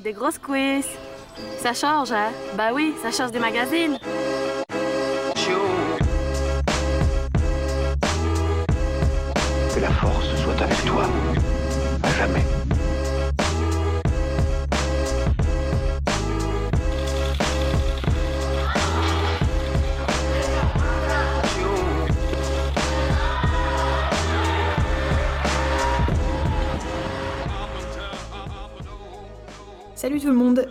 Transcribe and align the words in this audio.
des 0.00 0.12
grosses 0.12 0.38
quiz. 0.38 0.86
Ça 1.62 1.72
change, 1.72 2.12
hein? 2.12 2.30
Bah 2.54 2.70
oui, 2.72 2.94
ça 3.02 3.10
change 3.10 3.32
des 3.32 3.38
magazines. 3.38 3.98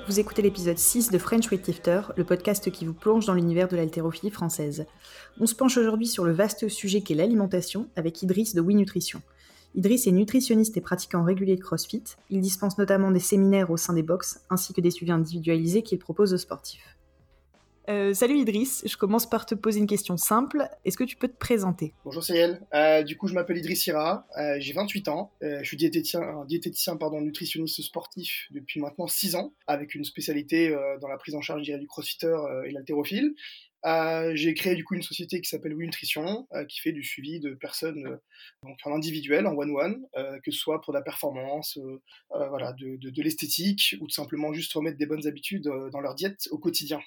Vous 0.08 0.22
écoutez 0.22 0.42
l'épisode 0.42 0.78
6 0.78 1.12
de 1.12 1.18
French 1.18 1.52
Weightlifter, 1.52 2.00
le 2.16 2.24
podcast 2.24 2.72
qui 2.72 2.86
vous 2.86 2.94
plonge 2.94 3.26
dans 3.26 3.34
l'univers 3.34 3.68
de 3.68 3.76
l'haltérophilie 3.76 4.32
française. 4.32 4.86
On 5.38 5.46
se 5.46 5.54
penche 5.54 5.76
aujourd'hui 5.76 6.08
sur 6.08 6.24
le 6.24 6.32
vaste 6.32 6.70
sujet 6.70 7.02
qu'est 7.02 7.14
l'alimentation 7.14 7.90
avec 7.98 8.22
Idriss 8.22 8.56
de 8.56 8.62
Oui 8.62 8.74
Nutrition. 8.76 9.22
Idriss 9.76 10.08
est 10.08 10.14
nutritionniste 10.14 10.78
et 10.78 10.82
pratiquant 10.82 11.24
régulier 11.24 11.58
de 11.58 11.62
CrossFit. 11.62 12.04
Il 12.30 12.40
dispense 12.40 12.78
notamment 12.78 13.12
des 13.12 13.20
séminaires 13.20 13.70
au 13.70 13.76
sein 13.76 13.92
des 13.92 14.02
box 14.02 14.40
ainsi 14.50 14.74
que 14.74 14.80
des 14.80 14.92
suivis 14.92 15.12
individualisés 15.12 15.84
qu'il 15.84 16.00
propose 16.00 16.34
aux 16.34 16.38
sportifs. 16.38 16.97
Euh, 17.90 18.14
salut 18.14 18.38
Idriss, 18.38 18.84
je 18.86 18.98
commence 18.98 19.30
par 19.30 19.46
te 19.46 19.56
poser 19.56 19.80
une 19.80 19.88
question 19.88 20.18
simple. 20.18 20.68
Est-ce 20.84 20.98
que 20.98 21.06
tu 21.06 21.16
peux 21.16 21.30
te 21.30 21.38
présenter? 21.38 21.94
Bonjour 22.04 22.22
Cyril, 22.22 22.60
euh, 22.74 23.02
du 23.02 23.16
coup 23.16 23.28
je 23.28 23.34
m'appelle 23.34 23.58
Idriss 23.58 23.88
Ira, 23.88 24.28
euh, 24.38 24.58
j'ai 24.60 24.74
28 24.74 25.08
ans, 25.08 25.32
euh, 25.42 25.60
je 25.62 25.68
suis 25.68 25.78
diététicien, 25.78 26.22
nutritionniste 27.22 27.82
sportif 27.82 28.48
depuis 28.52 28.82
maintenant 28.82 29.08
6 29.08 29.36
ans, 29.36 29.54
avec 29.68 29.96
une 29.96 30.04
spécialité 30.04 30.76
dans 31.02 31.08
la 31.08 31.18
prise 31.18 31.36
en 31.36 31.42
charge 31.42 31.62
dirais, 31.62 31.80
du 31.80 31.88
crossfitter 31.88 32.36
et 32.66 32.72
l'haltérophile. 32.72 33.34
J'ai 34.34 34.54
créé 34.54 34.76
du 34.76 34.84
coup 34.84 34.96
une 34.96 35.02
société 35.02 35.40
qui 35.40 35.50
s'appelle 35.50 35.74
Oui 35.74 35.86
Nutrition, 35.86 36.48
euh, 36.54 36.66
qui 36.66 36.80
fait 36.80 36.92
du 36.92 37.04
suivi 37.04 37.40
de 37.40 37.54
personnes 37.54 38.06
euh, 38.06 38.70
en 38.84 38.94
individuel, 38.94 39.48
en 39.48 39.56
one-one, 39.56 40.06
que 40.44 40.52
ce 40.52 40.60
soit 40.60 40.82
pour 40.82 40.94
la 40.94 41.02
performance, 41.02 41.80
voilà, 42.30 42.74
de, 42.74 42.98
de, 42.98 43.22
l'esthétique, 43.22 43.96
ou 44.02 44.08
tout 44.08 44.14
simplement 44.14 44.54
juste 44.54 44.74
remettre 44.74 44.98
des 44.98 45.06
bonnes 45.06 45.26
habitudes 45.28 45.70
dans 45.92 46.00
leur 46.00 46.16
diète 46.16 46.48
au 46.52 46.58
quotidien. 46.58 47.00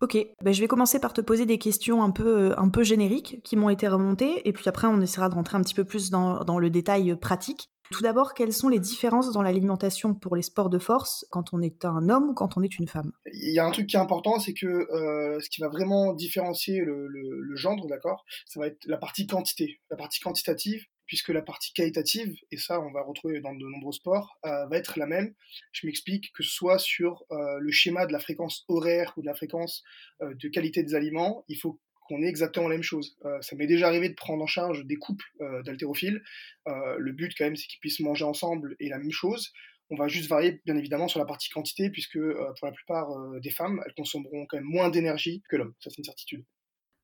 Ok, 0.00 0.16
ben 0.44 0.54
je 0.54 0.60
vais 0.60 0.68
commencer 0.68 1.00
par 1.00 1.12
te 1.12 1.20
poser 1.20 1.44
des 1.44 1.58
questions 1.58 2.02
un 2.02 2.10
peu, 2.10 2.54
un 2.56 2.68
peu 2.68 2.84
génériques 2.84 3.40
qui 3.42 3.56
m'ont 3.56 3.68
été 3.68 3.88
remontées, 3.88 4.48
et 4.48 4.52
puis 4.52 4.68
après 4.68 4.86
on 4.86 5.00
essaiera 5.00 5.28
de 5.28 5.34
rentrer 5.34 5.56
un 5.56 5.62
petit 5.62 5.74
peu 5.74 5.84
plus 5.84 6.10
dans, 6.10 6.44
dans 6.44 6.58
le 6.58 6.70
détail 6.70 7.16
pratique. 7.16 7.68
Tout 7.90 8.02
d'abord, 8.02 8.34
quelles 8.34 8.52
sont 8.52 8.68
les 8.68 8.78
différences 8.78 9.32
dans 9.32 9.40
l'alimentation 9.40 10.14
pour 10.14 10.36
les 10.36 10.42
sports 10.42 10.68
de 10.68 10.78
force 10.78 11.24
quand 11.30 11.54
on 11.54 11.62
est 11.62 11.86
un 11.86 12.10
homme 12.10 12.30
ou 12.30 12.34
quand 12.34 12.58
on 12.58 12.62
est 12.62 12.78
une 12.78 12.86
femme? 12.86 13.12
Il 13.32 13.54
y 13.54 13.58
a 13.58 13.64
un 13.64 13.70
truc 13.70 13.86
qui 13.86 13.96
est 13.96 14.00
important, 14.00 14.38
c'est 14.38 14.52
que 14.52 14.66
euh, 14.66 15.40
ce 15.40 15.48
qui 15.48 15.62
va 15.62 15.68
vraiment 15.68 16.12
différencier 16.12 16.80
le, 16.80 17.06
le, 17.08 17.88
d'accord, 17.88 18.24
ça 18.46 18.60
va 18.60 18.66
être 18.66 18.84
la 18.86 18.98
partie 18.98 19.26
quantité, 19.26 19.80
la 19.90 19.96
partie 19.96 20.20
quantitative, 20.20 20.84
puisque 21.08 21.30
la 21.30 21.42
partie 21.42 21.72
qualitative, 21.72 22.36
et 22.52 22.58
ça 22.58 22.80
on 22.80 22.92
va 22.92 23.02
retrouver 23.02 23.40
dans 23.40 23.54
de 23.54 23.64
nombreux 23.64 23.92
sports, 23.92 24.38
euh, 24.44 24.66
va 24.66 24.76
être 24.76 24.98
la 24.98 25.06
même. 25.06 25.34
Je 25.72 25.86
m'explique 25.86 26.32
que 26.32 26.44
soit 26.44 26.78
sur 26.78 27.24
euh, 27.32 27.58
le 27.58 27.72
schéma 27.72 28.06
de 28.06 28.12
la 28.12 28.20
fréquence 28.20 28.64
horaire 28.68 29.14
ou 29.16 29.22
de 29.22 29.26
la 29.26 29.34
fréquence 29.34 29.82
euh, 30.22 30.34
de 30.34 30.48
qualité 30.48 30.84
des 30.84 30.94
aliments, 30.94 31.44
il 31.48 31.56
faut 31.56 31.80
qu'on 32.06 32.22
ait 32.22 32.28
exactement 32.28 32.68
la 32.68 32.76
même 32.76 32.82
chose. 32.82 33.18
Ça 33.42 33.54
m'est 33.54 33.66
déjà 33.66 33.86
arrivé 33.86 34.08
de 34.08 34.14
prendre 34.14 34.42
en 34.42 34.46
charge 34.46 34.86
des 34.86 34.96
couples 34.96 35.26
d'haltérophiles. 35.66 36.22
Le 36.64 37.12
but 37.12 37.34
quand 37.36 37.44
même 37.44 37.54
c'est 37.54 37.66
qu'ils 37.66 37.80
puissent 37.80 38.00
manger 38.00 38.24
ensemble 38.24 38.76
et 38.80 38.88
la 38.88 38.96
même 38.96 39.12
chose. 39.12 39.52
On 39.90 39.96
va 39.96 40.08
juste 40.08 40.26
varier 40.26 40.62
bien 40.64 40.78
évidemment 40.78 41.06
sur 41.06 41.18
la 41.18 41.26
partie 41.26 41.50
quantité 41.50 41.90
puisque 41.90 42.18
pour 42.18 42.66
la 42.66 42.72
plupart 42.72 43.10
des 43.42 43.50
femmes, 43.50 43.82
elles 43.84 43.92
consommeront 43.92 44.46
quand 44.46 44.56
même 44.56 44.64
moins 44.64 44.88
d'énergie 44.88 45.42
que 45.50 45.56
l'homme. 45.56 45.74
Ça 45.80 45.90
c'est 45.90 45.98
une 45.98 46.04
certitude. 46.04 46.46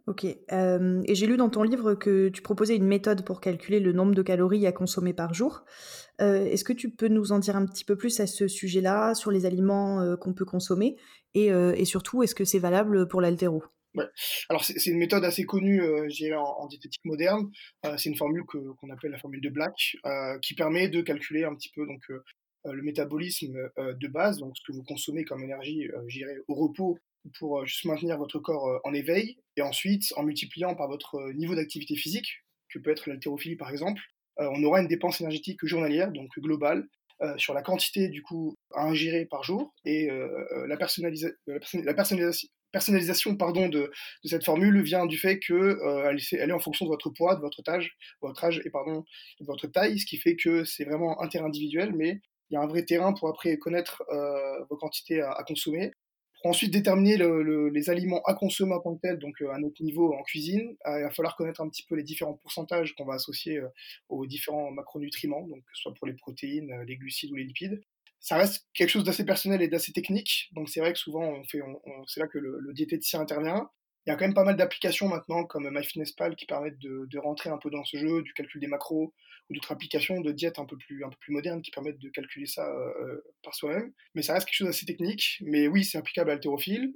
Ok. 0.06 0.27
Euh, 0.52 1.02
et 1.06 1.14
j'ai 1.14 1.27
lu 1.27 1.39
dans 1.39 1.48
ton 1.48 1.62
livre 1.62 1.95
que 1.95 2.28
tu 2.28 2.42
proposais 2.42 2.77
une 2.77 2.86
méthode 2.86 3.24
pour 3.24 3.40
calculer 3.40 3.80
le 3.80 3.92
nombre 3.92 4.14
de 4.14 4.23
calories 4.23 4.67
à 4.67 4.73
consommer 4.73 5.14
par 5.14 5.33
jour. 5.33 5.64
Euh, 6.20 6.45
Est-ce 6.45 6.64
que 6.64 6.74
tu 6.74 6.90
peux 6.90 7.08
nous 7.08 7.33
en 7.33 7.39
dire 7.39 7.56
un 7.56 7.64
petit 7.64 7.84
peu 7.84 7.96
plus 7.96 8.20
à 8.20 8.27
ce 8.27 8.46
sujet-là, 8.46 9.14
sur 9.14 9.30
les 9.30 9.46
aliments 9.46 10.01
euh, 10.01 10.17
qu'on 10.17 10.34
peut 10.34 10.45
consommer 10.45 10.96
et, 11.36 11.84
surtout, 11.84 12.23
est-ce 12.23 12.34
que 12.34 12.45
c'est 12.45 12.61
valable 12.61 13.08
pour 13.08 13.20
l'haltéro 13.20 13.64
Ouais. 13.96 14.05
Alors 14.48 14.64
c'est 14.64 14.90
une 14.90 14.98
méthode 14.98 15.24
assez 15.24 15.45
connue, 15.45 15.83
euh, 15.83 16.08
en, 16.36 16.62
en 16.62 16.67
diététique 16.67 17.05
moderne. 17.05 17.51
C'est 17.96 18.08
une 18.08 18.17
formule 18.17 18.45
qu'on 18.45 18.90
appelle 18.90 19.11
la 19.11 19.18
formule 19.18 19.40
de 19.40 19.48
Black, 19.48 19.96
qui 20.42 20.55
permet 20.55 20.89
de 20.89 21.01
calculer 21.01 21.42
un 21.45 21.55
petit 21.57 21.70
peu 21.74 21.86
donc 21.86 22.02
le 22.64 22.83
métabolisme 22.83 23.57
de 23.77 24.08
base, 24.08 24.39
donc 24.39 24.57
ce 24.57 24.62
que 24.64 24.77
vous 24.77 24.84
consommez 24.84 25.24
comme 25.24 25.42
énergie, 25.42 25.89
au 26.46 26.55
repos 26.55 26.98
pour 27.39 27.61
euh, 27.61 27.64
juste 27.64 27.85
maintenir 27.85 28.18
votre 28.18 28.39
corps 28.39 28.68
euh, 28.68 28.79
en 28.85 28.92
éveil, 28.92 29.39
et 29.57 29.62
ensuite 29.62 30.12
en 30.17 30.23
multipliant 30.23 30.74
par 30.74 30.89
votre 30.89 31.17
euh, 31.17 31.33
niveau 31.33 31.55
d'activité 31.55 31.96
physique, 31.96 32.45
que 32.68 32.79
peut 32.79 32.90
être 32.90 33.08
l'haltérophilie 33.08 33.57
par 33.57 33.70
exemple, 33.70 34.02
on 34.36 34.64
aura 34.64 34.80
une 34.80 34.89
dépense 34.89 35.20
énergétique 35.20 35.64
journalière, 35.64 36.11
donc 36.11 36.29
globale, 36.40 36.89
sur 37.36 37.55
la 37.55 37.63
quantité 37.63 38.08
du 38.08 38.20
coup 38.20 38.57
à 38.73 38.83
ingérer 38.84 39.27
par 39.27 39.45
jour 39.45 39.73
et 39.84 40.08
la, 40.67 40.77
personnalisa 40.77 41.29
la, 41.46 41.61
person 41.95 42.17
la 42.18 42.34
personnalisation, 42.73 43.36
pardon, 43.36 43.68
de, 43.68 43.92
cette 44.24 44.45
formule 44.45 44.83
vient 44.83 45.07
du 45.07 45.18
fait 45.18 45.39
que 45.39 45.79
est, 46.34 46.51
en 46.51 46.58
fonction 46.58 46.84
de 46.84 46.90
votre 46.90 47.11
poids, 47.11 47.36
de 47.36 47.40
votre 47.42 47.63
âge, 47.68 47.96
votre 48.20 48.42
âge 48.42 48.61
et 48.64 48.70
pardon, 48.70 49.05
de 49.39 49.46
votre 49.46 49.68
taille, 49.68 50.01
ce 50.01 50.07
qui 50.07 50.17
fait 50.17 50.34
que 50.34 50.64
c'est 50.64 50.84
vraiment 50.84 51.23
interindividuel, 51.23 51.92
mais 51.95 52.18
il 52.51 52.55
y 52.55 52.57
a 52.57 52.61
un 52.61 52.67
vrai 52.67 52.84
terrain 52.84 53.13
pour 53.13 53.29
après 53.29 53.57
connaître 53.57 54.02
vos 54.68 54.77
quantités 54.77 55.20
à, 55.20 55.45
consommer 55.46 55.92
ensuite 56.48 56.72
déterminer 56.72 57.16
le, 57.16 57.42
le, 57.42 57.68
les 57.68 57.90
aliments 57.90 58.22
à 58.24 58.34
consommer 58.34 58.74
en 58.74 58.80
tant 58.80 58.94
que 58.94 59.00
tel, 59.00 59.18
donc 59.18 59.40
euh, 59.40 59.50
à 59.50 59.58
notre 59.58 59.82
niveau 59.82 60.14
en 60.14 60.22
cuisine, 60.22 60.77
euh, 60.86 60.98
il 60.98 61.02
va 61.02 61.10
falloir 61.10 61.36
connaître 61.36 61.60
un 61.60 61.68
petit 61.68 61.84
peu 61.84 61.94
les 61.94 62.02
différents 62.02 62.34
pourcentages 62.34 62.94
qu'on 62.94 63.05
va 63.05 63.14
associer 63.14 63.58
euh, 63.58 63.68
aux 64.08 64.27
différents 64.27 64.70
macronutriments, 64.70 65.46
donc 65.46 65.58
que 65.58 65.70
ce 65.74 65.83
soit 65.83 65.94
pour 65.94 66.06
les 66.06 66.14
protéines, 66.14 66.70
les 66.86 66.96
glucides 66.96 67.33
ou 67.33 67.36
les 67.36 67.44
lipides. 67.44 67.83
Ça 68.20 68.36
reste 68.36 68.66
quelque 68.74 68.88
chose 68.88 69.04
d'assez 69.04 69.24
personnel 69.24 69.60
et 69.62 69.68
d'assez 69.68 69.92
technique, 69.92 70.50
donc 70.52 70.68
c'est 70.68 70.80
vrai 70.80 70.92
que 70.92 70.98
souvent 70.98 71.42
c'est 72.06 72.20
là 72.20 72.27
que 72.27 72.38
le 72.38 72.72
diététicien 72.72 73.20
intervient. 73.20 73.68
Il 74.06 74.10
y 74.10 74.12
a 74.12 74.16
quand 74.16 74.26
même 74.26 74.34
pas 74.34 74.44
mal 74.44 74.56
d'applications 74.56 75.08
maintenant 75.08 75.44
comme 75.44 75.70
MyFitnessPal 75.70 76.36
qui 76.36 76.44
permettent 76.44 76.78
de, 76.78 77.18
rentrer 77.18 77.48
un 77.48 77.56
peu 77.56 77.70
dans 77.70 77.84
ce 77.84 77.96
jeu, 77.96 78.22
du 78.22 78.34
calcul 78.34 78.60
des 78.60 78.66
macros 78.66 79.14
ou 79.48 79.54
d'autres 79.54 79.72
applications 79.72 80.20
de 80.20 80.30
diète 80.30 80.58
un 80.58 80.66
peu 80.66 80.76
plus, 80.76 81.04
un 81.04 81.10
modernes 81.28 81.62
qui 81.62 81.70
permettent 81.70 81.98
de 81.98 82.08
calculer 82.10 82.46
ça 82.46 82.66
euh, 82.66 83.20
par 83.42 83.54
soi-même. 83.54 83.92
Mais 84.14 84.22
ça 84.22 84.34
reste 84.34 84.46
quelque 84.46 84.56
chose 84.56 84.66
d'assez 84.66 84.86
technique. 84.86 85.38
Mais 85.42 85.68
oui, 85.68 85.84
c'est 85.84 85.98
applicable 85.98 86.30
à 86.30 86.34
l'haltérophile. 86.34 86.94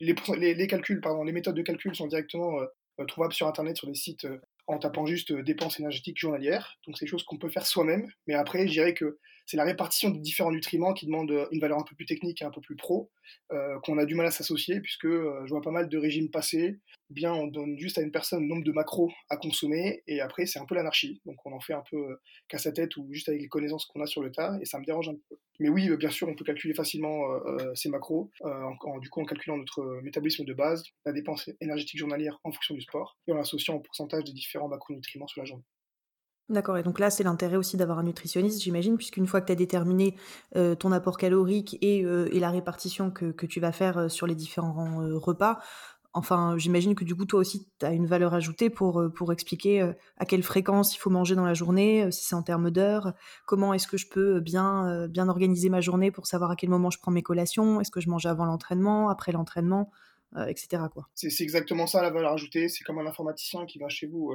Les, 0.00 0.14
les, 0.36 0.54
les, 0.54 0.66
calculs, 0.66 1.00
pardon, 1.00 1.22
les 1.22 1.32
méthodes 1.32 1.54
de 1.54 1.62
calcul 1.62 1.94
sont 1.94 2.06
directement 2.06 2.60
euh, 2.60 2.66
trouvables 3.08 3.32
sur 3.32 3.46
Internet, 3.46 3.76
sur 3.76 3.88
des 3.88 3.94
sites 3.94 4.24
euh, 4.24 4.38
en 4.66 4.78
tapant 4.78 5.06
juste 5.06 5.32
euh, 5.32 5.42
dépenses 5.42 5.80
énergétiques 5.80 6.18
journalières. 6.18 6.78
Donc 6.86 6.96
c'est 6.96 7.04
des 7.04 7.10
choses 7.10 7.24
qu'on 7.24 7.38
peut 7.38 7.48
faire 7.48 7.66
soi-même. 7.66 8.08
Mais 8.26 8.34
après, 8.34 8.66
je 8.66 8.72
dirais 8.72 8.94
que 8.94 9.18
c'est 9.46 9.56
la 9.56 9.64
répartition 9.64 10.10
des 10.10 10.20
différents 10.20 10.52
nutriments 10.52 10.92
qui 10.92 11.06
demande 11.06 11.48
une 11.50 11.60
valeur 11.60 11.78
un 11.78 11.82
peu 11.82 11.94
plus 11.94 12.06
technique 12.06 12.42
et 12.42 12.44
un 12.44 12.50
peu 12.50 12.60
plus 12.60 12.76
pro, 12.76 13.10
euh, 13.52 13.78
qu'on 13.80 13.98
a 13.98 14.04
du 14.04 14.14
mal 14.14 14.26
à 14.26 14.30
s'associer, 14.30 14.80
puisque 14.80 15.06
euh, 15.06 15.42
je 15.44 15.50
vois 15.50 15.62
pas 15.62 15.70
mal 15.70 15.88
de 15.88 15.98
régimes 15.98 16.30
passés. 16.30 16.78
Bien, 17.10 17.32
on 17.32 17.46
donne 17.46 17.78
juste 17.78 17.98
à 17.98 18.02
une 18.02 18.12
personne 18.12 18.42
le 18.42 18.48
nombre 18.48 18.64
de 18.64 18.72
macros 18.72 19.12
à 19.28 19.36
consommer, 19.36 20.02
et 20.06 20.20
après, 20.20 20.46
c'est 20.46 20.58
un 20.58 20.66
peu 20.66 20.74
l'anarchie. 20.74 21.20
Donc 21.26 21.44
on 21.44 21.52
en 21.52 21.60
fait 21.60 21.74
un 21.74 21.82
peu 21.90 21.96
euh, 21.96 22.20
qu'à 22.48 22.58
sa 22.58 22.72
tête 22.72 22.96
ou 22.96 23.08
juste 23.12 23.28
avec 23.28 23.42
les 23.42 23.48
connaissances 23.48 23.86
qu'on 23.86 24.00
a 24.00 24.06
sur 24.06 24.22
le 24.22 24.30
tas, 24.30 24.58
et 24.60 24.64
ça 24.64 24.78
me 24.78 24.84
dérange 24.84 25.08
un 25.08 25.16
peu. 25.28 25.36
Mais 25.60 25.68
oui, 25.68 25.88
euh, 25.88 25.96
bien 25.96 26.10
sûr, 26.10 26.28
on 26.28 26.34
peut 26.34 26.44
calculer 26.44 26.74
facilement 26.74 27.32
euh, 27.34 27.74
ces 27.74 27.88
macros, 27.88 28.30
en, 28.42 28.98
du 28.98 29.08
coup 29.10 29.20
en 29.20 29.24
calculant 29.24 29.56
notre 29.56 30.00
métabolisme 30.02 30.44
de 30.44 30.54
base, 30.54 30.82
la 31.04 31.12
dépense 31.12 31.50
énergétique 31.60 31.98
journalière 31.98 32.38
en 32.44 32.52
fonction 32.52 32.74
du 32.74 32.80
sport, 32.80 33.18
et 33.26 33.32
en 33.32 33.36
l'associant 33.36 33.74
au 33.74 33.80
pourcentage 33.80 34.24
des 34.24 34.32
différents 34.32 34.68
macronutriments 34.68 35.26
sur 35.26 35.40
la 35.40 35.46
journée. 35.46 35.64
D'accord, 36.48 36.76
et 36.76 36.82
donc 36.82 36.98
là, 36.98 37.08
c'est 37.08 37.22
l'intérêt 37.22 37.56
aussi 37.56 37.76
d'avoir 37.76 37.98
un 37.98 38.02
nutritionniste, 38.02 38.62
j'imagine, 38.62 38.96
puisqu'une 38.96 39.26
fois 39.26 39.40
que 39.40 39.46
tu 39.46 39.52
as 39.52 39.56
déterminé 39.56 40.16
euh, 40.56 40.74
ton 40.74 40.92
apport 40.92 41.16
calorique 41.16 41.78
et, 41.80 42.04
euh, 42.04 42.28
et 42.32 42.40
la 42.40 42.50
répartition 42.50 43.10
que, 43.10 43.32
que, 43.32 43.46
tu 43.46 43.60
vas 43.60 43.72
faire 43.72 44.10
sur 44.10 44.26
les 44.26 44.34
différents 44.34 45.02
euh, 45.02 45.16
repas, 45.16 45.60
enfin, 46.12 46.56
j'imagine 46.58 46.94
que 46.94 47.04
du 47.04 47.14
coup, 47.14 47.24
toi 47.24 47.40
aussi, 47.40 47.66
tu 47.78 47.86
as 47.86 47.92
une 47.92 48.06
valeur 48.06 48.34
ajoutée 48.34 48.70
pour, 48.70 49.02
pour 49.14 49.32
expliquer 49.32 49.92
à 50.16 50.26
quelle 50.26 50.42
fréquence 50.42 50.94
il 50.94 50.98
faut 50.98 51.10
manger 51.10 51.34
dans 51.34 51.44
la 51.44 51.54
journée, 51.54 52.10
si 52.10 52.24
c'est 52.24 52.34
en 52.34 52.42
termes 52.42 52.70
d'heures, 52.70 53.14
comment 53.46 53.74
est-ce 53.74 53.86
que 53.86 53.96
je 53.96 54.06
peux 54.08 54.40
bien, 54.40 55.08
organiser 55.28 55.68
ma 55.68 55.80
journée 55.80 56.10
pour 56.10 56.26
savoir 56.26 56.50
à 56.50 56.56
quel 56.56 56.70
moment 56.70 56.90
je 56.90 56.98
prends 56.98 57.12
mes 57.12 57.22
collations, 57.22 57.80
est-ce 57.80 57.90
que 57.90 58.00
je 58.00 58.08
mange 58.08 58.26
avant 58.26 58.44
l'entraînement, 58.44 59.08
après 59.08 59.32
l'entraînement, 59.32 59.90
etc. 60.48 60.82
C'est 61.14 61.42
exactement 61.42 61.86
ça 61.86 62.02
la 62.02 62.10
valeur 62.10 62.32
ajoutée, 62.32 62.68
c'est 62.68 62.84
comme 62.84 62.98
un 62.98 63.06
informaticien 63.06 63.66
qui 63.66 63.78
va 63.78 63.88
chez 63.88 64.06
vous 64.06 64.34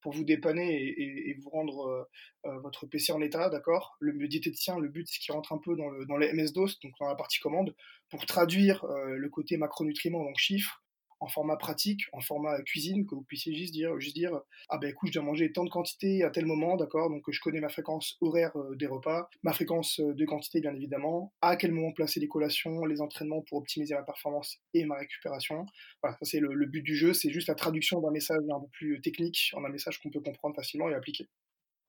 pour 0.00 0.12
vous 0.12 0.24
dépanner 0.24 0.94
et, 0.96 1.34
vous 1.40 1.50
rendre 1.50 2.08
euh, 2.46 2.58
votre 2.60 2.86
PC 2.86 3.12
en 3.12 3.20
état, 3.20 3.48
d'accord? 3.50 3.96
Le 4.00 4.28
diététicien, 4.28 4.78
le 4.78 4.88
but, 4.88 5.08
c'est 5.08 5.18
qu'il 5.18 5.34
rentre 5.34 5.52
un 5.52 5.58
peu 5.58 5.76
dans 5.76 5.88
le, 5.88 6.06
dans 6.06 6.16
les 6.16 6.32
MS-DOS, 6.32 6.80
donc 6.82 6.92
dans 7.00 7.08
la 7.08 7.14
partie 7.14 7.38
commande, 7.40 7.74
pour 8.10 8.24
traduire 8.26 8.84
euh, 8.84 9.16
le 9.16 9.28
côté 9.28 9.56
macronutriments, 9.56 10.24
donc 10.24 10.38
chiffres, 10.38 10.82
en 11.20 11.28
format 11.28 11.56
pratique, 11.56 12.02
en 12.12 12.20
format 12.20 12.60
cuisine, 12.62 13.06
que 13.06 13.14
vous 13.14 13.22
puissiez 13.22 13.54
juste 13.54 13.72
dire, 13.72 13.98
juste 14.00 14.14
dire 14.16 14.40
ah 14.68 14.78
ben 14.78 14.90
écoute, 14.90 15.08
je 15.08 15.14
dois 15.14 15.22
manger 15.22 15.52
tant 15.52 15.64
de 15.64 15.70
quantité 15.70 16.22
à 16.22 16.30
tel 16.30 16.46
moment, 16.46 16.76
d'accord, 16.76 17.10
donc 17.10 17.22
je 17.28 17.40
connais 17.40 17.60
ma 17.60 17.68
fréquence 17.68 18.16
horaire 18.20 18.56
euh, 18.56 18.74
des 18.76 18.86
repas, 18.86 19.28
ma 19.42 19.52
fréquence 19.52 20.00
euh, 20.00 20.14
de 20.14 20.24
quantité 20.24 20.60
bien 20.60 20.74
évidemment, 20.74 21.32
à 21.40 21.56
quel 21.56 21.72
moment 21.72 21.92
placer 21.92 22.20
les 22.20 22.28
collations, 22.28 22.84
les 22.84 23.00
entraînements 23.00 23.42
pour 23.42 23.58
optimiser 23.58 23.94
ma 23.94 24.02
performance 24.02 24.58
et 24.74 24.84
ma 24.84 24.96
récupération? 24.96 25.66
Voilà, 26.02 26.16
ça 26.18 26.24
c'est 26.24 26.40
le, 26.40 26.54
le 26.54 26.66
but 26.66 26.82
du 26.82 26.96
jeu, 26.96 27.12
c'est 27.12 27.30
juste 27.30 27.48
la 27.48 27.54
traduction 27.54 28.00
d'un 28.00 28.10
message 28.10 28.38
un 28.54 28.60
peu 28.60 28.68
plus 28.72 29.00
technique 29.00 29.52
en 29.54 29.64
un 29.64 29.68
message 29.70 29.98
qu'on 30.00 30.10
peut 30.10 30.20
comprendre 30.20 30.54
facilement 30.56 30.88
et 30.88 30.94
appliquer. 30.94 31.28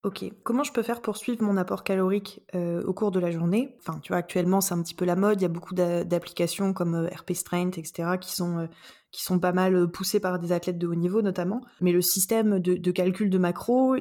Ok, 0.03 0.23
comment 0.43 0.63
je 0.63 0.71
peux 0.71 0.81
faire 0.81 1.01
pour 1.01 1.17
suivre 1.17 1.43
mon 1.43 1.57
apport 1.57 1.83
calorique 1.83 2.41
euh, 2.55 2.81
au 2.83 2.93
cours 2.93 3.11
de 3.11 3.19
la 3.19 3.31
journée? 3.31 3.75
Enfin, 3.79 3.99
tu 3.99 4.13
vois, 4.13 4.19
actuellement, 4.19 4.61
c'est 4.61 4.73
un 4.73 4.81
petit 4.81 4.93
peu 4.93 5.03
la 5.03 5.17
mode. 5.17 5.41
Il 5.41 5.43
y 5.43 5.45
a 5.45 5.49
beaucoup 5.49 5.75
d'applications 5.75 6.71
comme 6.71 6.95
euh, 6.95 7.09
RP 7.09 7.33
Strength, 7.33 7.77
etc., 7.77 8.11
qui 8.17 8.33
sont, 8.33 8.59
euh, 8.59 8.67
qui 9.11 9.21
sont 9.23 9.39
pas 9.39 9.51
mal 9.51 9.91
poussées 9.91 10.21
par 10.21 10.39
des 10.39 10.53
athlètes 10.53 10.77
de 10.77 10.87
haut 10.87 10.95
niveau, 10.95 11.21
notamment. 11.21 11.59
Mais 11.81 11.91
le 11.91 11.99
système 12.01 12.59
de, 12.59 12.91
calcul 12.91 13.29
de 13.29 13.37
macro, 13.37 13.97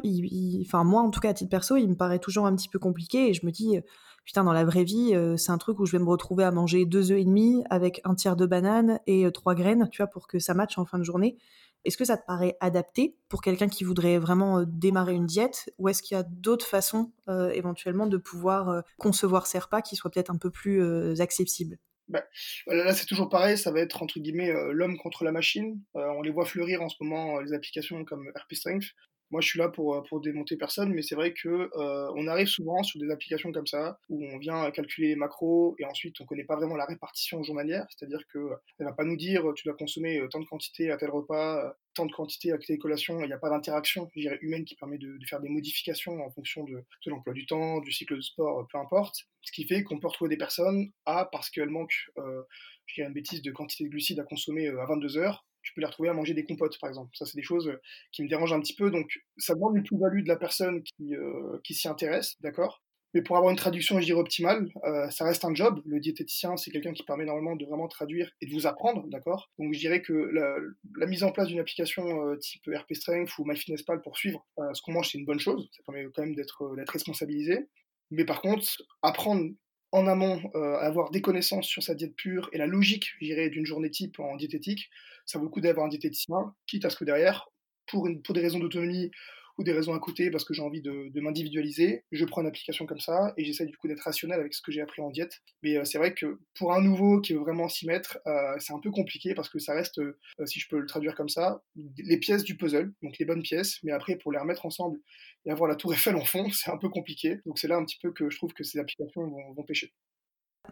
enfin, 0.61 0.85
moi, 0.85 1.03
en 1.03 1.11
tout 1.11 1.19
cas, 1.19 1.31
à 1.31 1.35
titre 1.35 1.51
perso, 1.51 1.75
il 1.75 1.89
me 1.89 1.97
paraît 1.97 2.21
toujours 2.21 2.47
un 2.47 2.55
petit 2.55 2.69
peu 2.69 2.79
compliqué. 2.79 3.31
Et 3.31 3.35
je 3.35 3.45
me 3.45 3.51
dis, 3.51 3.81
putain, 4.25 4.45
dans 4.45 4.53
la 4.53 4.65
vraie 4.65 4.85
vie, 4.85 5.17
c'est 5.37 5.51
un 5.51 5.59
truc 5.59 5.81
où 5.81 5.87
je 5.87 5.91
vais 5.91 5.99
me 6.05 6.09
retrouver 6.09 6.45
à 6.45 6.53
manger 6.53 6.85
deux 6.85 7.11
œufs 7.11 7.19
et 7.19 7.25
demi 7.25 7.65
avec 7.71 8.01
un 8.05 8.15
tiers 8.15 8.37
de 8.37 8.47
banane 8.47 9.01
et 9.09 9.29
trois 9.33 9.57
graines, 9.57 9.89
tu 9.91 10.01
vois, 10.01 10.07
pour 10.07 10.29
que 10.29 10.39
ça 10.39 10.55
matche 10.55 10.79
en 10.79 10.85
fin 10.85 10.99
de 10.99 11.05
journée. 11.05 11.39
Est-ce 11.85 11.97
que 11.97 12.05
ça 12.05 12.17
te 12.17 12.27
paraît 12.27 12.57
adapté 12.61 13.17
pour 13.29 13.43
quelqu'un 13.43 13.69
qui 13.69 13.85
voudrait 13.85 14.19
vraiment 14.19 14.61
euh, 14.61 14.65
démarrer 14.67 15.15
une 15.15 15.27
diète 15.27 15.73
ou 15.79 15.89
est-ce 15.89 16.03
qu'il 16.03 16.17
y 16.17 16.21
a 16.21 16.25
d'autres 16.25 16.67
façons 16.67 17.13
euh, 17.29 17.51
éventuellement 17.51 18.07
de 18.07 18.17
pouvoir 18.17 18.69
euh, 18.69 18.81
concevoir 18.99 19.47
ces 19.47 19.59
repas 19.59 19.83
qui 19.83 19.97
soient 19.97 20.11
peut-être 20.11 20.31
un 20.31 20.39
peu 20.39 20.51
plus 20.51 21.21
accessibles? 21.21 21.79
Bah, 22.09 22.25
là, 22.67 22.95
c'est 22.95 23.05
toujours 23.05 23.29
pareil, 23.29 23.59
ça 23.59 23.71
va 23.71 23.81
être 23.81 24.03
entre 24.03 24.19
guillemets 24.19 24.51
l'homme 24.73 24.97
contre 24.97 25.25
la 25.25 25.33
machine. 25.33 25.79
on 25.95 26.23
les 26.23 26.31
voit 26.31 26.47
fleurir 26.47 26.81
en 26.81 26.89
ce 26.89 26.97
moment, 27.01 27.39
les 27.41 27.53
applications 27.53 28.03
comme 28.05 28.31
RP 28.35 28.55
Strength, 28.55 28.95
moi, 29.31 29.41
je 29.41 29.49
suis 29.49 29.59
là 29.59 29.69
pour, 29.69 29.95
euh, 29.95 30.03
pour 30.09 30.21
démonter 30.21 30.57
personne, 30.57 30.93
mais 30.93 31.03
c'est 31.03 31.15
vrai 31.15 31.33
que 31.33 31.71
euh, 31.77 32.29
arrive 32.29 32.47
souvent 32.47 32.83
sur 32.83 33.01
des 33.01 33.11
applications 33.11 33.53
comme 33.53 33.67
ça 33.67 33.99
où 34.09 34.25
on 34.25 34.39
vient 34.39 34.71
calculer 34.71 35.09
les 35.09 35.17
macros 35.17 35.75
et 35.79 35.85
ensuite 35.85 36.21
on 36.21 36.25
connaît 36.25 36.45
pas 36.45 36.57
vraiment 36.57 36.77
la 36.77 36.85
répartition 36.85 37.43
journalière, 37.43 37.87
c'est-à-dire 37.91 38.21
que 38.33 38.51
elle 38.79 38.87
va 38.87 38.93
pas 38.93 39.05
nous 39.05 39.17
dire 39.17 39.45
tu 39.55 39.67
dois 39.67 39.77
consommer 39.77 40.19
euh, 40.19 40.29
tant 40.29 40.41
de 40.41 40.45
quantité 40.45 40.91
à 40.91 40.97
tel 40.97 41.11
repas, 41.11 41.75
tant 41.95 42.07
de 42.07 42.13
quantité 42.13 42.53
à 42.53 42.59
telle 42.59 42.79
collation, 42.79 43.21
il 43.23 43.27
n'y 43.27 43.33
a 43.33 43.39
pas 43.39 43.51
d'interaction 43.51 44.09
humaine 44.15 44.65
qui 44.65 44.77
permet 44.77 44.99
de, 44.99 45.19
faire 45.29 45.41
des 45.41 45.49
modifications 45.49 46.25
en 46.25 46.31
fonction 46.31 46.65
de, 46.65 46.75
de 46.75 47.11
l'emploi 47.11 47.33
du 47.33 47.47
temps, 47.47 47.81
du 47.81 47.93
cycle 47.93 48.17
de 48.17 48.21
sport, 48.21 48.67
peu 48.71 48.79
importe. 48.79 49.25
Ce 49.43 49.53
qui 49.53 49.67
fait 49.67 49.83
qu'on 49.83 49.99
peut 49.99 50.09
retrouver 50.09 50.29
des 50.29 50.37
personnes 50.37 50.91
à 51.07 51.29
parce 51.31 51.51
qu'elles 51.51 51.71
manquent, 51.71 52.11
euh, 52.19 52.43
je 52.87 52.95
dirais 52.95 53.09
une 53.09 53.15
bêtise, 53.15 53.43
de 53.43 53.51
quantité 53.51 53.85
de 53.85 53.89
glucides 53.89 54.21
à 54.21 54.25
consommer 54.25 54.69
à 54.69 54.87
22 54.87 55.17
heures, 55.19 55.45
tu 55.63 55.73
peux 55.75 55.81
les 55.81 55.87
retrouver 55.87 56.09
à 56.09 56.15
manger 56.15 56.35
des 56.35 56.45
compotes, 56.45 56.79
par 56.81 56.89
exemple. 56.89 57.11
Ça, 57.15 57.27
c'est 57.27 57.37
des 57.37 57.43
choses 57.43 57.69
euh, 57.69 57.81
qui 58.13 58.23
me 58.23 58.29
dérangent 58.29 58.53
un 58.53 58.61
petit 58.61 58.75
peu. 58.75 58.91
Donc, 58.91 59.19
ça 59.37 59.55
demande 59.55 59.77
une 59.77 59.83
plus-value 59.83 60.23
de 60.23 60.29
la 60.29 60.37
personne 60.37 60.83
qui, 60.83 61.15
euh, 61.15 61.59
qui 61.65 61.75
s'y 61.75 61.89
intéresse, 61.89 62.37
d'accord? 62.41 62.83
Mais 63.15 63.23
pour 63.23 63.37
avoir 63.37 63.51
une 63.51 63.57
traduction, 63.57 63.99
je 64.01 64.05
dirais, 64.05 64.21
optimale, 64.21 64.71
euh, 64.85 65.09
ça 65.11 65.25
reste 65.25 65.45
un 65.45 65.55
job. 65.55 65.81
Le 65.87 65.99
diététicien, 65.99 66.57
c'est 66.59 66.71
quelqu'un 66.71 66.93
qui 66.93 67.05
permet 67.05 67.25
normalement 67.25 67.57
de 67.57 67.65
vraiment 67.65 67.89
traduire 67.89 68.31
et 68.43 68.47
de 68.47 68.53
vous 68.53 68.67
apprendre, 68.67 69.07
d'accord? 69.09 69.51
Donc 69.59 69.73
je 69.73 69.79
dirais 69.79 70.03
que 70.03 70.13
la, 70.13 71.07
mise 71.07 71.25
en 71.25 71.33
place 71.33 71.49
d'une 71.49 71.59
application 71.59 72.37
type 72.37 72.67
RP 72.67 72.93
Strength 72.93 73.39
ou 73.39 73.47
MyFitnessPal 73.47 74.03
pour 74.03 74.19
suivre 74.19 74.47
ce 74.75 74.83
qu'on 74.83 74.93
mange, 74.93 75.11
c'est 75.11 75.17
une 75.17 75.25
bonne 75.25 75.41
chose. 75.41 75.71
Ça 75.73 75.83
permet 75.87 76.07
quand 76.15 76.23
même 76.23 76.35
d'être 76.35 76.67
responsabilisé. 76.87 77.67
Mais 78.11 78.27
par 78.27 78.43
contre, 78.43 78.67
apprendre 79.01 79.53
en 79.93 80.07
amont, 80.07 80.41
euh, 80.55 80.77
avoir 80.79 81.11
des 81.11 81.23
connaissances 81.23 81.67
sur 81.67 81.83
sa 81.83 81.95
diète 81.95 82.15
pure 82.15 82.51
et 82.53 82.59
la 82.59 82.67
logique, 82.67 83.15
je 83.21 83.27
dirais, 83.27 83.49
d'une 83.49 83.67
journée 83.67 83.91
type 83.91 84.21
en 84.21 84.37
diététique, 84.37 84.91
ça 85.25 85.39
vaut 85.39 85.45
le 85.45 85.51
coup 85.51 85.61
d'avoir 85.61 85.87
un 85.87 85.89
diététicien, 85.89 86.55
quitte 86.67 86.85
à 86.85 86.91
ce 86.91 86.97
que 86.97 87.05
derrière, 87.05 87.49
pour 87.87 88.07
des 88.07 88.41
raisons 88.41 88.59
d'autonomie 88.59 89.11
ou 89.59 89.65
des 89.65 89.73
raisons 89.73 89.93
à 89.93 89.99
côté 89.99 90.31
parce 90.31 90.45
que 90.45 90.55
j'ai 90.55 90.63
envie 90.63 90.81
de, 90.81 91.21
m'individualiser, 91.21 92.05
je 92.13 92.25
prends 92.25 92.43
une 92.43 92.47
application 92.47 92.87
comme 92.87 93.01
ça 93.01 93.35
et 93.37 93.45
j'essaie 93.45 93.67
du 93.67 93.77
coup 93.77 93.89
d'être 93.89 94.03
rationnel 94.03 94.39
avec 94.39 94.55
ce 94.55 94.63
que 94.63 94.71
j'ai 94.71 94.81
appris 94.81 95.03
en 95.03 95.11
diète. 95.11 95.41
Mais 95.63 95.77
euh, 95.77 95.85
c'est 95.85 95.99
vrai 95.99 96.15
que 96.15 96.39
pour 96.57 96.73
un 96.73 96.81
nouveau 96.81 97.21
qui 97.21 97.35
veut 97.35 97.41
vraiment 97.41 97.69
s'y 97.69 97.87
mettre, 97.87 98.19
euh, 98.27 98.55
c'est 98.61 98.73
un 98.73 98.79
peu 98.79 98.91
compliqué 98.93 99.35
parce 99.35 99.49
que 99.49 99.59
ça 99.59 99.75
reste, 99.75 99.99
euh, 99.99 100.17
si 100.47 100.61
je 100.61 100.69
peux 100.69 100.79
le 100.79 100.87
traduire 100.87 101.17
comme 101.17 101.29
ça, 101.29 101.63
les 101.99 102.19
pièces 102.19 102.45
du 102.45 102.57
puzzle, 102.57 102.93
donc 103.03 103.19
les 103.19 103.27
bonnes 103.27 103.43
pièces, 103.43 103.79
mais 103.83 103.91
après 103.91 104.17
pour 104.17 104.31
les 104.31 104.39
remettre 104.39 104.65
ensemble 104.65 105.01
et 105.45 105.51
avoir 105.51 105.69
la 105.69 105.75
tour 105.75 105.93
Eiffel 105.93 106.15
en 106.15 106.25
fond, 106.25 106.49
c'est 106.53 106.71
un 106.71 106.79
peu 106.79 106.89
compliqué. 106.89 107.41
Donc 107.45 107.59
c'est 107.59 107.69
là 107.69 107.77
un 107.77 107.85
petit 107.85 107.99
peu 108.01 108.13
que 108.13 108.31
je 108.31 108.37
trouve 108.37 108.53
que 108.53 108.63
ces 108.63 108.79
applications 108.79 109.27
vont, 109.27 109.63
pêcher. 109.65 109.93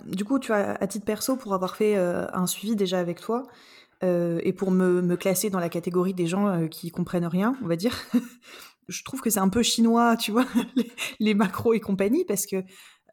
Du 0.07 0.25
coup, 0.25 0.39
tu 0.39 0.53
as, 0.53 0.75
à 0.75 0.87
titre 0.87 1.05
perso, 1.05 1.37
pour 1.37 1.55
avoir 1.55 1.77
fait 1.77 1.97
un 1.97 2.47
suivi 2.47 2.77
déjà 2.77 2.99
avec 2.99 3.21
toi, 3.21 3.47
et 4.03 4.53
pour 4.53 4.71
me, 4.71 5.03
me, 5.03 5.17
classer 5.17 5.51
dans 5.51 5.59
la 5.59 5.69
catégorie 5.69 6.15
des 6.15 6.27
gens 6.27 6.69
qui 6.69 6.91
comprennent 6.91 7.27
rien, 7.27 7.57
on 7.63 7.67
va 7.67 7.77
dire, 7.77 7.97
je 8.89 9.03
trouve 9.05 9.21
que 9.21 9.31
c'est 9.31 9.41
un 9.41 9.49
peu 9.49 9.63
chinois, 9.63 10.17
tu 10.17 10.33
vois, 10.33 10.47
les, 11.21 11.35
macros 11.35 11.75
et 11.75 11.81
compagnie, 11.81 12.25
parce 12.25 12.47
que 12.47 12.63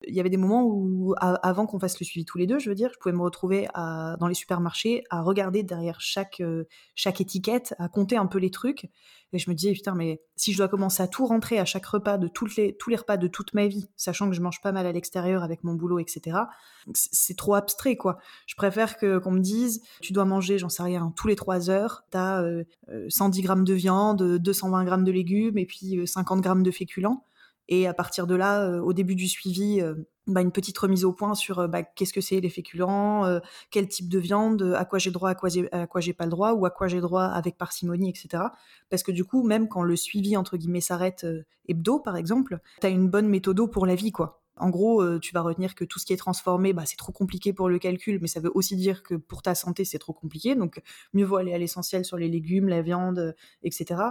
il 0.07 0.15
y 0.15 0.19
avait 0.19 0.29
des 0.29 0.37
moments 0.37 0.63
où, 0.65 1.13
avant 1.19 1.65
qu'on 1.65 1.79
fasse 1.79 1.99
le 1.99 2.05
suivi 2.05 2.25
tous 2.25 2.37
les 2.37 2.47
deux, 2.47 2.59
je 2.59 2.69
veux 2.69 2.75
dire, 2.75 2.89
je 2.93 2.99
pouvais 2.99 3.13
me 3.13 3.21
retrouver 3.21 3.67
dans 3.75 4.27
les 4.27 4.33
supermarchés 4.33 5.03
à 5.09 5.21
regarder 5.21 5.63
derrière 5.63 5.99
chaque, 6.01 6.41
euh, 6.41 6.65
chaque 6.95 7.21
étiquette, 7.21 7.75
à 7.79 7.87
compter 7.87 8.17
un 8.17 8.25
peu 8.25 8.39
les 8.39 8.51
trucs. 8.51 8.89
Et 9.33 9.39
je 9.39 9.49
me 9.49 9.55
disais, 9.55 9.73
putain, 9.73 9.95
mais 9.95 10.21
si 10.35 10.53
je 10.53 10.57
dois 10.57 10.67
commencer 10.67 11.01
à 11.01 11.07
tout 11.07 11.25
rentrer 11.25 11.57
à 11.57 11.65
chaque 11.65 11.85
repas, 11.87 12.19
de 12.19 12.27
toutes 12.27 12.55
les, 12.55 12.77
tous 12.77 12.91
les 12.91 12.95
repas 12.95 13.17
de 13.17 13.27
toute 13.27 13.55
ma 13.55 13.65
vie, 13.65 13.89
sachant 13.95 14.29
que 14.29 14.35
je 14.35 14.41
mange 14.41 14.61
pas 14.61 14.71
mal 14.71 14.85
à 14.85 14.91
l'extérieur 14.91 15.41
avec 15.41 15.63
mon 15.63 15.73
boulot, 15.73 15.97
etc., 15.97 16.37
c'est 16.93 17.35
trop 17.35 17.55
abstrait, 17.55 17.95
quoi. 17.95 18.19
Je 18.45 18.55
préfère 18.55 18.97
que, 18.97 19.17
qu'on 19.17 19.31
me 19.31 19.39
dise, 19.39 19.81
tu 20.01 20.13
dois 20.13 20.25
manger, 20.25 20.59
j'en 20.59 20.69
sais 20.69 20.83
rien, 20.83 21.11
tous 21.15 21.27
les 21.27 21.35
trois 21.35 21.71
heures, 21.71 22.03
t'as 22.11 22.43
euh, 22.43 22.63
110 23.09 23.39
euh, 23.39 23.43
grammes 23.43 23.63
de 23.63 23.73
viande, 23.73 24.37
220 24.37 24.83
grammes 24.83 25.03
de 25.03 25.11
légumes 25.11 25.57
et 25.57 25.65
puis 25.65 26.05
50 26.05 26.37
euh, 26.37 26.41
grammes 26.41 26.63
de 26.63 26.71
féculents 26.71 27.25
et 27.67 27.87
à 27.87 27.93
partir 27.93 28.27
de 28.27 28.35
là, 28.35 28.81
au 28.81 28.93
début 28.93 29.15
du 29.15 29.27
suivi, 29.27 29.81
bah, 30.27 30.41
une 30.41 30.51
petite 30.51 30.77
remise 30.77 31.05
au 31.05 31.13
point 31.13 31.33
sur 31.33 31.67
bah, 31.67 31.83
qu'est-ce 31.83 32.13
que 32.13 32.21
c'est 32.21 32.39
les 32.39 32.49
féculents, 32.49 33.39
quel 33.71 33.87
type 33.87 34.09
de 34.09 34.19
viande, 34.19 34.73
à 34.75 34.85
quoi 34.85 34.99
j'ai 34.99 35.11
droit, 35.11 35.29
à 35.29 35.35
quoi 35.35 35.49
j'ai, 35.49 36.13
pas 36.13 36.25
le 36.25 36.31
droit, 36.31 36.53
ou 36.53 36.65
à 36.65 36.69
quoi 36.69 36.87
j'ai 36.87 37.01
droit 37.01 37.23
avec 37.23 37.57
parcimonie, 37.57 38.09
etc. 38.09 38.43
Parce 38.89 39.03
que 39.03 39.11
du 39.11 39.23
coup, 39.23 39.43
même 39.43 39.67
quand 39.67 39.83
le 39.83 39.95
suivi 39.95 40.35
entre 40.35 40.57
guillemets 40.57 40.81
s'arrête 40.81 41.25
hebdo, 41.67 41.99
par 41.99 42.17
exemple, 42.17 42.59
tu 42.81 42.87
as 42.87 42.89
une 42.89 43.09
bonne 43.09 43.27
méthode 43.27 43.71
pour 43.71 43.85
la 43.85 43.95
vie, 43.95 44.11
quoi. 44.11 44.42
En 44.57 44.69
gros, 44.69 45.01
euh, 45.01 45.19
tu 45.19 45.33
vas 45.33 45.41
retenir 45.41 45.73
que 45.73 45.83
tout 45.83 45.97
ce 45.97 46.05
qui 46.05 46.13
est 46.13 46.17
transformé, 46.17 46.73
bah, 46.73 46.83
c'est 46.85 46.95
trop 46.95 47.11
compliqué 47.11 47.53
pour 47.53 47.69
le 47.69 47.79
calcul, 47.79 48.19
mais 48.21 48.27
ça 48.27 48.39
veut 48.39 48.51
aussi 48.53 48.75
dire 48.75 49.01
que 49.01 49.15
pour 49.15 49.41
ta 49.41 49.55
santé, 49.55 49.83
c'est 49.83 49.97
trop 49.97 50.13
compliqué. 50.13 50.55
Donc, 50.55 50.81
mieux 51.13 51.25
vaut 51.25 51.37
aller 51.37 51.53
à 51.53 51.57
l'essentiel 51.57 52.05
sur 52.05 52.17
les 52.17 52.27
légumes, 52.27 52.67
la 52.67 52.83
viande, 52.83 53.19
euh, 53.19 53.31
etc. 53.63 54.01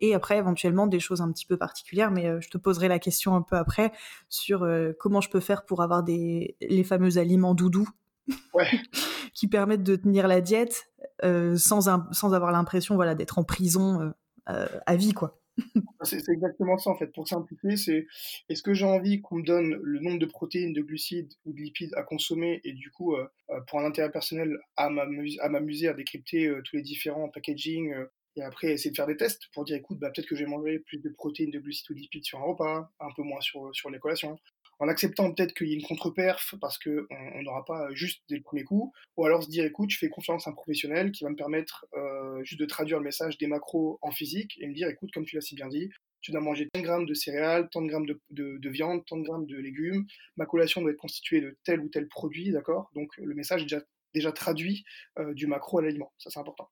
Et 0.00 0.14
après, 0.14 0.38
éventuellement, 0.38 0.88
des 0.88 0.98
choses 0.98 1.20
un 1.20 1.30
petit 1.30 1.46
peu 1.46 1.56
particulières, 1.56 2.10
mais 2.10 2.26
euh, 2.26 2.40
je 2.40 2.50
te 2.50 2.58
poserai 2.58 2.88
la 2.88 2.98
question 2.98 3.36
un 3.36 3.42
peu 3.42 3.56
après 3.56 3.92
sur 4.28 4.68
comment 4.98 5.20
je 5.20 5.30
peux 5.30 5.40
faire 5.40 5.64
pour 5.64 5.82
avoir 5.82 6.02
des, 6.02 6.56
les 6.60 6.84
fameux 6.84 7.18
aliments 7.18 7.54
doudous 7.54 7.88
qui 9.34 9.46
permettent 9.46 9.82
de 9.82 9.96
tenir 9.96 10.26
la 10.26 10.40
diète 10.40 10.90
sans, 11.22 12.12
sans 12.12 12.34
avoir 12.34 12.52
l'impression 12.52 12.96
voilà, 12.96 13.14
d'être 13.14 13.38
en 13.38 13.44
prison 13.44 14.12
à 14.46 14.96
vie, 14.96 15.12
quoi. 15.12 15.41
C'est 16.04 16.28
exactement 16.28 16.78
ça 16.78 16.90
en 16.90 16.96
fait. 16.96 17.08
Pour 17.08 17.28
simplifier, 17.28 17.76
c'est 17.76 18.06
est-ce 18.48 18.62
que 18.62 18.74
j'ai 18.74 18.84
envie 18.84 19.20
qu'on 19.20 19.36
me 19.36 19.44
donne 19.44 19.78
le 19.82 20.00
nombre 20.00 20.18
de 20.18 20.26
protéines, 20.26 20.72
de 20.72 20.82
glucides 20.82 21.32
ou 21.44 21.52
de 21.52 21.58
lipides 21.58 21.94
à 21.94 22.02
consommer 22.02 22.60
et 22.64 22.72
du 22.72 22.90
coup, 22.90 23.14
euh, 23.14 23.26
euh, 23.50 23.60
pour 23.68 23.80
un 23.80 23.84
intérêt 23.84 24.10
personnel, 24.10 24.58
à 24.76 24.90
m'amuser 24.90 25.88
à 25.88 25.94
décrypter 25.94 26.46
euh, 26.46 26.60
tous 26.64 26.76
les 26.76 26.82
différents 26.82 27.28
packaging 27.28 27.94
et 28.36 28.42
après 28.42 28.72
essayer 28.72 28.90
de 28.90 28.96
faire 28.96 29.06
des 29.06 29.16
tests 29.16 29.48
pour 29.52 29.64
dire 29.64 29.76
écoute, 29.76 29.98
bah, 29.98 30.10
peut-être 30.10 30.26
que 30.26 30.34
je 30.34 30.44
vais 30.44 30.50
manger 30.50 30.78
plus 30.80 30.98
de 30.98 31.10
protéines, 31.10 31.50
de 31.50 31.58
glucides 31.58 31.90
ou 31.90 31.94
de 31.94 32.00
lipides 32.00 32.24
sur 32.24 32.38
un 32.38 32.44
repas, 32.44 32.90
un 32.98 33.10
peu 33.14 33.22
moins 33.22 33.40
sur, 33.40 33.74
sur 33.74 33.90
les 33.90 33.98
collations 33.98 34.38
en 34.82 34.88
acceptant 34.88 35.32
peut-être 35.32 35.54
qu'il 35.54 35.68
y 35.68 35.72
ait 35.72 35.76
une 35.76 35.86
contre-perf 35.86 36.56
parce 36.60 36.76
qu'on 36.76 37.06
n'aura 37.42 37.64
pas 37.64 37.94
juste 37.94 38.24
dès 38.28 38.34
le 38.34 38.42
premier 38.42 38.64
coup, 38.64 38.92
ou 39.16 39.24
alors 39.24 39.44
se 39.44 39.48
dire 39.48 39.64
écoute, 39.64 39.90
je 39.90 39.98
fais 39.98 40.08
confiance 40.08 40.48
à 40.48 40.50
un 40.50 40.54
professionnel 40.54 41.12
qui 41.12 41.22
va 41.22 41.30
me 41.30 41.36
permettre 41.36 41.86
euh, 41.94 42.42
juste 42.42 42.58
de 42.58 42.66
traduire 42.66 42.98
le 42.98 43.04
message 43.04 43.38
des 43.38 43.46
macros 43.46 44.00
en 44.02 44.10
physique 44.10 44.58
et 44.60 44.66
me 44.66 44.74
dire 44.74 44.88
écoute, 44.88 45.12
comme 45.12 45.24
tu 45.24 45.36
l'as 45.36 45.40
si 45.40 45.54
bien 45.54 45.68
dit, 45.68 45.88
tu 46.20 46.32
dois 46.32 46.40
manger 46.40 46.68
tant 46.68 46.80
de 46.80 46.84
grammes 46.84 47.06
de 47.06 47.14
céréales, 47.14 47.68
tant 47.70 47.80
de 47.80 47.86
grammes 47.86 48.06
de, 48.06 48.68
viande, 48.68 49.04
tant 49.06 49.18
de 49.18 49.22
grammes 49.22 49.46
de 49.46 49.56
légumes, 49.56 50.04
ma 50.36 50.46
collation 50.46 50.82
doit 50.82 50.90
être 50.90 50.98
constituée 50.98 51.40
de 51.40 51.56
tel 51.62 51.78
ou 51.78 51.88
tel 51.88 52.08
produit, 52.08 52.50
d'accord? 52.50 52.90
Donc 52.96 53.16
le 53.18 53.36
message 53.36 53.60
est 53.62 53.66
déjà, 53.66 53.82
déjà 54.14 54.32
traduit 54.32 54.82
euh, 55.20 55.32
du 55.32 55.46
macro 55.46 55.78
à 55.78 55.82
l'aliment, 55.82 56.12
ça 56.18 56.30
c'est 56.30 56.40
important. 56.40 56.68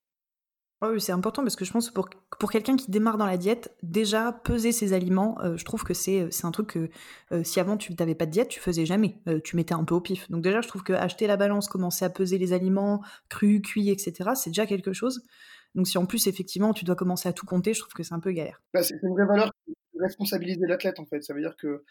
Oui, 0.82 0.98
c'est 0.98 1.12
important 1.12 1.42
parce 1.42 1.56
que 1.56 1.66
je 1.66 1.72
pense 1.72 1.90
que 1.90 1.94
pour, 1.94 2.08
pour 2.38 2.50
quelqu'un 2.50 2.74
qui 2.74 2.90
démarre 2.90 3.18
dans 3.18 3.26
la 3.26 3.36
diète, 3.36 3.76
déjà 3.82 4.32
peser 4.32 4.72
ses 4.72 4.94
aliments, 4.94 5.36
euh, 5.42 5.58
je 5.58 5.64
trouve 5.66 5.84
que 5.84 5.92
c'est, 5.92 6.28
c'est 6.30 6.46
un 6.46 6.52
truc 6.52 6.68
que 6.68 6.88
euh, 7.32 7.44
si 7.44 7.60
avant 7.60 7.76
tu 7.76 7.92
n'avais 7.92 8.14
pas 8.14 8.24
de 8.24 8.30
diète, 8.30 8.48
tu 8.48 8.60
faisais 8.60 8.86
jamais. 8.86 9.18
Euh, 9.28 9.40
tu 9.44 9.56
mettais 9.56 9.74
un 9.74 9.84
peu 9.84 9.94
au 9.94 10.00
pif. 10.00 10.30
Donc 10.30 10.42
déjà, 10.42 10.62
je 10.62 10.68
trouve 10.68 10.82
que 10.82 10.94
acheter 10.94 11.26
la 11.26 11.36
balance, 11.36 11.68
commencer 11.68 12.06
à 12.06 12.10
peser 12.10 12.38
les 12.38 12.54
aliments 12.54 13.02
crus, 13.28 13.60
cuits, 13.60 13.90
etc., 13.90 14.30
c'est 14.34 14.50
déjà 14.50 14.64
quelque 14.64 14.94
chose. 14.94 15.22
Donc 15.74 15.86
si 15.86 15.98
en 15.98 16.06
plus, 16.06 16.26
effectivement, 16.26 16.72
tu 16.72 16.86
dois 16.86 16.96
commencer 16.96 17.28
à 17.28 17.34
tout 17.34 17.46
compter, 17.46 17.74
je 17.74 17.80
trouve 17.80 17.92
que 17.92 18.02
c'est 18.02 18.14
un 18.14 18.20
peu 18.20 18.32
galère. 18.32 18.62
Bah, 18.72 18.82
c'est 18.82 18.94
une 19.02 19.12
vraie 19.12 19.26
valeur 19.26 19.52
responsabiliser 20.00 20.66
l'athlète 20.66 20.98
en 20.98 21.06
fait. 21.06 21.22
Ça 21.22 21.34
veut 21.34 21.40
dire 21.40 21.56
que 21.56 21.84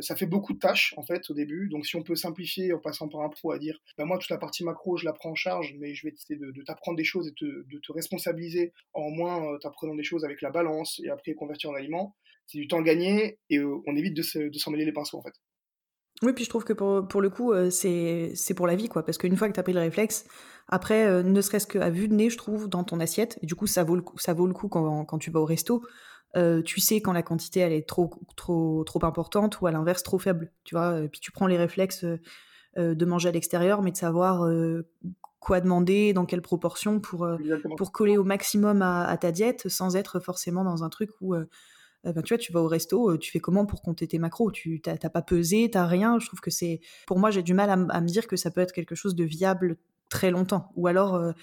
ça 0.00 0.16
fait 0.16 0.26
beaucoup 0.26 0.52
de 0.52 0.58
tâches 0.58 0.94
en 0.96 1.02
fait 1.02 1.28
au 1.30 1.34
début. 1.34 1.68
Donc 1.68 1.86
si 1.86 1.96
on 1.96 2.02
peut 2.02 2.14
simplifier 2.14 2.72
en 2.72 2.78
passant 2.78 3.08
par 3.08 3.22
un 3.22 3.28
pro 3.28 3.52
à 3.52 3.58
dire, 3.58 3.78
bah, 3.98 4.04
moi 4.04 4.18
toute 4.18 4.30
la 4.30 4.38
partie 4.38 4.64
macro 4.64 4.96
je 4.96 5.04
la 5.04 5.12
prends 5.12 5.30
en 5.30 5.34
charge, 5.34 5.74
mais 5.78 5.94
je 5.94 6.06
vais 6.06 6.12
essayer 6.12 6.38
de, 6.38 6.62
t'apprendre 6.62 6.96
des 6.96 7.04
choses 7.04 7.28
et 7.28 7.32
de 7.40 7.78
te 7.78 7.92
responsabiliser 7.92 8.72
en 8.92 9.10
moins 9.10 9.58
t'apprenant 9.60 9.94
des 9.94 10.04
choses 10.04 10.24
avec 10.24 10.42
la 10.42 10.50
balance 10.50 11.00
et 11.04 11.10
après 11.10 11.34
convertir 11.34 11.70
en 11.70 11.74
aliment. 11.74 12.16
C'est 12.46 12.58
du 12.58 12.68
temps 12.68 12.82
gagné 12.82 13.38
et 13.48 13.60
on 13.60 13.96
évite 13.96 14.14
de 14.16 14.58
s'en 14.58 14.70
mêler 14.70 14.84
les 14.84 14.92
pinceaux 14.92 15.18
en 15.18 15.22
fait. 15.22 15.34
Oui, 16.22 16.34
puis 16.34 16.44
je 16.44 16.50
trouve 16.50 16.64
que 16.64 16.74
pour, 16.74 17.08
pour 17.08 17.22
le 17.22 17.30
coup, 17.30 17.52
c'est 17.70 18.54
pour 18.54 18.66
la 18.66 18.76
vie, 18.76 18.88
quoi. 18.88 19.04
Parce 19.04 19.16
qu'une 19.16 19.36
fois 19.36 19.48
que 19.48 19.54
tu 19.54 19.60
as 19.60 19.62
pris 19.62 19.72
le 19.72 19.80
réflexe, 19.80 20.26
après, 20.68 21.22
ne 21.22 21.40
serait-ce 21.40 21.66
qu'à 21.66 21.88
vue 21.88 22.08
de 22.08 22.14
nez, 22.14 22.28
je 22.28 22.36
trouve, 22.36 22.68
dans 22.68 22.84
ton 22.84 23.00
assiette, 23.00 23.38
et 23.42 23.46
du 23.46 23.54
coup, 23.54 23.66
ça 23.66 23.84
vaut 23.84 23.96
le 23.96 24.02
coup, 24.02 24.18
ça 24.18 24.34
vaut 24.34 24.46
le 24.46 24.52
coup 24.52 24.68
quand, 24.68 25.04
quand 25.06 25.18
tu 25.18 25.30
vas 25.30 25.40
au 25.40 25.46
resto, 25.46 25.82
euh, 26.36 26.62
tu 26.62 26.80
sais 26.80 27.00
quand 27.00 27.12
la 27.12 27.22
quantité 27.22 27.60
elle 27.60 27.72
est 27.72 27.88
trop 27.88 28.10
trop 28.36 28.84
trop 28.84 29.04
importante 29.04 29.60
ou 29.60 29.66
à 29.66 29.72
l'inverse 29.72 30.04
trop 30.04 30.18
faible 30.18 30.52
tu 30.62 30.76
vois 30.76 31.00
puis 31.10 31.20
tu 31.20 31.32
prends 31.32 31.48
les 31.48 31.56
réflexes 31.56 32.04
euh, 32.04 32.94
de 32.94 33.04
manger 33.04 33.30
à 33.30 33.32
l'extérieur 33.32 33.82
mais 33.82 33.90
de 33.90 33.96
savoir 33.96 34.44
euh, 34.44 34.88
quoi 35.40 35.60
demander 35.60 36.12
dans 36.12 36.26
quelle 36.26 36.42
proportion 36.42 37.00
pour 37.00 37.28
pour 37.76 37.90
coller 37.90 38.16
au 38.16 38.22
maximum 38.22 38.80
à, 38.82 39.16
ta 39.16 39.32
diète 39.32 39.68
sans 39.68 39.96
être 39.96 40.20
forcément 40.20 40.62
dans 40.62 40.84
un 40.84 40.88
truc 40.88 41.10
où 41.20 41.34
ben, 42.02 42.22
tu 42.22 42.32
vois, 42.32 42.38
tu 42.38 42.50
vas 42.50 42.60
au 42.60 42.66
resto, 42.66 43.18
tu 43.18 43.30
fais 43.30 43.40
comment 43.40 43.66
pour 43.66 43.82
compter 43.82 44.08
tes 44.08 44.18
macros? 44.18 44.50
Tu 44.50 44.80
t'as 44.80 44.96
pas 44.96 45.20
pesé, 45.20 45.68
t'as 45.70 45.84
rien? 45.84 46.18
Je 46.18 46.26
trouve 46.26 46.40
que 46.40 46.50
c'est, 46.50 46.80
pour 47.06 47.18
moi, 47.18 47.30
j'ai 47.30 47.42
du 47.42 47.52
mal 47.52 47.68
à, 47.68 47.74
à, 47.74 48.00
me 48.00 48.06
dire 48.06 48.26
que 48.26 48.36
ça 48.36 48.50
peut 48.50 48.62
être 48.62 48.72
quelque 48.72 48.94
chose 48.94 49.14
de 49.14 49.24
viable 49.24 49.76
très 50.08 50.30
longtemps. 50.30 50.72
Ou 50.76 50.86
alors, 50.86 51.34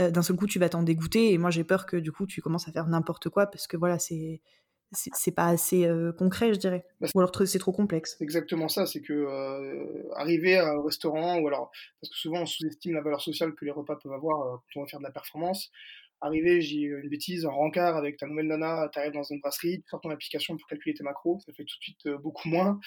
euh, 0.00 0.10
d'un 0.10 0.22
seul 0.22 0.36
coup 0.36 0.46
tu 0.46 0.58
vas 0.58 0.68
t'en 0.68 0.82
dégoûter 0.82 1.32
et 1.32 1.38
moi 1.38 1.50
j'ai 1.50 1.64
peur 1.64 1.86
que 1.86 1.96
du 1.96 2.12
coup 2.12 2.26
tu 2.26 2.40
commences 2.40 2.68
à 2.68 2.72
faire 2.72 2.86
n'importe 2.86 3.28
quoi 3.28 3.46
parce 3.46 3.66
que 3.66 3.76
voilà 3.76 3.98
c'est 3.98 4.40
c'est 4.92 5.30
pas 5.30 5.46
assez 5.46 5.86
euh, 5.86 6.12
concret, 6.12 6.52
je 6.52 6.58
dirais. 6.58 6.84
Bah, 7.00 7.06
ou 7.14 7.20
alors 7.20 7.30
c'est 7.46 7.60
trop 7.60 7.70
complexe. 7.70 8.16
C'est 8.18 8.24
exactement 8.24 8.66
ça, 8.66 8.86
c'est 8.86 9.00
que 9.00 9.12
euh, 9.12 10.08
arriver 10.16 10.56
à 10.56 10.70
un 10.70 10.82
restaurant, 10.82 11.38
ou 11.38 11.46
alors, 11.46 11.70
parce 12.00 12.10
que 12.10 12.18
souvent 12.18 12.40
on 12.40 12.46
sous-estime 12.46 12.94
la 12.94 13.00
valeur 13.00 13.20
sociale 13.20 13.54
que 13.54 13.64
les 13.64 13.70
repas 13.70 13.94
peuvent 13.94 14.12
avoir 14.12 14.60
quand 14.74 14.80
on 14.80 14.82
va 14.82 14.88
faire 14.88 14.98
de 14.98 15.04
la 15.04 15.12
performance. 15.12 15.70
Arriver, 16.20 16.60
j'ai 16.60 16.80
une 16.80 17.08
bêtise, 17.08 17.46
un 17.46 17.50
rencard 17.50 17.96
avec 17.96 18.16
ta 18.16 18.26
nouvelle 18.26 18.46
nana, 18.46 18.88
t'arrives 18.92 19.12
dans 19.12 19.22
une 19.22 19.40
brasserie, 19.40 19.82
tu 19.82 19.88
sors 19.88 20.00
ton 20.00 20.10
application 20.10 20.56
pour 20.56 20.66
calculer 20.68 20.94
tes 20.94 21.02
macros, 21.02 21.40
ça 21.46 21.52
fait 21.52 21.64
tout 21.64 21.76
de 21.78 21.82
suite 21.82 22.08
beaucoup 22.22 22.48
moins. 22.48 22.78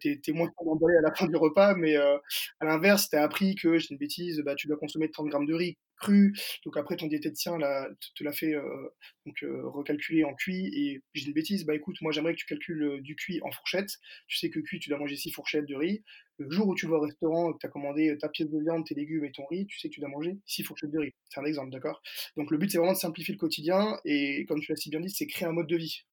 t'es 0.00 0.20
es 0.26 0.32
moins 0.32 0.50
emballé 0.56 0.96
à 0.98 1.02
la 1.02 1.14
fin 1.14 1.26
du 1.26 1.36
repas, 1.36 1.74
mais 1.74 1.96
à 1.96 2.20
l'inverse, 2.62 3.08
t'as 3.08 3.22
appris 3.22 3.54
que, 3.54 3.78
j'ai 3.78 3.88
une 3.90 3.98
bêtise, 3.98 4.40
bah, 4.44 4.54
tu 4.54 4.66
dois 4.66 4.76
consommer 4.76 5.10
30 5.10 5.28
grammes 5.28 5.46
de 5.46 5.54
riz 5.54 5.78
cru. 5.96 6.32
Donc 6.64 6.76
après, 6.76 6.96
ton 6.96 7.06
diététicien 7.06 7.58
là, 7.58 7.88
te 8.14 8.24
l'a 8.24 8.32
fait 8.32 8.54
euh, 8.54 8.88
donc, 9.26 9.42
euh, 9.42 9.62
recalculer 9.68 10.24
en 10.24 10.34
cuit. 10.34 10.66
Et 10.74 11.02
j'ai 11.14 11.26
une 11.26 11.32
bêtise, 11.32 11.64
bah 11.64 11.74
écoute, 11.74 11.96
moi 12.00 12.12
j'aimerais 12.12 12.34
que 12.34 12.38
tu 12.38 12.46
calcules 12.46 12.82
euh, 12.82 13.00
du 13.00 13.16
cuit 13.16 13.40
en 13.42 13.50
fourchette. 13.50 13.90
Tu 14.26 14.38
sais 14.38 14.50
que 14.50 14.60
cuit, 14.60 14.78
tu 14.78 14.88
dois 14.88 14.98
manger 14.98 15.16
6 15.16 15.32
fourchettes 15.32 15.66
de 15.66 15.76
riz. 15.76 16.02
Le 16.38 16.50
jour 16.50 16.66
où 16.66 16.74
tu 16.74 16.86
vas 16.86 16.96
au 16.96 17.00
restaurant 17.00 17.52
que 17.52 17.58
tu 17.58 17.66
as 17.66 17.68
commandé 17.68 18.16
ta 18.18 18.28
pièce 18.28 18.50
de 18.50 18.58
viande, 18.58 18.84
tes 18.84 18.94
légumes 18.94 19.24
et 19.24 19.32
ton 19.32 19.46
riz, 19.46 19.66
tu 19.66 19.78
sais 19.78 19.88
que 19.88 19.94
tu 19.94 20.00
dois 20.00 20.08
manger 20.08 20.38
6 20.46 20.64
fourchettes 20.64 20.90
de 20.90 20.98
riz. 20.98 21.14
C'est 21.28 21.40
un 21.40 21.44
exemple, 21.44 21.70
d'accord? 21.70 22.02
Donc 22.36 22.50
le 22.50 22.58
but, 22.58 22.70
c'est 22.70 22.78
vraiment 22.78 22.92
de 22.92 22.98
simplifier 22.98 23.34
le 23.34 23.38
quotidien. 23.38 23.98
Et 24.04 24.44
comme 24.46 24.60
tu 24.60 24.72
l'as 24.72 24.76
si 24.76 24.90
bien 24.90 25.00
dit, 25.00 25.10
c'est 25.10 25.26
créer 25.26 25.46
un 25.46 25.52
mode 25.52 25.68
de 25.68 25.76
vie. 25.76 26.04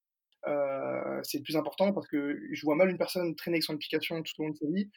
c'est 1.24 1.38
le 1.38 1.42
plus 1.42 1.56
important 1.56 1.92
parce 1.92 2.06
que 2.06 2.40
je 2.52 2.62
vois 2.62 2.76
mal 2.76 2.88
une 2.90 2.98
personne 2.98 3.34
traîner 3.34 3.56
avec 3.56 3.64
son 3.64 3.74
application 3.74 4.22
tout 4.22 4.32
au 4.38 4.44
long 4.44 4.50
de 4.50 4.56
sa 4.56 4.66
vie. 4.66 4.90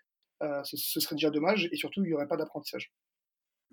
ce, 0.63 0.99
serait 0.99 1.15
déjà 1.15 1.31
dommage 1.31 1.69
et 1.71 1.75
surtout 1.75 2.03
il 2.03 2.07
n'y 2.07 2.13
aurait 2.13 2.27
pas 2.27 2.37
d'apprentissage. 2.37 2.91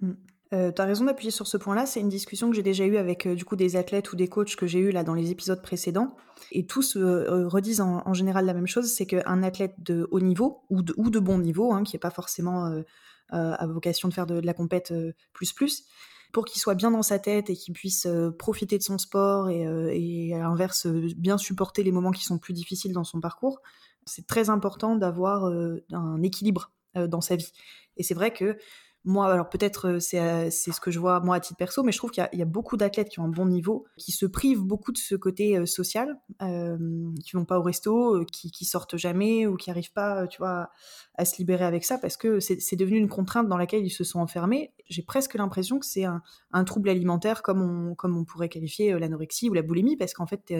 Mmh. 0.01 0.15
Euh, 0.53 0.71
tu 0.71 0.83
as 0.83 0.85
raison 0.85 1.05
d'appuyer 1.05 1.31
sur 1.31 1.47
ce 1.47 1.57
point-là. 1.57 1.87
C'est 1.87 2.01
une 2.01 2.09
discussion 2.09 2.51
que 2.51 2.57
j'ai 2.57 2.63
déjà 2.63 2.85
eue 2.85 2.97
avec 2.97 3.27
euh, 3.27 3.35
du 3.35 3.45
coup 3.45 3.57
des 3.57 3.77
athlètes 3.77 4.13
ou 4.13 4.17
des 4.17 4.29
coachs 4.29 4.55
que 4.57 4.67
j'ai 4.67 4.81
eu 4.81 4.91
là 4.91 5.03
dans 5.03 5.15
les 5.15 5.31
épisodes 5.31 5.63
précédents. 5.63 6.15
Et 6.51 6.67
tous 6.67 6.97
euh, 6.97 7.49
redisent 7.49 7.81
en, 7.81 8.13
général 8.13 8.45
la 8.45 8.55
même 8.55 8.67
chose, 8.67 8.93
c'est 8.93 9.07
qu'un 9.07 9.43
athlète 9.43 9.75
de 9.79 10.07
haut 10.11 10.21
niveau 10.21 10.65
ou 10.69 10.83
de, 10.83 10.93
ou 10.99 11.09
de 11.09 11.19
bon 11.19 11.39
niveau, 11.39 11.73
hein, 11.73 11.83
qui 11.83 11.95
n'est 11.95 12.01
pas 12.01 12.11
forcément 12.11 12.83
à 13.31 13.67
vocation 13.67 14.09
de 14.09 14.15
faire 14.15 14.27
de, 14.27 14.39
la 14.41 14.53
compète 14.53 14.93
plus 15.33 15.55
plus, 15.55 15.85
pour 16.33 16.45
qu'il 16.45 16.61
soit 16.61 16.75
bien 16.75 16.91
dans 16.91 17.03
sa 17.03 17.19
tête 17.19 17.49
et 17.49 17.57
qu'il 17.57 17.73
puisse 17.73 18.07
profiter 18.39 18.77
de 18.77 18.83
son 18.83 18.99
sport 18.99 19.49
et, 19.49 19.63
et, 19.93 20.35
à 20.35 20.41
l'inverse 20.41 20.87
bien 20.87 21.39
supporter 21.39 21.83
les 21.83 21.93
moments 21.93 22.11
qui 22.11 22.25
sont 22.25 22.39
plus 22.39 22.53
difficiles 22.53 22.93
dans 22.93 23.05
son 23.05 23.21
parcours, 23.21 23.63
c'est 24.05 24.27
très 24.27 24.51
important 24.51 24.97
d'avoir 24.97 25.47
un 25.93 26.23
équilibre 26.23 26.73
dans 26.95 27.23
sa 27.23 27.37
vie. 27.37 27.53
Et 27.97 28.03
c'est 28.03 28.15
vrai 28.15 28.33
que 28.33 28.59
moi, 29.05 29.33
alors 29.33 29.49
peut-être 29.49 29.99
c'est 29.99 30.51
ce 30.51 30.81
que 30.81 30.91
je 30.93 31.01
vois 31.01 31.21
moi 31.21 31.37
à 31.37 31.41
titre 31.41 31.57
perso, 31.57 31.83
mais 31.83 31.91
je 31.91 31.99
trouve 31.99 32.13
qu'il 32.13 32.27
y, 32.33 32.43
a 32.43 32.45
beaucoup 32.45 32.77
d'athlètes 32.77 33.09
qui 33.09 33.19
ont 33.19 33.25
un 33.25 33.29
bon 33.29 33.47
niveau, 33.47 33.87
qui 33.97 34.13
se 34.13 34.27
privent 34.27 34.63
beaucoup 34.63 34.93
de 34.93 34.99
ce 34.99 35.17
côté 35.17 35.67
social, 35.67 36.21
euh, 36.41 36.79
qui 37.25 37.33
vont 37.33 37.45
pas 37.45 37.59
au 37.59 37.63
resto, 37.63 38.25
qui, 38.27 38.53
qui 38.53 38.65
sortent 38.65 38.97
jamais 38.97 39.47
ou 39.47 39.57
qui 39.57 39.71
arrivent 39.71 39.93
pas, 39.93 40.29
tu 40.29 40.39
vois, 40.39 40.71
à 41.17 41.25
se 41.25 41.37
libérer 41.39 41.65
avec 41.65 41.85
ça 41.85 41.99
parce 41.99 42.17
que 42.17 42.39
c'est 42.39 42.77
devenu 42.77 42.99
une 42.99 43.09
contrainte 43.09 43.49
dans 43.49 43.57
laquelle 43.57 43.85
ils 43.85 43.91
se 43.91 44.05
sont 44.05 44.21
enfermés. 44.21 44.73
J'ai 44.89 45.03
presque 45.03 45.35
l'impression 45.35 45.81
que 45.81 45.87
c'est 45.87 46.05
un, 46.05 46.23
un, 46.53 46.65
trouble 46.65 46.89
alimentaire 46.89 47.43
comme 47.43 47.61
on, 47.61 47.95
comme 47.97 48.17
on 48.17 48.25
pourrait 48.25 48.49
qualifier 48.49 48.97
l'anorexie 48.99 49.51
ou 49.51 49.55
la 49.55 49.63
boulimie 49.63 49.97
parce 49.97 50.15
qu'en 50.15 50.27
fait, 50.27 50.45
tu 50.47 50.55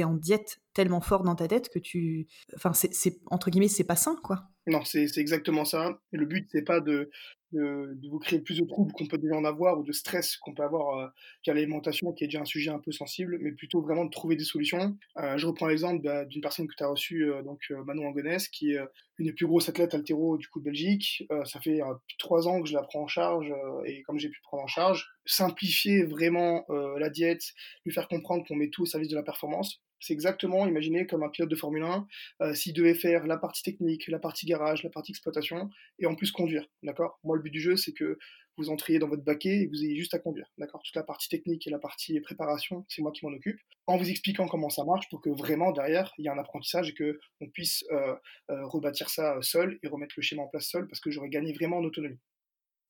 es, 0.00 0.04
en 0.04 0.14
diète 0.14 0.60
tellement 0.72 1.02
fort 1.02 1.22
dans 1.22 1.34
ta 1.34 1.48
tête 1.48 1.68
que 1.68 1.78
tu. 1.78 2.28
Enfin, 2.56 2.72
c'est 2.72 3.20
entre 3.26 3.50
guillemets, 3.50 3.68
c'est 3.68 3.84
pas 3.84 3.96
sain, 3.96 4.16
quoi. 4.22 4.44
Non, 4.66 4.84
c'est 4.84 5.18
exactement 5.18 5.64
ça. 5.64 5.98
Le 6.12 6.24
but, 6.24 6.48
c'est 6.52 6.62
pas 6.62 6.80
de, 6.80 7.10
de, 7.52 8.08
vous 8.08 8.18
créer 8.18 8.40
plus 8.40 8.58
de 8.58 8.66
troubles 8.66 8.92
qu'on 8.92 9.06
peut 9.06 9.18
déjà 9.18 9.34
en 9.34 9.44
avoir 9.44 9.78
ou 9.78 9.82
de 9.82 9.92
stress 9.92 10.36
qu'on 10.36 10.54
peut 10.54 10.62
avoir 10.62 10.98
euh, 10.98 11.08
qu'à 11.42 11.54
l'alimentation, 11.54 12.12
qui 12.12 12.24
est 12.24 12.26
déjà 12.26 12.40
un 12.40 12.46
sujet 12.46 12.70
un 12.70 12.78
peu 12.78 12.92
sensible, 12.92 13.38
mais 13.40 13.52
plutôt 13.52 13.80
vraiment 13.80 14.04
de 14.04 14.10
trouver 14.10 14.36
des 14.36 14.44
solutions. 14.44 14.96
Euh, 15.18 15.36
je 15.36 15.46
reprends 15.46 15.66
l'exemple 15.66 16.02
bah, 16.02 16.24
d'une 16.24 16.40
personne 16.40 16.66
que 16.66 16.74
tu 16.76 16.82
as 16.82 16.88
reçue, 16.88 17.30
euh, 17.30 17.42
donc 17.42 17.60
Manon 17.86 18.06
Angonès, 18.06 18.48
qui 18.48 18.72
est 18.72 18.78
une 19.18 19.26
des 19.26 19.32
plus 19.32 19.46
grosses 19.46 19.68
athlètes 19.68 19.94
altéro 19.94 20.36
du 20.36 20.48
coup 20.48 20.60
de 20.60 20.64
Belgique. 20.64 21.26
ça 21.44 21.60
fait 21.60 21.80
trois 22.18 22.48
ans 22.48 22.62
que 22.62 22.68
je 22.68 22.74
la 22.74 22.82
prends 22.82 23.02
en 23.02 23.06
charge 23.06 23.52
et 23.84 24.02
comme 24.02 24.18
j'ai 24.18 24.30
pu 24.30 24.40
prendre 24.42 24.64
en 24.64 24.66
charge, 24.66 25.10
simplifier 25.26 26.04
vraiment 26.04 26.64
la 26.68 27.10
diète, 27.10 27.42
lui 27.84 27.92
faire 27.92 28.08
comprendre 28.08 28.44
qu'on 28.46 28.56
met 28.56 28.70
tout 28.70 28.82
au 28.82 28.86
service 28.86 29.08
de 29.08 29.14
la 29.14 29.22
performance. 29.22 29.82
C'est 30.02 30.12
exactement, 30.12 30.66
imaginez, 30.66 31.06
comme 31.06 31.22
un 31.22 31.28
pilote 31.28 31.50
de 31.50 31.54
Formule 31.56 31.84
1, 31.84 32.54
s'il 32.54 32.72
devait 32.74 32.94
faire 32.94 33.26
la 33.26 33.38
partie 33.38 33.62
technique, 33.62 34.08
la 34.08 34.18
partie 34.18 34.46
garage, 34.46 34.82
la 34.82 34.90
partie 34.90 35.12
exploitation, 35.12 35.70
et 36.00 36.06
en 36.06 36.16
plus 36.16 36.32
conduire, 36.32 36.66
d'accord? 36.82 37.20
Moi, 37.22 37.36
le 37.36 37.42
but 37.42 37.50
du 37.50 37.60
jeu, 37.60 37.76
c'est 37.76 37.92
que 37.92 38.18
vous 38.58 38.68
entriez 38.68 38.98
dans 38.98 39.08
votre 39.08 39.22
baquet 39.22 39.62
et 39.62 39.66
vous 39.66 39.82
ayez 39.82 39.96
juste 39.96 40.14
à 40.14 40.18
conduire, 40.18 40.46
d'accord? 40.58 40.82
Toute 40.82 40.96
la 40.96 41.02
partie 41.02 41.28
technique 41.28 41.66
et 41.66 41.70
la 41.70 41.78
partie 41.78 42.20
préparation, 42.20 42.84
c'est 42.88 43.02
moi 43.02 43.12
qui 43.12 43.24
m'en 43.24 43.32
occupe, 43.32 43.58
en 43.86 43.96
vous 43.96 44.10
expliquant 44.10 44.46
comment 44.46 44.70
ça 44.70 44.84
marche 44.84 45.08
pour 45.08 45.20
que 45.20 45.30
vraiment, 45.30 45.72
derrière, 45.72 46.12
il 46.18 46.24
y 46.24 46.28
ait 46.28 46.30
un 46.30 46.38
apprentissage 46.38 46.90
et 46.90 46.94
qu'on 46.94 47.48
puisse 47.50 47.84
euh, 47.90 48.14
euh, 48.50 48.66
rebâtir 48.66 49.08
ça 49.08 49.38
seul 49.40 49.78
et 49.82 49.88
remettre 49.88 50.14
le 50.16 50.22
schéma 50.22 50.42
en 50.42 50.48
place 50.48 50.68
seul, 50.68 50.86
parce 50.86 51.00
que 51.00 51.10
j'aurais 51.10 51.30
gagné 51.30 51.52
vraiment 51.52 51.78
en 51.78 51.84
autonomie. 51.84 52.18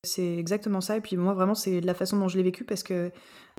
C'est 0.04 0.36
exactement 0.36 0.80
ça. 0.80 0.96
Et 0.96 1.00
puis 1.00 1.16
moi, 1.16 1.32
vraiment, 1.32 1.54
c'est 1.54 1.80
la 1.80 1.94
façon 1.94 2.18
dont 2.18 2.26
je 2.26 2.36
l'ai 2.36 2.42
vécu 2.42 2.64
parce 2.64 2.82
que 2.82 3.12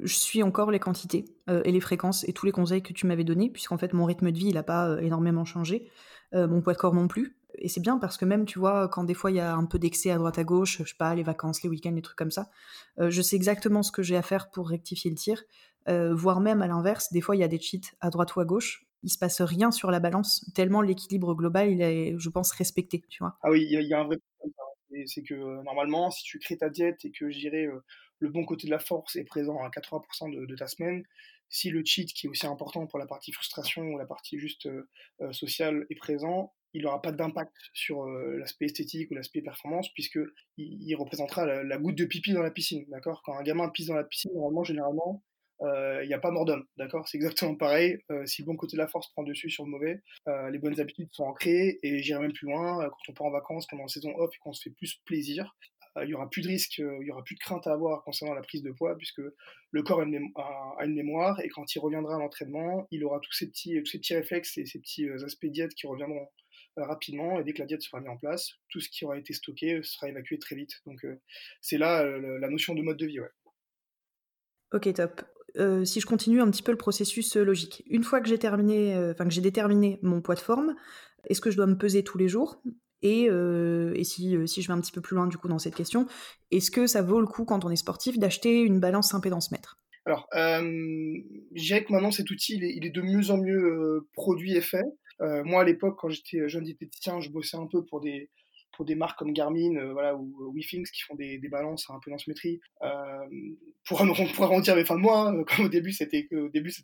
je 0.04 0.14
suis 0.14 0.44
encore 0.44 0.72
les 0.72 0.80
quantités 0.80 1.24
euh, 1.50 1.62
et 1.64 1.72
les 1.72 1.80
fréquences 1.80 2.28
et 2.28 2.34
tous 2.34 2.46
les 2.46 2.52
conseils 2.52 2.82
que 2.82 2.92
tu 2.92 3.08
m'avais 3.08 3.24
donnés, 3.24 3.50
puisqu'en 3.50 3.78
fait, 3.78 3.94
mon 3.94 4.04
rythme 4.04 4.30
de 4.30 4.38
vie, 4.38 4.48
il 4.48 4.56
n'a 4.56 4.64
pas 4.64 4.90
euh, 4.90 5.00
énormément 5.00 5.46
changé. 5.46 5.90
Euh, 6.34 6.46
mon 6.48 6.62
poids 6.62 6.74
de 6.74 6.78
corps 6.80 6.94
non 6.94 7.08
plus. 7.08 7.38
Et 7.60 7.70
c'est 7.70 7.80
bien 7.80 7.98
parce 7.98 8.18
que 8.18 8.26
même, 8.26 8.46
tu 8.46 8.60
vois, 8.60 8.90
quand 8.90 9.06
des 9.06 9.14
fois 9.14 9.32
il 9.32 9.38
y 9.38 9.40
a 9.40 9.56
un 9.56 9.66
peu 9.66 9.80
d'excès 9.80 10.12
à 10.12 10.18
droite 10.18 10.38
à 10.38 10.44
gauche, 10.44 10.80
je 10.84 10.90
sais 10.90 10.96
pas, 10.98 11.16
les 11.16 11.24
vacances, 11.24 11.62
les 11.64 11.70
week-ends, 11.70 11.92
les 11.92 12.02
trucs 12.02 12.18
comme 12.18 12.32
ça, 12.32 12.50
je 12.98 13.22
sais 13.22 13.36
exactement 13.36 13.84
ce 13.84 13.92
que 13.92 14.02
j'ai 14.02 14.18
à 14.18 14.24
faire 14.24 14.50
pour 14.50 14.68
rectifier 14.68 15.12
le 15.12 15.16
tir. 15.16 15.44
voire 15.88 16.40
même 16.40 16.64
à 16.64 16.68
l'inverse, 16.68 17.14
des 17.14 17.22
fois 17.22 17.36
il 17.36 17.40
y 17.40 17.44
a 17.44 17.48
des 17.48 17.60
cheats 17.60 17.94
à 18.02 18.10
droite 18.10 18.36
ou 18.36 18.40
à 18.40 18.46
gauche. 18.46 18.88
Il 19.04 19.12
se 19.12 19.20
passe 19.20 19.42
rien 19.42 19.70
sur 19.70 19.92
la 19.92 20.00
balance, 20.00 20.50
tellement 20.56 20.82
l'équilibre 20.82 21.36
global, 21.36 21.70
il 21.70 21.84
est, 21.84 22.16
je 22.18 22.30
pense, 22.30 22.52
respecté, 22.54 23.04
tu 23.08 23.20
vois. 23.20 23.38
Ah 23.44 23.52
oui, 23.52 23.68
il 23.70 23.88
y, 23.88 23.94
a 23.94 24.00
un 24.00 24.06
vrai 24.06 24.18
c'est 25.06 25.24
que 25.24 25.64
normalement, 25.64 26.12
si 26.12 26.24
tu 26.24 26.40
crées 26.40 26.58
ta 26.58 26.70
diète 26.70 27.06
et 27.06 27.12
que 27.12 27.26
dirais 27.32 27.68
le 28.20 28.30
bon 28.30 28.46
côté 28.46 28.68
de 28.68 28.72
la 28.72 28.80
force 28.80 29.16
est 29.16 29.24
présent 29.24 29.58
à 29.64 29.70
80% 29.70 30.48
de, 30.48 30.56
ta 30.56 30.68
semaine, 30.68 31.04
si 31.50 31.70
le 31.70 31.84
cheat, 31.86 32.14
qui 32.14 32.28
est 32.28 32.30
aussi 32.30 32.48
important 32.48 32.88
pour 32.88 33.00
la 33.00 33.06
partie 33.06 33.32
frustration 33.32 33.84
ou 33.84 33.98
la 33.98 34.06
partie 34.06 34.40
juste 34.40 34.70
sociale, 35.32 35.86
est 35.90 35.96
présent, 35.96 36.54
il 36.74 36.84
n'aura 36.84 37.02
pas 37.02 37.12
d'impact 37.12 37.54
sur 37.74 38.06
l'aspect 38.06 38.66
esthétique 38.66 39.12
ou 39.12 39.16
l'aspect 39.16 39.42
performance, 39.42 39.90
puisque 39.94 40.20
il, 40.58 40.96
représentera 40.96 41.46
la, 41.46 41.78
goutte 41.78 41.98
de 41.98 42.06
pipi 42.06 42.34
dans 42.34 42.42
la 42.42 42.52
piscine. 42.52 42.86
D'accord? 42.90 43.22
Quand 43.24 43.38
un 43.38 43.44
gamin 43.44 43.70
pisse 43.70 43.88
dans 43.88 43.96
la 43.96 44.04
piscine, 44.04 44.32
normalement, 44.34 44.64
généralement, 44.64 45.24
il 45.62 46.08
n'y 46.08 46.14
a 46.14 46.20
pas 46.20 46.32
mort 46.32 46.46
d'homme, 46.46 46.66
d'accord? 46.78 47.08
C'est 47.08 47.18
exactement 47.18 47.56
pareil. 47.56 47.98
si 48.26 48.42
le 48.42 48.48
bon 48.48 48.56
côté 48.56 48.76
de 48.76 48.82
la 48.82 48.88
force 48.88 49.12
prend 49.14 49.24
dessus 49.24 49.50
sur 49.50 49.64
le 49.64 49.72
mauvais, 49.72 50.02
les 50.52 50.60
bonnes 50.60 50.80
habitudes 50.80 51.10
sont 51.12 51.24
ancrées, 51.24 51.80
et 51.84 52.00
j'irai 52.00 52.22
même 52.22 52.34
plus 52.34 52.48
loin, 52.48 52.90
quand 52.90 53.10
on 53.10 53.14
part 53.14 53.28
en 53.28 53.32
vacances 53.32 53.68
pendant 53.68 53.84
la 53.84 53.88
saison 53.88 54.14
off 54.18 54.34
et 54.34 54.40
qu'on 54.40 54.54
se 54.54 54.64
fait 54.64 54.76
plus 54.76 55.00
plaisir, 55.06 55.56
il 56.02 56.08
n'y 56.08 56.14
aura 56.14 56.30
plus 56.30 56.42
de 56.42 56.48
risque, 56.48 56.80
il 56.80 57.04
n'y 57.04 57.12
aura 57.12 57.24
plus 57.24 57.36
de 57.36 57.40
crainte 57.40 57.68
à 57.68 57.74
avoir 57.74 58.04
concernant 58.04 58.34
la 58.34 58.42
prise 58.42 58.64
de 58.64 58.72
poids, 58.72 58.98
puisque 58.98 59.22
le 59.72 59.84
corps 59.84 60.02
a 60.02 60.04
une, 60.06 60.94
mémoire, 60.96 61.40
et 61.42 61.50
quand 61.50 61.76
il 61.76 61.80
reviendra 61.80 62.16
à 62.16 62.20
l'entraînement, 62.20 62.88
il 62.92 63.04
aura 63.04 63.20
tous 63.20 63.34
ces 63.34 63.48
petits, 63.48 63.78
tous 63.84 63.92
ces 63.92 64.00
petits 64.00 64.16
réflexes 64.16 64.58
et 64.58 64.66
ces 64.66 64.80
petits 64.80 65.08
aspects 65.24 65.46
diète 65.46 65.74
qui 65.76 65.88
reviendront 65.88 66.28
rapidement, 66.78 67.40
et 67.40 67.44
dès 67.44 67.54
que 67.54 67.60
la 67.60 67.68
diète 67.68 67.84
sera 67.84 68.00
mise 68.00 68.10
en 68.10 68.18
place, 68.18 68.54
tout 68.70 68.80
ce 68.80 68.90
qui 68.90 69.06
aura 69.06 69.18
été 69.18 69.34
stocké 69.34 69.82
sera 69.84 70.10
évacué 70.10 70.40
très 70.40 70.56
vite. 70.56 70.82
Donc 70.88 71.06
c'est 71.62 71.78
là 71.78 72.04
la 72.04 72.50
notion 72.50 72.74
de 72.74 72.82
mode 72.82 72.98
de 72.98 73.06
vie. 73.06 73.20
Ouais. 73.20 73.30
Ok, 74.72 74.92
top 74.94 75.22
si 75.56 76.00
je 76.00 76.06
continue 76.06 76.42
un 76.42 76.50
petit 76.50 76.64
peu 76.64 76.72
le 76.72 76.78
processus 76.78 77.36
logique, 77.36 77.84
une 77.88 78.04
fois 78.04 78.22
que 78.22 78.28
j'ai 78.28 78.40
terminé, 78.40 78.96
enfin 79.12 79.26
que 79.26 79.32
j'ai 79.32 79.42
déterminé 79.42 80.00
mon 80.02 80.22
poids 80.22 80.36
de 80.36 80.40
forme, 80.40 80.76
est-ce 81.26 81.42
que 81.42 81.52
je 81.52 81.58
dois 81.58 81.68
me 81.68 81.78
peser 81.78 82.04
tous 82.04 82.18
les 82.18 82.28
jours? 82.28 82.62
Et, 83.02 83.28
si, 84.04 84.32
je 84.32 84.68
vais 84.68 84.74
un 84.74 84.82
petit 84.82 84.92
peu 84.92 85.02
plus 85.02 85.16
loin 85.16 85.28
du 85.28 85.38
coup 85.38 85.48
dans 85.48 85.60
cette 85.60 85.76
question, 85.76 86.08
est-ce 86.52 86.72
que 86.72 86.88
ça 86.88 87.02
vaut 87.02 87.20
le 87.20 87.28
coup 87.28 87.46
quand 87.46 87.66
on 87.66 87.70
est 87.70 87.76
sportif 87.76 88.18
d'acheter 88.18 88.62
une 88.62 88.80
balance 88.80 89.14
impédance 89.14 89.52
mètre? 89.52 89.80
Alors, 90.06 90.28
je 90.34 91.22
dirais 91.56 91.84
que 91.84 91.92
maintenant 91.92 92.12
cet 92.12 92.30
outil 92.30 92.56
il 92.56 92.86
est, 92.86 92.90
de 92.90 93.02
mieux 93.02 93.30
en 93.30 93.38
mieux 93.38 94.08
produit 94.14 94.56
et 94.56 94.62
fait. 94.62 94.86
moi 95.20 95.62
à 95.62 95.66
l'époque 95.66 95.98
quand 96.00 96.10
j'étais 96.10 96.48
jeune 96.50 96.64
diététicien, 96.64 97.20
je 97.20 97.30
bossais 97.30 97.58
un 97.58 97.68
peu 97.68 97.84
pour 97.86 98.02
des 98.02 98.30
pour 98.74 98.86
des 98.86 98.96
marques 98.96 99.18
comme 99.18 99.34
Garmin 99.34 99.76
euh, 99.76 99.94
voilà, 99.94 100.16
ou 100.16 100.36
euh, 100.42 100.52
WeThings 100.54 100.90
qui 100.92 101.02
font 101.02 101.16
des, 101.16 101.38
des 101.38 101.50
balances 101.50 101.90
un 101.90 102.00
peu 102.04 102.12
dans 102.12 102.18
ce 102.18 102.32
Euh, 102.32 103.28
pour, 103.86 104.06
pour 104.36 104.44
arrondir 104.44 104.76
mes 104.76 104.86
fins 104.86 104.96
de 104.96 105.02
mois, 105.02 105.30
hein, 105.30 105.44
comme 105.48 105.66
au 105.66 105.70
début 105.70 105.92
c'était 105.92 106.28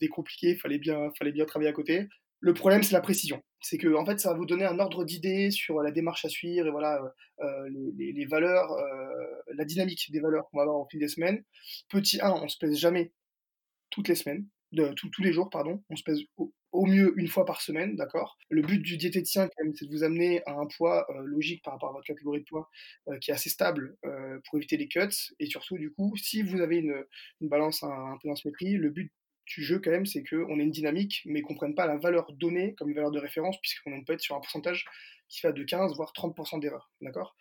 compliqué, 0.09 0.55
fallait 0.55 0.77
bien 0.77 1.11
fallait 1.17 1.31
bien 1.31 1.45
travailler 1.45 1.69
à 1.69 1.73
côté. 1.73 2.07
Le 2.41 2.53
problème 2.53 2.83
c'est 2.83 2.93
la 2.93 3.01
précision, 3.01 3.41
c'est 3.61 3.77
que 3.77 3.93
en 3.95 4.05
fait 4.05 4.19
ça 4.19 4.31
va 4.31 4.37
vous 4.37 4.45
donner 4.45 4.65
un 4.65 4.79
ordre 4.79 5.03
d'idée 5.03 5.51
sur 5.51 5.81
la 5.81 5.91
démarche 5.91 6.23
à 6.23 6.29
suivre 6.29 6.67
et 6.67 6.71
voilà 6.71 7.01
euh, 7.41 7.69
les, 7.97 8.13
les, 8.13 8.25
valeurs, 8.25 8.71
euh, 8.71 9.53
la 9.55 9.65
dynamique 9.65 10.11
des 10.11 10.19
valeurs 10.19 10.49
qu'on 10.49 10.57
va 10.57 10.63
avoir 10.63 10.79
au 10.79 10.87
fil 10.89 10.99
des 10.99 11.07
semaines. 11.07 11.43
Petit 11.89 12.21
1, 12.21 12.31
on 12.31 12.47
se 12.47 12.57
pèse 12.57 12.77
jamais 12.77 13.11
toutes 13.89 14.07
les 14.07 14.15
semaines, 14.15 14.47
de, 14.71 14.93
tous 14.93 15.21
les 15.21 15.33
jours 15.33 15.49
pardon, 15.49 15.83
on 15.89 15.95
se 15.95 16.03
pèse 16.03 16.21
au 16.71 16.85
mieux 16.85 17.13
une 17.17 17.27
fois 17.27 17.45
par 17.45 17.61
semaine, 17.61 17.95
d'accord? 17.95 18.37
Le 18.49 18.61
but 18.61 18.79
du 18.79 18.97
diététicien, 18.97 19.49
c'est 19.75 19.85
de 19.85 19.91
vous 19.91 20.03
amener 20.03 20.41
à 20.45 20.53
un 20.53 20.67
poids 20.67 21.05
euh, 21.09 21.23
logique 21.25 21.63
par 21.63 21.73
rapport 21.73 21.89
à 21.89 21.93
votre 21.93 22.05
catégorie 22.05 22.41
de 22.41 22.45
poids 22.45 22.69
euh, 23.07 23.17
qui 23.19 23.31
est 23.31 23.33
assez 23.33 23.49
stable 23.49 23.97
euh, 24.05 24.39
pour 24.45 24.57
éviter 24.57 24.77
les 24.77 24.87
cuts. 24.87 25.33
Et 25.39 25.47
surtout, 25.47 25.77
du 25.77 25.91
coup, 25.91 26.15
si 26.17 26.41
vous 26.43 26.61
avez 26.61 26.77
une, 26.77 27.03
une 27.41 27.49
balance 27.49 27.83
à 27.83 27.87
impédance 27.87 28.45
métrie, 28.45 28.73
le 28.73 28.89
but 28.89 29.11
du 29.47 29.63
jeu, 29.63 29.79
quand 29.79 29.89
même, 29.89 30.05
c'est 30.05 30.23
qu'on 30.23 30.59
ait 30.59 30.63
une 30.63 30.71
dynamique, 30.71 31.23
mais 31.25 31.41
qu'on 31.41 31.53
ne 31.53 31.57
prenne 31.57 31.75
pas 31.75 31.87
la 31.87 31.97
valeur 31.97 32.31
donnée 32.33 32.75
comme 32.75 32.89
une 32.89 32.95
valeur 32.95 33.11
de 33.11 33.19
référence, 33.19 33.59
puisqu'on 33.61 34.03
peut 34.03 34.13
être 34.13 34.21
sur 34.21 34.35
un 34.35 34.39
pourcentage 34.39 34.85
qui 35.27 35.41
va 35.41 35.51
de 35.51 35.63
15 35.63 35.95
voire 35.95 36.11
30% 36.13 36.59
d'erreur, 36.59 36.91
d'accord? 37.01 37.35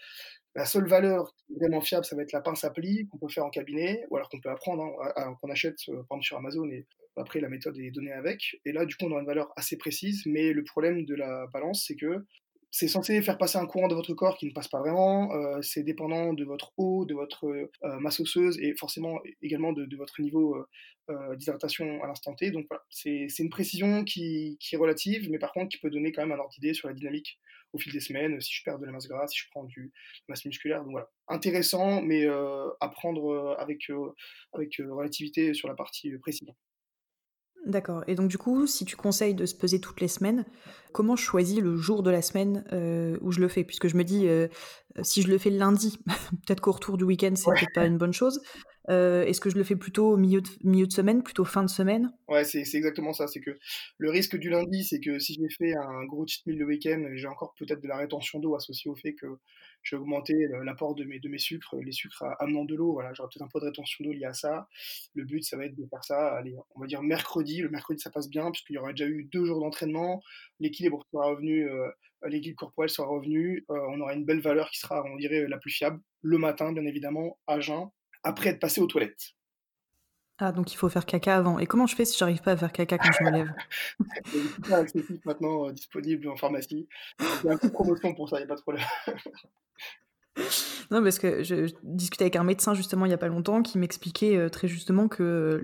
La 0.55 0.65
seule 0.65 0.89
valeur 0.89 1.35
vraiment 1.55 1.81
fiable, 1.81 2.05
ça 2.05 2.17
va 2.17 2.23
être 2.23 2.33
la 2.33 2.41
pince 2.41 2.65
à 2.65 2.71
pli 2.71 3.07
qu'on 3.09 3.19
peut 3.19 3.29
faire 3.29 3.45
en 3.45 3.51
cabinet, 3.51 4.07
ou 4.11 4.17
alors 4.17 4.29
qu'on 4.31 4.41
peut 4.41 4.51
apprendre, 4.51 4.85
hein, 5.17 5.37
qu'on 5.41 5.51
achète 5.51 5.77
par 5.87 5.95
exemple 5.95 6.25
sur 6.25 6.37
Amazon 6.39 6.69
et 6.71 6.87
après, 7.19 7.41
la 7.41 7.49
méthode 7.49 7.79
est 7.79 7.91
donnée 7.91 8.13
avec. 8.13 8.57
Et 8.65 8.73
là, 8.73 8.85
du 8.85 8.97
coup, 8.97 9.07
on 9.07 9.11
aura 9.11 9.21
une 9.21 9.27
valeur 9.27 9.53
assez 9.57 9.77
précise. 9.77 10.23
Mais 10.27 10.53
le 10.53 10.65
problème 10.65 11.05
de 11.05 11.15
la 11.15 11.47
balance, 11.53 11.85
c'est 11.87 11.97
que 11.97 12.25
c'est 12.71 12.89
censé 12.89 13.23
faire 13.23 13.39
passer 13.39 13.57
un 13.57 13.67
courant 13.67 13.89
de 13.89 13.95
votre 13.95 14.13
corps 14.15 14.37
qui 14.37 14.47
ne 14.47 14.53
passe 14.53 14.69
pas 14.69 14.81
vraiment. 14.81 15.33
Euh, 15.33 15.61
c'est 15.63 15.83
dépendant 15.83 16.35
de 16.35 16.45
votre 16.45 16.73
eau, 16.77 17.07
de 17.07 17.15
votre 17.15 17.47
euh, 17.47 17.99
masse 18.01 18.21
osseuse 18.21 18.59
et 18.61 18.75
forcément 18.75 19.21
également 19.43 19.73
de, 19.73 19.97
votre 19.97 20.21
niveau 20.21 20.57
euh, 21.09 21.37
d'hydratation 21.37 22.03
à 22.03 22.07
l'instant 22.07 22.35
T. 22.35 22.51
Donc 22.51 22.67
voilà, 22.69 22.83
c'est 22.91 23.27
une 23.39 23.51
précision 23.51 24.05
qui, 24.05 24.59
qui, 24.61 24.75
est 24.75 24.79
relative, 24.79 25.31
mais 25.31 25.39
par 25.39 25.53
contre 25.53 25.71
qui 25.71 25.79
peut 25.79 25.91
donner 25.91 26.13
quand 26.13 26.23
même 26.23 26.33
un 26.33 26.41
ordre 26.41 26.53
d'idée 26.53 26.75
sur 26.75 26.89
la 26.89 26.95
dynamique 26.95 27.39
au 27.73 27.79
fil 27.79 27.93
des 27.93 28.01
semaines, 28.01 28.41
si 28.41 28.55
je 28.55 28.63
perds 28.65 28.79
de 28.79 28.87
la 28.87 28.93
masse 28.93 29.09
grasse, 29.09 29.33
si 29.33 29.41
je 29.41 29.47
prends 29.51 29.65
du 29.65 29.93
masse 30.29 30.45
musculaire. 30.45 30.83
Donc 30.83 30.93
voilà, 30.93 31.11
intéressant, 31.29 32.01
mais 32.01 32.27
à 32.27 32.89
prendre 32.89 33.57
avec, 33.59 33.91
avec 34.53 34.77
relativité 34.79 35.53
sur 35.53 35.69
la 35.69 35.75
partie 35.75 36.11
précision. 36.19 36.55
D'accord. 37.69 38.03
Et 38.07 38.15
donc 38.15 38.29
du 38.29 38.39
coup, 38.39 38.67
si 38.67 38.87
tu 38.87 38.97
conseilles 38.97 39.35
de 39.35 39.45
se 39.45 39.55
peser 39.55 39.79
toutes 39.79 40.01
les 40.01 40.09
semaines, 40.09 40.47
comment 40.93 41.17
je 41.17 41.23
choisis 41.23 41.61
le 41.61 41.77
jour 41.77 42.03
de 42.03 42.11
la 42.11 42.23
semaine 42.23 42.65
euh, 42.73 43.19
où 43.21 43.31
je 43.31 43.41
le 43.41 43.49
fais? 43.49 43.63
Puisque 43.63 43.89
je 43.89 43.97
me 43.97 44.05
dis, 44.05 44.27
euh, 44.27 44.49
si 45.03 45.21
je 45.21 45.29
le 45.29 45.37
fais 45.37 45.51
le 45.51 45.59
lundi, 45.59 45.99
peut-être 46.47 46.63
qu'au 46.63 46.73
retour 46.73 46.97
du 46.97 47.05
week-end, 47.05 47.35
c'est 47.37 47.51
peut-être 47.51 47.75
pas 47.75 47.85
une 47.85 47.99
bonne 47.99 48.15
chose. 48.15 48.41
Euh, 48.89 49.25
est-ce 49.25 49.43
que 49.43 49.51
je 49.51 49.57
le 49.57 49.65
fais 49.65 49.77
plutôt 49.77 50.13
au 50.13 50.17
milieu 50.17 50.41
de, 50.41 50.49
milieu 50.65 50.87
de 50.87 50.93
semaine, 50.93 51.23
plutôt 51.23 51.45
fin 51.45 51.63
de 51.63 51.69
semaine? 51.69 52.11
Ouais, 52.27 52.45
c'est 52.45 52.63
exactement 52.73 53.13
ça. 53.13 53.27
C'est 53.27 53.41
que 53.41 53.59
le 53.99 54.11
risque 54.11 54.39
du 54.39 54.49
lundi, 54.49 54.83
c'est 54.83 55.01
que 55.01 55.19
si 55.19 55.35
j'ai 55.35 55.51
fait 55.51 55.77
un 55.77 56.07
gros 56.07 56.27
cheat 56.27 56.47
meal 56.47 56.57
le 56.57 56.65
week-end, 56.65 57.07
j'ai 57.13 57.29
encore 57.29 57.53
peut-être 57.59 57.83
de 57.83 57.89
la 57.89 57.99
rétention 57.99 58.41
d'eau 58.41 58.55
associée 58.55 58.91
au 58.91 58.97
fait 58.97 59.13
que 59.13 59.27
j'ai 59.83 59.97
augmenté 59.97 60.35
l'apport 60.65 60.95
de 60.95 61.05
mes, 61.05 61.39
sucres, 61.39 61.77
les 61.77 61.93
sucres 61.93 62.25
amenant 62.39 62.65
de 62.65 62.75
l'eau. 62.75 62.93
Voilà, 62.93 63.13
j'aurai 63.15 63.29
peut-être 63.29 63.47
un 63.47 63.49
peu 63.49 63.61
de 63.61 63.67
rétention 63.67 64.05
d'eau 64.05 64.13
lié 64.13 64.25
à 64.25 64.35
ça. 64.35 64.69
Le 65.15 65.25
but, 65.25 65.43
ça 65.43 65.57
va 65.57 65.65
être 65.65 65.77
de 65.77 65.87
faire 65.87 66.05
ça, 66.05 66.43
on 66.75 66.81
va 66.81 66.87
dire 66.87 67.03
mercredi. 67.03 67.61
Le 67.61 67.71
mercredi, 67.71 68.01
ça 68.01 68.11
passe 68.11 68.29
bien, 68.29 68.51
puisqu'il 68.51 68.75
y 68.75 68.79
aura 68.79 68.93
déjà 68.93 69.07
eu 69.07 69.25
deux 69.33 69.45
jours 69.45 69.61
d'entraînement. 69.61 70.23
L'équilibre 70.61 71.05
sera 71.11 71.27
revenu. 71.27 71.71
Euh, 71.71 71.89
l'équilibre 72.27 72.59
corporel 72.59 72.91
sera 72.91 73.07
revenu, 73.07 73.65
euh, 73.71 73.79
on 73.91 74.01
aura 74.01 74.15
une 74.15 74.25
belle 74.25 74.41
valeur 74.41 74.71
qui 74.71 74.79
sera, 74.79 75.05
on 75.05 75.17
dirait, 75.17 75.47
la 75.47 75.59
plus 75.59 75.71
fiable, 75.71 76.01
le 76.23 76.39
matin, 76.39 76.73
bien 76.73 76.85
évidemment, 76.85 77.39
à 77.47 77.61
jeun, 77.61 77.89
après 78.23 78.51
être 78.51 78.61
passé 78.61 78.81
aux 78.81 78.87
toilettes. 78.87 79.38
Ah, 80.41 80.53
donc 80.53 80.73
il 80.73 80.77
faut 80.77 80.89
faire 80.89 81.05
caca 81.05 81.37
avant. 81.37 81.59
Et 81.59 81.67
comment 81.67 81.87
je 81.87 81.97
fais 81.97 82.05
si 82.05 82.17
j'arrive 82.17 82.41
pas 82.41 82.53
à 82.53 82.57
faire 82.57 82.73
caca 82.73 82.97
quand 82.99 83.11
je 83.13 83.25
me 83.25 83.31
lève? 83.31 83.53
C'est 84.65 84.73
accessible 84.73 85.21
maintenant, 85.25 85.67
euh, 85.67 85.73
disponible 85.73 86.29
en 86.29 86.37
pharmacie. 86.37 86.87
Il 87.21 87.47
y 87.47 87.51
a 87.51 87.55
un 87.55 87.57
coup 87.57 87.67
de 87.67 87.73
promotion 87.73 88.15
pour 88.15 88.29
ça, 88.29 88.37
il 88.37 88.41
n'y 88.41 88.45
a 88.45 88.49
pas 88.49 88.57
de 88.57 88.63
problème. 88.63 88.85
non, 90.93 91.03
parce 91.03 91.19
que 91.19 91.43
je, 91.43 91.73
discutais 91.83 92.25
avec 92.25 92.37
un 92.37 92.45
médecin 92.45 92.75
justement 92.75 93.05
il 93.07 93.09
n'y 93.09 93.15
a 93.15 93.19
pas 93.19 93.27
longtemps 93.27 93.63
qui 93.63 93.79
m'expliquait 93.79 94.37
euh, 94.37 94.49
très 94.49 94.69
justement 94.69 95.09
que 95.09 95.61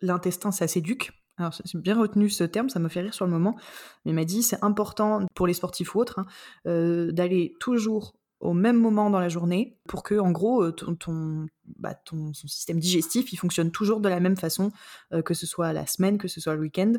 l'intestin, 0.00 0.50
ça 0.50 0.66
s'éduque. 0.66 1.12
Alors, 1.36 1.52
j'ai 1.64 1.78
bien 1.78 1.98
retenu 1.98 2.28
ce 2.28 2.44
terme, 2.44 2.68
ça 2.68 2.78
me 2.80 2.88
fait 2.88 3.00
rire 3.00 3.14
sur 3.14 3.24
le 3.24 3.30
moment, 3.30 3.56
mais 4.04 4.12
il 4.12 4.14
m'a 4.14 4.24
dit 4.24 4.42
c'est 4.42 4.62
important 4.62 5.26
pour 5.34 5.46
les 5.46 5.54
sportifs 5.54 5.94
ou 5.94 5.98
autres 5.98 6.18
hein, 6.18 6.26
euh, 6.66 7.12
d'aller 7.12 7.54
toujours 7.60 8.14
au 8.40 8.54
même 8.54 8.76
moment 8.76 9.10
dans 9.10 9.20
la 9.20 9.28
journée 9.28 9.76
pour 9.86 10.02
que, 10.02 10.14
en 10.14 10.30
gros, 10.30 10.62
euh, 10.62 10.72
ton, 10.72 10.94
ton, 10.94 11.46
bah, 11.78 11.94
ton 11.94 12.32
système 12.32 12.80
digestif 12.80 13.32
il 13.32 13.36
fonctionne 13.36 13.70
toujours 13.70 14.00
de 14.00 14.08
la 14.08 14.18
même 14.18 14.36
façon, 14.36 14.70
euh, 15.12 15.20
que 15.20 15.34
ce 15.34 15.46
soit 15.46 15.72
la 15.74 15.86
semaine, 15.86 16.16
que 16.16 16.26
ce 16.26 16.40
soit 16.40 16.54
le 16.54 16.60
week-end. 16.60 16.94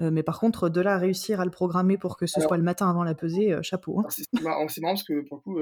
Euh, 0.00 0.10
mais 0.10 0.22
par 0.22 0.38
contre, 0.38 0.68
de 0.68 0.80
là 0.80 0.94
à 0.94 0.98
réussir 0.98 1.40
à 1.40 1.44
le 1.44 1.50
programmer 1.50 1.98
pour 1.98 2.16
que 2.16 2.26
ce 2.26 2.40
soit 2.40 2.56
le 2.56 2.62
matin 2.62 2.88
avant 2.88 3.02
la 3.02 3.14
pesée, 3.14 3.56
chapeau. 3.62 4.00
Hein. 4.00 4.06
C'est 4.08 4.40
marrant, 4.40 4.66
parce 4.66 5.04
que 5.04 5.20
pour 5.28 5.38
le 5.38 5.42
coup, 5.42 5.58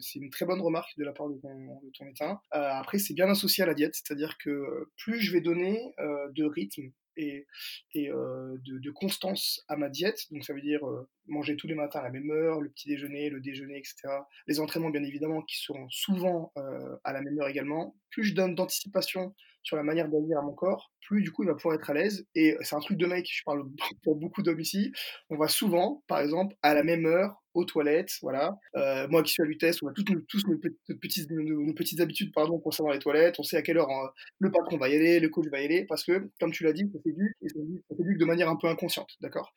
c'est 0.00 0.18
une 0.18 0.30
très 0.30 0.46
bonne 0.46 0.60
remarque 0.60 0.96
de 0.96 1.04
la 1.04 1.12
part 1.12 1.28
de 1.28 1.36
ton, 1.36 1.54
de 1.82 1.90
ton 1.96 2.04
médecin. 2.04 2.40
après, 2.50 2.98
c'est 2.98 3.14
bien 3.14 3.28
associé 3.28 3.64
à 3.64 3.66
la 3.66 3.74
diète, 3.74 3.94
c'est-à-dire 3.94 4.36
que 4.38 4.88
plus 4.96 5.20
je 5.20 5.32
vais 5.32 5.40
donner 5.40 5.94
de 6.34 6.44
rythme 6.44 6.90
et, 7.20 8.10
euh, 8.10 8.56
de, 8.64 8.90
constance 8.90 9.64
à 9.68 9.76
ma 9.76 9.88
diète. 9.88 10.26
Donc 10.30 10.44
ça 10.44 10.52
veut 10.52 10.60
dire 10.60 10.86
euh, 10.86 11.08
manger 11.26 11.56
tous 11.56 11.66
les 11.66 11.74
matins 11.74 12.00
à 12.00 12.04
la 12.04 12.10
même 12.10 12.30
heure, 12.30 12.60
le 12.60 12.70
petit 12.70 12.88
déjeuner, 12.88 13.30
le 13.30 13.40
déjeuner, 13.40 13.78
etc. 13.78 14.08
Les 14.46 14.60
entraînements, 14.60 14.90
bien 14.90 15.02
évidemment, 15.02 15.42
qui 15.42 15.56
seront 15.58 15.88
souvent 15.90 16.52
euh, 16.56 16.96
à 17.04 17.12
la 17.12 17.20
même 17.22 17.38
heure 17.40 17.48
également. 17.48 17.96
Plus 18.10 18.24
je 18.24 18.34
donne 18.34 18.54
d'anticipation 18.54 19.34
sur 19.62 19.76
la 19.76 19.82
manière 19.82 20.08
d'agir 20.08 20.38
à 20.38 20.42
mon 20.42 20.54
corps, 20.54 20.90
plus 21.02 21.22
du 21.22 21.30
coup 21.32 21.42
il 21.42 21.46
va 21.46 21.54
pouvoir 21.54 21.74
être 21.74 21.90
à 21.90 21.94
l'aise. 21.94 22.26
Et 22.34 22.56
c'est 22.62 22.74
un 22.74 22.80
truc 22.80 22.96
de 22.96 23.06
mec, 23.06 23.28
je 23.30 23.42
parle 23.44 23.64
pour 24.02 24.16
beaucoup 24.16 24.42
d'hommes 24.42 24.60
ici, 24.60 24.92
on 25.28 25.36
va 25.36 25.48
souvent, 25.48 26.02
par 26.08 26.20
exemple, 26.20 26.56
à 26.62 26.74
la 26.74 26.82
même 26.82 27.06
heure 27.06 27.39
aux 27.54 27.64
toilettes, 27.64 28.12
voilà. 28.22 28.56
Euh, 28.76 29.08
moi 29.08 29.22
qui 29.22 29.32
suis 29.32 29.42
à 29.42 29.46
l'UTES, 29.46 29.72
on 29.82 29.88
a 29.88 29.92
toutes 29.92 30.08
tous 30.28 30.46
nos, 30.46 30.58
petites, 30.94 32.00
habitudes 32.00 32.32
pardon, 32.32 32.58
concernant 32.58 32.92
les 32.92 32.98
toilettes, 32.98 33.36
on 33.38 33.42
sait 33.42 33.56
à 33.56 33.62
quelle 33.62 33.78
heure 33.78 33.90
hein, 33.90 34.10
le 34.38 34.50
patron 34.50 34.76
va 34.76 34.88
y 34.88 34.94
aller, 34.94 35.20
le 35.20 35.28
coach 35.28 35.46
va 35.50 35.60
y 35.60 35.64
aller, 35.64 35.84
parce 35.84 36.04
que, 36.04 36.30
comme 36.38 36.52
tu 36.52 36.64
l'as 36.64 36.72
dit, 36.72 36.88
ça 36.92 37.00
s'éduque, 37.02 37.36
et 37.42 37.48
ça 37.48 37.96
s'éduque 37.96 38.18
de 38.18 38.24
manière 38.24 38.48
un 38.48 38.56
peu 38.56 38.68
inconsciente, 38.68 39.10
d'accord? 39.20 39.52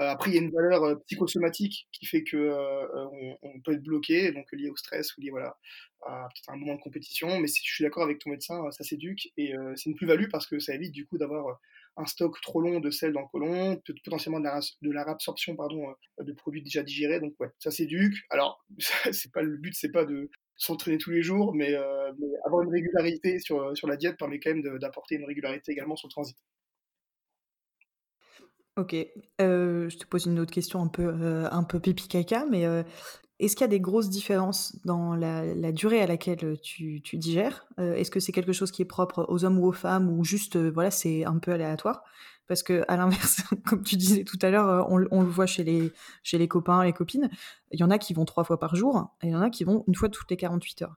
Euh, 0.00 0.08
Après, 0.08 0.30
il 0.30 0.34
y 0.34 0.38
a 0.38 0.42
une 0.42 0.50
valeur 0.50 1.00
psychosomatique 1.06 1.88
qui 1.92 2.06
fait 2.06 2.24
que 2.24 2.50
on, 3.42 3.60
peut 3.64 3.72
être 3.72 3.82
bloqué, 3.82 4.32
donc 4.32 4.46
lié 4.52 4.70
au 4.70 4.76
stress 4.76 5.16
ou 5.16 5.20
lié 5.20 5.30
voilà, 5.30 5.56
à 6.06 6.28
peut-être 6.28 6.50
un 6.50 6.56
moment 6.56 6.74
de 6.74 6.80
compétition, 6.80 7.38
mais 7.40 7.48
je 7.48 7.72
suis 7.72 7.84
d'accord 7.84 8.04
avec 8.04 8.18
ton 8.18 8.30
médecin, 8.30 8.70
ça 8.70 8.84
s'éduque, 8.84 9.28
et 9.36 9.52
c'est 9.76 9.90
une 9.90 9.96
plus-value 9.96 10.28
parce 10.30 10.46
que 10.46 10.58
ça 10.58 10.74
évite 10.74 10.92
du 10.92 11.06
coup 11.06 11.18
d'avoir 11.18 11.58
stock 12.06 12.40
trop 12.40 12.60
long 12.60 12.80
de 12.80 12.90
sel 12.90 13.12
dans 13.12 13.20
le 13.20 13.26
côlon, 13.26 13.80
potentiellement 14.04 14.40
de 14.40 14.90
la, 14.92 15.04
réabsorption 15.04 15.56
euh, 15.58 16.24
de 16.24 16.32
produits 16.32 16.62
déjà 16.62 16.82
digérés. 16.82 17.20
Donc 17.20 17.34
ouais, 17.40 17.50
ça 17.58 17.70
s'éduque. 17.70 18.16
Alors, 18.30 18.64
c'est 19.12 19.32
pas 19.32 19.42
le 19.42 19.56
but, 19.56 19.74
c'est 19.74 19.90
pas 19.90 20.04
de 20.04 20.30
s'entraîner 20.56 20.98
tous 20.98 21.10
les 21.10 21.22
jours, 21.22 21.54
mais, 21.54 21.74
euh, 21.74 22.12
avoir 22.44 22.62
une 22.62 22.70
régularité 22.70 23.38
sur, 23.38 23.60
euh, 23.60 23.74
sur 23.74 23.88
la 23.88 23.96
diète 23.96 24.18
permet 24.18 24.40
quand 24.40 24.54
même 24.54 24.78
d'apporter 24.78 25.16
une 25.16 25.24
régularité 25.24 25.72
également 25.72 25.96
sur 25.96 26.08
le 26.08 26.12
transit. 26.12 26.36
Ok, 28.76 28.94
je 29.38 29.96
te 29.96 30.06
pose 30.06 30.26
une 30.26 30.38
autre 30.38 30.52
question 30.52 30.80
un 30.80 30.86
peu, 30.86 31.12
un 31.50 31.64
peu 31.64 31.80
pipi 31.80 32.08
mais 32.50 32.64
est-ce 33.40 33.56
qu'il 33.56 33.64
y 33.64 33.64
a 33.64 33.68
des 33.68 33.80
grosses 33.80 34.10
différences 34.10 34.76
dans 34.84 35.14
la, 35.14 35.72
durée 35.72 36.02
à 36.02 36.06
laquelle 36.06 36.38
euh, 36.44 36.56
tu, 36.62 37.00
digères? 37.14 37.66
Euh, 37.78 37.94
Est-ce 37.94 38.10
que 38.10 38.20
c'est 38.20 38.32
quelque 38.32 38.52
chose 38.52 38.70
qui 38.70 38.82
est 38.82 38.86
propre 38.86 39.24
aux 39.28 39.44
hommes 39.44 39.58
ou 39.58 39.66
aux 39.66 39.72
femmes 39.72 40.10
ou 40.10 40.24
juste 40.24 40.56
euh, 40.56 40.70
voilà 40.70 40.90
c'est 40.90 41.24
un 41.24 41.38
peu 41.38 41.52
aléatoire? 41.52 42.04
Parce 42.48 42.62
que 42.62 42.84
à 42.88 42.96
l'inverse, 42.96 43.42
comme 43.66 43.82
tu 43.82 43.96
disais 43.96 44.24
tout 44.24 44.38
à 44.42 44.50
l'heure, 44.50 44.86
on, 44.90 44.98
le 44.98 45.28
voit 45.28 45.46
chez 45.46 45.64
les, 45.64 45.92
chez 46.22 46.36
les 46.36 46.48
copains, 46.48 46.84
les 46.84 46.92
copines. 46.92 47.30
Il 47.70 47.80
y 47.80 47.84
en 47.84 47.90
a 47.90 47.98
qui 47.98 48.12
vont 48.12 48.26
trois 48.26 48.44
fois 48.44 48.58
par 48.58 48.76
jour 48.76 49.16
et 49.22 49.28
il 49.28 49.32
y 49.32 49.36
en 49.36 49.40
a 49.40 49.50
qui 49.50 49.64
vont 49.64 49.84
une 49.86 49.94
fois 49.94 50.08
toutes 50.10 50.30
les 50.30 50.36
48 50.36 50.82
heures. 50.82 50.96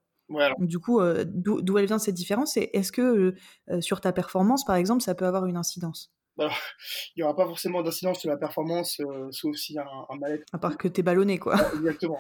du 0.60 0.80
coup, 0.80 1.00
d'où 1.26 1.78
elle 1.78 1.86
vient 1.86 2.00
cette 2.00 2.16
différence 2.16 2.58
Et 2.58 2.72
est-ce 2.74 2.92
que 2.92 3.36
sur 3.82 4.02
ta 4.02 4.12
performance, 4.12 4.66
par 4.66 4.76
exemple, 4.76 5.04
ça 5.04 5.14
peut 5.14 5.28
avoir 5.28 5.46
une 5.46 5.58
incidence? 5.58 6.12
il 6.40 7.18
n'y 7.18 7.24
aura 7.24 7.36
pas 7.36 7.46
forcément 7.46 7.82
d'incidence 7.82 8.20
sur 8.20 8.30
la 8.30 8.38
performance, 8.38 9.02
sauf 9.32 9.56
si 9.56 9.78
un, 9.78 9.86
un 10.10 10.16
mal-être. 10.18 10.46
À 10.52 10.58
part 10.58 10.78
que 10.78 10.88
tu 10.88 11.00
es 11.02 11.04
ballonné, 11.04 11.38
quoi. 11.38 11.56
exactement. 11.76 12.20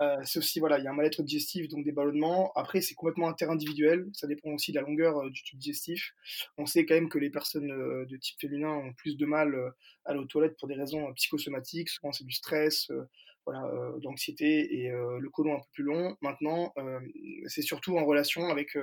Euh, 0.00 0.16
c'est 0.22 0.38
aussi, 0.38 0.60
voilà, 0.60 0.78
il 0.78 0.84
y 0.84 0.86
a 0.86 0.90
un 0.90 0.94
mal-être 0.94 1.22
digestif, 1.22 1.68
donc 1.68 1.84
des 1.84 1.92
ballonnements. 1.92 2.52
Après, 2.54 2.80
c'est 2.80 2.94
complètement 2.94 3.28
interindividuel. 3.28 4.06
Ça 4.12 4.26
dépend 4.26 4.50
aussi 4.50 4.70
de 4.70 4.78
la 4.78 4.86
longueur 4.86 5.18
euh, 5.18 5.30
du 5.30 5.42
tube 5.42 5.58
digestif. 5.58 6.12
On 6.56 6.66
sait 6.66 6.86
quand 6.86 6.94
même 6.94 7.08
que 7.08 7.18
les 7.18 7.30
personnes 7.30 7.70
euh, 7.70 8.06
de 8.06 8.16
type 8.16 8.38
féminin 8.40 8.70
ont 8.70 8.92
plus 8.94 9.16
de 9.16 9.26
mal 9.26 9.54
à 10.04 10.10
aller 10.10 10.20
aux 10.20 10.26
toilettes 10.26 10.56
pour 10.58 10.68
des 10.68 10.74
raisons 10.74 11.12
psychosomatiques. 11.14 11.88
Souvent, 11.88 12.12
c'est 12.12 12.24
du 12.24 12.32
stress, 12.32 12.90
voilà, 13.44 13.62
d'anxiété 14.02 14.74
et 14.76 14.90
le 14.90 15.30
côlon 15.30 15.54
un 15.54 15.60
peu 15.60 15.66
plus 15.72 15.84
long. 15.84 16.16
Maintenant, 16.20 16.72
c'est 17.46 17.62
surtout 17.62 17.96
en 17.96 18.04
relation 18.04 18.48
avec 18.48 18.76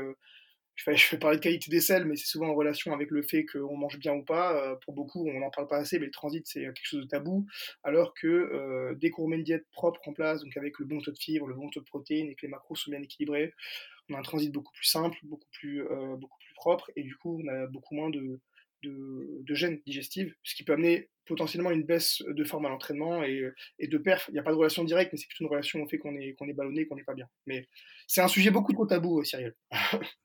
je 0.76 0.90
vais, 0.90 0.98
je 0.98 1.16
parler 1.16 1.38
de 1.38 1.42
qualité 1.42 1.72
des 1.72 1.80
selles, 1.80 2.06
mais 2.06 2.16
c'est 2.16 2.28
souvent 2.28 2.50
en 2.50 2.54
relation 2.54 2.94
avec 2.94 3.10
le 3.10 3.22
fait 3.24 3.46
qu'on 3.46 3.78
mange 3.78 3.98
bien 3.98 4.14
ou 4.14 4.24
pas. 4.24 4.56
Euh, 4.56 4.76
pour 4.76 4.94
beaucoup, 4.94 5.28
on 5.28 5.40
n'en 5.40 5.50
parle 5.50 5.68
pas 5.68 5.78
assez, 5.78 6.00
mais 6.00 6.06
le 6.06 6.12
transit, 6.12 6.46
c'est 6.46 6.62
quelque 6.62 6.86
chose 6.86 7.02
de 7.02 7.08
tabou. 7.08 7.46
Alors 7.84 8.14
que 8.14 8.28
euh, 8.28 8.94
dès 8.96 9.10
qu'on 9.10 9.28
met 9.28 9.38
une 9.38 9.44
diète 9.44 9.66
propre 9.72 10.06
en 10.08 10.14
place, 10.14 10.42
donc 10.44 10.56
avec 10.58 10.78
le 10.80 10.86
bon 10.86 11.00
taux 11.00 11.12
de 11.12 11.18
fibres, 11.18 11.48
le 11.48 11.56
bon 11.56 11.70
taux 11.70 11.80
de 11.80 11.86
protéines 11.86 12.30
et 12.30 12.36
que 12.36 12.46
les 12.46 12.50
macros 12.50 12.76
sont 12.76 12.92
bien 12.92 13.02
équilibrés, 13.02 13.54
on 14.10 14.16
a 14.16 14.20
un 14.20 14.22
transit 14.22 14.52
beaucoup 14.52 14.74
plus 14.74 14.86
simple, 14.86 15.18
beaucoup 15.24 15.48
plus, 15.52 15.84
euh, 15.84 16.16
beaucoup 16.18 16.38
plus 16.40 16.54
propre, 16.56 16.92
et 16.96 17.04
du 17.04 17.16
coup, 17.16 17.42
on 17.44 17.48
a 17.48 17.68
beaucoup 17.68 17.96
moins 17.96 18.10
de, 18.10 18.40
de, 18.84 19.42
de 19.42 19.56
gènes 19.56 19.82
digestives, 19.88 20.36
ce 20.44 20.56
qui 20.56 20.64
peut 20.64 20.74
amener 20.74 21.10
potentiellement 21.26 21.72
une 21.72 21.84
baisse 21.84 22.22
de 22.28 22.44
forme 22.44 22.66
à 22.66 22.70
l'entraînement 22.70 23.24
et, 23.24 23.50
et, 23.80 23.88
de 23.88 23.98
perf. 23.98 24.26
Il 24.30 24.34
n'y 24.34 24.40
a 24.40 24.44
pas 24.44 24.52
de 24.52 24.58
relation 24.58 24.84
directe, 24.84 25.12
mais 25.12 25.18
c'est 25.18 25.28
plutôt 25.28 25.46
une 25.46 25.50
relation 25.50 25.82
au 25.82 25.88
fait 25.88 25.98
qu'on 25.98 26.16
est, 26.18 26.34
qu'on 26.34 26.48
est 26.48 26.54
ballonné, 26.54 26.86
qu'on 26.86 26.96
n'est 26.96 27.04
pas 27.04 27.16
bien. 27.16 27.28
Mais 27.48 27.68
c'est 28.06 28.22
un 28.22 28.28
sujet 28.28 28.52
beaucoup 28.52 28.74
trop 28.74 28.86
tabou, 28.86 29.24
Cyril. 29.24 29.56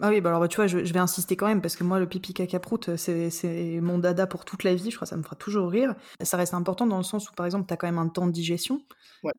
Ah 0.00 0.08
oui, 0.08 0.20
bah 0.20 0.30
alors 0.30 0.40
bah, 0.40 0.48
tu 0.48 0.56
vois, 0.56 0.66
je, 0.66 0.78
vais 0.78 0.98
insister 0.98 1.36
quand 1.36 1.46
même 1.46 1.60
parce 1.60 1.76
que 1.76 1.84
moi, 1.84 1.98
le 1.98 2.08
pipi 2.08 2.32
caca 2.32 2.58
prout, 2.58 2.96
c'est 2.96 3.78
mon 3.80 3.98
dada 3.98 4.26
pour 4.26 4.44
toute 4.44 4.64
la 4.64 4.74
vie. 4.74 4.90
Je 4.90 4.96
crois 4.96 5.06
que 5.06 5.10
ça 5.10 5.16
me 5.16 5.22
fera 5.22 5.36
toujours 5.36 5.70
rire. 5.70 5.94
Ça 6.22 6.36
reste 6.36 6.54
important 6.54 6.86
dans 6.86 6.96
le 6.96 7.02
sens 7.02 7.28
où, 7.30 7.34
par 7.34 7.46
exemple, 7.46 7.66
tu 7.66 7.74
as 7.74 7.76
quand 7.76 7.86
même 7.86 7.98
un 7.98 8.08
temps 8.08 8.26
de 8.26 8.32
digestion. 8.32 8.82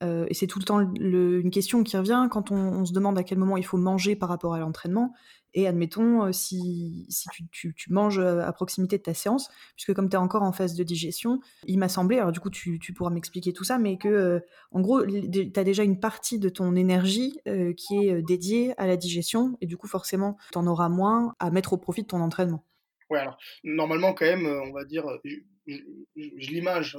Euh, 0.03 0.25
et 0.29 0.33
c'est 0.33 0.47
tout 0.47 0.59
le 0.59 0.65
temps 0.65 0.79
une 0.79 1.51
question 1.51 1.83
qui 1.83 1.97
revient 1.97 2.27
quand 2.31 2.51
on, 2.51 2.85
se 2.85 2.93
demande 2.93 3.17
à 3.17 3.23
quel 3.23 3.37
moment 3.37 3.57
il 3.57 3.65
faut 3.65 3.77
manger 3.77 4.15
par 4.15 4.29
rapport 4.29 4.53
à 4.53 4.59
l'entraînement. 4.59 5.13
Et 5.55 5.67
admettons, 5.67 6.23
euh, 6.23 6.31
si, 6.31 7.05
si 7.09 7.29
tu, 7.51 7.73
tu, 7.75 7.93
manges 7.93 8.17
euh, 8.17 8.41
à 8.41 8.51
proximité 8.53 8.97
de 8.97 9.03
ta 9.03 9.13
séance, 9.13 9.49
puisque 9.75 9.93
comme 9.93 10.09
tu 10.09 10.15
es 10.15 10.19
encore 10.19 10.41
en 10.41 10.51
phase 10.51 10.73
de 10.73 10.83
digestion, 10.83 11.39
il 11.67 11.77
m'a 11.77 11.89
semblé, 11.89 12.17
alors 12.17 12.31
du 12.31 12.39
coup 12.39 12.49
tu, 12.49 12.79
tu 12.79 12.93
pourras 12.93 13.11
m'expliquer 13.11 13.53
tout 13.53 13.63
ça, 13.63 13.77
mais 13.77 13.97
que 13.97 14.07
euh, 14.07 14.39
en 14.71 14.81
gros, 14.81 15.05
tu 15.05 15.51
as 15.55 15.63
déjà 15.63 15.83
une 15.83 15.99
partie 15.99 16.39
de 16.39 16.49
ton 16.49 16.75
énergie 16.75 17.39
qui 17.77 18.07
est 18.07 18.21
dédiée 18.23 18.73
à 18.79 18.87
la 18.87 18.97
digestion, 18.97 19.57
et 19.61 19.67
du 19.67 19.77
coup 19.77 19.87
forcément, 19.87 20.37
tu 20.51 20.57
en 20.57 20.67
auras 20.67 20.89
moins 20.89 21.33
à 21.39 21.51
mettre 21.51 21.73
au 21.73 21.77
profit 21.77 22.03
de 22.03 22.07
ton 22.07 22.21
entraînement. 22.21 22.63
Ouais, 23.09 23.19
alors 23.19 23.37
normalement 23.63 24.13
quand 24.13 24.25
même, 24.25 24.45
on 24.45 24.71
va 24.71 24.85
dire, 24.85 25.05
je, 25.23 25.35
je, 25.67 26.49
l'image, 26.49 26.97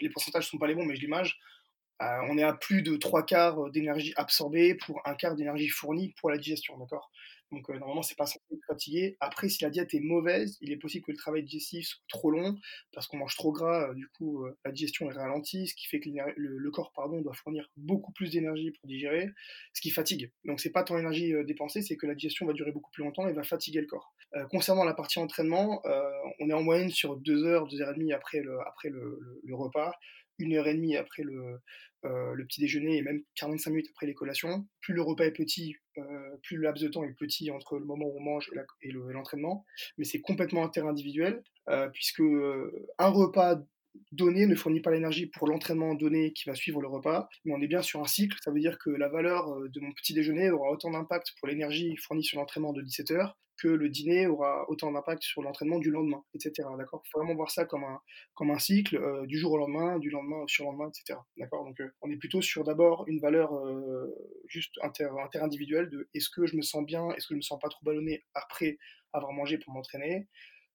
les 0.00 0.10
pourcentages 0.10 0.48
sont 0.48 0.58
pas 0.58 0.66
les 0.66 0.74
bons, 0.74 0.86
mais 0.86 0.96
je 0.96 1.02
l'image, 1.02 1.38
on 2.00 2.38
est 2.38 2.42
à 2.42 2.54
plus 2.54 2.82
de 2.82 2.96
trois 2.96 3.24
quarts 3.24 3.70
d'énergie 3.70 4.14
absorbée 4.16 4.74
pour 4.74 5.00
un 5.04 5.14
quart 5.14 5.34
d'énergie 5.34 5.68
fournie 5.68 6.14
pour 6.18 6.30
la 6.30 6.38
digestion, 6.38 6.78
d'accord? 6.78 7.10
Donc 7.52 7.68
euh, 7.68 7.78
normalement, 7.78 8.02
c'est 8.02 8.16
pas 8.16 8.26
censé 8.26 8.44
être 8.52 8.64
fatigué. 8.66 9.16
Après, 9.20 9.48
si 9.48 9.62
la 9.62 9.70
diète 9.70 9.92
est 9.94 10.00
mauvaise, 10.00 10.56
il 10.60 10.70
est 10.72 10.76
possible 10.76 11.04
que 11.04 11.10
le 11.10 11.16
travail 11.16 11.42
digestif 11.42 11.86
soit 11.86 12.02
trop 12.08 12.30
long 12.30 12.56
parce 12.92 13.06
qu'on 13.06 13.18
mange 13.18 13.36
trop 13.36 13.52
gras. 13.52 13.90
Euh, 13.90 13.94
du 13.94 14.08
coup, 14.08 14.44
euh, 14.44 14.56
la 14.64 14.72
digestion 14.72 15.10
est 15.10 15.14
ralentie, 15.14 15.66
ce 15.66 15.74
qui 15.74 15.86
fait 15.86 16.00
que 16.00 16.08
le, 16.36 16.70
corps 16.70 16.92
pardon, 16.94 17.20
doit 17.20 17.34
fournir 17.34 17.68
beaucoup 17.76 18.12
plus 18.12 18.30
d'énergie 18.30 18.70
pour 18.70 18.86
digérer, 18.86 19.28
ce 19.74 19.80
qui 19.80 19.90
fatigue. 19.90 20.30
Donc 20.44 20.60
c'est 20.60 20.70
pas 20.70 20.84
tant 20.84 20.96
l'énergie 20.96 21.32
dépensée, 21.44 21.82
c'est 21.82 21.96
que 21.96 22.06
la 22.06 22.14
digestion 22.14 22.46
va 22.46 22.52
durer 22.52 22.70
beaucoup 22.70 22.90
plus 22.92 23.02
longtemps 23.02 23.26
et 23.26 23.32
va 23.32 23.42
fatiguer 23.42 23.80
le 23.80 23.86
corps. 23.86 24.14
concernant 24.50 24.84
la 24.84 24.94
partie 24.94 25.18
entraînement, 25.18 25.82
on 26.38 26.48
est 26.48 26.52
en 26.52 26.62
moyenne 26.62 26.90
sur 26.90 27.16
2 27.16 27.44
heures, 27.44 27.66
2 27.66 27.82
heures 27.82 27.90
et 27.90 27.94
demie 27.94 28.12
après 28.12 28.40
le 28.40 29.54
repas 29.54 29.92
une 30.40 30.54
heure 30.54 30.66
et 30.66 30.74
demie 30.74 30.96
après 30.96 31.22
le, 31.22 31.60
euh, 32.04 32.34
petit 32.44 32.60
déjeuner 32.60 32.96
et 32.96 33.02
même 33.02 33.22
45 33.36 33.70
minutes 33.70 33.90
après 33.90 34.06
les 34.06 34.14
collations. 34.14 34.66
Plus 34.80 34.94
le 34.94 35.02
repas 35.02 35.24
est 35.24 35.32
petit, 35.32 35.76
euh, 35.98 36.36
plus 36.42 36.56
le 36.56 36.62
laps 36.62 36.82
de 36.82 36.88
temps 36.88 37.04
est 37.04 37.12
petit 37.12 37.50
entre 37.50 37.78
le 37.78 37.84
moment 37.84 38.06
où 38.06 38.16
on 38.16 38.22
mange 38.22 38.50
et 38.82 38.90
l'entraînement. 38.90 39.64
Mais 39.98 40.04
c'est 40.04 40.20
complètement 40.20 40.64
interindividuel, 40.64 41.42
euh, 41.68 41.88
puisque 41.90 42.20
un 42.20 43.08
repas 43.08 43.60
donné 44.12 44.46
ne 44.46 44.54
fournit 44.54 44.80
pas 44.80 44.90
l'énergie 44.90 45.26
pour 45.26 45.46
l'entraînement 45.48 45.94
donné 45.94 46.32
qui 46.32 46.48
va 46.48 46.54
suivre 46.54 46.80
le 46.80 46.88
repas, 46.88 47.28
mais 47.44 47.54
on 47.54 47.60
est 47.60 47.68
bien 47.68 47.82
sur 47.82 48.00
un 48.00 48.06
cycle, 48.06 48.36
ça 48.42 48.50
veut 48.50 48.60
dire 48.60 48.78
que 48.78 48.90
la 48.90 49.08
valeur 49.08 49.48
de 49.68 49.80
mon 49.80 49.92
petit 49.92 50.14
déjeuner 50.14 50.50
aura 50.50 50.70
autant 50.70 50.90
d'impact 50.90 51.32
pour 51.38 51.48
l'énergie 51.48 51.96
fournie 51.96 52.24
sur 52.24 52.38
l'entraînement 52.38 52.72
de 52.72 52.82
17 52.82 53.10
heures 53.12 53.36
que 53.60 53.68
le 53.68 53.88
dîner 53.88 54.26
aura 54.26 54.68
autant 54.68 54.90
d'impact 54.90 55.22
sur 55.22 55.42
l'entraînement 55.42 55.78
du 55.78 55.90
lendemain, 55.90 56.24
etc. 56.34 56.68
D'accord? 56.78 57.02
Il 57.04 57.10
faut 57.10 57.18
vraiment 57.18 57.34
voir 57.34 57.50
ça 57.50 57.64
comme 57.64 57.84
un, 57.84 58.00
comme 58.34 58.50
un 58.50 58.58
cycle 58.58 58.96
euh, 58.96 59.26
du 59.26 59.38
jour 59.38 59.52
au 59.52 59.58
lendemain, 59.58 59.98
du 59.98 60.10
lendemain 60.10 60.38
au 60.42 60.48
surlendemain, 60.48 60.88
etc. 60.88 61.18
D'accord? 61.36 61.64
Donc 61.64 61.80
euh, 61.80 61.90
on 62.00 62.10
est 62.10 62.16
plutôt 62.16 62.40
sur 62.40 62.64
d'abord 62.64 63.04
une 63.06 63.20
valeur 63.20 63.54
euh, 63.54 64.14
juste 64.46 64.74
inter, 64.82 65.08
inter-individuelle 65.22 65.90
de 65.90 66.08
est-ce 66.14 66.30
que 66.30 66.46
je 66.46 66.56
me 66.56 66.62
sens 66.62 66.84
bien, 66.84 67.10
est-ce 67.10 67.26
que 67.26 67.34
je 67.34 67.38
me 67.38 67.42
sens 67.42 67.58
pas 67.60 67.68
trop 67.68 67.84
ballonné 67.84 68.24
après 68.34 68.78
avoir 69.12 69.32
mangé 69.32 69.58
pour 69.58 69.74
m'entraîner? 69.74 70.26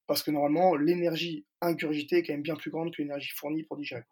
Parce 0.06 0.22
que 0.22 0.30
normalement, 0.30 0.76
l'énergie 0.76 1.46
ingurgitée 1.60 2.18
est 2.18 2.22
quand 2.22 2.32
même 2.32 2.42
bien 2.42 2.56
plus 2.56 2.70
grande 2.70 2.94
que 2.94 3.02
l'énergie 3.02 3.32
fournie 3.34 3.64
pour 3.64 3.76
digérer. 3.76 4.04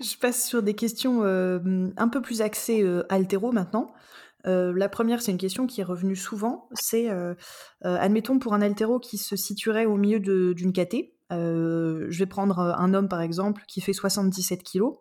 Je 0.00 0.16
passe 0.16 0.48
sur 0.48 0.62
des 0.62 0.74
questions 0.74 1.22
un 1.22 2.08
peu 2.08 2.20
plus 2.20 2.42
axées 2.42 2.84
altéro 3.08 3.52
maintenant. 3.52 3.94
Euh, 4.46 4.72
la 4.76 4.88
première, 4.88 5.22
c'est 5.22 5.32
une 5.32 5.38
question 5.38 5.66
qui 5.66 5.80
est 5.80 5.84
revenue 5.84 6.16
souvent. 6.16 6.68
C'est, 6.72 7.10
euh, 7.10 7.34
euh, 7.84 7.96
admettons, 7.98 8.38
pour 8.38 8.54
un 8.54 8.62
altéro 8.62 8.98
qui 8.98 9.18
se 9.18 9.36
situerait 9.36 9.86
au 9.86 9.96
milieu 9.96 10.20
d'une 10.20 10.72
KT, 10.72 11.12
je 11.30 12.18
vais 12.18 12.26
prendre 12.26 12.58
un 12.58 12.92
homme 12.92 13.08
par 13.08 13.22
exemple 13.22 13.62
qui 13.66 13.80
fait 13.80 13.94
77 13.94 14.62
kg 14.62 14.92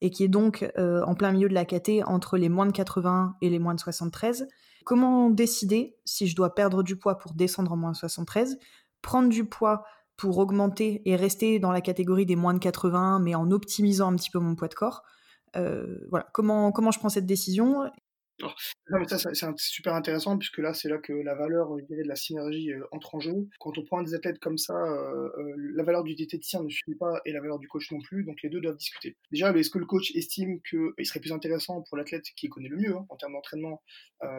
et 0.00 0.10
qui 0.10 0.24
est 0.24 0.28
donc 0.28 0.68
en 0.76 1.14
plein 1.14 1.30
milieu 1.30 1.48
de 1.48 1.54
la 1.54 1.64
KT 1.64 2.02
entre 2.06 2.36
les 2.36 2.48
moins 2.48 2.66
de 2.66 2.72
80 2.72 3.36
et 3.40 3.50
les 3.50 3.60
moins 3.60 3.74
de 3.74 3.80
73. 3.80 4.48
Comment 4.84 5.30
décider 5.30 5.96
si 6.04 6.26
je 6.26 6.34
dois 6.34 6.54
perdre 6.54 6.82
du 6.82 6.96
poids 6.96 7.18
pour 7.18 7.34
descendre 7.34 7.72
en 7.72 7.76
moins 7.76 7.92
de 7.92 7.96
73, 7.96 8.58
prendre 9.02 9.28
du 9.28 9.44
poids 9.44 9.84
pour 10.16 10.38
augmenter 10.38 11.02
et 11.04 11.16
rester 11.16 11.58
dans 11.58 11.72
la 11.72 11.80
catégorie 11.80 12.26
des 12.26 12.36
moins 12.36 12.54
de 12.54 12.58
80 12.58 13.20
mais 13.20 13.34
en 13.34 13.50
optimisant 13.50 14.12
un 14.12 14.16
petit 14.16 14.30
peu 14.30 14.38
mon 14.38 14.54
poids 14.54 14.68
de 14.68 14.74
corps 14.74 15.02
voilà, 16.10 16.26
comment, 16.32 16.70
comment 16.70 16.90
je 16.90 16.98
prends 16.98 17.08
cette 17.08 17.24
décision? 17.24 17.90
Non, 18.40 19.00
mais 19.00 19.08
ça, 19.08 19.18
c'est 19.18 19.58
super 19.58 19.94
intéressant 19.94 20.36
puisque 20.36 20.58
là, 20.58 20.74
c'est 20.74 20.88
là 20.88 20.98
que 20.98 21.12
la 21.12 21.34
valeur 21.34 21.74
de 21.74 22.02
la 22.04 22.16
synergie 22.16 22.70
euh, 22.70 22.84
entre 22.92 23.14
en 23.14 23.20
jeu. 23.20 23.48
Quand 23.58 23.78
on 23.78 23.84
prend 23.84 24.02
des 24.02 24.14
athlètes 24.14 24.38
comme 24.38 24.58
ça, 24.58 24.74
euh, 24.74 25.30
euh, 25.38 25.54
la 25.74 25.82
valeur 25.82 26.04
du 26.04 26.14
diététicien 26.14 26.62
ne 26.62 26.68
suffit 26.68 26.94
pas 26.94 27.20
et 27.24 27.32
la 27.32 27.40
valeur 27.40 27.58
du 27.58 27.66
coach 27.66 27.90
non 27.90 28.00
plus, 28.00 28.24
donc 28.24 28.42
les 28.42 28.50
deux 28.50 28.60
doivent 28.60 28.76
discuter. 28.76 29.16
Déjà, 29.32 29.50
est-ce 29.52 29.70
que 29.70 29.78
le 29.78 29.86
coach 29.86 30.14
estime 30.14 30.60
qu'il 30.62 31.06
serait 31.06 31.20
plus 31.20 31.32
intéressant 31.32 31.82
pour 31.82 31.96
l'athlète 31.96 32.24
qui 32.36 32.48
connaît 32.48 32.68
le 32.68 32.76
mieux 32.76 32.94
hein, 32.94 33.06
en 33.08 33.16
termes 33.16 33.32
d'entraînement 33.32 33.82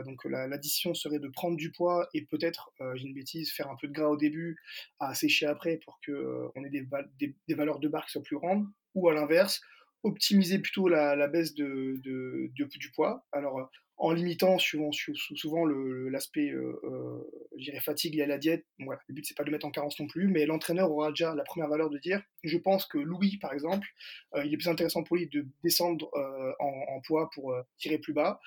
Donc 0.05 0.23
l'addition 0.25 0.93
serait 0.93 1.19
de 1.19 1.27
prendre 1.27 1.57
du 1.57 1.71
poids 1.71 2.07
et 2.13 2.25
peut-être, 2.25 2.71
j'ai 2.95 3.05
une 3.05 3.13
bêtise, 3.13 3.51
faire 3.51 3.69
un 3.69 3.75
peu 3.79 3.87
de 3.87 3.93
gras 3.93 4.07
au 4.07 4.17
début, 4.17 4.57
à 4.99 5.13
sécher 5.13 5.45
après 5.45 5.79
pour 5.83 5.99
qu'on 6.05 6.63
ait 6.63 6.69
des, 6.69 6.87
des, 7.19 7.55
valeurs 7.55 7.79
de 7.79 7.87
barre 7.87 8.05
qui 8.05 8.11
soient 8.11 8.23
plus 8.23 8.37
grandes, 8.37 8.65
ou 8.95 9.09
à 9.09 9.13
l'inverse, 9.13 9.61
optimiser 10.03 10.59
plutôt 10.59 10.87
la, 10.87 11.27
baisse 11.27 11.53
de, 11.53 11.99
du 12.03 12.91
poids. 12.93 13.25
Alors, 13.31 13.69
en 13.97 14.13
limitant 14.13 14.59
souvent, 14.59 14.91
souvent 14.91 15.65
l'aspect 15.65 16.51
euh, 16.51 16.79
euh 16.83 17.79
fatigue 17.81 18.15
lié 18.15 18.23
à 18.23 18.27
la 18.27 18.37
diète. 18.37 18.65
voilà, 18.79 19.01
le 19.07 19.15
but 19.15 19.25
c'est 19.25 19.35
pas 19.35 19.43
de 19.43 19.49
le 19.49 19.53
mettre 19.53 19.65
en 19.65 19.71
carence 19.71 19.99
non 19.99 20.07
plus, 20.07 20.27
mais 20.27 20.45
l'entraîneur 20.45 20.91
aura 20.91 21.09
déjà 21.09 21.33
la 21.33 21.43
première 21.43 21.67
valeur 21.67 21.89
de 21.89 21.97
dire 21.97 22.21
je 22.43 22.57
pense 22.57 22.85
que 22.85 22.97
Louis 22.97 23.37
par 23.37 23.53
exemple, 23.53 23.87
euh, 24.35 24.45
il 24.45 24.53
est 24.53 24.57
plus 24.57 24.69
intéressant 24.69 25.03
pour 25.03 25.17
lui 25.17 25.27
de 25.27 25.45
descendre 25.63 26.09
euh, 26.15 26.53
en, 26.59 27.01
poids 27.01 27.29
pour 27.33 27.55
tirer 27.77 27.97
plus 27.97 28.13
bas, 28.13 28.39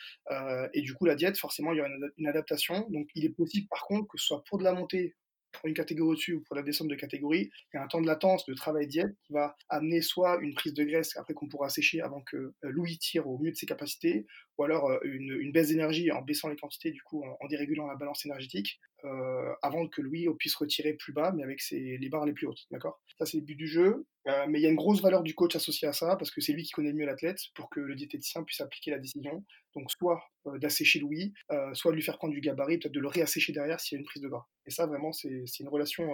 et 0.75 0.83
du 0.83 0.95
coup 0.95 1.05
la 1.05 1.15
diète 1.15 1.39
forcément 1.39 1.73
il 1.73 1.79
y 1.79 1.81
aura 1.81 1.89
une, 1.89 2.11
une, 2.19 2.27
adaptation. 2.29 2.87
Donc 2.91 3.09
il 3.15 3.25
est 3.25 3.31
possible 3.31 3.67
par 3.69 3.87
contre 3.87 4.09
que 4.09 4.19
ce 4.19 4.27
soit 4.27 4.45
pour 4.45 4.59
de 4.59 4.65
la 4.65 4.73
montée 4.73 5.15
pour 5.53 5.67
une 5.67 5.75
catégorie 5.75 6.11
au-dessus 6.13 6.35
ou 6.35 6.43
pour 6.43 6.57
la 6.57 6.63
descente 6.63 6.89
de 6.89 6.95
catégorie, 6.95 7.51
il 7.73 7.77
y 7.77 7.79
a 7.79 7.83
un 7.83 7.89
temps 7.89 8.01
de 8.01 8.07
latence 8.07 8.45
de 8.47 8.55
travail 8.55 8.87
diète 8.87 9.15
qui 9.27 9.33
va 9.33 9.57
amener 9.69 10.01
soit 10.03 10.39
une 10.41 10.55
prise 10.55 10.75
de 10.75 10.85
graisse 10.85 11.17
après 11.17 11.35
qu'on 11.35 11.49
pourra 11.49 11.69
sécher 11.69 12.01
avant 12.01 12.23
que 12.23 12.37
euh, 12.37 12.53
Louis 12.63 12.99
tire 12.99 13.27
au 13.27 13.39
mieux 13.39 13.51
de 13.51 13.57
ses 13.57 13.67
capacités, 13.67 14.27
ou 14.59 14.65
alors 14.65 14.91
euh, 14.91 14.99
une, 15.05 15.53
baisse 15.53 15.69
d'énergie 15.69 16.11
en 16.13 16.23
baissant 16.23 16.49
les 16.49 16.57
quantités, 16.57 16.91
du 16.91 17.03
coup 17.03 17.25
en, 17.25 17.49
dérégulant 17.49 17.87
la 17.87 17.97
balance 17.97 18.25
énergétique, 18.25 18.81
euh, 19.05 19.55
avant 19.63 19.89
que 19.89 20.01
Louis 20.01 20.27
puisse 20.39 20.55
retirer 20.57 20.95
plus 20.95 21.13
bas, 21.13 21.33
mais 21.33 21.43
avec 21.43 21.61
les 21.71 22.09
barres 22.09 22.27
les 22.27 22.33
plus 22.33 22.47
hautes. 22.47 22.67
D'accord? 22.71 23.01
Ça, 23.19 23.27
c'est 23.27 23.39
le 23.39 23.45
but 23.45 23.57
du 23.57 23.67
jeu. 23.67 24.07
mais 24.27 24.59
il 24.59 24.63
y 24.63 24.67
a 24.67 24.71
une 24.71 24.77
grosse 24.77 25.03
valeur 25.03 25.23
du 25.23 25.35
coach 25.35 25.57
associée 25.57 25.89
à 25.89 25.93
ça, 25.93 26.17
parce 26.17 26.31
que 26.31 26.41
c'est 26.41 26.53
lui 26.53 26.63
qui 26.63 26.73
connaît 26.73 26.93
mieux 26.93 27.07
l'athlète, 27.07 27.39
pour 27.55 27.71
que 27.71 27.81
le 27.81 27.95
diététicien 27.95 28.43
puisse 28.45 28.61
appliquer 28.61 28.91
la 28.91 28.99
décision. 28.99 29.45
Donc, 29.75 29.91
soit 29.91 30.23
d'assécher 30.59 31.01
Louis, 31.01 31.33
soit 31.75 31.93
de 31.93 31.97
lui 31.97 32.03
faire 32.03 32.19
prendre 32.19 32.35
du 32.35 32.41
gabarit, 32.41 32.79
peut-être 32.79 32.95
de 32.95 33.01
le 33.01 33.09
réassécher 33.09 33.53
derrière 33.53 33.81
s'il 33.81 33.97
y 33.97 33.99
a 33.99 34.01
une 34.01 34.07
prise 34.07 34.23
de 34.23 34.29
gras. 34.29 34.47
Et 34.67 34.71
ça, 34.71 34.87
vraiment, 34.87 35.13
c'est 35.13 35.45
une 35.61 35.69
relation 35.69 36.09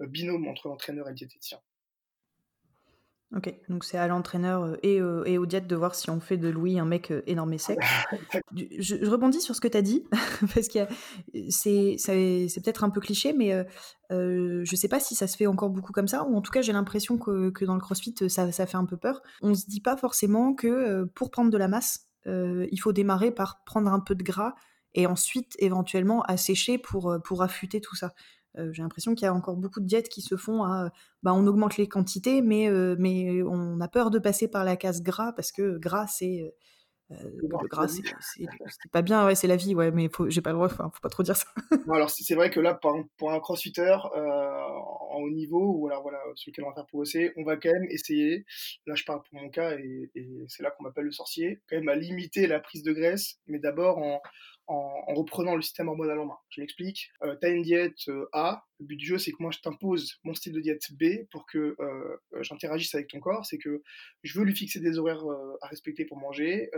binôme 0.00 0.48
entre 0.48 0.68
l'entraîneur 0.68 1.06
et 1.06 1.10
le 1.10 1.16
diététicien. 1.16 1.58
OK, 3.36 3.52
donc 3.68 3.82
c'est 3.82 3.98
à 3.98 4.06
l'entraîneur, 4.06 4.76
et 4.84 4.96
et 5.26 5.38
aux 5.38 5.46
diètes 5.46 5.66
de 5.66 5.74
voir 5.74 5.94
si 5.94 6.08
on 6.08 6.20
fait 6.20 6.36
de 6.36 6.48
Louis 6.48 6.78
un 6.78 6.84
mec, 6.84 7.12
énorme 7.26 7.52
et 7.52 7.58
sec. 7.58 7.78
je 8.56 8.64
je 8.78 9.10
rebondis 9.10 9.40
sur 9.40 9.56
ce 9.56 9.60
que 9.60 9.66
tu 9.68 9.76
as 9.76 9.82
dit 9.82 10.04
parce 10.54 10.68
que 10.68 10.80
c'est 11.48 12.60
peut-être 12.62 12.84
un 12.84 12.90
peu 12.90 13.00
cliché, 13.00 13.32
mais 13.32 13.52
heu 13.52 13.66
heu, 14.12 14.62
je 14.64 14.76
sais 14.76 14.88
pas 14.88 15.00
si 15.00 15.14
ça 15.16 15.26
se 15.26 15.36
fait 15.36 15.46
encore 15.46 15.70
beaucoup 15.70 15.92
comme 15.92 16.06
ça 16.06 16.24
ou 16.24 16.36
en 16.36 16.42
tout 16.42 16.52
cas 16.52 16.62
j'ai 16.62 16.72
l'impression 16.72 17.18
que 17.18 17.50
que 17.50 17.64
dans 17.64 17.74
le 17.74 17.80
crossfit, 17.80 18.14
ça 18.28 18.52
ça 18.52 18.66
fait 18.66 18.76
un 18.76 18.84
peu 18.86 18.96
peur. 18.96 19.20
On 19.42 19.54
se 19.54 19.66
dit 19.66 19.80
pas 19.80 19.96
forcément 19.96 20.54
que, 20.54 21.04
pour 21.14 21.30
prendre 21.30 21.50
de 21.50 21.58
la 21.58 21.68
masse, 21.68 22.06
il 22.26 22.78
faut 22.80 22.92
démarrer 22.92 23.32
par 23.32 23.64
prendre 23.64 23.92
un 23.92 24.00
peu 24.00 24.14
de 24.14 24.22
gras 24.22 24.54
et 24.94 25.06
ensuite 25.06 25.56
éventuellement 25.58 26.22
assécher 26.22 26.78
pour, 26.78 27.16
pour 27.24 27.42
affûter 27.42 27.80
tout 27.80 27.96
ça. 27.96 28.14
Euh, 28.58 28.72
j'ai 28.72 28.82
l'impression 28.82 29.14
qu'il 29.14 29.24
y 29.26 29.28
a 29.28 29.34
encore 29.34 29.56
beaucoup 29.56 29.80
de 29.80 29.86
diètes 29.86 30.08
qui 30.08 30.22
se 30.22 30.36
font 30.36 30.62
à, 30.62 30.90
bah, 31.22 31.32
on 31.34 31.46
augmente 31.46 31.76
les 31.76 31.88
quantités, 31.88 32.42
mais, 32.42 32.68
euh, 32.68 32.96
mais 32.98 33.42
on 33.42 33.80
a 33.80 33.88
peur 33.88 34.10
de 34.10 34.18
passer 34.18 34.48
par 34.48 34.64
la 34.64 34.76
case 34.76 35.02
gras 35.02 35.32
parce 35.32 35.50
que 35.50 35.78
gras, 35.78 36.06
c'est 36.06 36.54
euh, 37.10 37.16
le 37.36 37.48
gras, 37.68 37.86
c'est 37.88 38.90
pas 38.90 39.02
bien, 39.02 39.26
ouais, 39.26 39.34
c'est 39.34 39.46
la 39.46 39.56
vie, 39.56 39.74
ouais, 39.74 39.90
mais 39.90 40.08
j'ai 40.28 40.40
pas 40.40 40.50
le 40.50 40.56
droit, 40.56 40.68
faut 40.68 40.88
pas 41.02 41.10
trop 41.10 41.22
dire 41.22 41.36
ça. 41.36 41.46
alors 41.92 42.08
c'est 42.08 42.34
vrai 42.34 42.48
que 42.48 42.60
là, 42.60 42.74
pour 42.74 42.92
un, 42.92 43.04
pour 43.18 43.32
un 43.32 43.40
crossfitter 43.40 43.94
en 44.14 45.18
haut 45.20 45.30
niveau, 45.30 45.74
ou 45.76 45.86
alors 45.88 46.02
voilà, 46.02 46.18
sur 46.34 46.50
lequel 46.50 46.64
on 46.64 46.68
va 46.68 46.74
faire 46.74 46.86
progresser, 46.86 47.32
on 47.36 47.44
va 47.44 47.56
quand 47.56 47.72
même 47.72 47.86
essayer, 47.90 48.46
là 48.86 48.94
je 48.94 49.04
parle 49.04 49.20
pour 49.22 49.38
mon 49.38 49.50
cas, 49.50 49.76
et, 49.76 50.10
et 50.14 50.28
c'est 50.48 50.62
là 50.62 50.70
qu'on 50.70 50.84
m'appelle 50.84 51.04
le 51.04 51.12
sorcier, 51.12 51.60
quand 51.68 51.76
même 51.76 51.88
à 51.88 51.94
limiter 51.94 52.46
la 52.46 52.58
prise 52.58 52.82
de 52.82 52.92
graisse, 52.92 53.38
mais 53.46 53.58
d'abord 53.58 53.98
en, 53.98 54.22
en, 54.66 55.14
reprenant 55.14 55.56
le 55.56 55.62
système 55.62 55.88
hormonal 55.88 56.18
en 56.18 56.26
main. 56.26 56.38
Je 56.50 56.60
m'explique. 56.60 57.10
Euh, 57.22 57.36
tu 57.40 57.46
as 57.46 57.50
une 57.50 57.62
diète 57.62 58.08
euh, 58.08 58.26
A. 58.32 58.64
Le 58.80 58.86
but 58.86 58.96
du 58.96 59.06
jeu, 59.06 59.18
c'est 59.18 59.30
que 59.30 59.36
moi, 59.40 59.50
je 59.52 59.60
t'impose 59.60 60.18
mon 60.24 60.34
style 60.34 60.52
de 60.52 60.60
diète 60.60 60.82
B 60.92 61.26
pour 61.30 61.46
que 61.46 61.76
euh, 61.78 62.16
j'interagisse 62.40 62.94
avec 62.94 63.08
ton 63.08 63.20
corps. 63.20 63.46
C'est 63.46 63.58
que 63.58 63.82
je 64.22 64.38
veux 64.38 64.44
lui 64.44 64.54
fixer 64.54 64.80
des 64.80 64.98
horaires 64.98 65.24
à 65.62 65.68
respecter 65.68 66.04
pour 66.04 66.18
manger, 66.18 66.70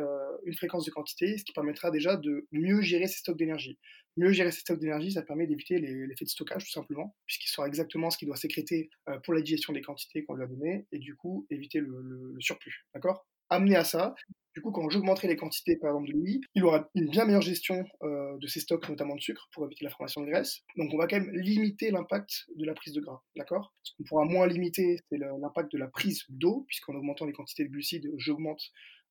une 0.44 0.54
fréquence 0.54 0.84
de 0.84 0.90
quantité, 0.90 1.38
ce 1.38 1.44
qui 1.44 1.52
permettra 1.52 1.90
déjà 1.90 2.16
de 2.16 2.46
mieux 2.52 2.82
gérer 2.82 3.06
ses 3.06 3.18
stocks 3.18 3.38
d'énergie. 3.38 3.78
Mieux 4.18 4.32
gérer 4.32 4.50
ses 4.50 4.60
stocks 4.60 4.78
d'énergie, 4.78 5.12
ça 5.12 5.22
permet 5.22 5.46
d'éviter 5.46 5.78
l'effet 5.78 6.24
de 6.24 6.30
stockage, 6.30 6.64
tout 6.64 6.72
simplement, 6.72 7.16
puisqu'il 7.26 7.48
saura 7.48 7.66
exactement 7.66 8.10
ce 8.10 8.18
qu'il 8.18 8.26
doit 8.26 8.36
sécréter 8.36 8.90
pour 9.24 9.32
la 9.32 9.40
digestion 9.40 9.72
des 9.72 9.80
quantités 9.80 10.24
qu'on 10.24 10.34
lui 10.34 10.44
a 10.44 10.46
données, 10.46 10.86
et 10.92 10.98
du 10.98 11.16
coup, 11.16 11.46
éviter 11.50 11.80
le, 11.80 12.32
le 12.34 12.40
surplus. 12.40 12.84
D'accord? 12.94 13.26
Amené 13.48 13.76
à 13.76 13.84
ça, 13.84 14.14
du 14.56 14.62
coup, 14.62 14.70
quand 14.70 14.88
j'augmenterai 14.88 15.28
les 15.28 15.36
quantités, 15.36 15.76
par 15.76 15.90
exemple, 15.90 16.08
de 16.08 16.14
Louis, 16.14 16.40
il 16.54 16.64
aura 16.64 16.88
une 16.94 17.10
bien 17.10 17.26
meilleure 17.26 17.42
gestion 17.42 17.84
euh, 18.02 18.38
de 18.38 18.46
ses 18.46 18.60
stocks, 18.60 18.88
notamment 18.88 19.14
de 19.14 19.20
sucre, 19.20 19.50
pour 19.52 19.66
éviter 19.66 19.84
la 19.84 19.90
formation 19.90 20.22
de 20.22 20.30
graisse. 20.30 20.62
Donc, 20.78 20.94
on 20.94 20.96
va 20.96 21.06
quand 21.06 21.20
même 21.20 21.30
limiter 21.34 21.90
l'impact 21.90 22.46
de 22.56 22.64
la 22.64 22.72
prise 22.72 22.94
de 22.94 23.02
gras, 23.02 23.22
d'accord? 23.36 23.74
Ce 23.82 23.92
qu'on 23.94 24.04
pourra 24.04 24.24
moins 24.24 24.46
limiter, 24.46 24.98
c'est 25.10 25.18
l'impact 25.18 25.70
de 25.72 25.76
la 25.76 25.88
prise 25.88 26.24
d'eau, 26.30 26.64
puisqu'en 26.68 26.94
augmentant 26.94 27.26
les 27.26 27.34
quantités 27.34 27.64
de 27.64 27.68
glucides, 27.68 28.10
j'augmente 28.16 28.62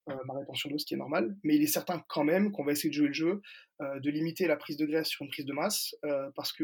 euh, 0.10 0.16
ma 0.26 0.34
rétention 0.34 0.72
d'eau, 0.72 0.80
ce 0.80 0.86
qui 0.88 0.96
est 0.96 0.98
normal. 0.98 1.38
Mais 1.44 1.56
il 1.56 1.62
est 1.62 1.68
certain 1.68 2.04
quand 2.10 2.24
même 2.24 2.52
qu'on 2.52 2.64
va 2.64 2.72
essayer 2.72 2.90
de 2.90 2.96
jouer 2.96 3.10
le 3.10 3.14
jeu, 3.14 3.42
euh, 3.82 4.00
de 4.00 4.10
limiter 4.10 4.48
la 4.48 4.58
prise 4.58 4.78
de 4.78 4.88
graisse 4.88 5.10
sur 5.10 5.26
une 5.26 5.30
prise 5.30 5.46
de 5.46 5.54
masse, 5.54 5.94
parce 6.36 6.54
que 6.54 6.64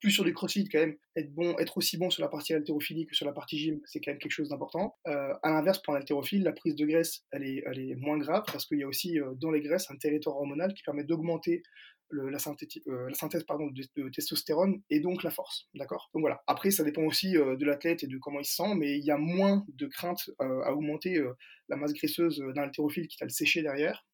plus 0.00 0.10
sur 0.10 0.24
du 0.24 0.32
crossfit 0.32 0.68
quand 0.68 0.78
même, 0.78 0.96
être 1.16 1.32
bon, 1.32 1.56
être 1.58 1.76
aussi 1.76 1.96
bon 1.96 2.10
sur 2.10 2.22
la 2.22 2.28
partie 2.28 2.54
haltérophilie 2.54 3.06
que 3.06 3.14
sur 3.14 3.26
la 3.26 3.32
partie 3.32 3.58
gym, 3.58 3.80
c'est 3.84 4.00
quand 4.00 4.10
même 4.10 4.18
quelque 4.18 4.32
chose 4.32 4.48
d'important. 4.48 4.96
Euh, 5.06 5.34
à 5.42 5.50
l'inverse, 5.50 5.80
pour 5.82 5.94
un 5.94 5.98
haltérophile, 5.98 6.42
la 6.42 6.52
prise 6.52 6.74
de 6.74 6.86
graisse, 6.86 7.24
elle 7.32 7.44
est, 7.44 7.62
elle 7.66 7.78
est 7.78 7.94
moins 7.96 8.18
grave 8.18 8.44
parce 8.46 8.66
qu'il 8.66 8.78
y 8.78 8.82
a 8.82 8.88
aussi 8.88 9.18
euh, 9.20 9.34
dans 9.36 9.50
les 9.50 9.60
graisses 9.60 9.90
un 9.90 9.96
territoire 9.96 10.36
hormonal 10.36 10.74
qui 10.74 10.82
permet 10.82 11.04
d'augmenter 11.04 11.62
la, 12.10 12.24
euh, 12.24 12.30
la, 12.30 13.14
synthèse 13.14 13.44
pardon, 13.44 13.68
de, 13.70 14.08
testostérone 14.10 14.82
et 14.90 15.00
donc 15.00 15.22
la 15.22 15.30
force. 15.30 15.68
D'accord? 15.74 16.10
Donc 16.14 16.22
voilà. 16.22 16.42
Après, 16.46 16.70
ça 16.70 16.84
dépend 16.84 17.02
aussi 17.02 17.32
de 17.32 17.64
l'athlète 17.64 18.02
et 18.02 18.06
de 18.06 18.18
comment 18.18 18.40
il 18.40 18.46
se 18.46 18.54
sent, 18.54 18.74
mais 18.76 18.98
il 18.98 19.04
y 19.04 19.10
a 19.10 19.18
moins 19.18 19.64
de 19.68 19.86
crainte 19.86 20.30
à 20.38 20.72
augmenter 20.72 21.22
la 21.68 21.76
masse 21.76 21.92
graisseuse 21.92 22.42
d'un 22.54 22.62
haltérophile 22.62 23.08
qui 23.08 23.18
t'a 23.18 23.26
le 23.26 23.30
séché 23.30 23.62
derrière 23.62 24.06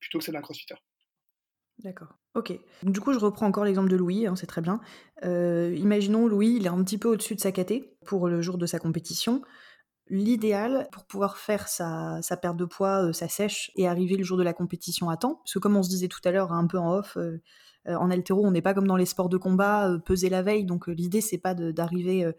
plutôt 0.00 0.18
que 0.18 0.24
celle 0.24 0.34
d'un 0.34 0.40
crossfitter. 0.40 0.74
D'accord. 1.82 2.18
Ok. 2.34 2.58
du 2.82 3.00
coup, 3.00 3.12
je 3.12 3.18
reprends 3.18 3.46
encore 3.46 3.64
l'exemple 3.64 3.88
de 3.88 3.96
Louis, 3.96 4.26
hein, 4.26 4.34
c'est 4.36 4.46
très 4.46 4.60
bien. 4.60 4.80
Euh, 5.24 5.74
imaginons 5.76 6.26
Louis, 6.26 6.56
il 6.56 6.66
est 6.66 6.70
un 6.70 6.82
petit 6.82 6.98
peu 6.98 7.08
au-dessus 7.08 7.34
de 7.34 7.40
sa 7.40 7.52
caté 7.52 7.96
pour 8.04 8.28
le 8.28 8.42
jour 8.42 8.58
de 8.58 8.66
sa 8.66 8.78
compétition. 8.78 9.42
L'idéal 10.08 10.88
pour 10.90 11.04
pouvoir 11.04 11.36
faire 11.36 11.68
sa, 11.68 12.20
perte 12.40 12.56
de 12.56 12.64
poids, 12.64 13.08
euh, 13.08 13.12
sa 13.12 13.28
sèche 13.28 13.70
et 13.76 13.86
arriver 13.86 14.16
le 14.16 14.24
jour 14.24 14.38
de 14.38 14.42
la 14.42 14.52
compétition 14.52 15.10
à 15.10 15.16
temps, 15.16 15.36
parce 15.36 15.54
que 15.54 15.58
comme 15.58 15.76
on 15.76 15.82
se 15.82 15.88
disait 15.88 16.08
tout 16.08 16.20
à 16.24 16.30
l'heure, 16.30 16.52
un 16.52 16.66
peu 16.66 16.78
en 16.78 16.92
off, 16.94 17.16
euh, 17.16 17.38
en 17.86 18.10
altéro, 18.10 18.44
on 18.44 18.50
n'est 18.50 18.62
pas 18.62 18.74
comme 18.74 18.86
dans 18.86 18.96
les 18.96 19.06
sports 19.06 19.28
de 19.28 19.36
combat, 19.36 19.96
peser 20.04 20.28
la 20.28 20.42
veille, 20.42 20.64
donc 20.64 20.88
l'idée 20.88 21.22
c'est 21.22 21.38
pas 21.38 21.54
d'arriver 21.54 22.30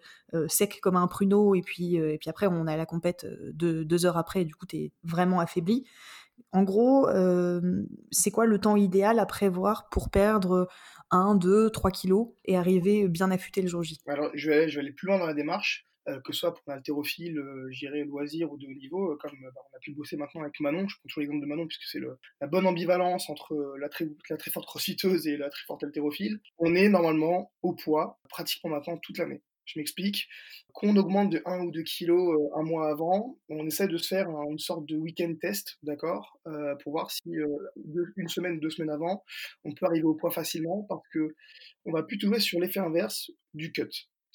sec 0.48 0.80
comme 0.80 0.96
un 0.96 1.08
pruneau 1.08 1.56
et 1.56 1.62
puis, 1.62 1.96
et 1.96 2.20
puis 2.20 2.30
après 2.30 2.46
on 2.46 2.68
a 2.68 2.78
la 2.78 2.86
compète 2.86 3.26
de, 3.54 3.82
deux 3.82 4.06
heures 4.06 4.18
après, 4.18 4.42
et 4.42 4.46
du 4.46 4.54
coup 4.54 4.68
t'es 4.68 4.92
vraiment 5.04 5.40
affaibli. 5.40 5.86
En 6.52 6.64
gros, 6.64 7.08
c'est 8.12 8.32
quoi 8.32 8.46
le 8.46 8.60
temps 8.60 8.76
idéal 8.76 9.20
à 9.20 9.26
prévoir 9.26 9.90
pour 9.90 10.10
perdre 10.10 10.68
1, 11.12 11.36
2, 11.36 11.70
3 11.70 11.92
kilos 11.92 12.30
et 12.46 12.58
arriver 12.58 13.08
bien 13.08 13.32
affûté 13.32 13.62
le 13.62 13.68
jour 13.68 13.84
J? 13.84 13.98
Alors, 14.08 14.32
je 14.34 14.50
vais, 14.50 14.78
aller, 14.78 14.92
plus 14.92 15.08
loin 15.08 15.20
dans 15.20 15.28
la 15.28 15.34
démarche, 15.34 15.88
que 16.06 16.34
ce 16.34 16.40
soit 16.40 16.54
pour 16.54 16.64
un 16.68 16.74
haltérophile, 16.74 17.40
j'irai 17.70 18.04
loisir 18.04 18.52
ou 18.52 18.58
de 18.58 18.66
haut 18.66 18.74
niveau, 18.74 19.16
comme 19.18 19.32
bah, 19.42 19.62
on 19.72 19.78
a 19.78 19.80
pu 19.80 19.94
bosser 19.94 20.18
maintenant 20.18 20.42
avec 20.42 20.60
Manon, 20.60 20.88
je 20.88 20.96
prends 20.96 21.08
toujours 21.08 21.22
l'exemple 21.22 21.42
de 21.42 21.48
Manon 21.48 21.68
puisque 21.68 21.84
c'est 21.84 22.00
la 22.42 22.48
bonne 22.48 22.66
ambivalence 22.66 23.30
entre 23.30 23.76
la 23.80 23.90
très, 23.90 24.08
la 24.30 24.38
très 24.38 24.52
forte 24.52 24.66
crossfiteuse 24.68 25.28
et 25.28 25.38
la 25.38 25.50
très 25.50 25.66
forte 25.68 25.84
haltérophile. 25.84 26.40
On 26.58 26.74
est 26.74 26.90
normalement 26.90 27.52
au 27.62 27.74
poids 27.74 28.20
pratiquement 28.30 28.72
maintenant 28.72 28.98
toute 28.98 29.18
l'année. 29.20 29.44
Je 29.72 29.80
m'explique. 29.80 30.28
Qu'on 30.74 30.96
augmente 30.98 31.32
de 31.32 31.42
1 31.46 31.66
ou 31.66 31.72
2 31.72 31.84
kilos 31.84 32.52
un 32.56 32.64
mois 32.64 32.90
avant, 32.90 33.38
on 33.50 33.68
essaie 33.68 33.88
de 33.88 33.98
se 33.98 34.08
faire 34.08 34.28
une 34.50 34.58
sorte 34.58 34.86
de 34.88 34.96
week-end 34.98 35.36
test, 35.40 35.78
d'accord, 35.84 36.40
pour 36.82 36.94
voir 36.94 37.12
si 37.12 37.22
une 38.16 38.30
semaine, 38.30 38.60
deux 38.60 38.72
semaines 38.72 38.90
avant, 38.90 39.24
on 39.64 39.74
peut 39.74 39.86
arriver 39.86 40.06
au 40.06 40.16
poids 40.16 40.32
facilement, 40.32 40.86
parce 40.90 41.08
que 41.10 41.36
on 41.86 41.92
va 41.92 42.04
plutôt 42.04 42.28
jouer 42.28 42.40
sur 42.40 42.60
l'effet 42.60 42.80
inverse 42.80 43.30
du 43.54 43.72
cut. 43.72 43.90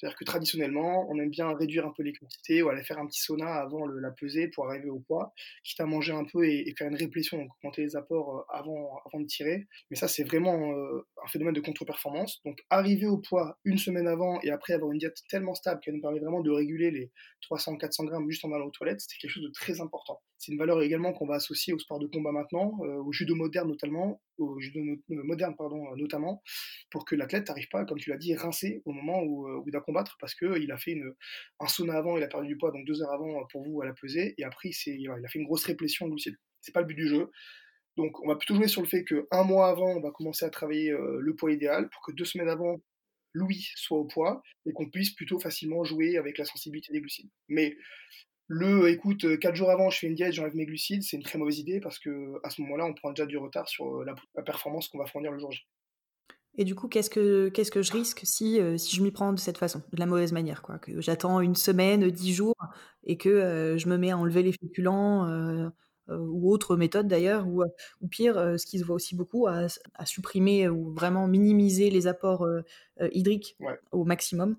C'est-à-dire 0.05 0.19
que 0.19 0.25
traditionnellement, 0.25 1.07
on 1.09 1.19
aime 1.19 1.31
bien 1.31 1.51
réduire 1.55 1.87
un 1.87 1.93
peu 1.97 2.03
les 2.03 2.13
quantités 2.13 2.63
ou 2.63 2.69
aller 2.69 2.83
faire 2.83 2.99
un 2.99 3.07
petit 3.07 3.23
sauna 3.23 3.55
avant 3.55 3.87
la 3.87 4.11
pesée 4.11 4.49
pour 4.49 4.69
arriver 4.69 4.91
au 4.91 4.99
poids, 4.99 5.33
quitte 5.63 5.81
à 5.81 5.87
manger 5.87 6.13
un 6.13 6.27
peu 6.31 6.47
et, 6.47 6.75
faire 6.77 6.89
une 6.89 6.97
réplétion, 6.97 7.39
donc 7.39 7.49
augmenter 7.57 7.85
les 7.85 7.97
apports 7.97 8.37
euh, 8.37 8.43
avant, 8.53 9.01
de 9.15 9.25
tirer. 9.25 9.67
Mais 9.91 9.97
ça, 9.97 10.07
c'est 10.07 10.25
vraiment 10.25 10.73
euh, 10.73 11.07
un 11.25 11.29
phénomène 11.29 11.55
de 11.55 11.63
contre-performance. 11.63 12.43
Donc 12.45 12.59
arriver 12.69 13.07
au 13.07 13.17
poids 13.17 13.59
une 13.65 13.79
semaine 13.79 14.07
avant 14.07 14.39
et 14.43 14.51
après 14.51 14.75
avoir 14.75 14.93
une 14.93 14.99
diète 14.99 15.17
tellement 15.31 15.55
stable 15.55 15.81
qu'elle 15.81 15.95
nous 15.95 16.03
permet 16.03 16.21
vraiment 16.21 16.43
de 16.43 16.51
réguler 16.51 16.91
les 16.91 17.11
300-400 17.51 18.05
grammes 18.05 18.29
juste 18.29 18.45
en 18.45 18.53
allant 18.53 18.67
aux 18.67 18.71
toilettes, 18.71 19.01
c'est 19.01 19.17
quelque 19.17 19.31
chose 19.31 19.45
de 19.45 19.53
très 19.53 19.81
important. 19.81 20.21
C'est 20.37 20.53
une 20.53 20.59
valeur 20.59 20.83
également 20.83 21.15
qu'on 21.15 21.27
va 21.27 21.37
associer 21.37 21.73
au 21.73 21.79
sport 21.79 21.99
de 21.99 22.07
combat 22.07 22.33
maintenant, 22.33 22.79
euh, 22.83 23.03
au 23.03 23.13
judo 23.13 23.35
moderne 23.35 23.69
notamment, 23.69 24.21
au 24.39 24.59
judo 24.61 24.81
moderne 25.09 25.55
pardon 25.57 25.95
notamment, 25.97 26.43
pour 26.91 27.05
que 27.05 27.15
l'athlète 27.15 27.49
n'arrive 27.49 27.69
pas, 27.69 27.85
comme 27.85 27.99
tu 27.99 28.11
l'as 28.11 28.17
dit, 28.17 28.35
rincé 28.35 28.83
au 28.85 28.93
moment 28.93 29.23
où, 29.23 29.49
où 29.49 29.65
il 29.67 29.73
va 29.73 29.81
combattre 29.81 30.17
parce 30.21 30.35
qu'il 30.35 30.71
a 30.73 30.77
fait 30.79 30.93
une, 30.93 31.13
un 31.61 31.67
sauna 31.67 31.95
avant, 31.95 32.17
il 32.17 32.23
a 32.23 32.29
perdu 32.29 32.49
du 32.49 32.57
poids, 32.57 32.71
donc 32.71 32.87
deux 32.87 33.03
heures 33.03 33.13
avant 33.13 33.41
euh, 33.41 33.45
pour 33.51 33.65
vous 33.65 33.81
à 33.83 33.87
la 33.87 33.93
pesée, 33.93 34.35
et 34.39 34.45
après 34.45 34.71
il 34.71 35.09
a 35.09 35.29
fait 35.29 35.39
une 35.39 35.47
grosse 35.47 35.65
réplétion 35.65 36.09
glucide. 36.09 36.37
C'est 36.61 36.73
pas 36.73 36.81
le 36.81 36.87
but 36.87 36.95
du 36.95 37.09
jeu. 37.09 37.31
Donc 37.97 38.21
on 38.23 38.29
va 38.29 38.37
plutôt 38.37 38.55
jouer 38.55 38.69
sur 38.69 38.83
le 38.83 38.89
fait 38.89 39.05
qu'un 39.05 39.45
mois 39.45 39.69
avant, 39.69 39.97
on 39.97 40.01
va 40.01 40.11
commencer 40.11 40.45
à 40.45 40.51
travailler 40.51 40.91
euh, 40.91 41.19
le 41.21 41.37
poids 41.37 41.53
idéal 41.53 41.89
pour 41.91 42.03
que 42.03 42.13
deux 42.13 42.25
semaines 42.25 42.49
avant, 42.49 42.81
Louis 43.35 43.69
soit 43.77 43.99
au 43.99 44.05
poids 44.05 44.43
et 44.67 44.73
qu'on 44.73 44.89
puisse 44.89 45.11
plutôt 45.11 45.39
facilement 45.39 45.85
jouer 45.85 46.17
avec 46.17 46.39
la 46.39 46.45
sensibilité 46.45 46.93
des 46.93 47.01
glucides. 47.01 47.31
Mais 47.49 47.77
le 48.47 48.89
écoute, 48.89 49.25
euh, 49.25 49.37
quatre 49.37 49.55
jours 49.55 49.71
avant, 49.71 49.91
je 49.91 49.99
fais 49.99 50.07
une 50.07 50.15
diète, 50.15 50.33
j'enlève 50.33 50.55
mes 50.55 50.67
glucides, 50.67 51.03
c'est 51.03 51.17
une 51.17 51.23
très 51.23 51.39
mauvaise 51.39 51.59
idée 51.59 51.81
parce 51.81 51.99
que 51.99 52.41
à 52.43 52.51
ce 52.51 52.61
moment-là, 52.63 52.85
on 52.87 52.95
prend 52.95 53.11
déjà 53.11 53.27
du 53.27 53.39
retard 53.39 53.69
sur 53.69 54.05
la, 54.05 54.15
la 54.35 54.43
performance 54.43 54.89
qu'on 54.89 54.99
va 54.99 55.07
fournir 55.07 55.33
le 55.33 55.39
jour 55.39 55.53
J. 55.53 55.67
Et 56.57 56.65
du 56.65 56.75
coup, 56.75 56.89
qu'est-ce 56.89 57.11
que, 57.11 57.49
qu'est-ce 57.49 57.71
que 57.71 57.83
je 57.83 57.93
risque 57.93 58.21
si, 58.23 58.61
euh, 58.61 58.77
si 58.77 58.95
je 58.95 59.03
m'y 59.03 59.11
prends 59.11 59.33
de 59.33 59.39
cette 59.39 59.59
façon, 59.59 59.83
de 59.93 59.99
la 59.99 60.07
mauvaise 60.07 60.33
manière, 60.33 60.63
quoi 60.63 60.79
Que 60.79 61.01
j'attends 61.01 61.41
une 61.41 61.57
semaine, 61.57 62.09
dix 62.11 62.33
jours, 62.33 62.55
et 63.03 63.17
que 63.17 63.29
euh, 63.29 63.77
je 63.77 63.89
me 63.89 63.97
mets 63.99 64.13
à 64.13 64.19
enlever 64.19 64.43
les 64.43 64.53
féculents, 64.53 65.29
euh, 65.29 65.69
ou 66.09 66.53
autre 66.53 66.77
méthode 66.77 67.09
d'ailleurs, 67.09 67.49
ou, 67.49 67.65
ou 68.03 68.09
pire, 68.09 68.35
ce 68.59 68.67
qui 68.67 68.79
se 68.79 68.85
voit 68.85 68.95
aussi 68.95 69.17
beaucoup, 69.17 69.47
à, 69.47 69.67
à 69.95 70.07
supprimer 70.07 70.69
ou 70.69 70.93
vraiment 70.93 71.27
minimiser 71.27 71.89
les 71.89 72.07
apports 72.07 72.47
hydriques 73.01 73.57
au 73.91 74.05
maximum. 74.05 74.57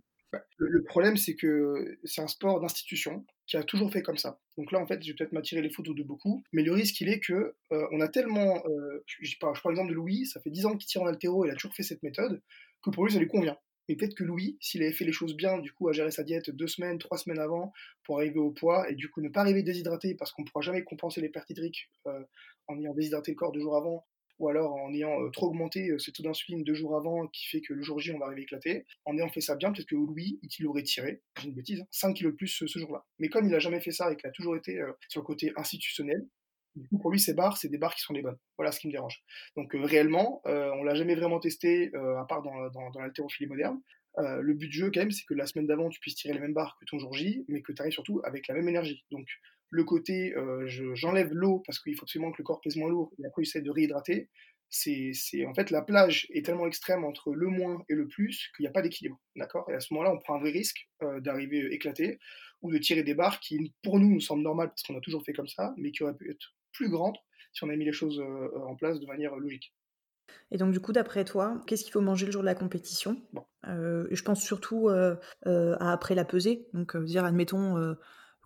Le, 0.57 0.83
problème, 0.83 1.17
c'est 1.17 1.35
que 1.35 1.99
c'est 2.03 2.21
un 2.21 2.27
sport 2.27 2.59
d'institution 2.59 3.23
qui 3.47 3.57
a 3.57 3.63
toujours 3.63 3.91
fait 3.91 4.01
comme 4.01 4.17
ça. 4.17 4.39
Donc 4.57 4.71
là, 4.71 4.79
en 4.79 4.87
fait, 4.87 5.03
je 5.03 5.09
vais 5.09 5.15
peut-être 5.15 5.31
m'attirer 5.31 5.61
les 5.61 5.69
photos 5.69 5.95
de 5.95 6.03
beaucoup, 6.03 6.43
mais 6.51 6.63
le 6.63 6.71
risque, 6.71 6.99
il 7.01 7.09
est 7.09 7.19
que 7.19 7.55
euh, 7.71 7.87
on 7.91 8.01
a 8.01 8.07
tellement, 8.07 8.63
euh, 8.67 9.03
je, 9.05 9.35
prends, 9.39 9.53
l'exemple 9.69 9.89
de 9.89 9.95
Louis, 9.95 10.25
ça 10.25 10.41
fait 10.41 10.49
10 10.49 10.65
ans 10.65 10.75
qu'il 10.75 10.87
tire 10.87 11.01
en 11.01 11.07
altéro, 11.07 11.45
il 11.45 11.51
a 11.51 11.55
toujours 11.55 11.75
fait 11.75 11.83
cette 11.83 12.03
méthode, 12.03 12.41
que 12.83 12.89
pour 12.89 13.05
lui, 13.05 13.13
ça 13.13 13.19
lui 13.19 13.27
convient. 13.27 13.57
Mais 13.87 13.95
peut-être 13.95 14.15
que 14.15 14.23
Louis, 14.23 14.57
s'il 14.61 14.81
avait 14.81 14.93
fait 14.93 15.05
les 15.05 15.11
choses 15.11 15.35
bien, 15.35 15.59
du 15.59 15.71
coup, 15.71 15.87
à 15.87 15.91
gérer 15.91 16.09
sa 16.09 16.23
diète 16.23 16.49
deux 16.49 16.67
semaines, 16.67 16.97
trois 16.97 17.17
semaines 17.17 17.39
avant, 17.39 17.71
pour 18.03 18.17
arriver 18.17 18.39
au 18.39 18.51
poids, 18.51 18.89
et 18.89 18.95
du 18.95 19.09
coup 19.09 19.21
ne 19.21 19.29
pas 19.29 19.41
arriver 19.41 19.61
déshydraté, 19.61 20.15
parce 20.15 20.31
qu'on 20.31 20.41
ne 20.41 20.47
pourra 20.47 20.61
jamais 20.61 20.83
compenser 20.83 21.21
les 21.21 21.29
pertes 21.29 21.49
hydriques 21.51 21.89
euh, 22.07 22.23
en 22.67 22.79
ayant 22.79 22.93
déshydraté 22.93 23.31
le 23.31 23.35
corps 23.35 23.51
deux 23.51 23.59
jours 23.59 23.77
avant, 23.77 24.07
ou 24.39 24.49
alors 24.49 24.73
en 24.75 24.93
ayant 24.93 25.29
trop 25.31 25.47
augmenté 25.47 25.89
ce 25.97 26.11
taux 26.11 26.23
d'insuline 26.23 26.63
deux 26.63 26.73
jours 26.73 26.95
avant 26.95 27.27
qui 27.27 27.47
fait 27.47 27.61
que 27.61 27.73
le 27.73 27.81
jour 27.81 27.99
J, 27.99 28.11
on 28.11 28.19
va 28.19 28.25
arriver 28.25 28.43
éclaté. 28.43 28.85
En 29.05 29.17
ayant 29.17 29.29
fait 29.29 29.41
ça 29.41 29.55
bien, 29.55 29.71
peut-être 29.71 29.87
que 29.87 29.95
lui, 29.95 30.39
il 30.41 30.67
aurait 30.67 30.83
tiré, 30.83 31.21
j'ai 31.39 31.47
une 31.47 31.55
bêtise, 31.55 31.85
5 31.91 32.07
hein, 32.07 32.13
kilos 32.13 32.33
de 32.33 32.37
plus 32.37 32.47
ce, 32.47 32.65
jour-là. 32.79 33.05
Mais 33.19 33.29
comme 33.29 33.45
il 33.45 33.51
n'a 33.51 33.59
jamais 33.59 33.79
fait 33.79 33.91
ça 33.91 34.11
et 34.11 34.15
qu'il 34.15 34.27
a 34.27 34.31
toujours 34.31 34.55
été 34.55 34.79
sur 35.09 35.21
le 35.21 35.25
côté 35.25 35.51
institutionnel, 35.55 36.27
du 36.75 36.87
coup, 36.89 36.97
pour 36.97 37.11
lui, 37.11 37.19
ces 37.19 37.33
barres, 37.33 37.57
c'est 37.57 37.69
des 37.69 37.77
barres 37.77 37.95
qui 37.95 38.01
sont 38.01 38.13
les 38.13 38.21
bonnes. 38.21 38.37
Voilà 38.57 38.71
ce 38.71 38.79
qui 38.79 38.87
me 38.87 38.91
dérange. 38.91 39.23
Donc, 39.55 39.71
réellement, 39.73 40.41
on 40.45 40.83
l'a 40.83 40.95
jamais 40.95 41.15
vraiment 41.15 41.39
testé, 41.39 41.91
à 41.95 42.25
part 42.27 42.41
dans, 42.41 42.69
dans, 42.69 42.89
dans 42.91 42.99
l'haltérophilie 42.99 43.47
moderne. 43.47 43.81
le 44.17 44.53
but 44.53 44.67
du 44.67 44.77
jeu, 44.77 44.91
quand 44.93 44.99
même, 44.99 45.11
c'est 45.11 45.25
que 45.25 45.33
la 45.33 45.45
semaine 45.45 45.67
d'avant, 45.67 45.89
tu 45.89 45.99
puisses 45.99 46.15
tirer 46.15 46.33
les 46.33 46.39
mêmes 46.39 46.53
barres 46.53 46.77
que 46.79 46.85
ton 46.85 46.99
jour 46.99 47.13
J, 47.13 47.45
mais 47.47 47.61
que 47.61 47.71
tu 47.71 47.81
arrives 47.81 47.93
surtout 47.93 48.21
avec 48.25 48.47
la 48.47 48.55
même 48.55 48.67
énergie. 48.67 49.05
Donc, 49.11 49.27
le 49.69 49.83
côté 49.83 50.33
j'enlève 50.65 51.33
l'eau 51.33 51.63
parce 51.65 51.79
qu'il 51.79 51.95
faut 51.95 52.03
absolument 52.03 52.31
que 52.31 52.37
le 52.39 52.43
corps 52.43 52.61
pèse 52.61 52.75
moins 52.75 52.89
lourd 52.89 53.11
et 53.19 53.25
après 53.25 53.43
j'essaie 53.43 53.61
de 53.61 53.71
réhydrater, 53.71 54.29
c'est, 54.69 55.45
en 55.45 55.53
fait 55.53 55.71
la 55.71 55.81
plage 55.81 56.27
est 56.31 56.45
tellement 56.45 56.67
extrême 56.67 57.03
entre 57.03 57.33
le 57.33 57.47
moins 57.47 57.83
et 57.89 57.93
le 57.93 58.07
plus 58.07 58.49
qu'il 58.55 58.63
n'y 58.63 58.67
a 58.67 58.71
pas 58.71 58.81
d'équilibre, 58.81 59.19
d'accord? 59.35 59.69
Et 59.69 59.73
à 59.73 59.79
ce 59.79 59.93
moment-là, 59.93 60.11
on 60.11 60.19
prend 60.19 60.35
un 60.35 60.39
vrai 60.39 60.51
risque 60.51 60.89
euh, 61.03 61.19
d'arriver 61.21 61.73
éclaté 61.73 62.19
ou 62.61 62.71
de 62.71 62.77
tirer 62.77 63.03
des 63.03 63.13
barres 63.13 63.39
qui 63.39 63.73
pour 63.83 63.99
nous 63.99 64.09
nous 64.09 64.19
semblent 64.19 64.43
normales 64.43 64.69
parce 64.69 64.83
qu'on 64.83 64.97
a 64.97 65.01
toujours 65.01 65.23
fait 65.23 65.33
comme 65.33 65.47
ça, 65.47 65.73
mais 65.77 65.91
qui 65.91 66.03
auraient 66.03 66.15
pu 66.15 66.29
être 66.29 66.55
plus 66.73 66.89
grandes 66.89 67.17
si 67.53 67.63
on 67.63 67.67
avait 67.67 67.77
mis 67.77 67.85
les 67.85 67.93
choses 67.93 68.19
en 68.19 68.75
place 68.75 68.99
de 68.99 69.05
manière 69.05 69.35
logique. 69.37 69.73
Et 70.51 70.57
donc, 70.57 70.73
du 70.73 70.81
coup, 70.81 70.91
d'après 70.91 71.23
toi, 71.23 71.61
qu'est-ce 71.67 71.83
qu'il 71.83 71.93
faut 71.93 72.01
manger 72.01 72.25
le 72.25 72.33
jour 72.33 72.41
de 72.41 72.47
la 72.47 72.55
compétition? 72.55 73.21
Je 73.63 74.21
pense 74.23 74.43
surtout 74.43 74.89
à 74.89 75.19
après 75.43 76.15
la 76.15 76.25
pesée. 76.25 76.67
Donc, 76.73 76.97
dire, 76.97 77.23
admettons, 77.23 77.95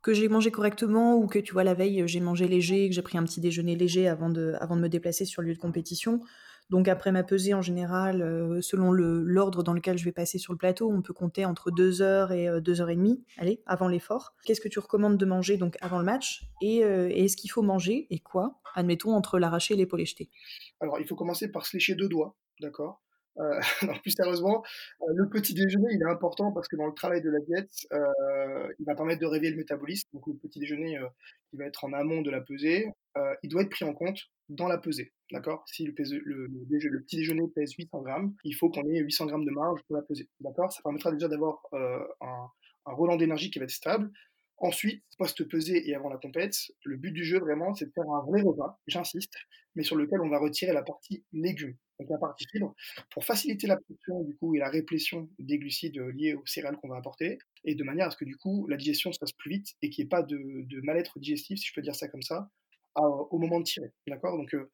que 0.02 0.14
j'ai 0.14 0.30
mangé 0.30 0.52
correctement 0.52 1.16
ou 1.16 1.28
que 1.28 1.40
tu 1.40 1.54
vois 1.54 1.64
la 1.64 1.74
veille 1.74 2.04
j'ai 2.08 2.20
mangé 2.20 2.48
léger, 2.48 2.90
que 2.90 2.96
j'ai 2.96 3.02
pris 3.02 3.18
un 3.18 3.24
petit 3.24 3.42
déjeuner 3.42 3.76
léger 3.76 4.08
avant 4.08 4.30
de, 4.30 4.56
avant 4.60 4.76
de 4.76 4.82
me 4.82 4.90
déplacer 4.90 5.26
sur 5.26 5.42
le 5.42 5.50
lieu 5.50 5.56
de 5.56 5.60
compétition. 5.60 6.22
Donc 6.70 6.88
après 6.88 7.12
ma 7.12 7.24
pesée 7.24 7.56
en 7.56 7.64
général, 7.64 8.22
euh, 8.22 8.62
selon 8.62 8.92
l'ordre 8.92 9.64
dans 9.64 9.74
lequel 9.74 9.98
je 9.98 10.06
vais 10.06 10.12
passer 10.12 10.38
sur 10.38 10.54
le 10.54 10.58
plateau, 10.58 10.92
on 10.92 11.02
peut 11.02 11.14
compter 11.14 11.46
entre 11.46 11.72
2 11.72 12.02
heures 12.02 12.32
et 12.32 12.48
2 12.62 12.80
euh, 12.80 12.84
heures 12.84 12.90
et 12.90 12.96
demie, 12.96 13.24
allez, 13.38 13.62
avant 13.66 13.88
l'effort. 13.88 14.36
Qu'est-ce 14.46 14.62
que 14.62 14.68
tu 14.68 14.78
recommandes 14.78 15.18
de 15.18 15.26
manger 15.26 15.58
donc 15.58 15.78
avant 15.82 15.98
le 15.98 16.06
match? 16.06 16.44
Et, 16.62 16.84
euh, 16.84 17.10
est-ce 17.10 17.38
qu'il 17.38 17.50
faut 17.50 17.64
manger 17.64 18.06
et 18.12 18.20
quoi? 18.20 18.62
Admettons 18.76 19.14
entre 19.14 19.40
l'arraché 19.40 19.74
et 19.74 19.78
l'épaule 19.78 20.06
jetée. 20.06 20.30
Alors 20.80 21.00
il 21.00 21.08
faut 21.08 21.16
commencer 21.16 21.52
par 21.52 21.66
se 21.66 21.76
lécher 21.76 21.96
deux 21.96 22.08
doigts, 22.08 22.38
d'accord? 22.62 23.02
Euh, 23.40 23.60
plus 24.04 24.12
sérieusement, 24.12 24.64
euh, 25.02 25.06
le 25.16 25.30
petit 25.30 25.54
déjeuner, 25.54 25.88
il 25.92 26.02
est 26.02 26.10
important 26.10 26.52
parce 26.52 26.68
que 26.68 26.76
dans 26.76 26.88
le 26.88 26.94
travail 26.94 27.22
de 27.22 27.30
la 27.30 27.40
diète, 27.40 27.72
euh, 27.94 28.68
il 28.80 28.86
va 28.86 28.96
permettre 28.96 29.22
de 29.22 29.26
réveiller 29.26 29.52
le 29.52 29.58
métabolisme. 29.58 30.10
Donc 30.14 30.28
le 30.28 30.36
petit 30.36 30.60
déjeuner 30.60 31.00
qui 31.50 31.58
va 31.58 31.66
être 31.66 31.84
en 31.84 31.94
amont 31.94 32.22
de 32.22 32.32
la 32.32 32.42
pesée, 32.42 32.88
il 33.44 33.50
doit 33.50 33.64
être 33.64 33.70
pris 33.70 33.86
en 33.86 33.94
compte 33.94 34.20
dans 34.50 34.68
la 34.68 34.78
pesée. 34.78 35.14
D'accord? 35.32 35.64
Si 35.68 35.86
le, 35.86 35.94
petit 35.94 37.18
déjeuner 37.18 37.48
pèse 37.54 37.74
800 37.78 38.02
grammes, 38.02 38.34
il 38.44 38.54
faut 38.54 38.70
qu'on 38.70 38.88
ait 38.88 39.00
800 39.00 39.28
grammes 39.28 39.46
de 39.46 39.52
marge 39.52 39.82
pour 39.88 39.96
la 39.96 40.02
pesée. 40.04 40.30
D'accord? 40.40 40.72
Ça 40.72 40.82
permettra 40.84 41.12
déjà 41.12 41.28
d'avoir 41.28 41.62
un, 41.74 42.48
un 42.86 42.94
Roland 42.94 43.18
d'énergie 43.18 43.52
qui 43.52 43.60
va 43.60 43.66
être 43.66 43.72
stable. 43.72 44.12
Ensuite, 44.58 45.04
post-pesée 45.18 45.90
et 45.90 45.96
avant 45.96 46.10
la 46.10 46.18
compète, 46.18 46.56
le 46.84 46.98
but 46.98 47.12
du 47.12 47.24
jeu 47.24 47.40
vraiment, 47.40 47.74
c'est 47.74 47.86
de 47.86 47.92
faire 47.92 48.10
un 48.10 48.26
vrai 48.26 48.42
repas, 48.42 48.78
j'insiste, 48.88 49.34
mais 49.76 49.84
sur 49.84 49.96
lequel 49.96 50.20
on 50.20 50.30
va 50.30 50.38
retirer 50.38 50.74
la 50.74 50.84
partie 50.84 51.24
légumes, 51.32 51.78
donc 52.00 52.10
la 52.10 52.18
partie 52.18 52.46
fibre, 52.52 52.74
pour 53.12 53.26
faciliter 53.26 53.68
l'absorption 53.68 54.24
du 54.24 54.36
coup 54.36 54.56
et 54.56 54.60
la 54.60 54.70
réplétion 54.70 55.30
des 55.38 55.60
glucides 55.60 56.00
liés 56.16 56.34
aux 56.34 56.46
céréales 56.46 56.78
qu'on 56.78 56.88
va 56.88 56.98
apporter, 56.98 57.38
et 57.66 57.76
de 57.76 57.84
manière 57.84 58.08
à 58.08 58.12
ce 58.12 58.18
que 58.18 58.26
du 58.26 58.38
coup 58.38 58.68
la 58.68 58.78
digestion 58.78 59.12
se 59.12 59.20
fasse 59.20 59.34
plus 59.34 59.52
vite 59.52 59.76
et 59.82 59.90
qu'il 59.90 60.04
n'y 60.04 60.08
ait 60.08 60.10
pas 60.10 60.24
de, 60.24 60.82
mal-être 60.82 61.20
digestif, 61.20 61.60
si 61.60 61.68
je 61.68 61.74
peux 61.74 61.82
dire 61.82 61.96
ça 61.96 62.08
comme 62.08 62.22
ça, 62.22 62.50
au 62.96 63.38
moment 63.38 63.60
de 63.60 63.66
tirer, 63.66 63.92
d'accord? 64.08 64.38
Donc 64.38 64.54
euh, 64.54 64.70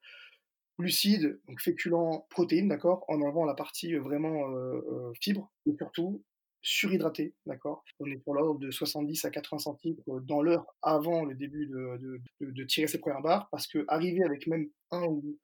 glucides, 0.78 1.40
donc 1.48 1.60
féculents, 1.60 2.26
protéines, 2.30 2.68
d'accord, 2.68 3.04
en 3.08 3.20
enlevant 3.20 3.44
la 3.44 3.54
partie 3.54 3.94
vraiment 3.94 4.50
euh, 4.50 4.80
euh, 4.90 5.12
fibre, 5.20 5.52
et 5.66 5.74
surtout 5.76 6.22
surhydraté, 6.62 7.34
d'accord? 7.44 7.84
On 8.00 8.06
est 8.06 8.16
pour 8.16 8.34
l'ordre 8.34 8.58
de 8.58 8.70
70 8.70 9.24
à 9.24 9.30
80 9.30 9.58
centilitres 9.60 10.20
dans 10.22 10.42
l'heure 10.42 10.66
avant 10.82 11.24
le 11.24 11.34
début 11.34 11.66
de, 11.66 12.20
de, 12.40 12.64
tirer 12.64 12.88
ses 12.88 12.98
premières 12.98 13.22
barres, 13.22 13.48
parce 13.50 13.68
que 13.68 13.84
arriver 13.86 14.24
avec 14.24 14.46
même 14.48 14.68
1 14.90 15.02
ou, 15.02 15.38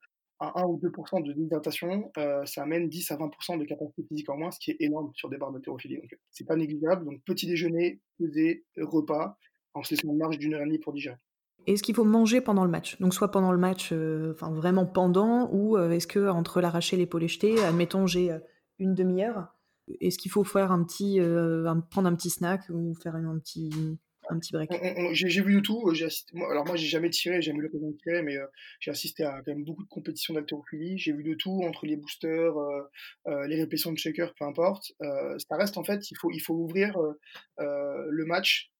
1 0.55 0.63
ou 0.65 0.79
2% 0.79 1.23
de 1.23 1.33
déshydratation, 1.33 2.11
euh, 2.17 2.45
ça 2.45 2.63
amène 2.63 2.89
10 2.89 3.11
à 3.11 3.17
20% 3.17 3.59
de 3.59 3.65
capacité 3.65 4.03
physique 4.03 4.29
en 4.29 4.37
moins, 4.37 4.51
ce 4.51 4.59
qui 4.59 4.71
est 4.71 4.77
énorme 4.79 5.11
sur 5.15 5.29
des 5.29 5.37
barres 5.37 5.51
d'haltérophilie. 5.51 5.97
Donc 5.97 6.17
c'est 6.31 6.45
pas 6.45 6.55
négligeable. 6.55 7.05
Donc 7.05 7.21
petit 7.25 7.47
déjeuner, 7.47 8.01
pesée, 8.19 8.65
repas, 8.77 9.37
en 9.73 9.83
se 9.83 9.95
laissant 9.95 10.09
une 10.09 10.17
marge 10.17 10.37
d'une 10.37 10.53
heure 10.53 10.61
et 10.61 10.65
demie 10.65 10.79
pour 10.79 10.93
digérer. 10.93 11.17
Est-ce 11.65 11.83
qu'il 11.83 11.95
faut 11.95 12.03
manger 12.03 12.41
pendant 12.41 12.65
le 12.65 12.69
match? 12.69 12.99
Donc 12.99 13.13
soit 13.13 13.31
pendant 13.31 13.51
le 13.51 13.57
match, 13.57 13.91
euh, 13.93 14.33
enfin 14.33 14.51
vraiment 14.51 14.85
pendant, 14.85 15.49
ou 15.51 15.77
euh, 15.77 15.91
est-ce 15.91 16.07
que 16.07 16.27
entre 16.27 16.59
l'arraché 16.59 16.95
et 16.95 16.99
l'épaule 16.99 17.27
jetée, 17.27 17.63
admettons 17.63 18.05
j'ai 18.05 18.31
une 18.79 18.93
demi-heure, 18.93 19.47
est-ce 20.01 20.17
qu'il 20.17 20.31
faut 20.31 20.43
faire 20.43 20.71
un 20.71 20.83
petit, 20.83 21.19
euh, 21.19 21.73
prendre 21.89 22.07
un 22.07 22.15
petit 22.15 22.29
snack 22.29 22.63
ou 22.69 22.93
faire 22.95 23.15
un 23.15 23.39
petit, 23.39 23.71
petit 24.39 24.51
break 24.51 24.69
J'ai 25.13 25.41
vu 25.41 25.55
de 25.55 25.59
tout. 25.59 25.91
alors 26.49 26.65
moi, 26.65 26.75
j'ai 26.75 26.87
jamais 26.87 27.09
tiré, 27.09 27.41
j'ai 27.41 27.51
jamais 27.51 27.59
eu 27.59 27.63
l'occasion 27.63 27.89
de 27.89 27.97
tirer, 27.97 28.21
mais 28.21 28.37
euh, 28.37 28.45
j'ai 28.79 28.91
assisté 28.91 29.23
à 29.23 29.41
quand 29.45 29.53
même 29.53 29.63
beaucoup 29.63 29.83
de 29.83 29.89
compétitions 29.89 30.33
d'haltérophilie. 30.33 30.97
J'ai 30.97 31.13
vu 31.13 31.23
de 31.23 31.33
tout 31.33 31.63
entre 31.63 31.85
les 31.85 31.95
boosters, 31.95 32.57
euh, 32.57 33.47
les 33.47 33.55
répétitions 33.55 33.91
de 33.91 33.97
shaker, 33.97 34.33
peu 34.35 34.45
importe. 34.45 34.91
ça 34.99 35.55
reste 35.55 35.77
en 35.77 35.83
fait, 35.83 36.09
il 36.11 36.17
faut, 36.19 36.31
il 36.31 36.39
faut 36.39 36.55
ouvrir 36.55 36.97
le 37.57 38.25
match 38.25 38.71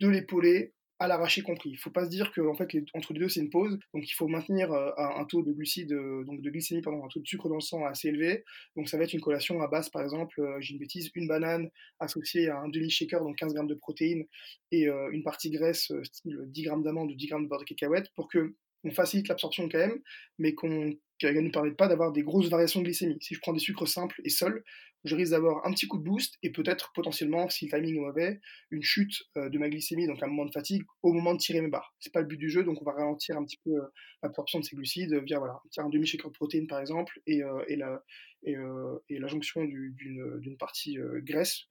de 0.00 0.08
l'épauler 0.08 0.74
à 0.98 1.08
l'arraché 1.08 1.42
compris. 1.42 1.70
Il 1.70 1.76
faut 1.76 1.90
pas 1.90 2.04
se 2.04 2.10
dire 2.10 2.32
qu'en 2.32 2.54
fait, 2.54 2.68
entre 2.94 3.12
les 3.12 3.20
deux, 3.20 3.28
c'est 3.28 3.40
une 3.40 3.50
pause. 3.50 3.78
Donc, 3.92 4.08
il 4.08 4.12
faut 4.12 4.28
maintenir 4.28 4.72
euh, 4.72 4.90
un, 4.96 5.24
taux 5.24 5.42
de 5.42 5.52
glucides, 5.52 5.92
euh, 5.92 6.24
donc 6.24 6.40
de 6.40 6.50
glycémie, 6.50 6.80
pardon, 6.80 7.04
un 7.04 7.08
taux 7.08 7.20
de 7.20 7.26
sucre 7.26 7.48
dans 7.48 7.56
le 7.56 7.60
sang 7.60 7.84
assez 7.84 8.08
élevé. 8.08 8.44
Donc, 8.76 8.88
ça 8.88 8.96
va 8.96 9.04
être 9.04 9.12
une 9.12 9.20
collation 9.20 9.60
à 9.60 9.68
base, 9.68 9.90
par 9.90 10.02
exemple, 10.02 10.40
euh, 10.40 10.56
j'ai 10.60 10.72
une 10.72 10.78
bêtise, 10.78 11.10
une 11.14 11.28
banane 11.28 11.68
associée 12.00 12.48
à 12.48 12.58
un 12.58 12.68
demi-shaker, 12.68 13.22
donc 13.22 13.36
15 13.36 13.54
grammes 13.54 13.66
de 13.66 13.74
protéines, 13.74 14.24
et 14.72 14.86
une 14.86 15.22
partie 15.22 15.50
graisse, 15.50 15.92
style 16.02 16.38
10 16.46 16.62
grammes 16.64 16.82
d'amandes 16.82 17.10
ou 17.10 17.14
10 17.14 17.26
grammes 17.26 17.44
de 17.44 17.48
beurre 17.48 17.60
de 17.60 17.64
cacahuète, 17.64 18.10
pour 18.14 18.28
que 18.28 18.54
on 18.84 18.90
facilite 18.90 19.28
l'absorption 19.28 19.68
quand 19.68 19.78
même, 19.78 19.98
mais 20.38 20.54
qu'on 20.54 20.94
ne 21.22 21.40
nous 21.40 21.50
permette 21.50 21.76
pas 21.76 21.88
d'avoir 21.88 22.12
des 22.12 22.22
grosses 22.22 22.48
variations 22.48 22.80
de 22.80 22.84
glycémie. 22.84 23.18
Si 23.20 23.34
je 23.34 23.40
prends 23.40 23.52
des 23.52 23.58
sucres 23.58 23.88
simples 23.88 24.20
et 24.24 24.30
seuls, 24.30 24.62
je 25.06 25.14
risque 25.14 25.30
d'avoir 25.32 25.64
un 25.66 25.72
petit 25.72 25.86
coup 25.86 25.98
de 25.98 26.02
boost 26.02 26.34
et 26.42 26.50
peut-être 26.50 26.92
potentiellement, 26.94 27.48
si 27.48 27.66
le 27.66 27.70
timing 27.70 27.96
est 27.96 28.00
mauvais, 28.00 28.40
une 28.70 28.82
chute 28.82 29.22
euh, 29.36 29.48
de 29.48 29.58
ma 29.58 29.68
glycémie, 29.68 30.06
donc 30.06 30.22
un 30.22 30.26
moment 30.26 30.44
de 30.44 30.50
fatigue, 30.50 30.82
au 31.02 31.12
moment 31.12 31.32
de 31.32 31.38
tirer 31.38 31.60
mes 31.60 31.68
barres. 31.68 31.94
C'est 32.00 32.12
pas 32.12 32.20
le 32.20 32.26
but 32.26 32.36
du 32.36 32.50
jeu, 32.50 32.64
donc 32.64 32.80
on 32.82 32.84
va 32.84 32.92
ralentir 32.92 33.36
un 33.36 33.44
petit 33.44 33.58
peu 33.64 33.70
euh, 33.70 33.86
l'absorption 34.22 34.58
de 34.58 34.64
ces 34.64 34.74
glucides 34.74 35.14
via 35.24 35.38
voilà, 35.38 35.60
un 35.78 35.88
demi-shaker 35.88 36.30
de 36.30 36.34
protéines 36.34 36.66
par 36.66 36.80
exemple 36.80 37.20
et, 37.26 37.42
euh, 37.42 37.62
la, 37.76 38.02
la 38.44 39.26
jonction 39.28 39.64
d'une 39.64 40.56
partie 40.58 40.98
graisse. 41.22 41.62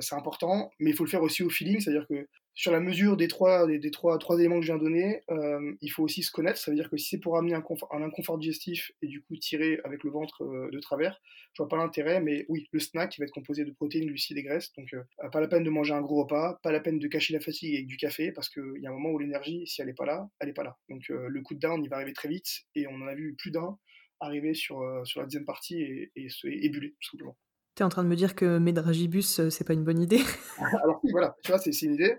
c'est 0.00 0.14
important, 0.14 0.70
mais 0.80 0.90
il 0.90 0.96
faut 0.96 1.04
le 1.04 1.10
faire 1.10 1.22
aussi 1.22 1.42
au 1.42 1.50
feeling, 1.50 1.80
c'est-à-dire 1.80 2.06
que 2.08 2.28
sur 2.58 2.72
la 2.72 2.80
mesure 2.80 3.16
des 3.16 3.28
trois, 3.28 3.68
des, 3.68 3.90
trois, 3.92 4.18
trois 4.18 4.36
éléments 4.36 4.56
que 4.56 4.66
je 4.66 4.72
viens 4.72 4.78
de 4.78 4.82
donner, 4.82 5.22
euh, 5.30 5.76
il 5.80 5.90
faut 5.90 6.02
aussi 6.02 6.24
se 6.24 6.32
connaître. 6.32 6.58
Ça 6.58 6.72
veut 6.72 6.76
dire 6.76 6.90
que 6.90 6.96
si 6.96 7.10
c'est 7.10 7.18
pour 7.18 7.38
amener 7.38 7.54
un, 7.54 7.62
un, 7.92 8.02
inconfort 8.02 8.36
digestif 8.36 8.90
et 9.00 9.06
du 9.06 9.22
coup 9.22 9.36
tirer 9.36 9.78
avec 9.84 10.02
le 10.02 10.10
ventre 10.10 10.42
euh, 10.42 10.68
de 10.72 10.80
travers, 10.80 11.20
je 11.52 11.62
vois 11.62 11.68
pas 11.68 11.76
l'intérêt. 11.76 12.20
Mais 12.20 12.46
oui, 12.48 12.66
le 12.72 12.80
snack 12.80 13.12
qui 13.12 13.20
va 13.20 13.26
être 13.26 13.32
composé 13.32 13.64
de 13.64 13.70
protéines, 13.70 14.06
glucides 14.06 14.38
et 14.38 14.42
graisses. 14.42 14.72
Donc 14.76 14.92
euh, 14.92 15.28
pas 15.30 15.40
la 15.40 15.46
peine 15.46 15.62
de 15.62 15.70
manger 15.70 15.94
un 15.94 16.00
gros 16.00 16.24
repas, 16.24 16.58
pas 16.60 16.72
la 16.72 16.80
peine 16.80 16.98
de 16.98 17.06
cacher 17.06 17.32
la 17.32 17.38
fatigue 17.38 17.76
avec 17.76 17.86
du 17.86 17.96
café 17.96 18.32
parce 18.32 18.48
qu'il 18.48 18.80
y 18.82 18.88
a 18.88 18.90
un 18.90 18.92
moment 18.92 19.10
où 19.10 19.20
l'énergie, 19.20 19.64
si 19.68 19.80
elle 19.80 19.86
n'est 19.86 19.94
pas 19.94 20.06
là, 20.06 20.28
elle 20.40 20.48
n'est 20.48 20.52
pas 20.52 20.64
là. 20.64 20.76
Donc 20.88 21.04
le 21.10 21.40
coup 21.42 21.54
de 21.54 21.60
down, 21.60 21.80
il 21.84 21.88
va 21.88 21.94
arriver 21.94 22.12
très 22.12 22.28
vite 22.28 22.64
et 22.74 22.88
on 22.88 22.96
en 22.96 23.06
a 23.06 23.14
vu 23.14 23.36
plus 23.38 23.52
d'un 23.52 23.78
arriver 24.18 24.54
sur, 24.54 24.82
sur 25.04 25.20
la 25.20 25.26
deuxième 25.26 25.44
partie 25.44 25.80
et, 25.80 26.10
et 26.16 26.28
se 26.28 26.48
ébuler 26.48 26.96
tout 27.00 27.10
simplement. 27.10 27.36
Tu 27.76 27.84
es 27.84 27.86
en 27.86 27.88
train 27.88 28.02
de 28.02 28.08
me 28.08 28.16
dire 28.16 28.34
que 28.34 28.58
Medragibus, 28.58 29.48
c'est 29.48 29.64
pas 29.64 29.74
une 29.74 29.84
bonne 29.84 30.00
idée 30.00 30.22
Alors 30.82 31.00
voilà, 31.12 31.36
tu 31.44 31.52
vois, 31.52 31.60
c'est 31.60 31.70
une 31.82 31.94
idée 31.94 32.16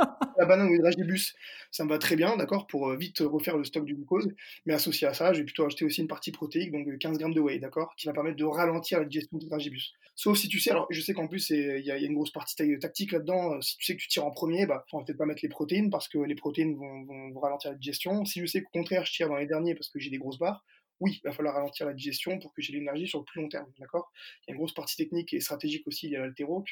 la 0.38 0.46
banane 0.46 0.68
ou 0.68 0.72
l'hydragibus, 0.72 1.34
ça 1.70 1.84
me 1.84 1.88
va 1.88 1.98
très 1.98 2.16
bien, 2.16 2.36
d'accord, 2.36 2.66
pour 2.66 2.88
euh, 2.88 2.96
vite 2.96 3.20
refaire 3.20 3.56
le 3.56 3.64
stock 3.64 3.84
du 3.84 3.94
glucose. 3.94 4.28
Mais 4.66 4.74
associé 4.74 5.06
à 5.06 5.14
ça, 5.14 5.32
je 5.32 5.38
vais 5.38 5.44
plutôt 5.44 5.64
ajouter 5.64 5.84
aussi 5.84 6.00
une 6.00 6.08
partie 6.08 6.32
protéique, 6.32 6.72
donc 6.72 6.86
15 6.98 7.18
grammes 7.18 7.34
de 7.34 7.40
whey, 7.40 7.58
d'accord, 7.58 7.94
qui 7.96 8.06
va 8.06 8.12
permettre 8.12 8.36
de 8.36 8.44
ralentir 8.44 8.98
la 8.98 9.04
digestion 9.04 9.38
de 9.38 9.42
l'hydragibus. 9.42 9.92
Sauf 10.16 10.36
si 10.36 10.48
tu 10.48 10.58
sais, 10.58 10.70
alors 10.70 10.86
je 10.90 11.00
sais 11.00 11.14
qu'en 11.14 11.28
plus, 11.28 11.50
il 11.50 11.82
y, 11.84 11.90
a 11.90 11.96
une 11.96 12.14
grosse 12.14 12.32
partie 12.32 12.54
tactique 12.78 13.12
là-dedans. 13.12 13.54
Euh, 13.54 13.60
si 13.60 13.76
tu 13.76 13.84
sais 13.86 13.96
que 13.96 14.02
tu 14.02 14.08
tires 14.08 14.24
en 14.24 14.30
premier, 14.30 14.66
bah, 14.66 14.84
on 14.92 14.98
va 14.98 15.04
peut-être 15.04 15.18
pas 15.18 15.26
mettre 15.26 15.40
les 15.42 15.48
protéines 15.48 15.90
parce 15.90 16.08
que 16.08 16.18
les 16.18 16.34
protéines 16.34 16.76
vont, 16.76 17.32
vont 17.32 17.40
ralentir 17.40 17.70
la 17.70 17.76
digestion. 17.76 18.24
Si 18.24 18.40
je 18.40 18.46
sais 18.46 18.62
qu'au 18.62 18.70
contraire, 18.70 19.04
je 19.06 19.12
tire 19.12 19.28
dans 19.28 19.36
les 19.36 19.46
derniers 19.46 19.74
parce 19.74 19.88
que 19.88 19.98
j'ai 19.98 20.10
des 20.10 20.18
grosses 20.18 20.38
barres, 20.38 20.64
oui, 21.00 21.18
il 21.22 21.26
va 21.26 21.32
falloir 21.32 21.54
ralentir 21.54 21.86
la 21.86 21.94
digestion 21.94 22.38
pour 22.38 22.52
que 22.52 22.60
j'ai 22.60 22.72
l'énergie 22.72 23.06
sur 23.06 23.18
le 23.20 23.24
plus 23.24 23.40
long 23.40 23.48
terme, 23.48 23.66
d'accord? 23.78 24.12
Il 24.42 24.50
y 24.50 24.52
a 24.52 24.54
une 24.54 24.58
grosse 24.58 24.74
partie 24.74 24.96
technique 24.96 25.32
et 25.32 25.40
stratégique 25.40 25.86
aussi 25.86 26.14
à 26.14 26.20
l'altéro 26.20 26.64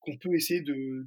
qu'on 0.00 0.16
peut 0.18 0.34
essayer 0.34 0.60
de, 0.60 1.06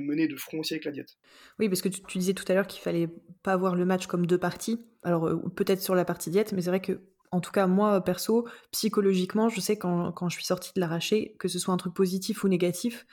mener 0.00 0.28
de 0.28 0.36
front 0.36 0.60
aussi 0.60 0.74
avec 0.74 0.84
la 0.84 0.92
diète. 0.92 1.18
Oui, 1.58 1.68
parce 1.68 1.82
que 1.82 1.88
tu, 1.88 2.18
disais 2.18 2.34
tout 2.34 2.44
à 2.48 2.54
l'heure 2.54 2.66
qu'il 2.68 2.80
fallait 2.80 3.08
pas 3.42 3.56
voir 3.56 3.74
le 3.74 3.84
match 3.84 4.06
comme 4.06 4.26
deux 4.26 4.38
parties. 4.38 4.80
Alors 5.02 5.26
euh, 5.26 5.36
peut-être 5.56 5.82
sur 5.82 5.94
la 5.94 6.04
partie 6.04 6.30
diète, 6.30 6.52
mais 6.52 6.62
c'est 6.62 6.70
vrai 6.70 6.80
que 6.80 7.00
en 7.30 7.40
tout 7.40 7.50
cas, 7.50 7.66
moi, 7.66 8.02
perso, 8.02 8.48
psychologiquement, 8.70 9.50
je 9.50 9.60
sais 9.60 9.76
quand, 9.76 10.12
quand 10.12 10.30
je 10.30 10.36
suis 10.36 10.46
sortie 10.46 10.72
de 10.74 10.80
l'arraché, 10.80 11.36
que 11.38 11.46
ce 11.46 11.58
soit 11.58 11.74
un 11.74 11.76
truc 11.76 11.92
positif 11.92 12.42
ou 12.42 12.48
négatif, 12.48 13.04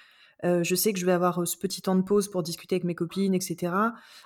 je 0.43 0.75
sais 0.75 0.93
que 0.93 0.99
je 0.99 1.05
vais 1.05 1.11
avoir 1.11 1.47
ce 1.47 1.57
petit 1.57 1.81
temps 1.81 1.95
de 1.95 2.01
pause 2.01 2.29
pour 2.29 2.43
discuter 2.43 2.75
avec 2.75 2.83
mes 2.83 2.95
copines, 2.95 3.33
etc., 3.33 3.73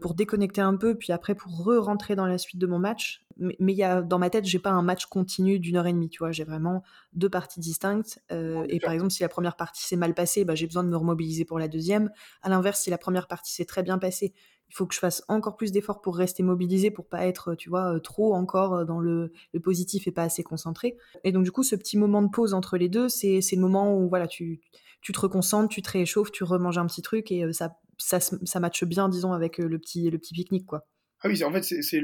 pour 0.02 0.14
déconnecter 0.14 0.62
un 0.62 0.76
peu, 0.76 0.96
puis 0.96 1.14
après 1.14 1.36
pour 1.36 1.64
re-rentrer 1.64 2.16
dans 2.16 2.26
la 2.26 2.38
suite 2.38 2.60
de 2.60 2.68
mon 2.68 2.80
match. 2.80 3.22
Mais, 3.38 3.56
mais 3.60 3.74
y 3.74 3.84
a, 3.84 4.02
dans 4.02 4.20
ma 4.20 4.30
tête, 4.30 4.46
j'ai 4.46 4.60
pas 4.60 4.72
un 4.72 4.82
match 4.82 5.06
continu 5.06 5.60
d'une 5.60 5.78
heure 5.78 5.88
et 5.88 5.94
demie, 5.94 6.10
tu 6.10 6.20
vois. 6.20 6.32
J'ai 6.32 6.44
vraiment 6.44 6.84
deux 7.14 7.30
parties 7.30 7.60
distinctes. 7.60 8.22
et 8.30 8.80
par 8.80 8.92
exemple, 8.92 9.12
si 9.12 9.22
la 9.22 9.30
première 9.30 9.56
partie 9.56 9.86
s'est 9.86 9.96
mal 9.96 10.14
passée, 10.14 10.44
bah, 10.46 10.56
j'ai 10.56 10.66
besoin 10.66 10.84
de 10.84 10.90
me 10.90 10.98
remobiliser 10.98 11.46
pour 11.46 11.60
la 11.60 11.68
deuxième. 11.68 12.12
À 12.42 12.50
l'inverse, 12.50 12.82
si 12.82 12.90
la 12.90 12.98
première 12.98 13.28
partie 13.28 13.54
s'est 13.54 13.66
très 13.66 13.84
bien 13.84 13.98
passée, 13.98 14.34
il 14.70 14.76
faut 14.76 14.86
que 14.86 14.94
je 14.94 15.00
fasse 15.00 15.24
encore 15.28 15.58
plus 15.58 15.72
d'efforts 15.72 16.02
pour 16.02 16.16
rester 16.16 16.44
mobilisé, 16.44 16.92
pour 16.92 17.08
pas 17.08 17.26
être, 17.26 17.56
tu 17.56 17.70
vois, 17.70 18.00
trop 18.02 18.36
encore 18.36 18.86
dans 18.86 19.00
le, 19.00 19.32
le, 19.54 19.60
positif 19.60 20.08
et 20.08 20.12
pas 20.12 20.24
assez 20.24 20.44
concentré. 20.44 20.96
Et 21.24 21.32
donc, 21.32 21.44
du 21.44 21.52
coup, 21.52 21.64
ce 21.64 21.76
petit 21.76 21.98
moment 21.98 22.22
de 22.22 22.30
pause 22.30 22.54
entre 22.54 22.78
les 22.78 22.88
deux, 22.88 23.10
c'est 23.10 23.42
le 23.52 23.62
moment 23.62 23.98
où, 23.98 24.08
voilà, 24.10 24.28
tu, 24.28 24.62
tu 25.02 25.12
te 25.12 25.20
reconcentres, 25.20 25.70
tu 25.70 25.82
te 25.82 25.92
réchauffes, 25.92 26.32
tu 26.32 26.44
remanges 26.44 26.78
un 26.78 26.86
petit 26.86 27.02
truc 27.02 27.32
et 27.32 27.52
ça, 27.54 27.78
ça, 27.98 28.20
ça 28.20 28.60
matche 28.60 28.84
bien, 28.84 29.10
disons, 29.10 29.34
avec 29.34 29.58
le 29.58 29.80
petit, 29.80 30.10
le 30.10 30.18
petit 30.18 30.34
pique-nique, 30.34 30.66
quoi. 30.66 30.86
Ah 31.22 31.28
oui, 31.28 31.44
en 31.44 31.52
fait, 31.52 31.64
c'est 31.64 32.02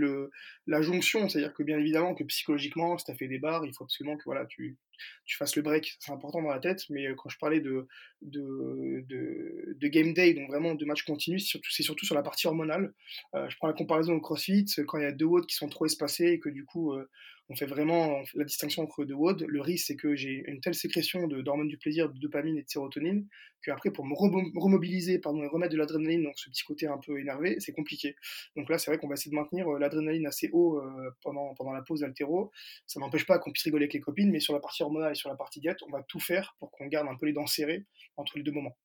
la 0.68 0.82
jonction, 0.82 1.30
c'est-à-dire 1.30 1.54
que 1.54 1.64
bien 1.64 1.80
évidemment 1.80 2.14
que 2.16 2.26
psychologiquement, 2.26 2.98
si 2.98 3.06
tu 3.06 3.12
as 3.12 3.16
fait 3.16 3.30
des 3.30 3.40
barres, 3.40 3.66
il 3.66 3.74
faut 3.74 3.86
absolument 3.86 4.18
que 4.18 4.24
voilà, 4.26 4.46
tu, 4.46 4.78
tu 5.24 5.38
fasses 5.38 5.56
le 5.56 5.62
break, 5.62 5.96
c'est 6.00 6.12
important 6.12 6.42
dans 6.42 6.50
la 6.50 6.60
tête, 6.60 6.82
mais 6.90 7.08
quand 7.16 7.30
je 7.30 7.38
parlais 7.38 7.62
de, 7.62 7.88
de, 8.22 9.06
de, 9.08 9.88
game 9.88 10.14
day, 10.14 10.34
donc 10.34 10.50
vraiment 10.50 10.76
de 10.76 10.84
match 10.84 11.04
continu, 11.04 11.40
c'est 11.40 11.84
surtout, 11.84 12.06
sur 12.06 12.16
la 12.16 12.24
partie 12.24 12.46
hormonale. 12.48 12.94
je 13.34 13.56
prends 13.56 13.68
la 13.68 13.74
comparaison 13.74 14.16
au 14.16 14.20
CrossFit, 14.20 14.66
quand 14.86 14.98
il 14.98 15.04
y 15.04 15.08
a 15.08 15.14
deux 15.14 15.26
watts 15.26 15.48
qui 15.48 15.56
sont 15.56 15.70
trop 15.70 15.86
espacés 15.86 16.26
et 16.26 16.40
que 16.42 16.50
du 16.50 16.66
coup, 16.66 16.94
on 17.50 17.56
fait 17.56 17.66
vraiment 17.66 18.24
la 18.34 18.44
distinction 18.44 18.84
entre 18.84 19.06
deux 19.06 19.14
WOD. 19.14 19.46
Le 19.48 19.62
risque, 19.62 19.88
c'est 19.88 19.96
que 19.96 20.16
j'ai 20.16 20.44
une 20.48 20.62
telle 20.62 20.74
sécrétion 20.74 21.28
d'hormones 21.28 21.68
du 21.68 21.78
plaisir, 21.78 22.10
de 22.10 22.18
dopamine 22.20 22.58
et 22.58 22.64
de 22.64 22.70
sérotonine, 22.70 23.28
qu'après, 23.64 23.92
pour 23.92 24.06
me 24.06 24.16
remobiliser, 24.16 25.20
pardon, 25.20 25.44
et 25.44 25.48
remettre 25.48 25.74
de 25.74 25.78
l'adrénaline, 25.78 26.24
donc 26.24 26.34
ce 26.38 26.50
petit 26.50 26.64
côté 26.64 26.88
un 26.88 26.98
peu 26.98 27.20
énervé, 27.20 27.58
c'est 27.60 27.74
compliqué. 27.74 28.16
Donc 28.56 28.70
là, 28.70 28.78
c'est 28.78 28.90
vrai 28.90 28.98
qu'on 28.98 29.08
va 29.08 29.14
essayer 29.14 29.32
de 29.32 29.36
maintenir 29.36 29.68
euh, 29.68 29.80
l'adrénaline 29.80 30.26
assez 30.26 30.50
haut 30.54 30.80
euh, 30.80 31.12
pendant, 31.22 31.54
pendant 31.54 31.72
la 31.72 31.82
pause 31.82 32.02
d'altéro. 32.02 32.52
Ça 32.88 33.00
n'empêche 33.00 33.26
pas 33.26 33.38
qu'on 33.38 33.52
puisse 33.52 33.64
rigoler 33.64 33.84
avec 33.84 33.94
les 33.94 34.02
copines, 34.02 34.32
mais 34.32 34.40
sur 34.40 34.54
la 34.54 34.60
partie 34.60 34.84
hormonale 34.84 35.12
et 35.12 35.16
sur 35.16 35.30
la 35.30 35.36
partie 35.36 35.60
diète, 35.60 35.78
on 35.88 35.92
va 35.92 36.04
tout 36.04 36.20
faire 36.20 36.56
pour 36.60 36.72
qu'on 36.72 36.88
garde 36.88 37.08
un 37.08 37.16
peu 37.16 37.26
les 37.26 37.34
dents 37.34 37.48
serrées 37.48 37.86
entre 38.18 38.38
les 38.38 38.44
deux 38.44 38.52
moments. 38.52 38.78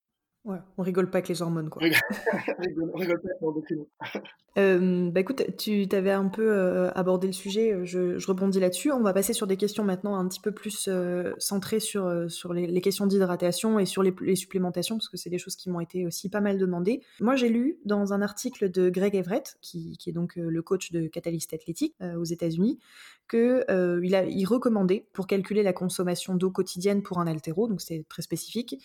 Ouais, 0.45 0.57
on 0.79 0.83
rigole 0.83 1.11
pas 1.11 1.19
avec 1.19 1.29
les 1.29 1.43
hormones, 1.43 1.69
quoi. 1.69 1.83
on 1.83 1.85
rigole 2.99 3.21
pas 3.21 3.29
avec 3.29 4.25
euh, 4.59 5.11
bah 5.11 5.21
écoute, 5.21 5.43
tu 5.59 5.87
avais 5.93 6.13
un 6.13 6.29
peu 6.29 6.51
euh, 6.51 6.91
abordé 6.93 7.27
le 7.27 7.35
sujet, 7.35 7.73
euh, 7.73 7.85
je, 7.85 8.19
je 8.19 8.27
rebondis 8.27 8.59
là-dessus. 8.59 8.91
On 8.91 9.03
va 9.03 9.13
passer 9.13 9.35
sur 9.35 9.47
des 9.47 9.59
questions 9.59 9.85
maintenant 9.85 10.17
un 10.17 10.27
petit 10.27 10.41
peu 10.41 10.53
plus 10.53 10.89
euh, 10.89 11.35
centrées 11.37 11.79
sur, 11.79 12.31
sur 12.31 12.55
les, 12.55 12.67
les 12.67 12.81
questions 12.81 13.07
d'hydratation 13.07 13.79
et 13.79 13.85
sur 13.85 14.03
les, 14.03 14.15
les, 14.23 14.35
supplémentations, 14.35 14.97
parce 14.97 15.11
que 15.11 15.19
c'est 15.19 15.29
des 15.29 15.37
choses 15.37 15.57
qui 15.57 15.69
m'ont 15.69 15.81
été 15.81 16.07
aussi 16.07 16.31
pas 16.31 16.41
mal 16.41 16.57
demandées. 16.57 17.03
Moi, 17.21 17.37
j'ai 17.37 17.51
lu 17.51 17.79
dans 17.85 18.15
un 18.15 18.23
article 18.23 18.71
de 18.71 18.89
Greg 18.89 19.15
Everett, 19.15 19.59
qui, 19.61 19.99
qui 19.99 20.09
est 20.09 20.15
donc 20.15 20.37
le 20.37 20.63
coach 20.63 20.91
de 20.91 21.07
Catalyst 21.07 21.53
Athletic 21.53 21.95
aux 22.17 22.25
États-Unis, 22.25 22.79
qu'il 23.31 23.65
il, 24.03 24.27
il 24.31 24.45
recommandait 24.45 25.09
pour 25.13 25.27
calculer 25.27 25.63
la 25.63 25.73
consommation 25.73 26.35
d'eau 26.35 26.51
quotidienne 26.51 27.03
pour 27.03 27.21
un 27.21 27.27
altéro, 27.27 27.69
donc 27.69 27.81
c'est 27.81 28.05
très 28.09 28.23
spécifique, 28.23 28.77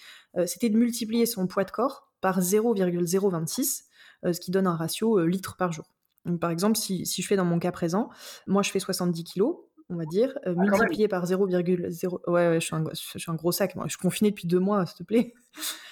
c'était 0.46 0.70
de 0.70 0.78
multiplier 0.78 1.26
son 1.26 1.48
poids 1.48 1.64
de 1.64 1.72
corps 1.72 2.06
par 2.26 2.42
0,026, 2.42 3.86
euh, 4.26 4.34
ce 4.34 4.40
qui 4.40 4.50
donne 4.50 4.66
un 4.66 4.76
ratio 4.76 5.20
euh, 5.20 5.26
litres 5.28 5.58
par 5.58 5.72
jour. 5.72 5.86
Donc, 6.26 6.40
par 6.40 6.50
exemple, 6.50 6.76
si, 6.76 7.06
si, 7.06 7.22
je 7.22 7.28
fais 7.28 7.36
dans 7.36 7.46
mon 7.46 7.60
cas 7.60 7.72
présent, 7.72 8.10
moi 8.48 8.64
je 8.64 8.72
fais 8.72 8.80
70 8.80 9.24
kilos, 9.24 9.58
on 9.90 9.96
va 9.96 10.06
dire, 10.06 10.36
euh, 10.48 10.56
ah, 10.58 10.62
multiplié 10.62 11.08
par 11.08 11.26
0,0. 11.26 12.20
Ouais, 12.28 12.50
ouais 12.50 12.60
je, 12.60 12.66
suis 12.66 12.76
un, 12.76 12.84
je 12.92 13.20
suis 13.20 13.32
un 13.32 13.36
gros 13.36 13.52
sac. 13.52 13.76
Moi, 13.76 13.86
je 13.86 13.92
suis 13.92 14.00
confiné 14.00 14.32
depuis 14.32 14.48
deux 14.48 14.60
mois, 14.60 14.86
s'il 14.86 14.98
te 14.98 15.04
plaît. 15.04 15.34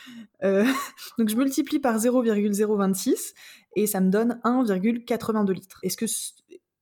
Euh, 0.43 0.65
donc, 1.17 1.29
je 1.29 1.37
multiplie 1.37 1.79
par 1.79 1.97
0,026 1.97 3.33
et 3.77 3.87
ça 3.87 4.01
me 4.01 4.09
donne 4.09 4.41
1,82 4.43 5.53
litres. 5.53 5.79
Est-ce 5.81 5.95
que 5.95 6.05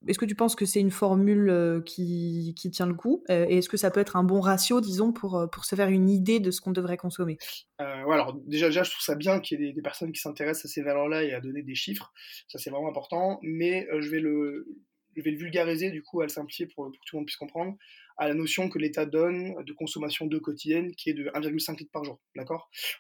est-ce 0.08 0.18
que 0.18 0.26
tu 0.26 0.36
penses 0.36 0.56
que 0.56 0.66
c'est 0.66 0.80
une 0.80 0.92
formule 0.92 1.50
euh, 1.50 1.82
qui, 1.82 2.56
tient 2.72 2.88
le 2.88 2.94
coup 2.94 3.24
euh, 3.30 3.46
Et 3.50 3.58
est-ce 3.58 3.70
que 3.70 3.78
ça 3.78 3.92
peut 3.92 4.00
être 4.00 4.16
un 4.16 4.24
bon 4.24 4.40
ratio, 4.40 4.82
disons, 4.82 5.12
pour, 5.12 5.38
euh, 5.38 5.48
se 5.62 5.76
faire 5.76 5.90
une 5.90 6.10
idée 6.10 6.40
de 6.40 6.50
ce 6.50 6.60
qu'on 6.60 6.72
devrait 6.72 6.98
consommer? 6.98 7.38
Ouais, 7.80 8.14
Alors 8.14 8.34
déjà, 8.34 8.68
déjà, 8.68 8.84
je 8.84 8.92
trouve 8.92 9.04
ça 9.04 9.16
bien 9.16 9.40
qu'il 9.40 9.60
y 9.60 9.64
ait 9.64 9.68
des, 9.68 9.74
des, 9.74 9.82
personnes 9.82 10.12
qui 10.12 10.20
s'intéressent 10.20 10.66
à 10.66 10.74
ces 10.74 10.82
valeurs-là 10.82 11.24
et 11.24 11.34
à 11.34 11.42
donner 11.42 11.62
des 11.62 11.76
chiffres. 11.76 12.12
Ça, 12.48 12.58
c'est 12.58 12.72
vraiment 12.72 12.90
important. 12.90 13.40
Mais 13.44 13.88
je, 14.00 14.10
vais 14.10 14.20
le, 14.20 14.68
je 15.16 15.22
vais 15.22 15.32
le 15.32 15.38
vulgariser, 15.38 15.92
du 15.92 16.02
coup, 16.04 16.22
à 16.22 16.26
le 16.26 16.30
simplifier 16.30 16.68
pour, 16.68 16.92
que 16.92 16.98
tout 17.06 17.16
le 17.16 17.20
monde 17.20 17.26
puisse 17.26 17.38
comprendre 17.38 17.76
à 18.18 18.28
la 18.28 18.34
notion 18.34 18.70
que 18.70 18.78
l'État 18.78 19.06
donne 19.06 19.56
de 19.64 19.74
consommation 19.74 20.28
d'eau 20.28 20.40
quotidienne 20.40 20.94
qui 20.96 21.10
est 21.10 21.14
de 21.14 21.26
1,5 21.34 21.80
litre 21.80 21.92
par 21.92 22.04
jour. 22.04 22.20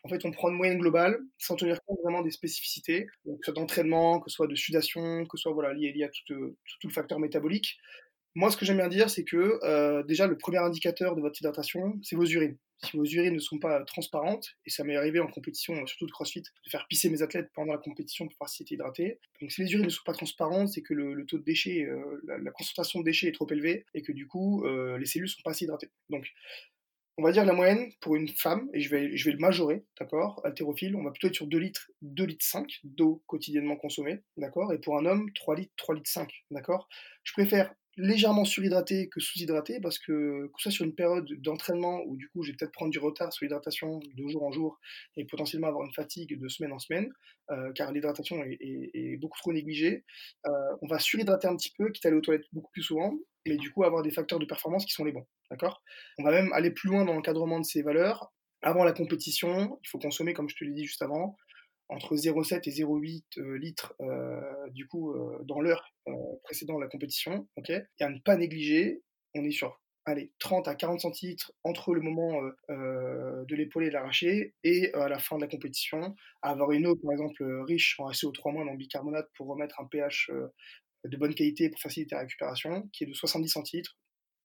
En 0.03 0.09
fait, 0.09 0.25
on 0.25 0.31
prend 0.31 0.49
une 0.49 0.55
moyenne 0.55 0.79
globale 0.79 1.19
sans 1.37 1.55
tenir 1.55 1.79
compte 1.83 1.99
vraiment 2.03 2.21
des 2.21 2.31
spécificités, 2.31 3.05
que 3.05 3.31
ce 3.41 3.45
soit 3.45 3.53
d'entraînement, 3.53 4.19
que 4.19 4.29
ce 4.29 4.35
soit 4.35 4.47
de 4.47 4.55
sudation, 4.55 5.25
que 5.25 5.37
ce 5.37 5.43
soit 5.43 5.53
voilà, 5.53 5.73
lié, 5.73 5.93
à 6.03 6.09
tout, 6.09 6.55
tout 6.79 6.87
le 6.87 6.93
facteur 6.93 7.19
métabolique. 7.19 7.77
Moi, 8.33 8.49
ce 8.49 8.55
que 8.55 8.65
j'aime 8.65 8.77
bien 8.77 8.87
dire, 8.87 9.09
c'est 9.09 9.25
que 9.25 9.59
euh, 9.63 10.03
déjà, 10.03 10.25
le 10.25 10.37
premier 10.37 10.59
indicateur 10.59 11.15
de 11.15 11.21
votre 11.21 11.41
hydratation, 11.41 11.99
c'est 12.01 12.15
vos 12.15 12.25
urines. 12.25 12.57
Si 12.83 12.95
vos 12.97 13.03
urines 13.03 13.33
ne 13.33 13.39
sont 13.39 13.59
pas 13.59 13.83
transparentes, 13.83 14.55
et 14.65 14.69
ça 14.69 14.83
m'est 14.83 14.95
arrivé 14.95 15.19
en 15.19 15.27
compétition, 15.27 15.85
surtout 15.85 16.07
de 16.07 16.11
CrossFit, 16.11 16.41
de 16.41 16.69
faire 16.69 16.87
pisser 16.87 17.09
mes 17.09 17.21
athlètes 17.21 17.51
pendant 17.53 17.73
la 17.73 17.77
compétition 17.77 18.27
pour 18.27 18.37
voir 18.39 18.49
s'ils 18.49 18.63
étaient 18.63 18.75
hydratés. 18.75 19.19
Donc, 19.41 19.51
si 19.51 19.61
les 19.61 19.71
urines 19.73 19.85
ne 19.85 19.89
sont 19.89 20.03
pas 20.05 20.13
transparentes, 20.13 20.69
c'est 20.69 20.81
que 20.81 20.93
le, 20.93 21.25
taux 21.25 21.37
de 21.37 21.43
déchets, 21.43 21.83
euh, 21.83 22.21
la, 22.25 22.37
la, 22.37 22.51
concentration 22.51 23.01
de 23.01 23.05
déchets 23.05 23.27
est 23.27 23.33
trop 23.33 23.47
élevée, 23.51 23.85
et 23.93 24.01
que 24.01 24.13
du 24.13 24.27
coup, 24.27 24.65
euh, 24.65 24.97
les 24.97 25.05
cellules 25.05 25.25
ne 25.25 25.31
sont 25.31 25.41
pas 25.43 25.51
assez 25.51 25.65
hydratées. 25.65 25.91
Donc, 26.09 26.31
on 27.17 27.23
va 27.23 27.31
dire 27.31 27.45
la 27.45 27.53
moyenne 27.53 27.91
pour 27.99 28.15
une 28.15 28.29
femme, 28.29 28.69
et 28.73 28.79
je 28.79 28.89
vais, 28.89 29.15
je 29.15 29.25
vais 29.25 29.33
le 29.33 29.37
majorer, 29.39 29.83
d'accord, 29.99 30.41
haltérophile, 30.43 30.95
on 30.95 31.03
va 31.03 31.11
plutôt 31.11 31.27
être 31.27 31.35
sur 31.35 31.47
2 31.47 31.57
litres, 31.57 31.91
2 32.01 32.23
litres 32.23 32.45
5 32.45 32.79
d'eau 32.83 33.21
quotidiennement 33.27 33.75
consommée, 33.75 34.21
d'accord, 34.37 34.73
et 34.73 34.79
pour 34.79 34.97
un 34.97 35.05
homme, 35.05 35.31
3 35.33 35.55
litres, 35.55 35.73
3 35.75 35.95
litres 35.95 36.09
5, 36.09 36.31
d'accord. 36.49 36.87
Je 37.23 37.33
préfère 37.33 37.73
légèrement 37.97 38.45
surhydraté 38.45 39.09
que 39.09 39.19
sous-hydraté 39.19 39.79
parce 39.81 39.99
que 39.99 40.47
que 40.47 40.53
ce 40.57 40.63
soit 40.63 40.71
sur 40.71 40.85
une 40.85 40.95
période 40.95 41.27
d'entraînement 41.41 42.01
où 42.05 42.15
du 42.15 42.29
coup 42.29 42.43
je 42.43 42.51
vais 42.51 42.57
peut-être 42.57 42.71
prendre 42.71 42.91
du 42.91 42.99
retard 42.99 43.33
sur 43.33 43.45
l'hydratation 43.45 43.99
de 43.99 44.27
jour 44.27 44.43
en 44.43 44.51
jour 44.51 44.79
et 45.17 45.25
potentiellement 45.25 45.67
avoir 45.67 45.85
une 45.85 45.93
fatigue 45.93 46.39
de 46.39 46.47
semaine 46.47 46.71
en 46.71 46.79
semaine 46.79 47.09
euh, 47.51 47.71
car 47.73 47.91
l'hydratation 47.91 48.41
est, 48.43 49.17
beaucoup 49.17 49.37
trop 49.39 49.51
négligée 49.51 50.05
euh, 50.47 50.51
on 50.81 50.87
va 50.87 50.99
surhydrater 50.99 51.47
un 51.47 51.55
petit 51.57 51.73
peu 51.77 51.89
quitte 51.91 52.05
à 52.05 52.09
aller 52.09 52.17
aux 52.17 52.21
toilettes 52.21 52.47
beaucoup 52.53 52.71
plus 52.71 52.83
souvent 52.83 53.13
mais 53.45 53.57
du 53.57 53.71
coup 53.71 53.83
avoir 53.83 54.03
des 54.03 54.11
facteurs 54.11 54.39
de 54.39 54.45
performance 54.45 54.85
qui 54.85 54.93
sont 54.93 55.03
les 55.03 55.11
bons 55.11 55.27
on 56.17 56.23
va 56.23 56.31
même 56.31 56.51
aller 56.53 56.71
plus 56.71 56.89
loin 56.89 57.05
dans 57.05 57.13
l'encadrement 57.13 57.59
de 57.59 57.65
ces 57.65 57.81
valeurs. 57.81 58.31
Avant 58.61 58.83
la 58.83 58.93
compétition 58.93 59.79
il 59.83 59.89
faut 59.89 59.99
consommer 59.99 60.33
comme 60.33 60.49
je 60.49 60.55
te 60.55 60.63
l'ai 60.63 60.71
dit 60.71 60.85
juste 60.85 61.01
avant 61.01 61.35
entre 61.91 62.15
0,7 62.15 62.67
et 62.67 62.71
0,8 62.71 63.23
euh, 63.37 63.57
litres 63.57 63.93
euh, 63.99 64.41
du 64.69 64.87
coup 64.87 65.11
euh, 65.11 65.43
dans 65.43 65.59
l'heure 65.59 65.93
précédant 66.43 66.79
la 66.79 66.87
compétition, 66.87 67.47
ok. 67.57 67.69
Et 67.69 68.03
à 68.03 68.09
ne 68.09 68.19
pas 68.19 68.35
négliger, 68.35 69.03
on 69.35 69.43
est 69.43 69.51
sur 69.51 69.79
allez, 70.05 70.31
30 70.39 70.67
à 70.67 70.73
40 70.73 71.01
centilitres 71.01 71.51
entre 71.63 71.93
le 71.93 72.01
moment 72.01 72.41
de 72.69 73.55
l'épaulé 73.55 73.87
et 73.87 73.89
de 73.89 73.93
l'arraché 73.93 74.55
et 74.63 74.91
à 74.93 75.07
la 75.07 75.19
fin 75.19 75.35
de 75.35 75.41
la 75.41 75.47
compétition, 75.47 76.15
avoir 76.41 76.71
une 76.71 76.87
eau 76.87 76.95
par 76.95 77.11
exemple 77.11 77.43
riche 77.67 77.99
en 77.99 78.09
SO3- 78.09 78.67
en 78.67 78.73
bicarbonate 78.73 79.29
pour 79.35 79.47
remettre 79.47 79.79
un 79.79 79.85
pH 79.85 80.31
de 81.05 81.17
bonne 81.17 81.35
qualité 81.35 81.69
pour 81.69 81.79
faciliter 81.79 82.15
la 82.15 82.21
récupération, 82.21 82.89
qui 82.93 83.03
est 83.03 83.07
de 83.07 83.13
70 83.13 83.47
centilitres 83.49 83.95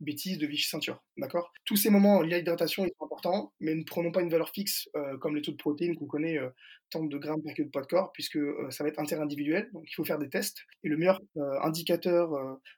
bêtises 0.00 0.38
de 0.38 0.46
Vichy 0.46 0.68
ceinture. 0.68 1.02
D'accord? 1.16 1.52
Tous 1.64 1.76
ces 1.76 1.90
moments 1.90 2.22
liés 2.22 2.34
à 2.34 2.38
l'hydratation 2.38 2.84
sont 2.84 3.04
importants, 3.04 3.52
mais 3.60 3.74
ne 3.74 3.84
prenons 3.84 4.12
pas 4.12 4.22
une 4.22 4.30
valeur 4.30 4.50
fixe 4.50 4.88
euh, 4.96 5.16
comme 5.18 5.36
les 5.36 5.42
taux 5.42 5.52
de 5.52 5.56
protéines 5.56 5.96
qu'on 5.96 6.06
connaît 6.06 6.38
euh, 6.38 6.50
tant 6.90 7.04
de 7.04 7.18
grammes 7.18 7.42
par 7.42 7.54
kilo 7.54 7.66
de 7.66 7.70
poids 7.70 7.82
de 7.82 7.86
corps, 7.86 8.12
puisque 8.12 8.36
euh, 8.36 8.70
ça 8.70 8.84
va 8.84 8.90
être 8.90 9.00
interindividuel, 9.00 9.70
donc 9.72 9.84
il 9.90 9.94
faut 9.94 10.04
faire 10.04 10.18
des 10.18 10.28
tests. 10.28 10.64
Et 10.84 10.88
le 10.88 10.96
meilleur 10.96 11.20
indicateur, 11.62 12.30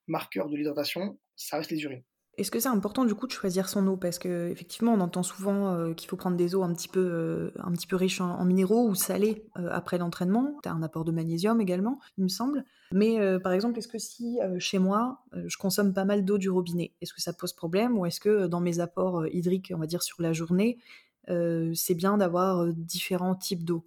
marqueur 0.07 0.49
de 0.49 0.57
l'hydratation, 0.57 1.19
ça 1.37 1.59
reste 1.59 1.71
les 1.71 1.83
urines. 1.83 2.03
Est-ce 2.39 2.53
que 2.53 2.61
c'est 2.61 2.69
important 2.69 3.05
du 3.05 3.17
coup 3.17 3.27
de 3.27 3.33
choisir 3.33 3.69
son 3.69 3.85
eau? 3.89 3.97
Parce 3.97 4.21
que 4.21 4.49
effectivement, 4.49 4.93
on 4.95 5.01
entend 5.01 5.25
souvent 5.25 5.75
euh, 5.75 5.93
qu'il 5.93 6.09
faut 6.09 6.17
prendre 6.17 6.37
des 6.37 6.55
eaux 6.55 6.63
un 6.63 6.73
petit 6.73 6.87
peu, 6.87 7.01
euh, 7.01 7.51
riches 7.91 8.21
en, 8.21 8.45
minéraux 8.45 8.89
ou 8.89 8.95
salées 8.95 9.45
euh, 9.59 9.69
après 9.73 9.99
l'entraînement. 9.99 10.57
Tu 10.63 10.69
as 10.69 10.73
un 10.73 10.85
apport 10.85 11.05
de 11.05 11.11
magnésium 11.11 11.61
également, 11.61 11.99
il 12.17 12.23
me 12.23 12.29
semble. 12.29 12.65
Mais 12.93 13.19
par 13.41 13.53
exemple, 13.53 13.79
est-ce 13.79 13.89
que 13.89 13.99
si 13.99 14.39
chez 14.59 14.79
moi, 14.79 15.19
je 15.35 15.59
consomme 15.59 15.93
pas 15.93 16.07
mal 16.07 16.25
d'eau 16.25 16.39
du 16.39 16.49
robinet, 16.49 16.95
est-ce 17.03 17.13
que 17.13 17.21
ça 17.21 17.35
pose 17.35 17.53
problème? 17.53 17.99
Ou 17.99 18.07
est-ce 18.07 18.19
que 18.19 18.47
dans 18.47 18.61
mes 18.61 18.81
apports 18.81 19.27
hydriques, 19.27 19.73
on 19.75 19.79
va 19.79 19.87
dire 19.87 20.03
sur 20.03 20.23
la 20.23 20.33
journée, 20.33 20.79
c'est 21.27 21.95
bien 21.95 22.17
d'avoir 22.17 22.67
différents 22.69 23.35
types 23.35 23.63
d'eau? 23.63 23.85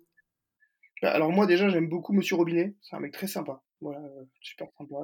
Bah, 1.02 1.10
Alors 1.10 1.32
moi 1.32 1.48
déjà, 1.48 1.68
j'aime 1.70 1.90
beaucoup 1.90 2.14
Monsieur 2.14 2.36
Robinet. 2.36 2.76
C'est 2.84 2.96
un 2.96 3.00
mec 3.00 3.12
très 3.12 3.26
sympa. 3.26 3.64
Voilà, 3.82 4.02
super 4.40 4.68
sympa 4.78 4.98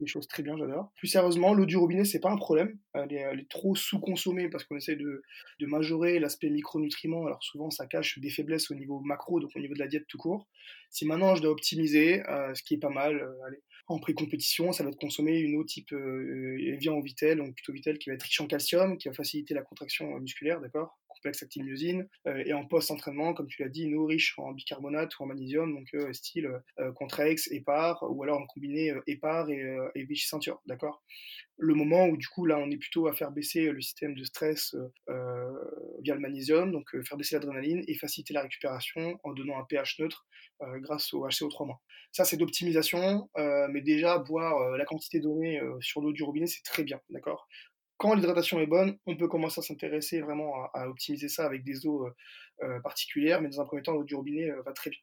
des 0.00 0.06
choses 0.06 0.26
très 0.28 0.42
bien, 0.42 0.56
j'adore. 0.56 0.92
Plus 0.96 1.08
sérieusement, 1.08 1.54
l'eau 1.54 1.66
du 1.66 1.76
robinet, 1.76 2.04
c'est 2.04 2.20
pas 2.20 2.30
un 2.30 2.36
problème. 2.36 2.78
Elle 2.94 3.12
est, 3.12 3.48
trop 3.48 3.74
sous-consommée 3.74 4.48
parce 4.48 4.64
qu'on 4.64 4.76
essaie 4.76 4.96
de, 4.96 5.22
majorer 5.60 6.18
l'aspect 6.18 6.50
micronutriments. 6.50 7.26
Alors 7.26 7.42
souvent, 7.42 7.70
ça 7.70 7.86
cache 7.86 8.18
des 8.18 8.30
faiblesses 8.30 8.70
au 8.70 8.74
niveau 8.74 9.00
macro, 9.00 9.40
donc 9.40 9.50
au 9.54 9.60
niveau 9.60 9.74
de 9.74 9.78
la 9.78 9.88
diète 9.88 10.06
tout 10.08 10.18
court. 10.18 10.46
Si 10.90 11.06
maintenant 11.06 11.34
je 11.34 11.42
dois 11.42 11.50
optimiser, 11.50 12.22
euh, 12.28 12.54
ce 12.54 12.62
qui 12.62 12.74
est 12.74 12.78
pas 12.78 12.90
mal, 12.90 13.16
euh, 13.16 13.50
en 13.88 13.98
pré-compétition, 13.98 14.72
ça 14.72 14.82
va 14.82 14.90
être 14.90 14.98
consommer 14.98 15.38
une 15.38 15.56
eau 15.56 15.64
type 15.64 15.92
euh, 15.92 16.56
Evian 16.58 16.94
ou 16.94 17.02
Vitel, 17.02 17.38
donc 17.38 17.54
plutôt 17.54 17.72
Vitel, 17.72 17.98
qui 17.98 18.10
va 18.10 18.14
être 18.14 18.22
riche 18.22 18.40
en 18.40 18.46
calcium, 18.46 18.98
qui 18.98 19.08
va 19.08 19.14
faciliter 19.14 19.54
la 19.54 19.62
contraction 19.62 20.18
musculaire, 20.18 20.60
d'accord? 20.60 20.98
Complexe 21.16 21.42
actylmyosine, 21.42 22.08
et 22.44 22.52
en 22.52 22.66
post-entraînement, 22.66 23.34
comme 23.34 23.48
tu 23.48 23.62
l'as 23.62 23.68
dit, 23.68 23.88
nos 23.88 24.06
riches 24.06 24.34
en 24.38 24.52
bicarbonate 24.52 25.18
ou 25.18 25.24
en 25.24 25.26
magnésium, 25.26 25.74
donc 25.74 26.14
style 26.14 26.48
Contrex, 26.94 27.50
Épar, 27.50 28.04
ou 28.08 28.22
alors 28.22 28.38
en 28.40 28.46
combiné 28.46 28.92
Épar 29.06 29.50
et, 29.50 29.76
et 29.94 30.04
Vichy 30.04 30.28
Ceinture, 30.28 30.60
d'accord? 30.66 31.02
Le 31.58 31.74
moment 31.74 32.06
où 32.06 32.18
du 32.18 32.28
coup 32.28 32.44
là 32.44 32.58
on 32.58 32.70
est 32.70 32.76
plutôt 32.76 33.06
à 33.06 33.14
faire 33.14 33.30
baisser 33.30 33.72
le 33.72 33.80
système 33.80 34.14
de 34.14 34.24
stress 34.24 34.76
via 36.02 36.14
le 36.14 36.20
magnésium, 36.20 36.70
donc 36.70 36.84
faire 37.04 37.16
baisser 37.16 37.36
l'adrénaline 37.36 37.82
et 37.88 37.94
faciliter 37.94 38.34
la 38.34 38.42
récupération 38.42 39.18
en 39.24 39.32
donnant 39.32 39.58
un 39.58 39.64
pH 39.64 39.98
neutre 39.98 40.26
grâce 40.60 41.14
au 41.14 41.26
HCO3-. 41.26 41.76
Ça 42.12 42.24
c'est 42.24 42.36
d'optimisation, 42.36 43.30
mais 43.70 43.80
déjà 43.80 44.18
boire 44.18 44.76
la 44.76 44.84
quantité 44.84 45.20
donnée 45.20 45.60
sur 45.80 46.02
l'eau 46.02 46.12
du 46.12 46.22
robinet 46.22 46.46
c'est 46.46 46.62
très 46.62 46.84
bien, 46.84 47.00
d'accord? 47.08 47.48
Quand 47.96 48.14
l'hydratation 48.14 48.60
est 48.60 48.66
bonne, 48.66 48.98
on 49.06 49.16
peut 49.16 49.28
commencer 49.28 49.60
à 49.60 49.62
s'intéresser 49.62 50.20
vraiment 50.20 50.52
à, 50.74 50.88
optimiser 50.88 51.28
ça 51.28 51.46
avec 51.46 51.64
des 51.64 51.86
eaux 51.86 52.08
particulières, 52.82 53.40
mais 53.40 53.48
dans 53.48 53.60
un 53.60 53.64
premier 53.64 53.82
temps, 53.82 53.92
l'eau 53.92 54.04
du 54.04 54.14
robinet 54.14 54.50
va 54.64 54.72
très 54.72 54.90
bien. 54.90 55.00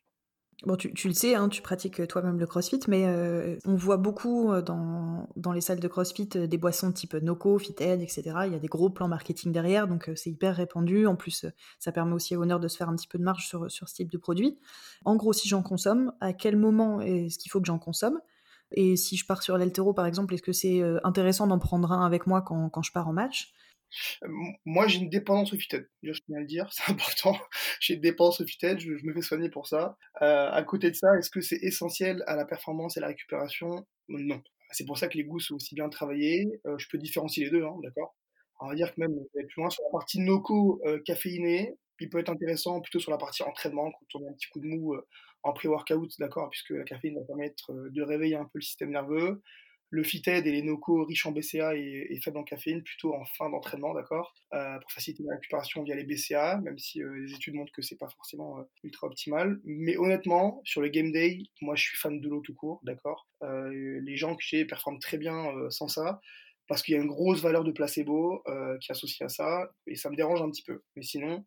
Bon, 0.66 0.78
tu, 0.78 1.08
le 1.10 1.14
sais, 1.14 1.36
hein, 1.36 1.50
tu 1.50 1.62
pratiques 1.62 2.08
toi-même 2.08 2.40
le 2.40 2.46
crossfit, 2.48 2.80
mais 2.88 3.06
euh, 3.06 3.58
on 3.66 3.76
voit 3.76 3.98
beaucoup 3.98 4.50
euh, 4.50 4.62
dans, 4.62 5.52
les 5.52 5.60
salles 5.60 5.82
de 5.82 5.88
crossfit 5.90 6.30
euh, 6.38 6.48
des 6.48 6.58
boissons 6.58 6.94
type 6.94 7.16
Noco, 7.16 7.58
Fited, 7.60 8.02
etc. 8.02 8.22
Il 8.46 8.54
y 8.54 8.56
a 8.56 8.60
des 8.60 8.68
gros 8.68 8.90
plans 8.90 9.10
marketing 9.10 9.52
derrière, 9.52 9.90
donc 9.90 10.10
c'est 10.16 10.30
hyper 10.30 10.56
répandu. 10.56 11.06
En 11.06 11.18
plus, 11.18 11.46
ça 11.80 11.92
permet 11.92 12.14
aussi 12.14 12.36
à 12.36 12.40
Honor 12.40 12.62
de 12.62 12.70
se 12.70 12.78
faire 12.78 12.88
un 12.88 12.96
petit 12.96 13.10
peu 13.10 13.18
de 13.18 13.24
marge 13.24 13.46
sur, 13.46 13.70
sur 13.70 13.90
ce 13.90 13.96
type 13.96 14.10
de 14.10 14.18
produit. 14.18 14.58
En 15.04 15.18
gros, 15.18 15.34
si 15.34 15.50
j'en 15.50 15.64
consomme, 15.64 16.14
à 16.22 16.32
quel 16.32 16.56
moment 16.56 17.02
est-ce 17.02 17.38
qu'il 17.38 17.52
faut 17.52 17.60
que 17.60 17.68
j'en 17.68 17.80
consomme? 17.80 18.22
Et 18.72 18.96
si 18.96 19.18
je 19.18 19.26
pars 19.26 19.44
sur 19.44 19.58
l'altéro, 19.58 19.94
par 19.94 20.06
exemple, 20.06 20.34
est-ce 20.34 20.42
que 20.42 20.52
c'est 20.52 20.82
intéressant 21.04 21.48
d'en 21.48 21.60
prendre 21.60 21.92
un 21.92 22.06
avec 22.06 22.28
moi 22.28 22.42
quand, 22.42 22.70
quand 22.70 22.82
je 22.82 22.92
pars 22.92 23.08
en 23.08 23.14
match? 23.14 23.54
Moi, 24.66 24.88
j'ai 24.88 25.00
une 25.00 25.10
dépendance 25.10 25.54
au 25.54 25.58
Fited, 25.58 25.88
je 26.02 26.12
tiens 26.12 26.38
à 26.38 26.40
le 26.40 26.46
dire, 26.46 26.68
c'est 26.72 26.92
important. 26.92 27.38
j'ai 27.80 27.96
une 27.96 28.02
dépendance 28.02 28.42
au 28.42 28.46
Fited, 28.46 28.80
je, 28.80 28.90
me 28.90 29.14
fais 29.14 29.22
soigner 29.22 29.50
pour 29.50 29.68
ça. 29.68 29.98
Euh, 30.22 30.50
à 30.52 30.64
côté 30.64 30.90
de 30.90 30.96
ça, 30.96 31.08
est-ce 31.18 31.30
que 31.30 31.42
c'est 31.42 31.58
essentiel 31.62 32.24
à 32.28 32.36
la 32.36 32.46
performance 32.46 32.98
et 32.98 33.00
à 33.00 33.02
la 33.02 33.08
récupération? 33.08 33.86
Non. 34.08 34.42
C'est 34.72 34.86
pour 34.86 34.98
ça 34.98 35.08
que 35.08 35.18
les 35.18 35.24
goûts 35.24 35.40
sont 35.40 35.56
aussi 35.56 35.76
bien 35.76 35.88
travaillés. 35.90 36.48
Euh, 36.66 36.78
je 36.78 36.88
peux 36.90 36.98
différencier 36.98 37.46
les 37.46 37.52
deux, 37.52 37.64
hein, 37.64 37.76
d'accord? 37.84 38.16
On 38.60 38.70
va 38.70 38.76
dire 38.76 38.94
que 38.94 39.02
même 39.02 39.14
plus 39.34 39.58
loin 39.58 39.70
sur 39.70 39.84
la 39.84 39.92
partie 39.92 40.20
noco 40.20 40.82
euh, 40.86 41.00
caféinée, 41.06 41.76
il 42.00 42.10
peut 42.10 42.20
être 42.20 42.30
intéressant 42.30 42.82
plutôt 42.82 43.00
sur 43.00 43.12
la 43.12 43.18
partie 43.18 43.44
entraînement, 43.44 43.92
quand 43.92 44.20
on 44.20 44.26
a 44.26 44.30
un 44.30 44.34
petit 44.34 44.48
coup 44.50 44.60
de 44.60 44.66
mou 44.66 44.96
en 45.44 45.54
pré-workout, 45.54 46.20
d'accord, 46.20 46.50
puisque 46.50 46.72
la 46.72 46.84
caféine 46.84 47.16
va 47.16 47.26
permettre 47.26 47.72
de 47.74 48.02
réveiller 48.02 48.36
un 48.36 48.46
peu 48.46 48.60
le 48.60 48.62
système 48.62 48.92
nerveux 48.92 49.42
le 49.94 50.02
Fited 50.02 50.48
et 50.48 50.52
les 50.52 50.64
NOCO 50.64 51.06
riches 51.06 51.28
en 51.28 51.32
BCA 51.32 51.76
et, 51.76 52.20
faibles 52.24 52.40
en 52.40 52.44
caféine 52.44 52.82
plutôt 52.82 53.14
en 53.14 53.26
fin 53.26 53.52
d'entraînement, 53.52 53.94
d'accord, 53.94 54.34
euh, 54.56 54.80
pour 54.80 54.92
faciliter 54.92 55.22
la 55.24 55.36
récupération 55.36 55.84
via 55.84 55.96
les 55.96 56.04
BCA, 56.04 56.58
même 56.64 56.80
si 56.80 57.04
euh, 57.04 57.14
les 57.20 57.36
études 57.36 57.54
montrent 57.54 57.72
que 57.72 57.84
c'est 57.84 58.00
pas 58.00 58.08
forcément 58.08 58.58
euh, 58.58 58.64
ultra 58.84 59.06
optimal. 59.06 59.60
Mais 59.64 59.96
honnêtement, 59.96 60.62
sur 60.66 60.82
le 60.82 60.90
game 60.90 61.12
day, 61.12 61.44
moi 61.62 61.76
je 61.76 61.84
suis 61.84 61.96
fan 61.96 62.20
de 62.20 62.28
l'eau 62.28 62.42
tout 62.42 62.56
court, 62.56 62.82
d'accord. 62.84 63.28
les 63.42 64.16
gens 64.16 64.36
que 64.36 64.44
j'ai 64.44 64.66
performent 64.66 65.00
très 65.00 65.20
bien 65.20 65.54
sans 65.70 65.88
ça 65.88 66.20
parce 66.68 66.82
qu'il 66.82 66.96
y 66.96 66.98
a 66.98 67.02
une 67.02 67.08
grosse 67.08 67.42
valeur 67.42 67.64
de 67.64 67.72
placebo 67.72 68.42
qui 68.80 68.90
est 68.90 68.92
associée 68.92 69.26
à 69.26 69.30
ça, 69.30 69.70
et 69.86 69.96
ça 69.96 70.10
me 70.10 70.16
dérange 70.16 70.42
un 70.42 70.50
petit 70.50 70.64
peu. 70.64 70.82
Mais 70.96 71.04
sinon, 71.04 71.46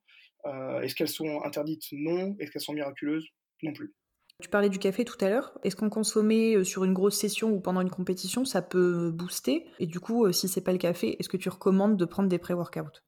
est-ce 0.83 0.95
qu'elles 0.95 1.09
sont 1.09 1.43
interdites? 1.43 1.87
Non. 1.91 2.37
Est-ce 2.39 2.53
qu'elles 2.53 2.63
sont 2.63 2.75
miraculeuses? 2.75 3.27
Non 3.63 3.73
plus. 3.73 3.95
Tu 4.43 4.51
parlais 4.51 4.69
du 4.69 4.79
café 4.79 5.05
tout 5.05 5.17
à 5.25 5.31
l'heure. 5.31 5.59
Est-ce 5.63 5.77
qu'on 5.77 5.89
consommait 5.89 6.57
euh, 6.57 6.65
sur 6.65 6.85
une 6.85 6.93
grosse 6.93 7.19
session 7.19 7.51
ou 7.51 7.61
pendant 7.61 7.81
une 7.81 7.91
compétition, 7.91 8.45
ça 8.45 8.61
peut 8.61 9.11
booster? 9.11 9.67
Et 9.79 9.87
du 9.87 9.99
coup, 9.99 10.27
euh, 10.27 10.33
si 10.33 10.47
c'est 10.47 10.61
pas 10.61 10.73
le 10.73 10.79
café, 10.79 11.17
est-ce 11.19 11.29
que 11.29 11.39
tu 11.39 11.49
recommandes 11.49 11.97
de 11.97 12.05
prendre 12.05 12.29
des 12.29 12.39
pré-workouts 12.39 13.01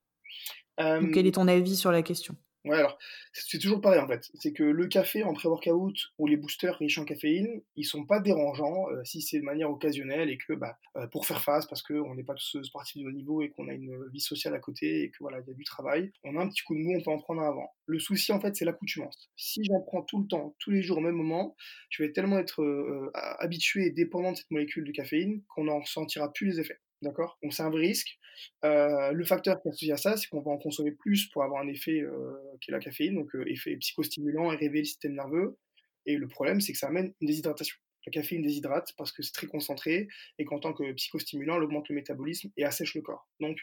Quel 0.79 1.27
est 1.27 1.35
ton 1.35 1.49
avis 1.49 1.77
sur 1.77 1.93
la 1.93 2.03
question? 2.03 2.35
Ouais, 2.69 2.77
alors, 2.77 2.99
c'est 3.33 3.59
toujours 3.59 3.81
pareil 3.81 3.99
en 4.01 4.07
fait. 4.07 4.29
C'est 4.35 4.53
que 4.53 4.63
le 4.63 4.87
café 4.89 5.23
en 5.25 5.33
pré-workout 5.33 5.97
ou 6.19 6.27
les 6.27 6.37
boosters 6.37 6.77
riches 6.77 6.99
en 6.99 7.07
caféine, 7.07 7.63
ils 7.77 7.85
sont 7.87 8.05
pas 8.05 8.21
dérangeants 8.21 8.91
euh, 8.91 9.03
si 9.05 9.23
c'est 9.23 9.39
de 9.39 9.45
manière 9.45 9.71
occasionnelle 9.71 10.29
et 10.29 10.37
que 10.37 10.53
bah, 10.53 10.79
euh, 10.97 11.07
pour 11.07 11.25
faire 11.27 11.43
face, 11.43 11.67
parce 11.67 11.83
qu'on 11.83 12.15
n'est 12.15 12.25
pas 12.25 12.35
tous 12.35 12.63
sportifs 12.63 13.03
de 13.03 13.09
haut 13.09 13.11
niveau 13.13 13.41
et 13.41 13.49
qu'on 13.51 13.69
a 13.69 13.73
une 13.73 14.07
vie 14.13 14.21
sociale 14.21 14.55
à 14.55 14.59
côté 14.59 15.03
et 15.05 15.11
que 15.11 15.17
voilà, 15.21 15.41
il 15.41 15.49
y 15.49 15.51
a 15.51 15.55
du 15.55 15.65
travail, 15.65 16.13
on 16.25 16.37
a 16.37 16.43
un 16.43 16.49
petit 16.49 16.63
coup 16.63 16.75
de 16.75 16.81
mou, 16.81 16.95
on 16.99 17.03
peut 17.03 17.11
en 17.11 17.19
prendre 17.19 17.41
un 17.41 17.49
avant. 17.49 17.73
Le 17.87 17.99
souci 17.99 18.33
en 18.33 18.41
fait, 18.41 18.55
c'est 18.55 18.67
l'accoutumance. 18.67 19.31
Si 19.37 19.65
j'en 19.65 19.81
prends 19.81 20.03
tout 20.03 20.21
le 20.21 20.27
temps, 20.29 20.55
tous 20.59 20.71
les 20.71 20.83
jours 20.83 20.99
au 20.99 21.01
même 21.01 21.15
moment, 21.15 21.57
je 21.89 22.03
vais 22.03 22.13
tellement 22.13 22.39
être 22.39 22.63
euh, 22.63 23.11
habitué 23.39 23.87
et 23.87 23.91
dépendant 23.91 24.33
de 24.33 24.37
cette 24.37 24.51
molécule 24.51 24.85
de 24.85 24.93
caféine 24.93 25.43
qu'on 25.49 25.65
n'en 25.65 25.81
ressentira 25.81 26.31
plus 26.35 26.47
les 26.49 26.61
effets. 26.61 26.79
D'accord? 27.03 27.39
Donc 27.43 27.53
c'est 27.53 27.63
un 27.63 27.71
vrai 27.71 27.87
risque. 27.87 28.19
Euh, 28.65 29.13
le 29.13 29.25
facteur 29.25 29.61
qui 29.61 29.69
est 29.69 29.71
associé 29.71 29.93
à 29.93 29.97
ça, 29.97 30.17
c'est 30.17 30.29
qu'on 30.29 30.41
va 30.41 30.51
en 30.51 30.59
consommer 30.59 30.93
plus 30.93 31.27
pour 31.29 31.45
avoir 31.45 31.63
un 31.63 31.69
effet 31.69 32.01
euh, 32.01 32.33
qui 32.61 32.71
est 32.71 32.73
la 32.73 32.81
caféine, 32.81 33.15
donc 33.15 33.35
euh, 33.35 33.45
effet 33.49 33.77
psychostimulant 33.77 34.53
et 34.53 34.57
réveiller 34.57 34.83
le 34.83 34.87
système 34.87 35.15
nerveux. 35.15 35.59
Et 36.07 36.17
le 36.17 36.27
problème, 36.27 36.61
c'est 36.61 36.73
que 36.73 36.79
ça 36.79 36.89
amène 36.89 37.13
une 37.21 37.29
déshydratation. 37.29 37.77
La 38.07 38.13
caféine 38.13 38.43
déshydrate 38.43 38.95
parce 38.97 39.13
que 39.13 39.23
c'est 39.23 39.33
très 39.33 39.47
concentré 39.47 40.09
et 40.39 40.45
qu'en 40.45 40.59
tant 40.59 40.73
que 40.73 40.93
psychostimulant, 40.93 41.57
elle 41.57 41.65
augmente 41.65 41.89
le 41.89 41.95
métabolisme 41.95 42.51
et 42.57 42.65
assèche 42.65 42.95
le 42.95 43.03
corps. 43.03 43.29
Donc 43.39 43.59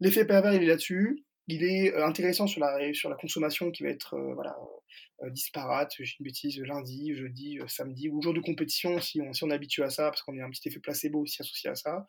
l'effet 0.00 0.24
pervers, 0.24 0.54
il 0.54 0.62
est 0.62 0.66
là-dessus 0.66 1.24
il 1.46 1.62
est 1.62 1.94
intéressant 1.94 2.46
sur 2.46 2.60
la, 2.60 3.16
consommation 3.20 3.70
qui 3.70 3.82
va 3.82 3.90
être 3.90 4.16
voilà, 4.34 4.56
disparate, 5.30 5.94
j'ai 5.98 6.16
une 6.18 6.24
bêtise, 6.24 6.58
lundi, 6.60 7.14
jeudi, 7.14 7.58
samedi, 7.66 8.08
ou 8.08 8.20
jour 8.20 8.34
de 8.34 8.40
compétition, 8.40 9.00
si 9.00 9.20
on, 9.20 9.32
si 9.32 9.44
on 9.44 9.50
est 9.50 9.54
habitué 9.54 9.82
à 9.82 9.90
ça, 9.90 10.10
parce 10.10 10.22
qu'on 10.22 10.38
a 10.38 10.44
un 10.44 10.50
petit 10.50 10.68
effet 10.68 10.80
placebo 10.80 11.20
aussi 11.20 11.40
associé 11.40 11.70
à 11.70 11.74
ça. 11.74 12.04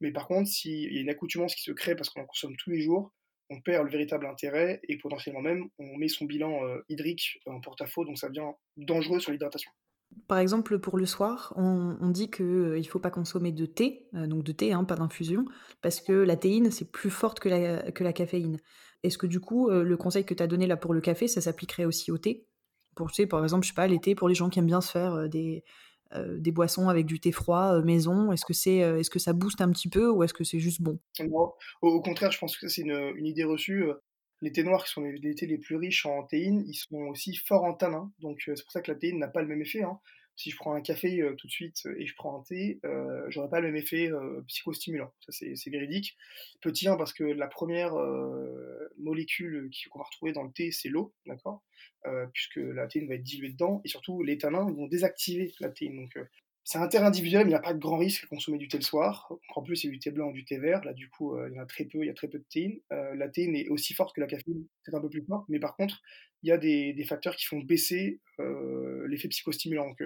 Mais 0.00 0.12
par 0.12 0.26
contre, 0.26 0.48
s'il 0.48 0.92
y 0.92 0.98
a 0.98 1.00
une 1.00 1.10
accoutumance 1.10 1.54
qui 1.54 1.62
se 1.62 1.72
crée 1.72 1.96
parce 1.96 2.10
qu'on 2.10 2.20
en 2.20 2.26
consomme 2.26 2.56
tous 2.56 2.70
les 2.70 2.80
jours, 2.80 3.12
on 3.48 3.60
perd 3.60 3.84
le 3.84 3.90
véritable 3.90 4.26
intérêt 4.26 4.80
et 4.88 4.98
potentiellement 4.98 5.40
même, 5.40 5.68
on 5.78 5.96
met 5.96 6.08
son 6.08 6.26
bilan 6.26 6.60
hydrique 6.88 7.40
en 7.46 7.60
porte-à-faux, 7.60 8.04
donc 8.04 8.18
ça 8.18 8.28
devient 8.28 8.52
dangereux 8.76 9.20
sur 9.20 9.32
l'hydratation. 9.32 9.72
Par 10.26 10.38
exemple, 10.38 10.78
pour 10.78 10.96
le 10.96 11.06
soir, 11.06 11.52
on, 11.56 12.08
dit 12.10 12.30
qu'il 12.30 12.44
euh, 12.44 12.78
ne 12.78 12.82
faut 12.82 12.98
pas 12.98 13.10
consommer 13.10 13.52
de 13.52 13.66
thé, 13.66 14.08
euh, 14.14 14.26
donc 14.26 14.42
de 14.42 14.52
thé, 14.52 14.72
hein, 14.72 14.84
pas 14.84 14.96
d'infusion, 14.96 15.44
parce 15.82 16.00
que 16.00 16.12
la 16.12 16.36
théine, 16.36 16.70
c'est 16.70 16.90
plus 16.90 17.10
forte 17.10 17.40
que 17.40 17.48
la, 17.48 17.90
que 17.92 18.04
la 18.04 18.12
caféine. 18.12 18.58
Est-ce 19.02 19.18
que 19.18 19.26
du 19.26 19.40
coup, 19.40 19.70
euh, 19.70 19.82
le 19.82 19.96
conseil 19.96 20.24
que 20.24 20.34
tu 20.34 20.42
as 20.42 20.46
donné 20.46 20.66
là 20.66 20.76
pour 20.76 20.94
le 20.94 21.00
café, 21.00 21.28
ça 21.28 21.40
s'appliquerait 21.40 21.84
aussi 21.84 22.10
au 22.10 22.18
thé? 22.18 22.46
Pour, 22.94 23.10
tu 23.12 23.26
par 23.26 23.42
exemple, 23.42 23.66
je 23.66 23.72
sais 23.72 23.88
l'été, 23.88 24.14
pour 24.14 24.28
les 24.28 24.34
gens 24.34 24.48
qui 24.48 24.58
aiment 24.58 24.66
bien 24.66 24.80
se 24.80 24.90
faire 24.90 25.28
des, 25.28 25.64
des 26.14 26.50
boissons 26.50 26.88
avec 26.88 27.06
du 27.06 27.20
thé 27.20 27.32
froid 27.32 27.80
maison, 27.82 28.32
est-ce 28.32 28.44
que, 28.44 28.52
c'est, 28.52 28.76
est-ce 28.76 29.10
que 29.10 29.18
ça 29.18 29.32
booste 29.32 29.60
un 29.60 29.70
petit 29.70 29.88
peu 29.88 30.10
ou 30.10 30.22
est-ce 30.24 30.34
que 30.34 30.44
c'est 30.44 30.58
juste 30.58 30.82
bon? 30.82 30.98
Au, 31.82 32.00
contraire, 32.02 32.32
je 32.32 32.38
pense 32.38 32.56
que 32.56 32.68
c'est 32.68 32.82
une, 32.82 33.26
idée 33.26 33.44
reçue 33.44 33.84
les 34.42 34.52
thés 34.52 34.64
noirs, 34.64 34.84
qui 34.84 34.92
sont 34.92 35.02
les, 35.02 35.34
thés 35.34 35.46
les 35.46 35.58
plus 35.58 35.76
riches 35.76 36.06
en 36.06 36.22
théine, 36.24 36.64
ils 36.66 36.74
sont 36.74 36.96
aussi 37.08 37.36
forts 37.36 37.64
en 37.64 37.74
tanin. 37.74 38.10
Donc 38.20 38.38
euh, 38.48 38.56
c'est 38.56 38.62
pour 38.62 38.72
ça 38.72 38.80
que 38.80 38.90
la 38.90 38.98
théine 38.98 39.18
n'a 39.18 39.28
pas 39.28 39.42
le 39.42 39.48
même 39.48 39.60
effet. 39.60 39.82
Hein. 39.82 39.98
Si 40.40 40.48
je 40.48 40.56
prends 40.56 40.72
un 40.72 40.80
café 40.80 41.20
euh, 41.20 41.34
tout 41.34 41.46
de 41.48 41.52
suite 41.52 41.86
et 41.98 42.06
je 42.06 42.14
prends 42.14 42.40
un 42.40 42.42
thé, 42.42 42.80
euh, 42.86 43.26
j'aurais 43.28 43.50
pas 43.50 43.60
le 43.60 43.66
même 43.66 43.76
effet 43.76 44.10
psychostimulant. 44.46 45.12
Ça 45.20 45.32
c'est 45.32 45.70
véridique. 45.70 46.16
Petit 46.62 46.88
1 46.88 46.96
parce 46.96 47.12
que 47.12 47.24
la 47.24 47.46
première 47.46 47.92
molécule 48.96 49.68
qu'on 49.90 49.98
va 49.98 50.06
retrouver 50.06 50.32
dans 50.32 50.44
le 50.44 50.50
thé, 50.50 50.70
c'est 50.70 50.88
l'eau, 50.88 51.12
d'accord? 51.26 51.62
Puisque 52.32 52.56
la 52.56 52.86
théine 52.86 53.06
va 53.06 53.16
être 53.16 53.22
diluée 53.22 53.50
dedans. 53.50 53.82
Et 53.84 53.88
surtout, 53.88 54.22
les 54.22 54.38
tanins 54.38 54.64
vont 54.64 54.86
désactiver 54.86 55.52
la 55.60 55.68
théine. 55.68 56.08
C'est 56.64 56.78
un 56.78 56.88
terrain 56.88 57.06
individuel, 57.06 57.46
il 57.46 57.48
n'y 57.48 57.54
a 57.54 57.60
pas 57.60 57.72
de 57.72 57.78
grand 57.78 57.98
risque 57.98 58.24
à 58.24 58.26
consommer 58.26 58.58
du 58.58 58.68
thé 58.68 58.76
le 58.76 58.82
soir. 58.82 59.32
En 59.54 59.62
plus, 59.62 59.82
il 59.82 59.86
y 59.86 59.90
a 59.90 59.92
du 59.92 59.98
thé 59.98 60.10
blanc 60.10 60.28
ou 60.28 60.32
du 60.32 60.44
thé 60.44 60.58
vert. 60.58 60.84
Là, 60.84 60.92
du 60.92 61.08
coup, 61.08 61.34
euh, 61.34 61.48
il 61.50 61.56
y 61.56 61.58
a 61.58 61.66
très 61.66 61.84
peu, 61.84 61.98
il 61.98 62.06
y 62.06 62.10
a 62.10 62.14
très 62.14 62.28
peu 62.28 62.38
de 62.38 62.44
théine. 62.50 62.78
Euh, 62.92 63.14
la 63.14 63.28
théine 63.28 63.56
est 63.56 63.68
aussi 63.68 63.94
forte 63.94 64.14
que 64.14 64.20
la 64.20 64.26
caféine, 64.26 64.66
c'est 64.84 64.94
un 64.94 65.00
peu 65.00 65.08
plus 65.08 65.24
fort. 65.24 65.44
Mais 65.48 65.58
par 65.58 65.74
contre, 65.76 66.00
il 66.42 66.48
y 66.48 66.52
a 66.52 66.58
des, 66.58 67.04
facteurs 67.08 67.36
qui 67.36 67.46
font 67.46 67.60
baisser 67.60 68.20
euh, 68.40 69.06
l'effet 69.08 69.28
psychostimulant. 69.28 69.88
Donc, 69.88 70.02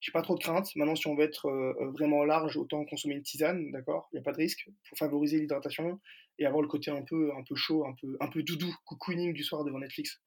j'ai 0.00 0.12
pas 0.12 0.22
trop 0.22 0.36
de 0.36 0.42
crainte. 0.42 0.74
Maintenant, 0.76 0.96
si 0.96 1.06
on 1.06 1.16
veut 1.16 1.24
être 1.24 1.50
vraiment 1.92 2.24
large, 2.24 2.56
autant 2.56 2.84
consommer 2.84 3.14
une 3.14 3.22
tisane, 3.22 3.70
d'accord? 3.72 4.08
Il 4.12 4.16
n'y 4.16 4.20
a 4.20 4.22
pas 4.22 4.32
de 4.32 4.36
risque 4.38 4.68
pour 4.88 4.98
favoriser 4.98 5.38
l'hydratation 5.38 6.00
et 6.38 6.46
avoir 6.46 6.62
le 6.62 6.68
côté 6.68 6.90
un 6.90 7.02
peu, 7.02 7.32
un 7.34 7.42
peu 7.42 7.54
chaud, 7.54 7.86
un 7.86 7.94
peu, 8.00 8.16
un 8.20 8.28
peu 8.28 8.42
doudou, 8.42 8.72
cocooning 8.84 9.32
du 9.32 9.42
soir 9.42 9.64
devant 9.64 9.78
Netflix. 9.78 10.20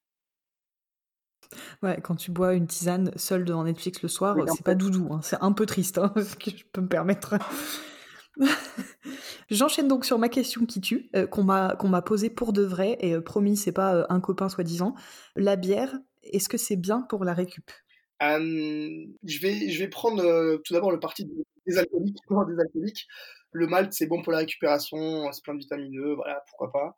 Ouais, 1.81 1.99
quand 2.01 2.15
tu 2.15 2.31
bois 2.31 2.53
une 2.53 2.67
tisane 2.67 3.11
seule 3.15 3.45
devant 3.45 3.63
Netflix 3.63 4.01
le 4.01 4.09
soir, 4.09 4.37
c'est 4.47 4.63
pas 4.63 4.75
doudou, 4.75 5.07
hein, 5.11 5.21
c'est 5.23 5.37
un 5.41 5.51
peu 5.51 5.65
triste, 5.65 5.97
hein, 5.97 6.13
ce 6.15 6.35
que 6.35 6.51
je 6.51 6.63
peux 6.71 6.81
me 6.81 6.87
permettre. 6.87 7.35
J'enchaîne 9.49 9.87
donc 9.87 10.05
sur 10.05 10.19
ma 10.19 10.29
question 10.29 10.65
qui 10.65 10.81
tue, 10.81 11.09
euh, 11.15 11.25
qu'on 11.25 11.43
m'a 11.43 11.75
qu'on 11.75 11.87
m'a 11.87 12.01
posée 12.01 12.29
pour 12.29 12.53
de 12.53 12.63
vrai, 12.63 12.97
et 12.99 13.13
euh, 13.13 13.21
promis, 13.21 13.57
c'est 13.57 13.71
pas 13.71 13.95
euh, 13.95 14.05
un 14.09 14.19
copain 14.19 14.49
soi-disant. 14.49 14.93
La 15.35 15.55
bière, 15.55 15.97
est-ce 16.23 16.49
que 16.49 16.57
c'est 16.57 16.75
bien 16.75 17.01
pour 17.01 17.23
la 17.23 17.33
récup? 17.33 17.71
Je, 18.21 19.39
vais, 19.41 19.69
je 19.69 19.79
vais 19.79 19.87
prendre 19.87 20.57
tout 20.57 20.73
d'abord 20.73 20.91
le 20.91 20.99
parti 20.99 21.25
des 21.65 21.77
alcooliques, 21.77 22.17
des 22.29 22.59
alcooliques. 22.59 23.07
Le 23.51 23.65
malt, 23.65 23.93
c'est 23.93 24.07
bon 24.07 24.21
pour 24.21 24.31
la 24.31 24.39
récupération, 24.39 25.31
c'est 25.31 25.43
plein 25.43 25.55
de 25.55 25.59
vitamine 25.59 25.97
E, 25.97 26.13
voilà, 26.15 26.43
pourquoi 26.49 26.71
pas. 26.71 26.97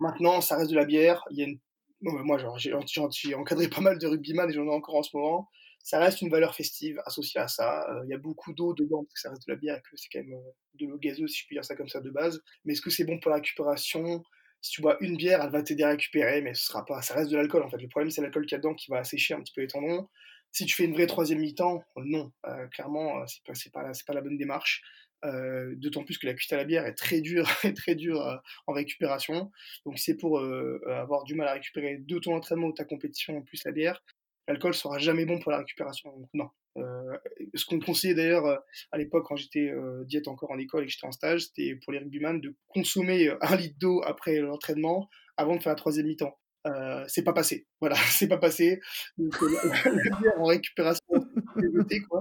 Maintenant, 0.00 0.40
ça 0.40 0.56
reste 0.56 0.70
de 0.70 0.76
la 0.76 0.84
bière, 0.84 1.24
il 1.30 1.38
y 1.38 1.42
a 1.42 1.46
une 1.46 1.58
moi, 2.00 2.38
j'ai 2.58 3.34
encadré 3.34 3.68
pas 3.68 3.80
mal 3.80 3.98
de 3.98 4.06
rugbyman 4.06 4.50
et 4.50 4.52
j'en 4.52 4.64
ai 4.64 4.70
encore 4.70 4.96
en 4.96 5.02
ce 5.02 5.16
moment. 5.16 5.48
Ça 5.82 6.00
reste 6.00 6.20
une 6.20 6.30
valeur 6.30 6.54
festive 6.54 7.00
associée 7.06 7.40
à 7.40 7.48
ça. 7.48 7.88
Euh, 7.90 8.02
il 8.04 8.10
y 8.10 8.14
a 8.14 8.18
beaucoup 8.18 8.52
d'eau 8.52 8.74
dedans 8.74 9.04
parce 9.04 9.14
que 9.14 9.20
ça 9.20 9.30
reste 9.30 9.46
de 9.46 9.52
la 9.52 9.58
bière 9.58 9.76
et 9.76 9.80
que 9.80 9.96
c'est 9.96 10.08
quand 10.12 10.18
même 10.18 10.34
euh, 10.34 10.50
de 10.74 10.86
l'eau 10.86 10.98
gazeuse, 10.98 11.30
si 11.30 11.40
je 11.40 11.46
puis 11.46 11.56
dire 11.56 11.64
ça 11.64 11.76
comme 11.76 11.88
ça, 11.88 12.00
de 12.00 12.10
base. 12.10 12.42
Mais 12.64 12.72
est-ce 12.72 12.82
que 12.82 12.90
c'est 12.90 13.04
bon 13.04 13.18
pour 13.20 13.30
la 13.30 13.36
récupération? 13.36 14.22
Si 14.60 14.72
tu 14.72 14.82
bois 14.82 14.96
une 15.00 15.16
bière, 15.16 15.40
elle 15.42 15.50
va 15.50 15.62
t'aider 15.62 15.84
à 15.84 15.90
récupérer, 15.90 16.42
mais 16.42 16.52
ce 16.52 16.66
sera 16.66 16.84
pas, 16.84 17.00
ça 17.00 17.14
reste 17.14 17.30
de 17.30 17.36
l'alcool 17.36 17.62
en 17.62 17.70
fait. 17.70 17.80
Le 17.80 17.88
problème, 17.88 18.10
c'est 18.10 18.20
l'alcool 18.20 18.44
qu'il 18.44 18.56
y 18.56 18.56
a 18.56 18.58
dedans 18.58 18.74
qui 18.74 18.90
va 18.90 18.98
assécher 18.98 19.34
un 19.34 19.40
petit 19.40 19.52
peu 19.54 19.60
les 19.60 19.68
tendons. 19.68 20.08
Si 20.50 20.66
tu 20.66 20.74
fais 20.74 20.84
une 20.84 20.94
vraie 20.94 21.06
troisième 21.06 21.38
mi-temps, 21.38 21.84
non, 21.96 22.32
clairement, 22.72 23.24
c'est 23.26 23.72
pas, 23.72 23.92
pas 24.06 24.14
la 24.14 24.20
bonne 24.20 24.36
démarche. 24.36 24.82
D'autant 25.76 26.04
plus 26.04 26.18
que 26.18 26.26
la 26.26 26.34
cuite 26.34 26.52
à 26.52 26.56
la 26.56 26.64
bière 26.64 26.86
est 26.86 26.94
très 26.94 27.20
dure, 27.20 27.46
très 27.76 27.94
dure 27.94 28.40
en 28.66 28.72
récupération. 28.72 29.50
Donc 29.84 29.98
c'est 29.98 30.16
pour 30.16 30.40
avoir 30.40 31.24
du 31.24 31.34
mal 31.34 31.48
à 31.48 31.54
récupérer 31.54 31.98
de 31.98 32.18
ton 32.18 32.34
entraînement 32.34 32.68
ou 32.68 32.72
ta 32.72 32.84
compétition 32.84 33.36
en 33.36 33.42
plus 33.42 33.64
la 33.64 33.72
bière. 33.72 34.02
L'alcool 34.46 34.74
sera 34.74 34.98
jamais 34.98 35.26
bon 35.26 35.38
pour 35.40 35.52
la 35.52 35.58
récupération. 35.58 36.10
Donc 36.16 36.30
non, 36.32 36.48
euh, 36.78 37.16
ce 37.54 37.64
qu'on 37.64 37.80
conseillait 37.80 38.14
d'ailleurs 38.14 38.46
euh, 38.46 38.56
à 38.92 38.98
l'époque 38.98 39.26
quand 39.26 39.36
j'étais 39.36 39.70
euh, 39.70 40.04
diète 40.04 40.28
encore 40.28 40.50
en 40.50 40.58
école 40.58 40.82
et 40.82 40.86
que 40.86 40.92
j'étais 40.92 41.06
en 41.06 41.12
stage, 41.12 41.46
c'était 41.46 41.78
pour 41.82 41.92
les 41.92 41.98
rugbyman 41.98 42.40
de 42.40 42.54
consommer 42.68 43.30
un 43.40 43.56
litre 43.56 43.76
d'eau 43.78 44.02
après 44.04 44.38
l'entraînement 44.40 45.08
avant 45.36 45.56
de 45.56 45.62
faire 45.62 45.72
la 45.72 45.76
troisième 45.76 46.06
mi-temps. 46.06 46.38
c'est 47.06 47.24
pas 47.24 47.32
passé. 47.32 47.66
Voilà, 47.80 47.96
c'est 48.10 48.28
pas 48.28 48.38
passé. 48.38 48.80
Donc, 49.16 49.34
la, 49.84 50.18
bière 50.18 50.40
en 50.40 50.44
récupération, 50.44 51.04
quoi. 52.08 52.20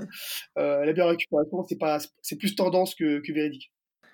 la 0.55 0.93
bière 0.93 1.05
en 1.05 1.09
récupération, 1.09 1.63
c'est 1.67 1.77
pas, 1.77 1.99
c'est 2.21 2.37
plus 2.37 2.55
tendance 2.55 2.95
que, 2.95 3.19
que 3.19 3.33
véridique. 3.33 3.71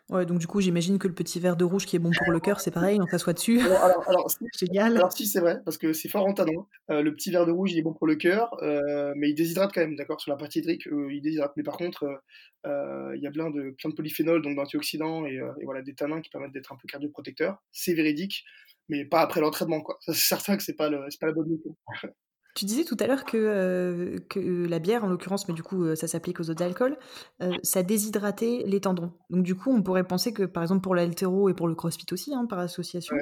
Ouais, 0.09 0.25
donc 0.25 0.39
du 0.39 0.47
coup, 0.47 0.59
j'imagine 0.59 0.99
que 0.99 1.07
le 1.07 1.13
petit 1.13 1.39
verre 1.39 1.55
de 1.55 1.63
rouge 1.63 1.85
qui 1.85 1.95
est 1.95 1.99
bon 1.99 2.11
pour 2.11 2.31
le 2.31 2.41
cœur, 2.41 2.59
c'est 2.59 2.71
pareil, 2.71 2.99
on 3.01 3.07
s'assoit 3.07 3.31
dessus. 3.31 3.61
Alors, 3.61 4.07
alors, 4.07 4.27
Génial. 4.59 4.97
Alors 4.97 5.13
si, 5.13 5.25
c'est 5.25 5.39
vrai, 5.39 5.59
parce 5.63 5.77
que 5.77 5.93
c'est 5.93 6.09
fort 6.09 6.25
en 6.25 6.33
tanon. 6.33 6.67
Euh, 6.89 7.01
le 7.01 7.15
petit 7.15 7.31
verre 7.31 7.45
de 7.45 7.51
rouge, 7.51 7.71
il 7.71 7.79
est 7.79 7.83
bon 7.83 7.93
pour 7.93 8.05
le 8.05 8.15
cœur, 8.15 8.53
euh, 8.63 9.13
mais 9.15 9.29
il 9.29 9.33
déshydrate 9.33 9.71
quand 9.73 9.79
même, 9.79 9.95
d'accord 9.95 10.19
Sur 10.19 10.31
la 10.31 10.37
partie 10.37 10.59
hydrique, 10.59 10.87
euh, 10.87 11.11
il 11.11 11.21
déshydrate. 11.21 11.53
Mais 11.55 11.63
par 11.63 11.77
contre, 11.77 12.21
il 12.65 13.19
y 13.21 13.27
a 13.27 13.31
plein 13.31 13.49
de, 13.49 13.73
plein 13.77 13.89
de 13.89 13.95
polyphénols, 13.95 14.41
donc 14.41 14.57
d'antioxydants 14.57 15.25
et, 15.25 15.35
et, 15.35 15.65
voilà, 15.65 15.81
des 15.81 15.95
tanins 15.95 16.21
qui 16.21 16.29
permettent 16.29 16.53
d'être 16.53 16.73
un 16.73 16.77
peu 16.77 16.87
cardioprotecteurs. 16.87 17.63
C'est 17.71 17.93
véridique, 17.93 18.43
mais 18.89 19.05
pas 19.05 19.21
après 19.21 19.39
l'entraînement, 19.39 19.81
quoi. 19.81 19.97
C'est 20.01 20.13
certain 20.13 20.57
que 20.57 20.63
c'est 20.63 20.75
pas, 20.75 20.89
le, 20.89 21.07
pas 21.19 21.27
la 21.27 21.33
bonne 21.33 21.49
méthode. 21.49 21.75
Tu 22.55 22.65
disais 22.65 22.83
tout 22.83 22.97
à 22.99 23.07
l'heure 23.07 23.25
que, 23.25 23.37
euh, 23.37 24.19
que 24.29 24.67
la 24.67 24.77
bière, 24.77 25.03
en 25.03 25.07
l'occurrence, 25.07 25.47
mais 25.47 25.55
du 25.55 25.63
coup, 25.63 25.83
euh, 25.83 25.95
ça 25.95 26.07
s'applique 26.07 26.39
aux 26.39 26.51
autres 26.51 26.61
alcools, 26.61 26.97
euh, 27.41 27.51
ça 27.63 27.81
déshydratait 27.81 28.63
les 28.67 28.79
tendons. 28.79 29.11
Donc, 29.31 29.43
du 29.43 29.55
coup, 29.55 29.71
on 29.71 29.81
pourrait 29.81 30.03
penser 30.03 30.33
que, 30.33 30.43
par 30.43 30.61
exemple, 30.61 30.81
pour 30.81 30.93
l'altéro 30.93 31.49
et 31.49 31.55
pour 31.55 31.67
le 31.67 31.73
crossfit 31.73 32.05
aussi, 32.11 32.33
hein, 32.33 32.45
par 32.45 32.59
association, 32.59 33.15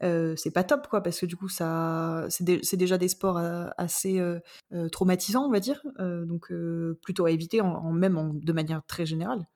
c'est 0.00 0.52
pas 0.52 0.64
top, 0.64 0.88
quoi, 0.88 1.02
parce 1.02 1.20
que 1.20 1.26
du 1.26 1.36
coup, 1.36 1.48
ça, 1.48 2.26
c'est, 2.30 2.76
déjà 2.76 2.96
des 2.96 3.08
sports 3.08 3.38
assez 3.76 4.22
traumatisants, 4.92 5.44
on 5.44 5.50
va 5.50 5.60
dire, 5.60 5.82
donc 5.98 6.52
plutôt 7.02 7.26
à 7.26 7.30
éviter, 7.30 7.60
en, 7.60 7.92
même 7.92 8.40
de 8.40 8.52
manière 8.52 8.82
très 8.86 9.04
générale. 9.04 9.46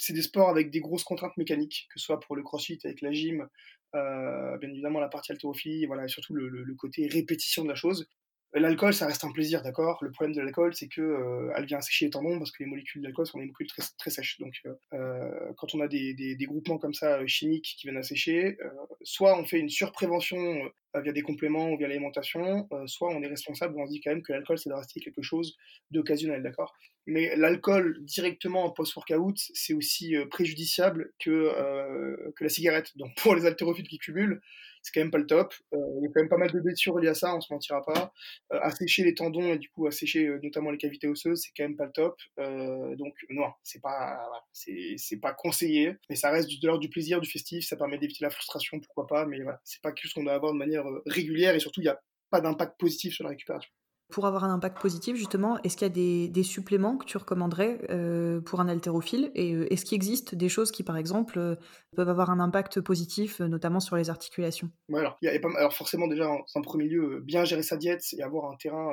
c'est 0.00 0.14
des 0.14 0.22
sports 0.22 0.48
avec 0.48 0.70
des 0.70 0.80
grosses 0.80 1.04
contraintes 1.04 1.36
mécaniques, 1.36 1.88
que 1.92 2.00
ce 2.00 2.06
soit 2.06 2.20
pour 2.20 2.34
le 2.34 2.42
crossfit 2.42 2.78
avec 2.84 3.02
la 3.02 3.12
gym, 3.12 3.42
euh, 3.42 3.46
bien 3.92 4.70
évidemment 4.70 5.00
la 5.00 5.08
partie 5.08 5.32
haltérophilie, 5.32 5.86
voilà, 5.86 6.04
et 6.04 6.08
surtout 6.08 6.34
le, 6.34 6.48
le, 6.48 6.74
côté 6.74 7.08
répétition 7.08 7.64
de 7.64 7.68
la 7.68 7.74
chose. 7.74 8.08
L'alcool, 8.52 8.92
ça 8.92 9.06
reste 9.06 9.22
un 9.22 9.30
plaisir, 9.30 9.62
d'accord? 9.62 9.98
Le 10.02 10.10
problème 10.10 10.34
de 10.34 10.40
l'alcool, 10.40 10.74
c'est 10.74 10.88
que 10.88 11.00
euh, 11.00 11.52
elle 11.56 11.66
vient 11.66 11.78
assécher 11.78 12.06
les 12.06 12.10
tendons 12.10 12.36
parce 12.36 12.50
que 12.50 12.64
les 12.64 12.68
molécules 12.68 13.00
d'alcool 13.00 13.24
sont 13.24 13.38
des 13.38 13.44
molécules 13.44 13.68
très, 13.68 13.82
très 13.96 14.10
sèches. 14.10 14.40
Donc, 14.40 14.60
euh, 14.92 15.52
quand 15.56 15.72
on 15.76 15.80
a 15.80 15.86
des, 15.86 16.14
des, 16.14 16.34
des, 16.34 16.44
groupements 16.46 16.78
comme 16.78 16.92
ça 16.92 17.24
chimiques 17.28 17.76
qui 17.78 17.86
viennent 17.86 17.98
assécher, 17.98 18.58
soit 19.02 19.38
on 19.38 19.44
fait 19.44 19.60
une 19.60 19.68
surprévention 19.68 20.68
via 20.96 21.12
des 21.12 21.22
compléments 21.22 21.70
ou 21.70 21.78
via 21.78 21.86
l'alimentation, 21.86 22.68
soit 22.86 23.14
on 23.14 23.22
est 23.22 23.28
responsable, 23.28 23.76
on 23.78 23.86
se 23.86 23.92
dit 23.92 24.00
quand 24.00 24.10
même 24.10 24.22
que 24.22 24.32
l'alcool, 24.32 24.58
c'est 24.58 24.70
de 24.70 24.74
rester 24.74 24.98
quelque 24.98 25.22
chose 25.22 25.56
d'occasionnel, 25.92 26.42
d'accord? 26.42 26.74
Mais 27.06 27.36
l'alcool 27.36 27.98
directement 28.02 28.64
en 28.64 28.70
post-workout, 28.70 29.36
c'est 29.54 29.74
aussi 29.74 30.16
préjudiciable 30.28 31.12
que, 31.20 32.32
que 32.34 32.42
la 32.42 32.50
cigarette. 32.50 32.90
Donc 32.96 33.14
pour 33.16 33.36
les 33.36 33.46
haltérophiles 33.46 33.86
qui 33.86 33.98
cumulent, 33.98 34.40
c'est 34.82 34.92
quand 34.92 35.00
même 35.00 35.10
pas 35.10 35.18
le 35.18 35.26
top. 35.26 35.54
Euh, 35.74 35.78
il 35.98 36.04
y 36.04 36.06
a 36.06 36.10
quand 36.12 36.20
même 36.20 36.28
pas 36.28 36.36
mal 36.36 36.50
de 36.50 36.60
blessures 36.60 36.98
liées 36.98 37.08
à 37.08 37.14
ça, 37.14 37.34
on 37.34 37.40
se 37.40 37.52
mentira 37.52 37.82
pas. 37.84 38.12
Euh, 38.52 38.60
assécher 38.62 39.04
les 39.04 39.14
tendons 39.14 39.52
et 39.52 39.58
du 39.58 39.68
coup 39.70 39.86
assécher 39.86 40.26
euh, 40.26 40.40
notamment 40.42 40.70
les 40.70 40.78
cavités 40.78 41.08
osseuses, 41.08 41.42
c'est 41.42 41.50
quand 41.56 41.64
même 41.64 41.76
pas 41.76 41.86
le 41.86 41.92
top. 41.92 42.16
donc 42.38 43.14
non, 43.30 43.50
c'est 43.62 43.80
pas 43.80 44.18
c'est 44.52 45.20
pas 45.20 45.32
conseillé, 45.32 45.96
mais 46.08 46.16
ça 46.16 46.30
reste 46.30 46.48
de 46.48 46.66
l'ordre 46.66 46.80
du 46.80 46.88
plaisir, 46.88 47.20
du 47.20 47.30
festif, 47.30 47.66
ça 47.66 47.76
permet 47.76 47.98
d'éviter 47.98 48.24
la 48.24 48.30
frustration, 48.30 48.80
pourquoi 48.80 49.06
pas, 49.06 49.26
mais 49.26 49.40
voilà, 49.40 49.60
c'est 49.64 49.82
pas 49.82 49.92
quelque 49.92 50.04
chose 50.04 50.14
qu'on 50.14 50.24
doit 50.24 50.34
avoir 50.34 50.52
de 50.52 50.58
manière 50.58 50.84
régulière 51.06 51.54
et 51.54 51.60
surtout 51.60 51.80
il 51.80 51.84
n'y 51.84 51.90
a 51.90 52.00
pas 52.30 52.40
d'impact 52.40 52.78
positif 52.78 53.14
sur 53.14 53.24
la 53.24 53.30
récupération. 53.30 53.70
Pour 54.10 54.26
avoir 54.26 54.44
un 54.44 54.52
impact 54.52 54.80
positif, 54.80 55.16
justement, 55.16 55.58
est-ce 55.62 55.76
qu'il 55.76 55.86
y 55.86 55.90
a 55.90 56.28
des, 56.28 56.42
suppléments 56.42 56.96
que 56.96 57.04
tu 57.04 57.16
recommanderais 57.16 57.78
euh, 57.90 58.40
pour 58.40 58.60
un 58.60 58.68
haltérophile 58.68 59.30
Et 59.34 59.54
euh, 59.54 59.72
est-ce 59.72 59.84
qu'il 59.84 59.96
existe 59.96 60.34
des 60.34 60.48
choses 60.48 60.70
qui, 60.70 60.82
par 60.82 60.96
exemple, 60.96 61.38
euh, 61.38 61.56
peuvent 61.96 62.08
avoir 62.08 62.30
un 62.30 62.40
impact 62.40 62.80
positif, 62.80 63.40
notamment 63.40 63.80
sur 63.80 63.96
les 63.96 64.10
articulations? 64.10 64.70
Alors, 64.92 65.18
alors, 65.56 65.72
forcément, 65.72 66.08
déjà, 66.08 66.28
en, 66.28 66.62
premier 66.62 66.88
lieu, 66.88 67.20
bien 67.20 67.44
gérer 67.44 67.62
sa 67.62 67.76
diète 67.76 68.04
et 68.16 68.22
avoir 68.22 68.50
un 68.50 68.56
terrain 68.56 68.90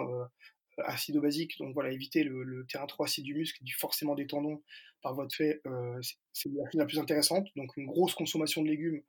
acido-basique, 0.77 1.57
donc 1.59 1.73
voilà, 1.73 1.91
éviter 1.91 2.23
le, 2.23 2.65
terrain 2.67 2.85
trop 2.85 3.03
acide 3.03 3.23
du 3.23 3.35
muscle, 3.35 3.63
du 3.63 3.73
forcément 3.73 4.15
des 4.15 4.27
tendons 4.27 4.61
par 5.01 5.13
votre 5.13 5.35
fait, 5.35 5.61
euh, 5.65 5.99
c'est 6.33 6.49
la 6.73 6.85
plus 6.85 6.99
intéressante. 6.99 7.47
Donc 7.55 7.75
une 7.77 7.85
grosse 7.85 8.15
consommation 8.15 8.61
de 8.61 8.67
légumes 8.67 9.01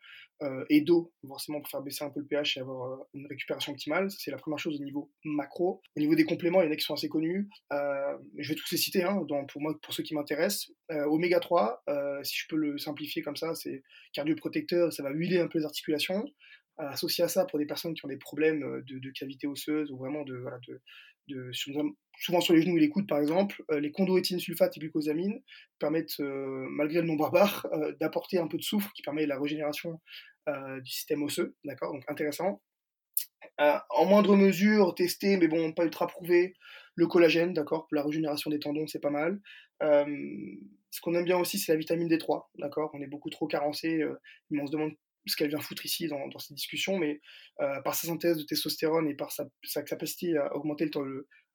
euh, 0.43 0.65
et 0.69 0.81
d'eau, 0.81 1.13
forcément 1.27 1.61
pour 1.61 1.71
faire 1.71 1.83
baisser 1.83 2.05
un 2.05 2.11
peu 2.11 2.21
le 2.21 2.27
pH 2.27 2.57
et 2.57 2.61
avoir 2.61 2.93
euh, 2.93 3.05
une 3.15 3.27
récupération 3.27 3.73
optimale. 3.73 4.11
C'est 4.11 4.31
la 4.31 4.37
première 4.37 4.59
chose 4.59 4.81
au 4.81 4.85
niveau 4.85 5.11
macro. 5.25 5.83
Au 5.97 6.01
niveau 6.01 6.15
des 6.15 6.25
compléments, 6.25 6.63
il 6.63 6.67
y 6.67 6.69
en 6.69 6.73
a 6.73 6.77
qui 6.77 6.85
sont 6.85 6.95
assez 6.95 7.09
connus. 7.09 7.49
je 7.71 8.49
vais 8.49 8.55
tous 8.55 8.71
les 8.71 8.79
citer, 8.79 9.03
hein, 9.03 9.25
pour 9.49 9.63
moi, 9.63 9.79
pour 9.83 9.95
ceux 9.95 10.03
qui 10.03 10.15
m'intéressent. 10.15 10.71
oméga 10.91 11.41
3, 11.41 11.85
si 12.23 12.37
je 12.37 12.47
peux 12.49 12.57
le 12.57 12.79
simplifier 12.79 13.23
comme 13.23 13.37
ça, 13.37 13.55
c'est 13.55 13.83
cardioprotecteur, 14.13 14.93
ça 14.93 15.03
va 15.03 15.11
huiler 15.11 15.41
un 15.41 15.49
peu 15.49 15.59
les 15.59 15.65
articulations 15.65 16.25
associé 16.81 17.25
à 17.25 17.29
ça 17.29 17.45
pour 17.45 17.59
des 17.59 17.67
personnes 17.67 17.95
qui 17.95 18.05
ont 18.05 18.09
des 18.09 18.19
problèmes 18.19 18.61
de, 18.61 19.01
de 19.01 19.11
cavité 19.11 19.49
osseuse 19.49 19.91
ou 19.91 19.97
vraiment 19.97 20.23
de, 20.23 20.45
de, 20.69 20.81
souvent 21.53 22.41
sur 22.41 22.55
les 22.55 22.63
genoux 22.63 22.77
et 22.77 22.81
les 22.81 22.89
coudes 22.89 23.09
par 23.09 23.19
exemple, 23.19 23.63
euh, 23.71 23.81
les 23.81 23.93
chondroïtine 23.93 24.39
sulfate 24.39 24.77
et 24.77 24.81
glucosamine 24.81 25.41
permettent, 25.79 26.21
euh, 26.21 26.67
malgré 26.71 27.01
le 27.01 27.07
nom 27.07 27.17
barbare, 27.17 27.67
euh, 27.73 27.93
d'apporter 28.01 28.39
un 28.39 28.49
peu 28.49 28.57
de 28.57 28.63
soufre 28.63 28.93
qui 28.93 29.03
permet 29.03 29.27
la 29.27 29.39
régénération 29.39 30.01
du 30.83 30.91
système 30.91 31.23
osseux, 31.23 31.55
d'accord 31.63 31.93
Donc 31.93 32.05
intéressant. 32.09 32.63
en 33.59 34.05
moindre 34.07 34.35
mesure, 34.35 34.95
testé, 34.95 35.37
mais 35.37 35.47
bon, 35.47 35.75
pas 35.75 35.85
ultra 35.85 36.07
prouvé, 36.07 36.55
le 36.95 37.07
collagène, 37.07 37.53
d'accord 37.53 37.87
Pour 37.87 37.97
la 37.97 38.03
régénération 38.03 38.51
des 38.51 38.59
tendons, 38.59 38.87
c'est 38.87 38.99
pas 38.99 39.11
mal. 39.11 39.41
ce 39.83 41.01
qu'on 41.03 41.15
aime 41.15 41.27
bien 41.27 41.37
aussi, 41.37 41.59
c'est 41.59 41.73
la 41.73 41.79
vitamine 41.79 42.09
D3, 42.09 42.45
d'accord 42.55 42.91
On 42.95 43.03
est 43.03 43.07
beaucoup 43.07 43.29
trop 43.29 43.47
carencé, 43.47 44.03
mais 44.49 44.63
on 44.63 44.67
se 44.67 44.73
demande 44.73 44.93
ce 45.29 45.37
qu'elle 45.37 45.49
vient 45.49 45.61
foutre 45.61 45.85
ici 45.85 46.09
dans, 46.09 46.29
dans 46.29 46.39
ces 46.39 46.55
discussions, 46.55 46.99
mais 46.99 47.21
euh, 47.61 47.81
par 47.83 47.95
sa 47.95 48.09
synthèse 48.09 48.37
de 48.39 48.43
testostérone 48.43 49.09
et 49.09 49.15
par 49.15 49.31
sa, 49.33 49.83
capacité 49.83 50.37
à 50.37 50.55
augmenter 50.55 50.85
le 50.85 50.91
temps, 50.91 51.05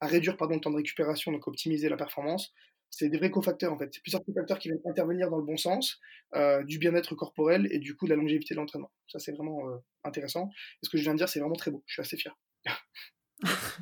à 0.00 0.06
réduire 0.06 0.36
pardon, 0.36 0.54
le 0.54 0.60
temps 0.60 0.70
de 0.70 0.76
récupération, 0.76 1.32
donc 1.32 1.46
optimiser 1.46 1.88
la 1.88 1.96
performance, 1.96 2.52
c'est 2.90 3.08
des 3.08 3.18
vrais 3.18 3.30
cofacteurs 3.30 3.72
en 3.72 3.78
fait. 3.78 3.90
C'est 3.92 4.02
plusieurs 4.02 4.24
cofacteurs 4.24 4.58
qui 4.58 4.68
viennent 4.68 4.80
intervenir 4.84 5.30
dans 5.30 5.38
le 5.38 5.44
bon 5.44 5.56
sens 5.56 6.00
euh, 6.34 6.62
du 6.64 6.78
bien-être 6.78 7.14
corporel 7.14 7.68
et 7.70 7.78
du 7.78 7.96
coup 7.96 8.06
de 8.06 8.10
la 8.10 8.16
longévité 8.16 8.54
de 8.54 8.60
l'entraînement. 8.60 8.92
Ça 9.08 9.18
c'est 9.18 9.32
vraiment 9.32 9.68
euh, 9.68 9.76
intéressant. 10.04 10.50
Et 10.82 10.86
ce 10.86 10.90
que 10.90 10.98
je 10.98 11.02
viens 11.02 11.12
de 11.12 11.18
dire, 11.18 11.28
c'est 11.28 11.40
vraiment 11.40 11.56
très 11.56 11.70
beau. 11.70 11.82
Je 11.86 11.94
suis 11.94 12.02
assez 12.02 12.16
fier. 12.16 12.36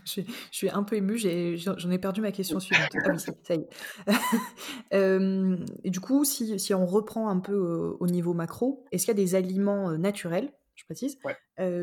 je, 0.04 0.22
suis, 0.50 0.70
un 0.70 0.82
peu 0.82 0.96
émue, 0.96 1.18
j'en 1.18 1.90
ai, 1.90 1.98
perdu 1.98 2.20
ma 2.20 2.32
question 2.32 2.60
suivante. 2.60 2.90
Ah 3.04 3.10
oui, 3.12 3.18
ça 3.18 3.54
y 3.54 3.58
est. 3.58 3.68
et 5.84 5.90
du 5.90 6.00
coup, 6.00 6.24
si, 6.24 6.58
si, 6.58 6.74
on 6.74 6.86
reprend 6.86 7.28
un 7.28 7.40
peu 7.40 7.96
au 8.00 8.06
niveau 8.06 8.34
macro, 8.34 8.84
est-ce 8.92 9.04
qu'il 9.04 9.16
y 9.16 9.20
a 9.20 9.22
des 9.22 9.34
aliments 9.34 9.96
naturels, 9.98 10.52
je 10.74 10.84
précise, 10.84 11.18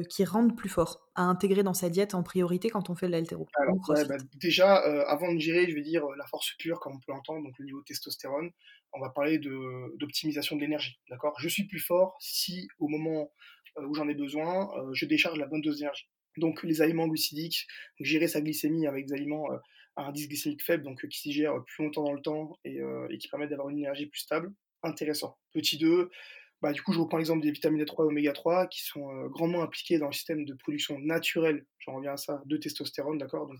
qui 0.10 0.26
rendent 0.26 0.58
plus 0.58 0.70
fort 0.70 1.10
à 1.16 1.24
intégrer 1.24 1.64
dans 1.64 1.74
sa 1.74 1.90
diète 1.90 2.16
en 2.16 2.24
priorité 2.24 2.70
quand 2.70 2.90
on 2.90 2.96
fait 2.96 3.08
de 3.08 3.12
l'altéro 3.12 3.48
bah, 3.58 4.18
Déjà, 4.36 4.76
avant 5.08 5.34
de 5.34 5.40
gérer, 5.40 5.70
je 5.70 5.76
vais 5.76 5.82
dire 5.82 6.06
la 6.18 6.26
force 6.26 6.54
pure, 6.58 6.80
comme 6.80 6.96
on 6.96 7.00
peut 7.00 7.12
l'entendre, 7.12 7.44
donc 7.44 7.58
le 7.60 7.66
niveau 7.66 7.80
de 7.80 7.86
testostérone, 7.86 8.52
on 8.94 9.00
va 9.00 9.10
parler 9.10 9.38
d'optimisation 9.38 10.56
de, 10.56 10.62
de 10.62 10.66
l'énergie. 10.66 11.00
D'accord? 11.10 11.36
Je 11.40 11.48
suis 11.48 11.66
plus 11.66 11.80
fort 11.80 12.18
si 12.20 12.68
au 12.80 12.88
moment 12.88 13.32
où 13.78 13.94
j'en 13.94 14.08
ai 14.10 14.16
besoin, 14.16 14.70
je 14.94 15.06
décharge 15.06 15.38
la 15.38 15.46
bonne 15.46 15.62
dose 15.62 15.78
d'énergie. 15.78 16.10
Donc 16.38 16.64
les 16.64 16.82
aliments 16.82 17.08
glucidiques, 17.08 17.68
gérer 18.00 18.28
sa 18.28 18.42
glycémie 18.42 18.88
avec 18.88 19.08
des 19.08 19.14
aliments 19.14 19.48
à 19.96 20.08
indice 20.08 20.28
glycémique 20.28 20.64
faible, 20.64 20.84
donc 20.84 21.06
qui 21.08 21.20
s'y 21.20 21.34
gèrent 21.34 21.64
plus 21.66 21.84
longtemps 21.84 22.04
dans 22.04 22.14
le 22.14 22.22
temps 22.22 22.58
et, 22.64 22.80
qui 23.20 23.28
permettent 23.28 23.50
d'avoir 23.50 23.70
une 23.70 23.80
énergie 23.80 24.06
plus 24.06 24.22
stable, 24.22 24.54
intéressant. 24.84 25.38
Petit 25.52 25.78
2, 25.78 26.10
bah, 26.62 26.72
du 26.74 26.82
coup 26.82 26.94
je 26.94 27.00
reprends 27.00 27.18
l'exemple 27.18 27.42
des 27.42 27.52
vitamines 27.52 27.84
D3 27.84 28.04
et 28.04 28.08
oméga 28.08 28.32
3 28.34 28.68
qui 28.68 28.84
sont 28.84 29.08
grandement 29.28 29.62
impliquées 29.64 29.98
dans 29.98 30.08
le 30.08 30.14
système 30.14 30.46
de 30.46 30.54
production 30.54 31.00
naturelle, 31.00 31.66
j'en 31.80 31.96
reviens 31.96 32.14
à 32.14 32.18
ça, 32.18 32.42
de 32.46 32.58
testostérone, 32.58 33.18
d'accord? 33.18 33.48
Donc 33.48 33.60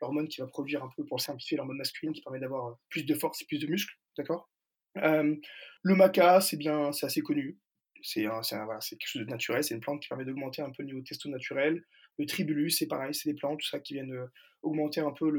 l'hormone 0.00 0.28
qui 0.28 0.40
va 0.40 0.46
produire 0.46 0.84
un 0.84 0.90
peu, 0.96 1.04
pour 1.04 1.20
simplifier, 1.20 1.56
l'hormone 1.56 1.78
masculine 1.78 2.12
qui 2.12 2.20
permet 2.20 2.40
d'avoir 2.40 2.76
plus 2.88 3.04
de 3.04 3.14
force 3.14 3.42
et 3.42 3.46
plus 3.46 3.58
de 3.58 3.66
muscles, 3.66 3.94
d'accord? 4.16 4.50
Le 4.94 5.94
maca, 5.94 6.40
c'est 6.40 6.56
bien, 6.56 6.92
c'est 6.92 7.06
assez 7.06 7.22
connu. 7.22 7.58
C'est 8.02 8.26
voilà, 8.26 8.80
quelque 8.80 9.06
chose 9.06 9.22
de 9.22 9.30
naturel, 9.30 9.62
c'est 9.62 9.74
une 9.74 9.80
plante 9.80 10.02
qui 10.02 10.08
permet 10.08 10.24
d'augmenter 10.24 10.62
un 10.62 10.70
peu 10.70 10.82
le 10.82 10.86
niveau 10.86 11.00
testo 11.00 11.28
naturel. 11.28 11.84
Le 12.18 12.26
tribulus, 12.26 12.78
c'est 12.78 12.86
pareil, 12.86 13.14
c'est 13.14 13.30
des 13.30 13.36
plantes, 13.36 13.60
tout 13.60 13.68
ça 13.68 13.80
qui 13.80 13.94
viennent 13.94 14.28
augmenter 14.62 15.00
un 15.00 15.10
peu 15.10 15.30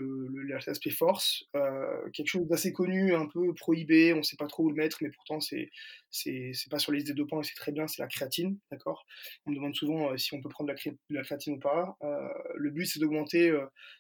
l'aspect 0.48 0.90
force. 0.90 1.46
Euh, 1.56 2.10
quelque 2.12 2.28
chose 2.28 2.48
d'assez 2.48 2.74
connu, 2.74 3.16
un 3.16 3.28
peu 3.28 3.54
prohibé, 3.54 4.14
on 4.14 4.18
ne 4.18 4.22
sait 4.22 4.36
pas 4.36 4.48
trop 4.48 4.64
où 4.64 4.70
le 4.70 4.76
mettre, 4.76 4.98
mais 5.02 5.10
pourtant 5.10 5.40
c'est 5.40 5.70
c'est 6.12 6.54
pas 6.70 6.78
sur 6.78 6.92
les 6.92 7.00
liste 7.00 7.08
des 7.08 7.16
dopants 7.16 7.42
et 7.42 7.44
c'est 7.44 7.56
très 7.56 7.72
bien, 7.72 7.88
c'est 7.88 8.02
la 8.02 8.08
créatine, 8.08 8.60
d'accord? 8.72 9.06
On 9.46 9.52
me 9.52 9.56
demande 9.56 9.76
souvent 9.76 10.12
euh, 10.12 10.18
si 10.18 10.34
on 10.36 10.42
peut 10.42 10.50
prendre 10.50 10.72
la, 10.72 10.92
la 11.10 11.24
créatine 11.24 11.56
ou 11.56 11.60
pas. 11.60 11.98
Euh, 12.04 12.28
le 12.56 12.70
but 12.70 12.86
c'est 12.86 13.00
d'augmenter 13.00 13.52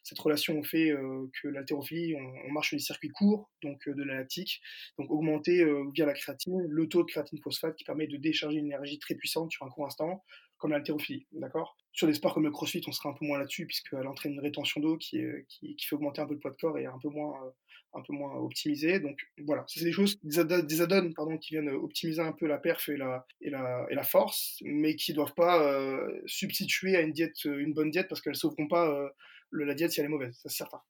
cette 0.04 0.20
relation 0.20 0.60
au 0.60 0.64
fait 0.64 0.94
que 1.42 1.48
l'haltérophilie, 1.48 2.16
on, 2.16 2.52
marche 2.52 2.70
sur 2.70 2.78
des 2.78 2.84
circuits 2.84 3.10
courts, 3.10 3.50
donc 3.64 3.88
de 3.88 4.04
la 4.04 4.16
lactique, 4.16 4.62
donc 5.00 5.10
augmenter 5.10 5.66
via 5.94 6.06
la 6.06 6.14
créatine 6.14 6.62
le 6.68 6.88
taux 6.88 7.04
de 7.04 7.08
créatine 7.08 7.40
phosphate 7.42 7.76
qui 7.76 7.84
permet 7.84 8.08
de 8.08 8.18
décharger 8.18 8.58
une 8.58 8.66
énergie 8.66 9.00
très 9.00 9.16
puissante 9.16 9.52
sur 9.52 9.66
un 9.66 9.70
court 9.70 9.86
instant 9.86 10.24
comme 10.64 10.72
l'haltérophilie, 10.72 11.28
d'accord? 11.34 11.76
Sur 11.92 12.08
des 12.08 12.14
sports 12.14 12.34
comme 12.34 12.46
le 12.46 12.52
crossfit, 12.52 12.82
on 12.88 12.94
sera 12.94 13.10
un 13.10 13.14
peu 13.14 13.26
moins 13.26 13.38
là-dessus, 13.38 13.68
puisqu'elle 13.68 14.08
entraîne 14.08 14.32
une 14.32 14.40
rétention 14.40 14.80
d'eau 14.80 14.96
qui, 14.96 15.22
qui, 15.50 15.76
fait 15.78 15.94
augmenter 15.94 16.22
un 16.22 16.26
peu 16.26 16.36
le 16.36 16.40
poids 16.40 16.52
de 16.52 16.56
corps 16.56 16.78
et 16.78 16.86
un 16.86 16.98
peu 17.00 17.10
moins, 17.10 17.34
euh, 17.44 17.50
un 17.96 18.02
peu 18.02 18.14
moins 18.14 18.34
optimisé. 18.38 19.02
Donc 19.02 19.20
voilà, 19.46 19.66
c'est 19.68 19.84
des 19.84 19.92
choses, 19.92 20.18
des 20.24 20.40
add-ons 20.40 21.12
pardon, 21.12 21.38
qui 21.38 21.56
viennent 21.56 21.68
optimiser 21.68 22.22
un 22.22 22.32
peu 22.32 22.48
la 22.48 22.60
perf 22.60 22.88
et 22.88 22.96
la, 22.96 23.26
et 23.42 23.50
la, 23.50 23.86
et 23.90 23.96
la 23.96 24.04
force, 24.04 24.60
mais 24.64 24.96
qui 24.96 25.12
ne 25.12 25.18
doivent 25.18 25.34
pas 25.34 25.62
euh, 25.62 26.22
substituer 26.28 26.96
à 26.96 27.02
une, 27.02 27.12
diète, 27.12 27.44
une 27.44 27.74
bonne 27.74 27.92
diète, 27.92 28.08
parce 28.08 28.22
qu'elles 28.22 28.32
ne 28.32 28.38
sauveront 28.38 28.70
pas 28.70 28.88
euh, 28.88 29.10
la 29.52 29.74
diète 29.74 29.92
si 29.92 30.00
elle 30.00 30.06
est 30.06 30.10
mauvaise, 30.10 30.40
c'est 30.42 30.50
certain. 30.50 30.82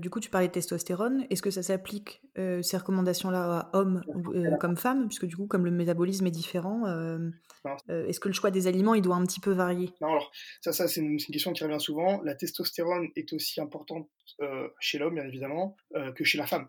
Du 0.00 0.10
coup, 0.10 0.18
tu 0.18 0.28
parlais 0.28 0.48
de 0.48 0.52
testostérone. 0.52 1.24
Est-ce 1.30 1.40
que 1.40 1.50
ça 1.50 1.62
s'applique, 1.62 2.20
euh, 2.36 2.62
ces 2.62 2.76
recommandations-là, 2.76 3.70
à 3.72 3.78
hommes 3.78 4.02
euh, 4.34 4.56
comme 4.56 4.76
femmes? 4.76 5.06
Puisque 5.06 5.26
du 5.26 5.36
coup, 5.36 5.46
comme 5.46 5.64
le 5.64 5.70
métabolisme 5.70 6.26
est 6.26 6.32
différent, 6.32 6.84
euh, 6.88 7.30
est-ce 7.88 8.18
que 8.18 8.26
le 8.26 8.34
choix 8.34 8.50
des 8.50 8.66
aliments, 8.66 8.94
il 8.94 9.02
doit 9.02 9.14
un 9.14 9.24
petit 9.24 9.38
peu 9.38 9.52
varier? 9.52 9.90
Non, 10.00 10.08
alors, 10.08 10.32
ça, 10.62 10.72
ça 10.72 10.88
c'est 10.88 11.00
une, 11.00 11.18
question 11.18 11.52
qui 11.52 11.62
revient 11.62 11.78
souvent. 11.78 12.20
La 12.22 12.34
testostérone 12.34 13.08
est 13.14 13.32
aussi 13.32 13.60
importante 13.60 14.10
chez 14.80 14.98
l'homme, 14.98 15.14
bien 15.14 15.26
évidemment, 15.26 15.76
que 16.16 16.24
chez 16.24 16.38
la 16.38 16.46
femme. 16.48 16.68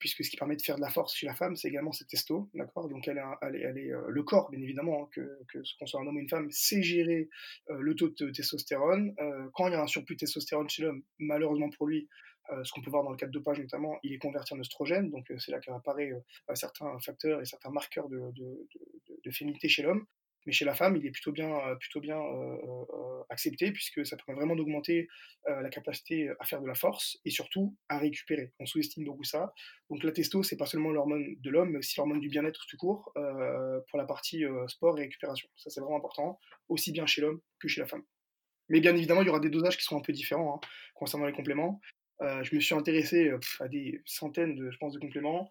Puisque 0.00 0.24
ce 0.24 0.28
qui 0.28 0.36
permet 0.36 0.56
de 0.56 0.60
faire 0.60 0.76
de 0.76 0.82
la 0.82 0.90
force 0.90 1.14
chez 1.14 1.26
la 1.26 1.34
femme, 1.34 1.54
c'est 1.54 1.68
également 1.68 1.92
cette 1.92 2.08
testo, 2.08 2.50
d'accord? 2.54 2.88
Donc, 2.88 3.06
elle, 3.06 3.22
elle 3.40 3.78
est, 3.78 3.92
le 4.08 4.22
corps, 4.24 4.50
bien 4.50 4.60
évidemment, 4.60 5.04
hein, 5.04 5.08
que, 5.12 5.20
que 5.48 5.58
qu'on 5.78 5.86
soit 5.86 6.00
un 6.00 6.06
homme 6.08 6.16
ou 6.16 6.20
une 6.20 6.28
femme, 6.28 6.50
sait 6.50 6.82
gérer 6.82 7.30
le 7.68 7.94
taux 7.94 8.08
de 8.08 8.30
testostérone. 8.30 9.14
quand 9.54 9.68
il 9.68 9.72
y 9.72 9.76
a 9.76 9.80
un 9.80 9.86
surplus 9.86 10.16
de 10.16 10.20
testostérone 10.20 10.68
chez 10.68 10.82
l'homme, 10.82 11.04
malheureusement 11.20 11.70
pour 11.70 11.86
lui, 11.86 12.08
euh, 12.08 12.33
ce 12.62 12.72
qu'on 12.72 12.82
peut 12.82 12.90
voir 12.90 13.04
dans 13.04 13.10
le 13.10 13.16
cas 13.16 13.26
de 13.26 13.32
dopage 13.32 13.58
notamment, 13.58 13.98
il 14.02 14.12
est 14.12 14.18
converti 14.18 14.54
en 14.54 14.60
oestrogène, 14.60 15.10
donc 15.10 15.30
euh, 15.30 15.38
c'est 15.38 15.50
là 15.50 15.60
qu'apparaît 15.60 16.12
euh, 16.12 16.54
certains 16.54 16.98
facteurs 17.00 17.40
et 17.40 17.44
certains 17.44 17.70
marqueurs 17.70 18.08
de, 18.08 18.32
féminité 19.30 19.68
chez 19.68 19.82
l'homme. 19.82 20.06
Mais 20.46 20.52
chez 20.52 20.66
la 20.66 20.74
femme, 20.74 20.94
il 20.96 21.06
est 21.06 21.10
plutôt 21.10 21.32
bien, 21.32 21.58
plutôt 21.80 22.00
bien 22.00 22.20
accepté 23.30 23.72
puisque 23.72 24.04
ça 24.04 24.14
permet 24.18 24.40
vraiment 24.40 24.54
d'augmenter 24.54 25.08
la 25.46 25.70
capacité 25.70 26.28
à 26.38 26.44
faire 26.44 26.60
de 26.60 26.66
la 26.66 26.74
force 26.74 27.18
et 27.24 27.30
surtout 27.30 27.74
à 27.88 27.98
récupérer. 27.98 28.52
On 28.60 28.66
sous-estime 28.66 29.06
beaucoup 29.06 29.24
ça. 29.24 29.54
Donc 29.88 30.04
la 30.04 30.12
testo, 30.12 30.42
c'est 30.42 30.58
pas 30.58 30.66
seulement 30.66 30.90
l'hormone 30.90 31.24
de 31.40 31.50
l'homme, 31.50 31.70
mais 31.70 31.78
aussi 31.78 31.96
l'hormone 31.96 32.20
du 32.20 32.28
bien-être 32.28 32.66
tout 32.68 32.76
court 32.76 33.10
pour 33.14 33.98
la 33.98 34.04
partie 34.04 34.44
sport 34.68 34.98
et 34.98 35.04
récupération. 35.04 35.48
Ça, 35.56 35.70
c'est 35.70 35.80
vraiment 35.80 35.96
important, 35.96 36.38
aussi 36.68 36.92
bien 36.92 37.06
chez 37.06 37.22
l'homme 37.22 37.40
que 37.58 37.66
chez 37.66 37.80
la 37.80 37.86
femme. 37.86 38.02
Mais 38.68 38.80
bien 38.80 38.94
évidemment, 38.96 39.22
il 39.22 39.26
y 39.26 39.30
aura 39.30 39.40
des 39.40 39.50
dosages 39.50 39.76
qui 39.76 39.84
sont 39.84 39.96
un 39.96 40.00
peu 40.00 40.12
différents 40.12 40.56
hein, 40.56 40.68
concernant 40.94 41.26
les 41.26 41.32
compléments. 41.32 41.80
Euh, 42.22 42.42
je 42.42 42.54
me 42.54 42.60
suis 42.60 42.74
intéressé 42.74 43.28
euh, 43.28 43.38
à 43.60 43.68
des 43.68 44.00
centaines 44.04 44.54
de, 44.54 44.70
je 44.70 44.78
de 44.78 44.98
compléments. 44.98 45.50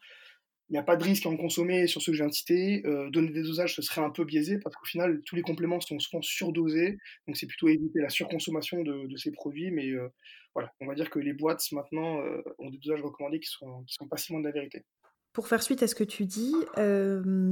Il 0.70 0.74
n'y 0.74 0.80
a 0.80 0.84
pas 0.84 0.96
de 0.96 1.04
risque 1.04 1.26
à 1.26 1.30
en 1.30 1.38
consommer 1.38 1.88
sur 1.88 2.02
ceux 2.02 2.14
que 2.14 2.18
j'ai 2.18 2.32
cités. 2.32 2.82
Euh, 2.86 3.10
donner 3.10 3.32
des 3.32 3.44
dosages, 3.44 3.76
ce 3.76 3.82
serait 3.82 4.02
un 4.02 4.10
peu 4.10 4.24
biaisé 4.24 4.60
parce 4.60 4.76
qu'au 4.76 4.86
final, 4.86 5.22
tous 5.26 5.36
les 5.36 5.42
compléments 5.42 5.80
sont 5.82 6.00
souvent 6.00 6.22
surdosés. 6.22 6.98
Donc, 7.28 7.38
c'est 7.38 7.48
plutôt 7.48 7.68
éviter 7.68 8.00
la 8.00 8.10
surconsommation 8.10 8.84
de, 8.84 9.16
ces 9.18 9.32
produits. 9.32 9.72
Mais 9.72 9.92
voilà, 10.56 10.74
on 10.80 10.88
va 10.88 10.96
dire 10.96 11.10
que 11.10 11.20
les 11.20 11.34
boîtes 11.34 11.70
maintenant 11.74 12.20
ont 12.60 12.70
des 12.70 12.78
dosages 12.78 13.02
recommandés 13.02 13.40
qui 13.40 13.50
sont, 13.50 13.84
sont 13.88 14.08
pas 14.08 14.18
si 14.18 14.32
loin 14.32 14.42
de 14.42 14.46
la 14.46 14.54
vérité. 14.54 14.84
Pour 15.34 15.48
faire 15.48 15.64
suite 15.64 15.82
à 15.82 15.88
ce 15.88 15.96
que 15.96 16.04
tu 16.04 16.26
dis, 16.26 16.54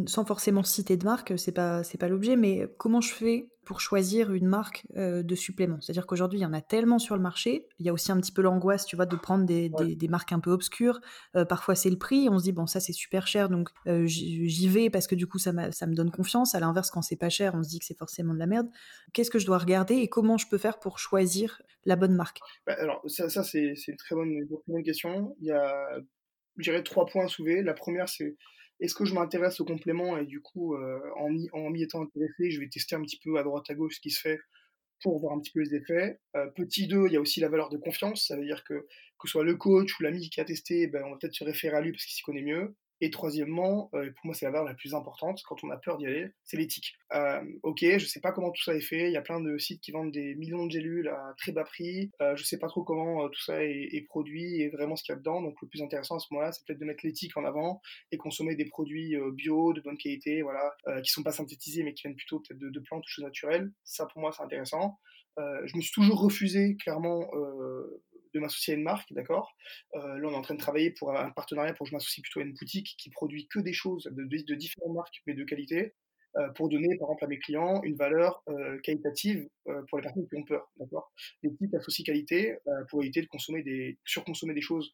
sans 0.05 0.25
forcément 0.25 0.61
citer 0.61 0.97
de 0.97 1.03
marque, 1.03 1.33
c'est 1.37 1.51
pas 1.51 1.83
c'est 1.83 1.97
pas 1.97 2.07
l'objet, 2.07 2.35
mais 2.35 2.67
comment 2.77 3.01
je 3.01 3.11
fais 3.11 3.49
pour 3.65 3.81
choisir 3.81 4.33
une 4.33 4.45
marque 4.45 4.85
de 4.95 5.35
supplément? 5.35 5.81
C'est-à-dire 5.81 6.05
qu'aujourd'hui, 6.05 6.37
il 6.37 6.43
y 6.43 6.45
en 6.45 6.53
a 6.53 6.61
tellement 6.61 6.99
sur 6.99 7.15
le 7.15 7.23
marché. 7.23 7.67
Il 7.79 7.85
y 7.87 7.89
a 7.89 7.93
aussi 7.93 8.11
un 8.11 8.17
petit 8.17 8.31
peu 8.31 8.43
l'angoisse, 8.43 8.85
tu 8.85 8.95
vois, 8.95 9.07
de 9.07 9.15
prendre 9.15 9.45
des, 9.45 9.69
des, 9.69 10.07
marques 10.07 10.31
un 10.31 10.39
peu 10.39 10.51
obscures. 10.51 11.01
parfois, 11.49 11.73
c'est 11.73 11.89
le 11.89 11.97
prix. 11.97 12.29
On 12.29 12.37
se 12.37 12.43
dit 12.43 12.51
bon, 12.51 12.67
ça 12.67 12.79
c'est 12.79 12.93
super 12.93 13.25
cher, 13.25 13.49
donc 13.49 13.69
j'y 14.05 14.67
vais 14.67 14.91
parce 14.91 15.07
que 15.07 15.15
du 15.15 15.25
coup, 15.25 15.39
ça, 15.39 15.71
ça 15.71 15.87
me 15.87 15.95
donne 15.95 16.11
confiance. 16.11 16.53
À 16.53 16.59
l'inverse, 16.59 16.91
quand 16.91 17.01
c'est 17.01 17.15
pas 17.15 17.29
cher, 17.29 17.55
on 17.55 17.63
se 17.63 17.69
dit 17.69 17.79
que 17.79 17.85
c'est 17.85 17.97
forcément 17.97 18.35
de 18.35 18.39
la 18.39 18.47
merde. 18.47 18.67
Qu'est-ce 19.13 19.31
que 19.31 19.39
je 19.39 19.47
dois 19.47 19.57
regarder 19.57 19.95
et 19.95 20.07
comment 20.07 20.37
je 20.37 20.47
peux 20.47 20.59
faire 20.59 20.77
pour 20.79 20.99
choisir 20.99 21.63
la 21.85 21.95
bonne 21.95 22.13
marque? 22.13 22.41
Bah, 22.67 22.75
Alors 22.77 23.01
ça, 23.07 23.27
ça 23.27 23.43
c'est 23.43 23.73
une 23.87 23.97
très 23.97 24.13
bonne, 24.13 24.29
une 24.29 24.47
très 24.47 24.71
bonne 24.71 24.83
question. 24.83 25.35
Il 25.39 25.47
y 25.47 25.51
a 25.51 25.99
dirais 26.59 26.83
trois 26.83 27.05
points 27.05 27.25
à 27.25 27.27
soulever. 27.27 27.61
La 27.61 27.73
première, 27.73 28.09
c'est 28.09 28.35
est-ce 28.79 28.95
que 28.95 29.05
je 29.05 29.13
m'intéresse 29.13 29.59
au 29.59 29.65
complément 29.65 30.17
et 30.17 30.25
du 30.25 30.41
coup, 30.41 30.75
euh, 30.75 30.99
en, 31.15 31.29
en 31.53 31.69
m'y 31.69 31.83
étant 31.83 32.01
intéressé, 32.01 32.49
je 32.49 32.59
vais 32.59 32.67
tester 32.67 32.95
un 32.95 33.01
petit 33.01 33.19
peu 33.23 33.37
à 33.37 33.43
droite 33.43 33.69
à 33.69 33.75
gauche 33.75 33.95
ce 33.95 34.01
qui 34.01 34.09
se 34.09 34.19
fait 34.19 34.39
pour 35.01 35.19
voir 35.19 35.33
un 35.33 35.39
petit 35.39 35.51
peu 35.51 35.61
les 35.61 35.75
effets. 35.75 36.19
Euh, 36.35 36.47
petit 36.55 36.87
2, 36.87 37.07
il 37.07 37.13
y 37.13 37.17
a 37.17 37.21
aussi 37.21 37.39
la 37.39 37.49
valeur 37.49 37.69
de 37.69 37.77
confiance, 37.77 38.27
ça 38.27 38.35
veut 38.35 38.45
dire 38.45 38.63
que 38.63 38.73
que 38.73 39.27
ce 39.27 39.33
soit 39.33 39.43
le 39.43 39.55
coach 39.55 39.99
ou 39.99 40.03
l'ami 40.03 40.29
qui 40.29 40.41
a 40.41 40.45
testé, 40.45 40.87
ben, 40.87 41.03
on 41.05 41.11
va 41.11 41.17
peut-être 41.17 41.35
se 41.35 41.43
référer 41.43 41.77
à 41.77 41.81
lui 41.81 41.91
parce 41.91 42.05
qu'il 42.05 42.15
s'y 42.15 42.23
connaît 42.23 42.41
mieux. 42.41 42.75
Et 43.03 43.09
troisièmement, 43.09 43.89
euh, 43.95 44.11
pour 44.11 44.27
moi 44.27 44.35
c'est 44.35 44.45
la 44.45 44.51
valeur 44.51 44.65
la 44.65 44.75
plus 44.75 44.93
importante 44.93 45.41
quand 45.47 45.63
on 45.63 45.71
a 45.71 45.77
peur 45.77 45.97
d'y 45.97 46.05
aller, 46.05 46.29
c'est 46.43 46.55
l'éthique. 46.55 46.93
Euh, 47.15 47.41
ok, 47.63 47.79
je 47.81 48.05
sais 48.05 48.19
pas 48.19 48.31
comment 48.31 48.51
tout 48.51 48.61
ça 48.61 48.75
est 48.75 48.81
fait, 48.81 49.07
il 49.07 49.11
y 49.11 49.17
a 49.17 49.21
plein 49.21 49.41
de 49.41 49.57
sites 49.57 49.81
qui 49.81 49.91
vendent 49.91 50.11
des 50.11 50.35
millions 50.35 50.67
de 50.67 50.71
gélules 50.71 51.07
à 51.07 51.33
très 51.35 51.51
bas 51.51 51.63
prix, 51.63 52.11
euh, 52.21 52.35
je 52.35 52.43
sais 52.43 52.59
pas 52.59 52.67
trop 52.67 52.83
comment 52.83 53.27
tout 53.27 53.41
ça 53.41 53.63
est, 53.63 54.05
produit 54.07 54.61
et 54.61 54.69
vraiment 54.69 54.95
ce 54.95 55.03
qu'il 55.03 55.13
y 55.13 55.15
a 55.15 55.19
dedans, 55.19 55.41
donc 55.41 55.55
le 55.61 55.67
plus 55.67 55.81
intéressant 55.81 56.17
à 56.17 56.19
ce 56.19 56.27
moment-là 56.31 56.51
c'est 56.51 56.63
peut-être 56.65 56.79
de 56.79 56.85
mettre 56.85 57.03
l'éthique 57.03 57.35
en 57.37 57.45
avant 57.45 57.81
et 58.11 58.17
consommer 58.17 58.55
des 58.55 58.65
produits 58.65 59.15
bio, 59.33 59.73
de 59.73 59.81
bonne 59.81 59.97
qualité, 59.97 60.43
voilà, 60.43 60.75
qui 61.03 61.11
sont 61.11 61.23
pas 61.23 61.31
synthétisés 61.31 61.83
mais 61.83 61.93
qui 61.93 62.03
viennent 62.03 62.15
plutôt 62.15 62.39
peut-être 62.39 62.59
de, 62.59 62.69
de, 62.69 62.79
plantes 62.79 63.03
ou 63.03 63.09
choses 63.09 63.25
naturelles, 63.25 63.71
ça 63.83 64.05
pour 64.05 64.21
moi 64.21 64.31
c'est 64.31 64.43
intéressant. 64.43 64.99
je 65.37 65.75
me 65.75 65.81
suis 65.81 65.93
toujours 65.93 66.21
refusé 66.21 66.75
clairement 66.77 67.31
de 68.33 68.39
m'associer 68.39 68.73
à 68.73 68.77
une 68.77 68.83
marque, 68.83 69.11
d'accord? 69.13 69.55
Euh, 69.95 70.17
Là, 70.17 70.27
on 70.27 70.31
est 70.31 70.35
en 70.35 70.41
train 70.41 70.55
de 70.55 70.59
travailler 70.59 70.91
pour 70.91 71.15
un 71.15 71.31
partenariat 71.31 71.73
pour 71.73 71.85
que 71.85 71.89
je 71.89 71.95
m'associe 71.95 72.21
plutôt 72.21 72.39
à 72.39 72.43
une 72.43 72.53
boutique 72.53 72.95
qui 72.97 73.09
produit 73.09 73.47
que 73.47 73.59
des 73.59 73.73
choses 73.73 74.09
de, 74.11 74.55
différentes 74.55 74.93
marques, 74.93 75.21
mais 75.27 75.33
de 75.33 75.43
qualité, 75.43 75.93
euh, 76.37 76.49
pour 76.55 76.69
donner, 76.69 76.97
par 76.97 77.09
exemple, 77.09 77.25
à 77.25 77.27
mes 77.27 77.39
clients 77.39 77.81
une 77.83 77.95
valeur 77.95 78.41
euh, 78.47 78.79
qualitative 78.79 79.47
pour 79.89 79.97
les 79.97 80.03
personnes 80.03 80.27
qui 80.27 80.35
ont 80.35 80.43
peur, 80.43 80.71
d'accord? 80.77 81.11
L'équipe 81.43 81.73
associe 81.75 82.05
qualité 82.05 82.57
pour 82.89 83.01
éviter 83.03 83.21
de 83.21 83.27
consommer 83.27 83.63
des, 83.63 83.97
surconsommer 84.05 84.53
des 84.53 84.61
choses 84.61 84.91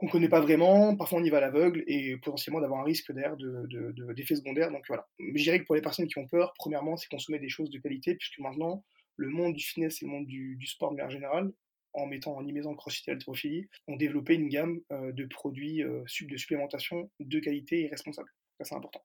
qu'on 0.00 0.06
ne 0.06 0.10
connaît 0.10 0.28
pas 0.30 0.40
vraiment, 0.40 0.96
parfois 0.96 1.18
on 1.18 1.24
y 1.24 1.28
va 1.28 1.38
à 1.38 1.40
l'aveugle 1.40 1.84
et 1.86 2.16
potentiellement 2.16 2.60
d'avoir 2.60 2.80
un 2.80 2.84
risque 2.84 3.12
d'air 3.12 3.36
d'effets 3.36 4.34
de, 4.34 4.38
secondaires. 4.38 4.70
Donc 4.70 4.82
voilà. 4.88 5.06
Je 5.18 5.42
dirais 5.42 5.60
que 5.60 5.66
pour 5.66 5.74
les 5.74 5.82
personnes 5.82 6.08
qui 6.08 6.18
ont 6.18 6.26
peur, 6.26 6.54
premièrement, 6.56 6.96
c'est 6.96 7.08
consommer 7.08 7.38
des 7.38 7.50
choses 7.50 7.68
de 7.70 7.78
qualité, 7.78 8.14
puisque 8.14 8.38
maintenant, 8.38 8.82
le 9.16 9.28
monde 9.28 9.54
du 9.54 9.62
fitness 9.62 10.00
et 10.00 10.06
le 10.06 10.10
monde 10.10 10.26
du, 10.26 10.56
du 10.56 10.66
sport 10.66 10.90
de 10.90 10.96
manière 10.96 11.10
générale 11.10 11.52
en 11.92 12.06
mettant 12.06 12.36
en 12.36 12.46
y 12.46 12.60
crossfit 12.76 13.04
et 13.08 13.12
l'haltérophilie, 13.12 13.68
ont 13.88 13.96
développé 13.96 14.34
une 14.34 14.48
gamme 14.48 14.80
euh, 14.92 15.12
de 15.12 15.24
produits 15.26 15.82
euh, 15.82 16.02
de 16.02 16.36
supplémentation 16.36 17.10
de 17.18 17.38
qualité 17.40 17.84
et 17.84 17.88
responsables. 17.88 18.30
Ça, 18.58 18.64
c'est 18.64 18.74
important. 18.74 19.02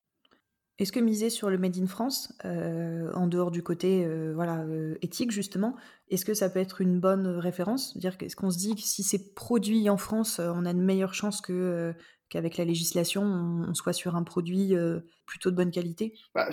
Est-ce 0.77 0.91
que 0.91 0.99
miser 0.99 1.29
sur 1.29 1.49
le 1.49 1.57
Made 1.57 1.77
in 1.77 1.88
France, 1.88 2.38
euh, 2.43 3.09
en 3.13 3.27
dehors 3.27 3.49
du 3.49 3.63
côté 3.63 4.05
voilà, 4.33 4.65
éthique 5.01 5.31
justement, 5.31 5.77
est-ce 6.09 6.25
que 6.25 6.33
ça 6.33 6.49
peut 6.49 6.59
être 6.59 6.81
une 6.81 6.99
bonne 6.99 7.27
référence? 7.27 7.97
Dire 7.97 8.17
Est-ce 8.19 8.36
qu'on 8.36 8.51
se 8.51 8.57
dit 8.57 8.75
que 8.75 8.81
si 8.81 9.01
c'est 9.01 9.33
produit 9.33 9.89
en 9.89 9.95
France, 9.95 10.39
on 10.39 10.65
a 10.65 10.71
une 10.71 10.83
meilleure 10.83 11.13
chance 11.13 11.39
que, 11.39 11.93
qu'avec 12.27 12.57
la 12.57 12.65
législation, 12.65 13.23
on, 13.23 13.73
soit 13.73 13.93
sur 13.93 14.17
un 14.17 14.23
produit 14.23 14.73
plutôt 15.25 15.49
de 15.49 15.55
bonne 15.55 15.71
qualité? 15.71 16.13
Bah, 16.33 16.49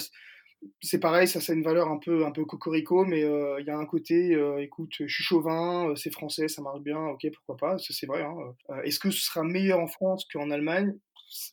c'est 0.81 1.01
pareil, 1.01 1.29
ça, 1.29 1.41
c'est 1.41 1.55
une 1.55 1.63
valeur 1.63 1.89
un 1.89 1.99
peu, 1.99 2.25
un 2.25 2.31
peu 2.31 2.45
cocorico, 2.45 3.05
mais 3.05 3.23
euh, 3.25 3.61
il 3.61 3.67
y 3.67 3.71
a 3.71 3.77
un 3.77 3.87
côté, 3.87 4.35
euh, 4.35 4.63
écoute, 4.63 4.93
je 4.99 5.13
suis 5.13 5.25
chauvin, 5.25 5.89
euh, 5.89 5.97
c'est 5.97 6.13
français, 6.13 6.49
ça 6.49 6.63
marche 6.63 6.81
bien, 6.81 6.99
ok, 6.99 7.27
pourquoi 7.35 7.57
pas, 7.57 7.77
c'est 7.79 8.07
vrai. 8.07 8.23
Hein, 8.23 8.37
Est-ce 8.85 8.99
que 8.99 9.11
ce 9.11 9.21
sera 9.25 9.43
meilleur 9.43 9.81
en 9.81 9.87
France 9.87 10.27
qu'en 10.33 10.51
Allemagne? 10.51 10.97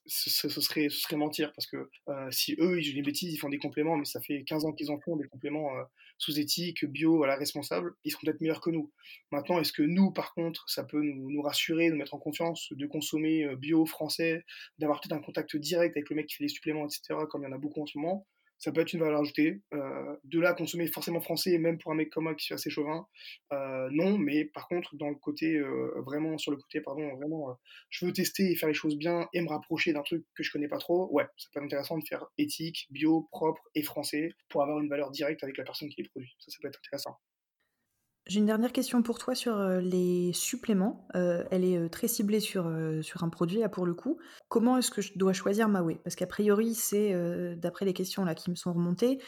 Ce, 0.05 0.49
serait, 0.49 0.89
ce 0.89 0.99
serait 0.99 1.15
mentir, 1.15 1.53
parce 1.53 1.65
que 1.65 1.89
si 2.31 2.53
eux, 2.59 2.81
ils 2.81 2.95
des 2.95 3.01
bêtises, 3.01 3.33
ils 3.33 3.37
font 3.37 3.47
des 3.47 3.59
compléments, 3.59 3.95
mais 3.95 4.03
ça 4.03 4.19
fait 4.19 4.43
15 4.43 4.65
ans 4.65 4.73
qu'ils 4.73 4.91
en 4.91 4.99
font, 4.99 5.15
des 5.15 5.27
compléments 5.29 5.69
sous 6.17 6.37
éthique, 6.37 6.83
bio, 6.83 7.15
voilà, 7.15 7.37
responsables, 7.37 7.93
ils 8.03 8.11
seront 8.11 8.23
peut-être 8.25 8.41
meilleurs 8.41 8.59
que 8.59 8.71
nous. 8.71 8.91
Maintenant, 9.31 9.57
est-ce 9.61 9.71
que 9.71 9.81
nous, 9.81 10.11
par 10.11 10.33
contre, 10.33 10.65
ça 10.67 10.83
peut 10.83 11.01
nous, 11.01 11.31
nous 11.31 11.41
rassurer, 11.41 11.89
nous 11.89 11.95
mettre 11.95 12.13
en 12.13 12.19
confiance 12.19 12.67
de 12.71 12.85
consommer 12.87 13.47
bio, 13.55 13.85
français, 13.85 14.43
d'avoir 14.79 14.99
peut-être 14.99 15.17
un 15.17 15.21
contact 15.21 15.55
direct 15.55 15.95
avec 15.95 16.09
le 16.09 16.17
mec 16.17 16.27
qui 16.27 16.35
fait 16.35 16.43
les 16.43 16.49
suppléments, 16.49 16.85
etc., 16.85 17.17
comme 17.29 17.43
il 17.43 17.45
y 17.45 17.49
en 17.49 17.55
a 17.55 17.57
beaucoup 17.57 17.81
en 17.81 17.85
ce 17.85 17.97
moment? 17.97 18.27
Ça 18.59 18.71
peut 18.71 18.81
être 18.81 18.93
une 18.93 18.99
valeur 18.99 19.21
ajoutée. 19.21 19.61
Euh, 19.73 20.15
de 20.25 20.39
là, 20.39 20.53
consommer 20.53 20.87
forcément 20.87 21.21
français, 21.21 21.57
même 21.57 21.77
pour 21.77 21.91
un 21.91 21.95
mec 21.95 22.09
comme 22.09 22.25
moi 22.25 22.35
qui 22.35 22.45
suis 22.45 22.53
assez 22.53 22.69
chauvin, 22.69 23.07
euh, 23.53 23.89
non. 23.91 24.17
Mais 24.17 24.45
par 24.45 24.67
contre, 24.67 24.95
dans 24.97 25.09
le 25.09 25.15
côté, 25.15 25.55
euh, 25.55 25.93
vraiment, 26.05 26.37
sur 26.37 26.51
le 26.51 26.57
côté, 26.57 26.81
pardon, 26.81 27.15
vraiment, 27.15 27.57
je 27.89 28.05
veux 28.05 28.13
tester 28.13 28.51
et 28.51 28.55
faire 28.55 28.69
les 28.69 28.75
choses 28.75 28.97
bien 28.97 29.27
et 29.33 29.41
me 29.41 29.49
rapprocher 29.49 29.93
d'un 29.93 30.03
truc 30.03 30.25
que 30.35 30.43
je 30.43 30.51
connais 30.51 30.67
pas 30.67 30.77
trop, 30.77 31.09
ouais, 31.11 31.25
ça 31.37 31.49
peut 31.53 31.59
être 31.59 31.65
intéressant 31.65 31.97
de 31.97 32.05
faire 32.07 32.25
éthique, 32.37 32.87
bio, 32.91 33.27
propre 33.31 33.61
et 33.75 33.81
français 33.81 34.33
pour 34.49 34.61
avoir 34.61 34.79
une 34.79 34.89
valeur 34.89 35.11
directe 35.11 35.43
avec 35.43 35.57
la 35.57 35.63
personne 35.63 35.89
qui 35.89 36.01
les 36.01 36.09
produit. 36.09 36.35
Ça, 36.39 36.51
ça 36.51 36.57
peut 36.61 36.67
être 36.67 36.79
intéressant. 36.85 37.17
J'ai 38.25 38.39
une 38.39 38.45
dernière 38.45 38.71
question 38.71 39.01
pour 39.01 39.17
toi 39.17 39.33
sur 39.33 39.57
les 39.81 40.31
suppléments. 40.33 41.07
elle 41.15 41.63
est 41.63 41.89
très 41.89 42.07
ciblée 42.07 42.39
sur, 42.39 42.71
sur 43.01 43.23
un 43.23 43.29
produit, 43.29 43.59
là, 43.59 43.69
pour 43.69 43.87
le 43.87 43.95
coup. 43.95 44.19
Comment 44.49 44.77
est-ce 44.77 44.91
que 44.91 45.01
je 45.01 45.17
dois 45.17 45.33
choisir 45.33 45.67
ma 45.67 45.81
whey? 45.81 45.99
Parce 46.03 46.15
qu'a 46.15 46.27
priori, 46.27 46.75
c'est, 46.75 47.15
d'après 47.55 47.85
les 47.85 47.93
questions 47.93 48.23
là 48.25 48.35
qui 48.35 48.51
me 48.51 48.55
sont 48.55 48.71
remontées, 48.71 49.19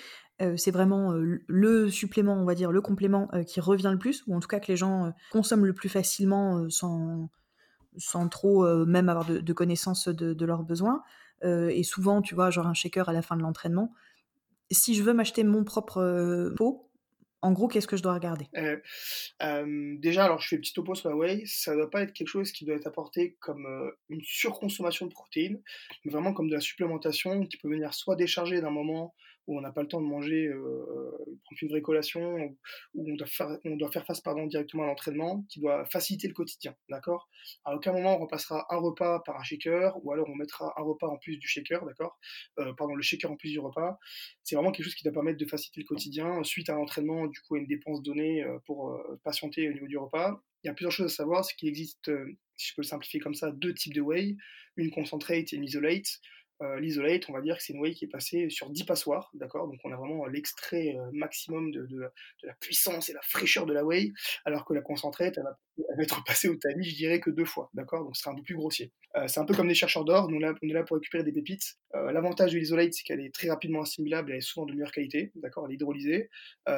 c'est 0.55 0.69
vraiment 0.69 1.13
le 1.15 1.89
supplément, 1.89 2.35
on 2.35 2.45
va 2.45 2.53
dire, 2.53 2.71
le 2.71 2.81
complément 2.81 3.27
qui 3.47 3.59
revient 3.59 3.89
le 3.91 3.97
plus, 3.97 4.23
ou 4.27 4.35
en 4.35 4.39
tout 4.39 4.47
cas 4.47 4.59
que 4.59 4.67
les 4.67 4.77
gens 4.77 5.11
consomment 5.31 5.65
le 5.65 5.73
plus 5.73 5.89
facilement 5.89 6.69
sans, 6.69 7.31
sans 7.97 8.29
trop 8.29 8.85
même 8.85 9.09
avoir 9.09 9.25
de, 9.25 9.53
connaissance 9.53 10.09
de, 10.09 10.33
de, 10.33 10.45
leurs 10.45 10.61
besoins. 10.61 11.01
et 11.43 11.83
souvent, 11.83 12.21
tu 12.21 12.35
vois, 12.35 12.51
genre 12.51 12.67
un 12.67 12.75
shaker 12.75 13.09
à 13.09 13.13
la 13.13 13.23
fin 13.23 13.35
de 13.35 13.41
l'entraînement. 13.41 13.93
Si 14.69 14.93
je 14.93 15.01
veux 15.01 15.13
m'acheter 15.13 15.43
mon 15.43 15.63
propre 15.63 16.53
pot, 16.55 16.90
en 17.41 17.51
gros, 17.51 17.67
qu'est-ce 17.67 17.87
que 17.87 17.97
je 17.97 18.03
dois 18.03 18.13
regarder? 18.13 18.47
Euh, 19.41 19.95
Déjà, 19.97 20.25
alors 20.25 20.41
je 20.41 20.47
fais 20.47 20.57
petit 20.57 20.73
topo 20.73 20.95
sur 20.95 21.09
la 21.09 21.15
whey, 21.15 21.43
ça 21.45 21.71
ne 21.71 21.77
doit 21.77 21.89
pas 21.89 22.01
être 22.01 22.13
quelque 22.13 22.27
chose 22.27 22.51
qui 22.51 22.65
doit 22.65 22.75
être 22.75 22.87
apporté 22.87 23.37
comme 23.39 23.65
une 24.09 24.21
surconsommation 24.21 25.05
de 25.07 25.11
protéines, 25.11 25.61
mais 26.05 26.11
vraiment 26.11 26.33
comme 26.33 26.49
de 26.49 26.53
la 26.53 26.61
supplémentation 26.61 27.45
qui 27.45 27.57
peut 27.57 27.69
venir 27.69 27.93
soit 27.93 28.15
décharger 28.15 28.61
d'un 28.61 28.69
moment 28.71 29.15
où 29.47 29.57
on 29.57 29.61
n'a 29.61 29.71
pas 29.71 29.81
le 29.81 29.87
temps 29.87 30.01
de 30.01 30.05
manger, 30.05 30.47
euh, 30.47 31.11
prendre 31.43 31.59
une 31.61 31.69
vraie 31.69 31.81
collation, 31.81 32.37
où 32.93 33.11
on 33.11 33.15
doit 33.15 33.27
faire, 33.27 33.57
on 33.65 33.75
doit 33.75 33.91
faire 33.91 34.05
face 34.05 34.21
pardon, 34.21 34.45
directement 34.45 34.83
à 34.83 34.87
l'entraînement, 34.87 35.45
qui 35.49 35.59
doit 35.59 35.85
faciliter 35.85 36.27
le 36.27 36.33
quotidien, 36.33 36.75
d'accord? 36.89 37.29
À 37.65 37.75
aucun 37.75 37.93
moment 37.93 38.15
on 38.15 38.19
remplacera 38.19 38.65
un 38.69 38.77
repas 38.77 39.21
par 39.25 39.39
un 39.39 39.43
shaker, 39.43 39.93
ou 40.03 40.11
alors 40.11 40.27
on 40.29 40.35
mettra 40.35 40.73
un 40.77 40.83
repas 40.83 41.07
en 41.07 41.17
plus 41.17 41.37
du 41.37 41.47
shaker, 41.47 41.85
d'accord? 41.85 42.17
Euh, 42.59 42.73
Pardon, 42.77 42.95
le 42.95 43.01
shaker 43.01 43.31
en 43.31 43.35
plus 43.35 43.51
du 43.51 43.59
repas. 43.59 43.97
C'est 44.43 44.55
vraiment 44.55 44.71
quelque 44.71 44.85
chose 44.85 44.95
qui 44.95 45.03
doit 45.03 45.13
permettre 45.13 45.37
de 45.37 45.45
faciliter 45.45 45.81
le 45.81 45.85
quotidien 45.85 46.43
suite 46.43 46.69
à 46.69 46.73
l'entraînement, 46.73 47.27
du 47.27 47.39
coup, 47.41 47.55
à 47.55 47.59
une 47.59 47.67
dépense 47.67 48.01
donnée 48.01 48.43
euh, 48.43 48.57
pour 48.65 48.91
euh, 48.91 49.19
patienter 49.23 49.69
au 49.69 49.73
niveau 49.73 49.87
du 49.87 49.97
repas. 49.97 50.41
Il 50.63 50.67
y 50.67 50.69
a 50.69 50.73
plusieurs 50.73 50.91
choses 50.91 51.11
à 51.11 51.15
savoir, 51.15 51.43
c'est 51.43 51.55
qu'il 51.55 51.69
existe, 51.69 52.09
euh, 52.09 52.37
si 52.55 52.69
je 52.69 52.75
peux 52.75 52.81
le 52.81 52.87
simplifier 52.87 53.19
comme 53.19 53.33
ça, 53.33 53.51
deux 53.51 53.73
types 53.73 53.93
de 53.93 54.01
whey, 54.01 54.35
une 54.75 54.91
concentrate 54.91 55.51
et 55.51 55.55
une 55.55 55.63
isolate. 55.63 56.19
Euh, 56.61 56.79
l'isolate, 56.79 57.27
on 57.29 57.33
va 57.33 57.41
dire 57.41 57.57
que 57.57 57.63
c'est 57.63 57.73
une 57.73 57.79
whey 57.79 57.93
qui 57.93 58.05
est 58.05 58.07
passée 58.07 58.49
sur 58.49 58.69
10 58.69 58.83
passoires, 58.83 59.31
d'accord? 59.33 59.67
Donc 59.67 59.79
on 59.83 59.91
a 59.91 59.95
vraiment 59.95 60.25
l'extrait 60.27 60.95
euh, 60.95 61.09
maximum 61.11 61.71
de, 61.71 61.87
la 62.43 62.53
puissance 62.59 63.09
et 63.09 63.13
la 63.13 63.21
fraîcheur 63.21 63.65
de 63.65 63.73
la 63.73 63.83
whey, 63.83 64.11
alors 64.45 64.63
que 64.65 64.73
la 64.73 64.81
concentrate, 64.81 65.37
elle 65.37 65.43
va, 65.43 66.03
être 66.03 66.23
passée 66.23 66.49
au 66.49 66.55
tamis, 66.55 66.85
je 66.85 66.95
dirais 66.95 67.19
que 67.19 67.31
deux 67.31 67.45
fois, 67.45 67.71
d'accord? 67.73 68.03
Donc 68.03 68.15
ce 68.15 68.21
sera 68.21 68.33
un 68.33 68.35
peu 68.35 68.43
plus 68.43 68.55
grossier. 68.55 68.91
Euh, 69.15 69.27
c'est 69.27 69.39
un 69.39 69.45
peu 69.45 69.55
comme 69.55 69.67
des 69.67 69.73
chercheurs 69.73 70.05
d'or, 70.05 70.27
on, 70.29 70.35
on 70.35 70.69
est 70.69 70.73
là 70.73 70.83
pour 70.83 70.97
récupérer 70.97 71.23
des 71.23 71.31
pépites. 71.31 71.77
L'avantage 71.93 72.53
de 72.53 72.59
l'isolate, 72.59 72.93
c'est 72.93 73.03
qu'elle 73.03 73.19
est 73.19 73.33
très 73.33 73.49
rapidement 73.49 73.81
assimilable, 73.81 74.31
elle 74.31 74.37
est 74.37 74.41
souvent 74.41 74.65
de 74.65 74.73
meilleure 74.73 74.91
qualité, 74.91 75.31
d'accord? 75.35 75.65
Elle 75.65 75.73
est 75.73 75.75
hydrolysée. 75.75 76.29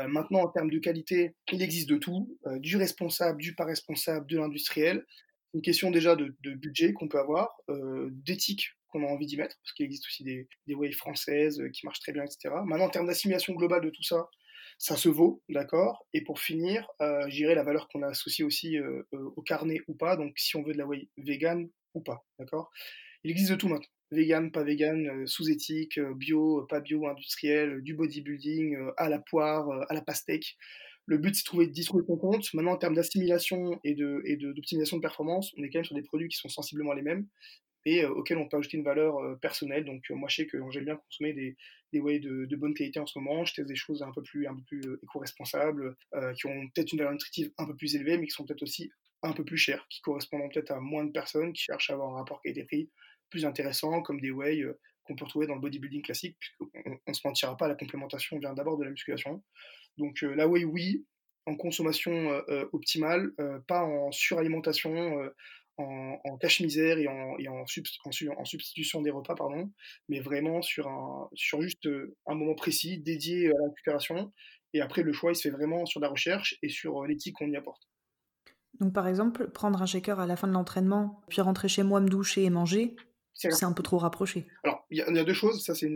maintenant, 0.07 0.39
en 0.39 0.47
termes 0.47 0.71
de 0.71 0.79
qualité, 0.79 1.35
il 1.51 1.61
existe 1.61 1.89
de 1.89 1.97
tout, 1.97 2.35
du 2.57 2.77
responsable, 2.77 3.39
du 3.39 3.53
pas 3.53 3.65
responsable, 3.65 4.25
de 4.27 4.37
l'industriel 4.37 5.05
une 5.53 5.61
question 5.61 5.91
déjà 5.91 6.15
de, 6.15 6.33
budget 6.55 6.93
qu'on 6.93 7.07
peut 7.07 7.19
avoir, 7.19 7.55
euh, 7.69 8.09
d'éthique 8.11 8.71
qu'on 8.93 9.03
a 9.03 9.07
envie 9.07 9.25
d'y 9.25 9.37
mettre, 9.37 9.57
parce 9.61 9.73
qu'il 9.73 9.85
existe 9.85 10.05
aussi 10.05 10.23
des, 10.23 10.47
des 10.67 10.91
françaises 10.91 11.59
euh, 11.59 11.69
qui 11.69 11.85
marchent 11.85 11.99
très 11.99 12.13
bien, 12.13 12.23
etc. 12.23 12.55
Maintenant, 12.65 12.85
en 12.85 12.89
termes 12.89 13.07
d'assimilation 13.07 13.53
globale 13.53 13.81
de 13.81 13.89
tout 13.89 14.03
ça, 14.03 14.29
ça 14.77 14.95
se 14.95 15.09
vaut, 15.09 15.41
d'accord 15.49 16.05
Et 16.13 16.21
pour 16.21 16.39
finir, 16.39 16.87
euh, 17.01 17.25
j'irai 17.29 17.55
la 17.55 17.63
valeur 17.63 17.87
qu'on 17.87 18.01
a 18.01 18.07
associée 18.07 18.43
aussi 18.43 18.77
euh, 18.77 19.03
euh, 19.13 19.31
au 19.35 19.41
carnet 19.41 19.79
ou 19.87 19.93
pas, 19.93 20.15
donc 20.15 20.33
si 20.37 20.55
on 20.55 20.63
veut 20.63 20.73
de 20.73 20.77
la 20.77 20.85
whey 20.85 21.09
vegan 21.17 21.69
ou 21.93 22.01
pas, 22.01 22.25
d'accord 22.39 22.71
Il 23.23 23.31
existe 23.31 23.51
de 23.51 23.55
tout 23.55 23.67
maintenant. 23.67 23.87
Vegan, 24.11 24.51
pas 24.51 24.63
vegan, 24.63 25.25
sous 25.25 25.49
éthique, 25.49 25.99
bio, 25.99 26.67
pas 26.69 26.81
bio, 26.81 27.07
industriel, 27.07 27.81
du 27.81 27.95
bodybuilding, 27.95 28.77
à 28.97 29.09
la 29.09 29.17
poire, 29.17 29.67
à 29.89 29.93
la 29.93 30.01
pastèque. 30.01 30.55
Le 31.07 31.17
but, 31.17 31.33
c'est 31.33 31.41
de 31.41 31.45
trouver, 31.45 31.67
d'y 31.67 31.83
trouver 31.83 32.03
son 32.05 32.17
compte. 32.17 32.53
Maintenant, 32.53 32.73
en 32.73 32.77
termes 32.77 32.93
d'assimilation 32.93 33.79
et 33.83 33.95
d'optimisation 33.95 34.97
de, 34.97 35.01
de, 35.01 35.01
de 35.01 35.07
performance, 35.07 35.51
on 35.57 35.63
est 35.63 35.69
quand 35.71 35.79
même 35.79 35.85
sur 35.85 35.95
des 35.95 36.03
produits 36.03 36.27
qui 36.27 36.37
sont 36.37 36.47
sensiblement 36.47 36.93
les 36.93 37.01
mêmes 37.01 37.25
et 37.85 38.03
euh, 38.03 38.09
auxquels 38.09 38.37
on 38.37 38.47
peut 38.47 38.57
ajouter 38.57 38.77
une 38.77 38.83
valeur 38.83 39.17
euh, 39.17 39.35
personnelle. 39.35 39.85
Donc 39.85 40.03
euh, 40.09 40.15
moi 40.15 40.29
je 40.29 40.37
sais 40.37 40.47
que 40.47 40.57
j'aime 40.71 40.85
bien 40.85 40.95
consommer 40.95 41.33
des, 41.33 41.55
des 41.91 41.99
whey 41.99 42.19
de, 42.19 42.55
bonne 42.55 42.73
qualité 42.73 42.99
en 42.99 43.05
ce 43.05 43.17
moment, 43.19 43.45
je 43.45 43.53
teste 43.53 43.67
des 43.67 43.75
choses 43.75 44.01
un 44.03 44.11
peu 44.11 44.21
plus, 44.21 44.47
un 44.47 44.57
éco-responsables, 45.03 45.95
qui 46.37 46.47
ont 46.47 46.67
peut-être 46.73 46.91
une 46.93 46.99
valeur 46.99 47.13
nutritive 47.13 47.51
un 47.57 47.65
peu 47.65 47.75
plus 47.75 47.95
élevée, 47.95 48.17
mais 48.17 48.27
qui 48.27 48.31
sont 48.31 48.45
peut-être 48.45 48.63
aussi 48.63 48.91
un 49.21 49.33
peu 49.33 49.43
plus 49.43 49.57
chères, 49.57 49.85
qui 49.89 50.01
correspondent 50.01 50.51
peut-être 50.53 50.71
à 50.71 50.79
moins 50.79 51.03
de 51.03 51.11
personnes 51.11 51.53
qui 51.53 51.63
cherchent 51.63 51.89
à 51.89 51.93
avoir 51.93 52.13
un 52.13 52.17
rapport 52.17 52.41
qualité-prix 52.41 52.89
plus 53.29 53.45
intéressant, 53.45 54.01
comme 54.01 54.19
des 54.21 54.31
whey 54.31 54.63
qu'on 55.03 55.15
peut 55.15 55.25
retrouver 55.25 55.47
dans 55.47 55.55
le 55.55 55.61
bodybuilding 55.61 56.01
classique, 56.01 56.37
puisqu'on 56.39 56.99
ne 57.07 57.13
se 57.13 57.21
mentira 57.25 57.57
pas, 57.57 57.67
la 57.67 57.75
complémentation 57.75 58.39
vient 58.39 58.53
d'abord 58.53 58.77
de 58.77 58.85
la 58.85 58.91
musculation. 58.91 59.43
Donc 59.97 60.21
la 60.21 60.47
whey, 60.47 60.63
oui, 60.63 61.05
en 61.45 61.55
consommation 61.55 62.29
optimale, 62.71 63.33
pas 63.67 63.83
en 63.83 64.11
suralimentation 64.11 65.29
en, 65.77 66.37
cache-misère 66.37 66.97
et, 66.97 67.07
en, 67.07 67.35
en, 67.47 67.65
substitution 67.65 69.01
des 69.01 69.11
repas, 69.11 69.35
pardon, 69.35 69.71
mais 70.09 70.19
vraiment 70.19 70.61
sur, 70.61 70.87
un, 70.87 71.29
sur 71.33 71.61
juste 71.61 71.85
euh, 71.85 72.15
un 72.27 72.35
moment 72.35 72.55
précis 72.55 72.99
dédié 72.99 73.47
à 73.47 73.53
la 73.53 73.69
récupération. 73.69 74.31
Et 74.73 74.81
après, 74.81 75.03
le 75.03 75.13
choix, 75.13 75.31
il 75.31 75.35
se 75.35 75.43
fait 75.43 75.55
vraiment 75.55 75.85
sur 75.85 75.99
la 75.99 76.09
recherche 76.09 76.57
et 76.61 76.69
sur 76.69 77.03
euh, 77.03 77.07
l'éthique 77.07 77.35
qu'on 77.35 77.49
y 77.49 77.55
apporte. 77.55 77.83
Donc, 78.79 78.93
par 78.93 79.07
exemple, 79.07 79.49
prendre 79.51 79.81
un 79.81 79.85
shaker 79.85 80.19
à 80.19 80.25
la 80.25 80.35
fin 80.35 80.47
de 80.47 80.53
l'entraînement, 80.53 81.21
puis 81.29 81.41
rentrer 81.41 81.67
chez 81.67 81.83
moi, 81.83 82.01
me 82.01 82.09
doucher 82.09 82.43
et 82.43 82.49
manger, 82.49 82.95
c'est 83.33 83.63
un 83.63 83.73
peu 83.73 83.83
trop 83.83 83.97
rapproché. 83.97 84.45
Alors, 84.63 84.85
il 84.89 84.97
y, 84.97 85.01
a 85.01 85.23
deux 85.23 85.33
choses, 85.33 85.63
ça 85.65 85.75
c'est 85.75 85.89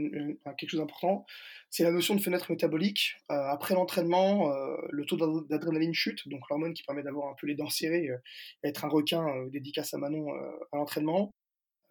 quelque 0.57 0.69
chose 0.69 0.79
d'important. 0.79 1.25
C'est 1.69 1.83
la 1.83 1.91
notion 1.91 2.15
de 2.15 2.21
fenêtre 2.21 2.51
métabolique. 2.51 3.15
Euh, 3.31 3.35
après 3.35 3.75
l'entraînement, 3.75 4.51
euh, 4.51 4.75
le 4.89 5.05
taux 5.05 5.17
d'adrénaline 5.49 5.93
chute, 5.93 6.27
donc 6.27 6.41
l'hormone 6.49 6.73
qui 6.73 6.83
permet 6.83 7.03
d'avoir 7.03 7.29
un 7.29 7.35
peu 7.39 7.47
les 7.47 7.55
dents 7.55 7.69
serrées, 7.69 8.09
euh, 8.09 8.17
être 8.63 8.85
un 8.85 8.89
requin 8.89 9.25
dédicace 9.51 9.93
à 9.93 9.97
Manon 9.97 10.27
à 10.71 10.77
l'entraînement. 10.77 11.31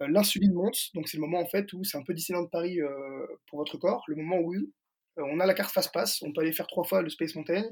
L'insuline 0.01 0.53
monte, 0.53 0.91
donc 0.95 1.09
c'est 1.09 1.17
le 1.17 1.23
moment 1.23 1.41
en 1.41 1.47
fait 1.47 1.73
où 1.73 1.83
c'est 1.83 1.97
un 1.97 2.03
peu 2.03 2.13
Disneyland 2.13 2.47
Paris 2.49 2.79
pour 3.47 3.61
votre 3.61 3.79
corps, 3.79 4.05
le 4.09 4.17
moment 4.17 4.39
où 4.41 4.55
on 5.17 5.41
a 5.41 5.47
la 5.47 5.55
carte 5.55 5.73
face-passe, 5.73 6.21
on 6.21 6.33
peut 6.33 6.43
aller 6.43 6.53
faire 6.53 6.67
trois 6.67 6.85
fois 6.85 7.01
le 7.01 7.09
Space 7.09 7.35
Mountain, 7.35 7.65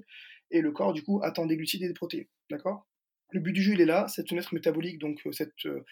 et 0.51 0.63
le 0.63 0.73
corps 0.73 0.95
du 0.95 1.03
coup 1.03 1.21
attend 1.23 1.45
des 1.45 1.57
glucides 1.57 1.83
et 1.83 1.89
des 1.89 1.95
protéines. 1.95 2.27
D'accord? 2.51 2.87
Le 3.31 3.41
but 3.41 3.53
du 3.53 3.63
jeu, 3.63 3.73
il 3.73 3.81
est 3.81 3.87
là, 3.87 4.07
cette 4.09 4.29
fenêtre 4.29 4.55
métabolique, 4.55 4.99
donc 4.99 5.21
cette 5.33 5.67
euh, 5.67 5.85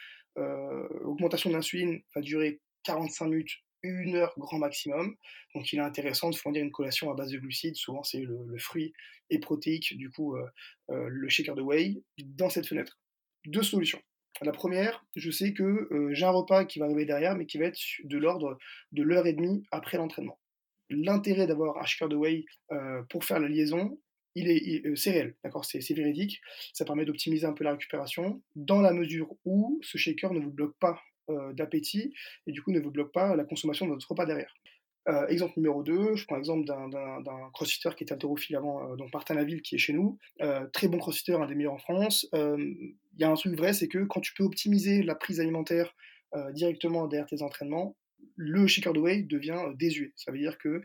augmentation 1.04 1.50
d'insuline 1.50 2.00
va 2.14 2.20
durer 2.20 2.60
45 2.84 3.26
minutes, 3.26 3.58
une 3.82 4.16
heure 4.16 4.32
grand 4.36 4.58
maximum. 4.58 5.16
Donc 5.54 5.72
il 5.72 5.78
est 5.78 5.82
intéressant 5.82 6.30
de 6.30 6.36
fournir 6.36 6.62
une 6.62 6.70
collation 6.70 7.10
à 7.10 7.14
base 7.14 7.30
de 7.30 7.38
glucides, 7.38 7.76
souvent 7.76 8.02
c'est 8.02 8.20
le, 8.20 8.58
fruit 8.58 8.92
et 9.30 9.38
protéique, 9.38 9.96
du 9.96 10.10
coup 10.10 10.36
euh, 10.36 10.46
euh, 10.90 11.08
le 11.08 11.28
shaker 11.28 11.54
de 11.54 11.62
whey, 11.62 12.02
dans 12.18 12.50
cette 12.50 12.66
fenêtre. 12.66 12.98
Deux 13.46 13.62
solutions. 13.62 14.00
La 14.40 14.52
première, 14.52 15.04
je 15.14 15.30
sais 15.30 15.52
que 15.52 15.88
j'ai 16.12 16.24
un 16.24 16.30
repas 16.30 16.64
qui 16.64 16.78
va 16.78 16.86
arriver 16.86 17.04
derrière, 17.04 17.36
mais 17.36 17.46
qui 17.46 17.58
va 17.58 17.66
être 17.66 17.78
de 18.02 18.18
l'ordre 18.18 18.58
de 18.90 19.02
l'heure 19.02 19.26
et 19.26 19.34
demie 19.34 19.62
après 19.70 19.98
l'entraînement. 19.98 20.40
L'intérêt 20.88 21.46
d'avoir 21.46 21.76
un 21.78 21.84
shaker 21.84 22.08
de 22.08 22.16
whey 22.16 22.44
pour 23.10 23.24
faire 23.24 23.38
la 23.40 23.48
liaison, 23.48 24.00
il 24.34 24.50
est, 24.50 24.86
euh, 24.86 24.96
c'est 24.96 25.10
réel, 25.10 25.34
d'accord, 25.44 25.64
c'est, 25.64 25.80
véridique. 25.94 26.40
Ça 26.72 26.84
permet 26.84 27.04
d'optimiser 27.04 27.46
un 27.46 27.52
peu 27.52 27.64
la 27.64 27.72
récupération 27.72 28.42
dans 28.56 28.80
la 28.80 28.92
mesure 28.92 29.34
où 29.44 29.78
ce 29.82 29.98
shaker 29.98 30.32
ne 30.32 30.40
vous 30.40 30.50
bloque 30.50 30.76
pas 30.78 31.00
euh, 31.30 31.52
d'appétit 31.52 32.14
et 32.46 32.52
du 32.52 32.62
coup 32.62 32.72
ne 32.72 32.80
vous 32.80 32.90
bloque 32.90 33.12
pas 33.12 33.36
la 33.36 33.44
consommation 33.44 33.86
de 33.86 33.92
votre 33.92 34.08
repas 34.08 34.26
derrière. 34.26 34.52
Euh, 35.08 35.26
exemple 35.26 35.54
numéro 35.56 35.82
2, 35.82 36.14
je 36.14 36.26
prends 36.26 36.36
l'exemple 36.36 36.64
d'un, 36.64 36.88
d'un, 36.88 37.50
crossfitter 37.52 37.90
qui 37.96 38.04
était 38.04 38.12
haltérophile 38.12 38.54
avant, 38.54 38.94
donc 38.94 39.12
Martin 39.12 39.34
Laville 39.34 39.60
qui 39.60 39.74
est 39.74 39.78
chez 39.78 39.92
nous, 39.92 40.18
très 40.72 40.86
bon 40.86 40.98
crossfitter, 40.98 41.34
un 41.34 41.46
des 41.46 41.56
meilleurs 41.56 41.72
en 41.72 41.78
France. 41.78 42.28
Il 42.32 42.86
y 43.18 43.24
a 43.24 43.30
un 43.30 43.34
truc 43.34 43.56
vrai, 43.56 43.72
c'est 43.72 43.88
que 43.88 44.04
quand 44.04 44.20
tu 44.20 44.32
peux 44.34 44.44
optimiser 44.44 45.02
la 45.02 45.16
prise 45.16 45.40
alimentaire 45.40 45.92
directement 46.52 47.08
derrière 47.08 47.26
tes 47.26 47.42
entraînements, 47.42 47.96
le 48.36 48.68
shaker 48.68 48.92
de 48.92 49.00
whey 49.00 49.22
devient 49.22 49.60
désuet. 49.74 50.12
Ça 50.14 50.30
veut 50.30 50.38
dire 50.38 50.56
que 50.58 50.82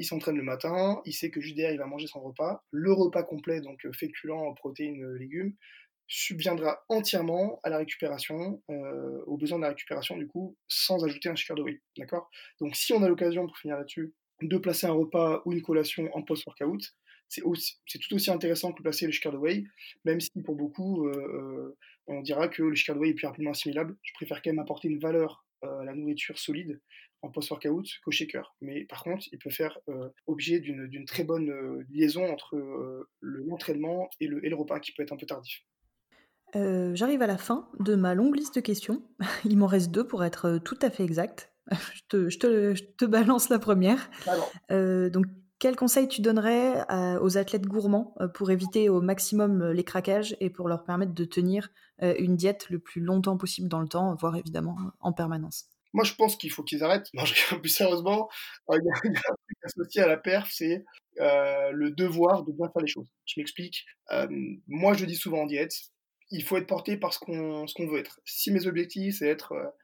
il 0.00 0.04
s'entraîne 0.04 0.36
le 0.36 0.42
matin, 0.42 1.02
il 1.04 1.12
sait 1.12 1.30
que 1.30 1.42
juste 1.42 1.56
derrière, 1.56 1.74
il 1.74 1.78
va 1.78 1.84
manger 1.84 2.06
son 2.06 2.20
repas. 2.20 2.64
Le 2.70 2.90
repas 2.90 3.22
complet, 3.22 3.60
donc 3.60 3.84
euh, 3.84 3.92
féculents, 3.92 4.54
protéines, 4.54 5.04
euh, 5.04 5.18
légumes, 5.18 5.54
subviendra 6.08 6.82
entièrement 6.88 7.60
à 7.64 7.68
la 7.68 7.76
récupération, 7.76 8.62
euh, 8.70 9.22
aux 9.26 9.36
besoins 9.36 9.58
de 9.58 9.64
la 9.64 9.68
récupération, 9.68 10.16
du 10.16 10.26
coup, 10.26 10.56
sans 10.68 11.04
ajouter 11.04 11.28
un 11.28 11.36
sucre 11.36 11.54
de 11.54 11.62
whey. 11.62 11.82
Donc, 12.60 12.74
si 12.76 12.94
on 12.94 13.02
a 13.02 13.08
l'occasion, 13.08 13.46
pour 13.46 13.58
finir 13.58 13.76
là-dessus, 13.76 14.14
de 14.40 14.56
placer 14.56 14.86
un 14.86 14.92
repas 14.92 15.42
ou 15.44 15.52
une 15.52 15.60
collation 15.60 16.08
en 16.14 16.22
post-workout, 16.22 16.82
c'est, 17.28 17.42
tout 17.42 18.14
aussi 18.14 18.30
intéressant 18.30 18.72
que 18.72 18.82
placer 18.82 19.04
le 19.04 19.12
sucre 19.12 19.30
de 19.30 19.36
whey, 19.36 19.64
même 20.06 20.18
si 20.18 20.30
pour 20.42 20.56
beaucoup, 20.56 21.08
on 22.08 22.22
dira 22.22 22.48
que 22.48 22.62
le 22.62 22.74
sucre 22.74 22.94
de 22.94 22.98
whey 22.98 23.10
est 23.10 23.14
plus 23.14 23.26
rapidement 23.26 23.52
assimilable. 23.52 23.96
Je 24.02 24.12
préfère 24.14 24.42
quand 24.42 24.50
même 24.50 24.58
apporter 24.58 24.88
une 24.88 24.98
valeur 24.98 25.44
à 25.62 25.84
la 25.84 25.94
nourriture 25.94 26.38
solide 26.38 26.80
en 27.22 27.30
post-workout 27.30 27.86
qu'au 28.04 28.10
shaker. 28.10 28.54
Mais 28.60 28.84
par 28.84 29.02
contre, 29.02 29.26
il 29.32 29.38
peut 29.38 29.50
faire 29.50 29.78
euh, 29.88 30.08
objet 30.26 30.60
d'une 30.60 31.04
très 31.04 31.24
bonne 31.24 31.50
euh, 31.50 31.84
liaison 31.90 32.30
entre 32.30 32.56
euh, 32.56 33.08
l'entraînement 33.20 34.08
et 34.20 34.26
le, 34.26 34.44
et 34.44 34.48
le 34.48 34.56
repas 34.56 34.80
qui 34.80 34.92
peut 34.92 35.02
être 35.02 35.12
un 35.12 35.16
peu 35.16 35.26
tardif. 35.26 35.64
J'arrive 36.54 37.22
à 37.22 37.28
la 37.28 37.38
fin 37.38 37.68
de 37.78 37.94
ma 37.94 38.14
longue 38.14 38.36
liste 38.36 38.56
de 38.56 38.60
questions. 38.60 39.02
Il 39.44 39.56
m'en 39.56 39.66
reste 39.66 39.92
deux 39.92 40.06
pour 40.06 40.24
être 40.24 40.58
tout 40.58 40.78
à 40.82 40.90
fait 40.90 41.04
exact. 41.04 41.52
je, 41.70 42.00
te, 42.08 42.28
je, 42.28 42.38
te, 42.38 42.74
je 42.74 42.82
te, 42.82 43.04
balance 43.04 43.50
la 43.50 43.60
première. 43.60 44.10
donc, 44.68 45.26
Quel 45.60 45.76
conseil 45.76 46.08
tu 46.08 46.22
donnerais 46.22 46.84
aux 47.20 47.38
athlètes 47.38 47.66
gourmands 47.66 48.16
pour 48.34 48.50
éviter 48.50 48.88
au 48.88 49.00
maximum 49.00 49.70
les 49.70 49.84
craquages 49.84 50.36
et 50.40 50.50
pour 50.50 50.68
leur 50.68 50.82
permettre 50.82 51.14
de 51.14 51.24
tenir 51.24 51.70
une 52.00 52.34
diète 52.34 52.68
le 52.68 52.80
plus 52.80 53.00
longtemps 53.00 53.36
possible 53.36 53.68
dans 53.68 53.80
le 53.80 53.86
temps, 53.86 54.16
voire 54.16 54.34
évidemment 54.34 54.76
en 54.98 55.12
permanence? 55.12 55.69
Moi, 55.92 56.04
je 56.04 56.14
pense 56.14 56.36
qu'il 56.36 56.50
faut 56.50 56.62
qu'ils 56.62 56.84
arrêtent. 56.84 57.08
Non, 57.14 57.24
je... 57.24 57.54
plus 57.56 57.68
sérieusement, 57.68 58.28
il 58.70 58.80
y, 58.84 58.88
a, 58.88 58.96
un 58.96 59.00
truc 59.00 59.58
associé 59.64 60.02
à 60.02 60.06
la 60.06 60.16
perf, 60.16 60.48
c'est 60.52 60.84
le 61.18 61.90
devoir 61.90 62.44
de 62.44 62.52
bien 62.52 62.68
faire 62.72 62.82
les 62.82 62.88
choses. 62.88 63.08
Je 63.26 63.40
m'explique. 63.40 63.84
moi, 64.66 64.94
je 64.94 65.04
dis 65.04 65.16
souvent 65.16 65.42
en 65.42 65.46
diète, 65.46 65.74
il 66.30 66.44
faut 66.44 66.56
être 66.56 66.66
porté 66.66 66.96
par 66.96 67.12
ce 67.12 67.18
qu'on 67.18 67.86
veut 67.86 67.98
être. 67.98 68.20
Si 68.24 68.52
mes 68.52 68.66
objectifs, 68.66 69.18
c'est 69.18 69.28
être 69.28 69.74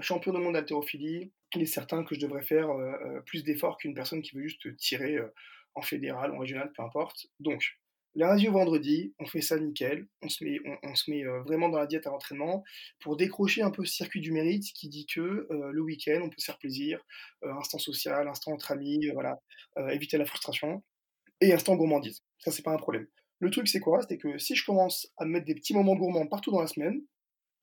champion 0.00 0.32
du 0.32 0.40
monde 0.40 0.54
d'haltérophilie, 0.54 1.32
il 1.54 1.62
est 1.62 1.66
certain 1.66 2.04
que 2.04 2.14
je 2.14 2.20
devrais 2.20 2.42
faire 2.42 2.70
euh, 2.70 2.92
euh, 3.04 3.20
plus 3.20 3.44
d'efforts 3.44 3.76
qu'une 3.76 3.94
personne 3.94 4.22
qui 4.22 4.34
veut 4.34 4.42
juste 4.42 4.76
tirer 4.76 5.16
euh, 5.16 5.32
en 5.74 5.82
fédéral, 5.82 6.32
en 6.32 6.38
régional, 6.38 6.72
peu 6.76 6.82
importe. 6.82 7.26
Donc, 7.40 7.78
lundi 8.14 8.48
au 8.48 8.52
vendredi, 8.52 9.14
on 9.18 9.26
fait 9.26 9.40
ça 9.40 9.58
nickel, 9.58 10.06
on 10.22 10.28
se 10.28 10.44
met, 10.44 10.58
met 11.08 11.24
vraiment 11.44 11.68
dans 11.68 11.78
la 11.78 11.86
diète 11.86 12.06
à 12.06 12.10
l'entraînement 12.10 12.62
pour 13.00 13.16
décrocher 13.16 13.62
un 13.62 13.70
peu 13.70 13.84
ce 13.84 13.94
circuit 13.94 14.20
du 14.20 14.32
mérite 14.32 14.64
qui 14.74 14.88
dit 14.88 15.06
que 15.06 15.48
le 15.50 15.80
week-end, 15.80 16.20
on 16.22 16.28
peut 16.28 16.38
se 16.38 16.46
faire 16.46 16.58
plaisir, 16.58 17.04
instant 17.42 17.78
social, 17.78 18.28
instant 18.28 18.52
entre 18.52 18.72
amis, 18.72 19.08
voilà, 19.12 19.40
éviter 19.90 20.16
la 20.18 20.24
frustration, 20.24 20.82
et 21.40 21.52
instant 21.52 21.76
gourmandise. 21.76 22.22
Ça, 22.38 22.50
c'est 22.50 22.62
pas 22.62 22.72
un 22.72 22.78
problème. 22.78 23.06
Le 23.40 23.50
truc, 23.50 23.68
c'est 23.68 23.80
quoi? 23.80 24.00
C'est 24.08 24.18
que 24.18 24.38
si 24.38 24.54
je 24.54 24.64
commence 24.64 25.12
à 25.16 25.24
mettre 25.24 25.46
des 25.46 25.54
petits 25.54 25.74
moments 25.74 25.96
gourmands 25.96 26.26
partout 26.26 26.50
dans 26.50 26.60
la 26.60 26.66
semaine, 26.66 27.02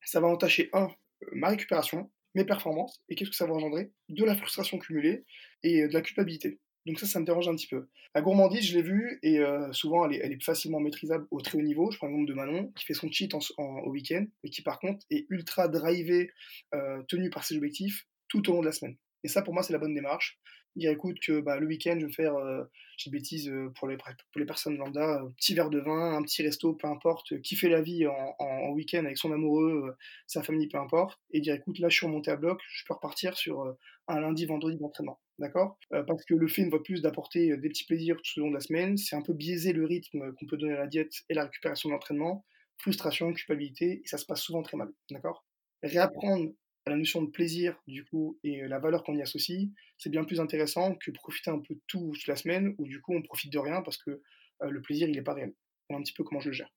ça 0.03 0.19
va 0.19 0.27
entacher, 0.27 0.69
un, 0.73 0.89
ma 1.33 1.49
récupération, 1.49 2.11
mes 2.35 2.45
performances, 2.45 3.01
et 3.09 3.15
qu'est-ce 3.15 3.29
que 3.29 3.35
ça 3.35 3.45
va 3.45 3.53
engendrer? 3.53 3.91
De 4.09 4.23
la 4.23 4.35
frustration 4.35 4.77
cumulée 4.79 5.25
et 5.63 5.83
euh, 5.83 5.87
de 5.87 5.93
la 5.93 6.01
culpabilité. 6.01 6.59
Donc 6.85 6.99
ça, 6.99 7.05
ça 7.05 7.19
me 7.19 7.25
dérange 7.25 7.47
un 7.47 7.55
petit 7.55 7.67
peu. 7.67 7.87
La 8.15 8.21
gourmandise, 8.21 8.65
je 8.65 8.75
l'ai 8.75 8.81
vu, 8.81 9.19
et 9.23 9.39
euh, 9.39 9.71
souvent, 9.71 10.09
elle 10.09 10.31
est, 10.31 10.43
facilement 10.43 10.79
maîtrisable 10.79 11.27
au 11.31 11.41
très 11.41 11.57
haut 11.57 11.61
niveau. 11.61 11.91
Je 11.91 11.97
prends 11.97 12.07
l'exemple 12.07 12.27
de 12.27 12.33
Manon, 12.33 12.71
qui 12.75 12.85
fait 12.85 12.93
son 12.93 13.11
cheat 13.11 13.33
au 13.33 13.89
week-end, 13.89 14.25
mais 14.43 14.49
qui 14.49 14.61
par 14.61 14.79
contre 14.79 15.05
est 15.09 15.25
ultra 15.29 15.67
drivé, 15.67 16.31
euh, 16.73 17.03
tenu 17.07 17.29
par 17.29 17.43
ses 17.43 17.55
objectifs 17.55 18.07
tout 18.27 18.49
au 18.49 18.53
long 18.53 18.61
de 18.61 18.65
la 18.65 18.71
semaine. 18.71 18.97
Et 19.23 19.27
ça, 19.27 19.41
pour 19.41 19.53
moi, 19.53 19.61
c'est 19.61 19.73
la 19.73 19.79
bonne 19.79 19.93
démarche 19.93 20.39
dire 20.75 20.91
écoute 20.91 21.19
que 21.19 21.39
bah, 21.39 21.57
le 21.57 21.67
week-end 21.67 21.97
je 21.99 22.05
vais 22.05 22.11
faire, 22.11 22.35
euh, 22.35 22.63
j'ai 22.97 23.11
bêtise 23.11 23.49
euh, 23.49 23.71
pour 23.75 23.87
les, 23.87 23.97
pour 23.97 24.39
les 24.39 24.45
personnes 24.45 24.77
lambda, 24.77 25.21
un 25.21 25.31
petit 25.31 25.53
verre 25.53 25.69
de 25.69 25.79
vin, 25.79 26.17
un 26.17 26.21
petit 26.21 26.43
resto, 26.43 26.73
peu 26.73 26.87
importe, 26.87 27.39
kiffer 27.41 27.69
la 27.69 27.81
vie 27.81 28.07
en, 28.07 28.35
en, 28.39 28.69
week-end 28.71 29.05
avec 29.05 29.17
son 29.17 29.31
amoureux, 29.31 29.83
euh, 29.87 29.97
sa 30.27 30.43
famille, 30.43 30.67
peu 30.67 30.77
importe, 30.77 31.19
et 31.31 31.41
dire 31.41 31.55
écoute 31.55 31.79
là 31.79 31.89
je 31.89 31.97
suis 31.97 32.05
remonté 32.05 32.31
à 32.31 32.35
bloc, 32.35 32.61
je 32.69 32.83
peux 32.85 32.93
repartir 32.93 33.35
sur 33.35 33.75
un 34.07 34.19
lundi, 34.19 34.45
vendredi 34.45 34.77
d'entraînement, 34.77 35.19
d'accord? 35.39 35.77
Parce 35.89 36.25
que 36.25 36.33
le 36.33 36.47
fait 36.47 36.61
une 36.61 36.69
fois 36.69 36.83
plus 36.83 37.01
d'apporter 37.01 37.55
des 37.57 37.69
petits 37.69 37.85
plaisirs 37.85 38.17
tout 38.17 38.39
au 38.39 38.43
long 38.43 38.49
de 38.49 38.55
la 38.55 38.61
semaine, 38.61 38.97
c'est 38.97 39.15
un 39.15 39.21
peu 39.21 39.33
biaiser 39.33 39.73
le 39.73 39.85
rythme 39.85 40.33
qu'on 40.33 40.45
peut 40.45 40.57
donner 40.57 40.73
à 40.73 40.79
la 40.79 40.87
diète 40.87 41.13
et 41.29 41.33
la 41.33 41.43
récupération 41.43 41.89
de 41.89 41.93
l'entraînement, 41.93 42.45
frustration, 42.77 43.31
culpabilité, 43.33 44.01
et 44.03 44.07
ça 44.07 44.17
se 44.17 44.25
passe 44.25 44.41
souvent 44.41 44.63
très 44.63 44.77
mal, 44.77 44.89
d'accord? 45.09 45.45
Réapprendre 45.83 46.51
la 46.87 46.95
notion 46.95 47.21
de 47.21 47.29
plaisir, 47.29 47.75
du 47.87 48.03
coup, 48.05 48.39
et 48.43 48.67
la 48.67 48.79
valeur 48.79 49.03
qu'on 49.03 49.15
y 49.15 49.21
associe, 49.21 49.69
c'est 49.97 50.09
bien 50.09 50.23
plus 50.23 50.39
intéressant 50.39 50.95
que 50.95 51.11
profiter 51.11 51.51
un 51.51 51.59
peu 51.59 51.75
de 51.75 51.81
tout 51.87 52.11
toute 52.13 52.27
la 52.27 52.35
semaine, 52.35 52.73
où 52.77 52.85
du 52.85 53.01
coup, 53.01 53.13
on 53.13 53.21
profite 53.21 53.53
de 53.53 53.59
rien 53.59 53.81
parce 53.81 53.97
que 53.97 54.21
le 54.61 54.81
plaisir, 54.81 55.07
il 55.07 55.15
n'est 55.15 55.21
pas 55.21 55.33
réel. 55.33 55.53
Voilà 55.89 55.99
un 55.99 56.03
petit 56.03 56.13
peu 56.13 56.23
comment 56.23 56.39
je 56.39 56.49
le 56.49 56.53
gère. 56.53 56.71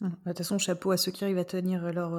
Mmh. 0.00 0.08
De 0.08 0.14
toute 0.28 0.38
façon, 0.38 0.58
chapeau 0.58 0.90
à 0.90 0.96
ceux 0.96 1.12
qui 1.12 1.24
arrivent 1.24 1.38
à 1.38 1.44
tenir 1.44 1.92
leur, 1.92 2.16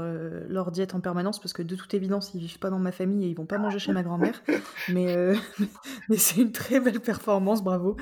leur 0.47 0.71
diète 0.71 0.93
en 0.93 1.01
permanence, 1.01 1.39
parce 1.39 1.53
que 1.53 1.63
de 1.63 1.75
toute 1.75 1.93
évidence, 1.93 2.33
ils 2.33 2.39
vivent 2.39 2.59
pas 2.59 2.69
dans 2.69 2.79
ma 2.79 2.91
famille 2.91 3.25
et 3.25 3.29
ils 3.29 3.35
vont 3.35 3.45
pas 3.45 3.57
manger 3.57 3.79
chez 3.79 3.91
ma 3.91 4.03
grand-mère. 4.03 4.43
Mais, 4.89 5.33
mais 6.09 6.17
c'est 6.17 6.41
une 6.41 6.51
très 6.51 6.79
belle 6.79 6.99
performance, 6.99 7.63
bravo. 7.63 7.97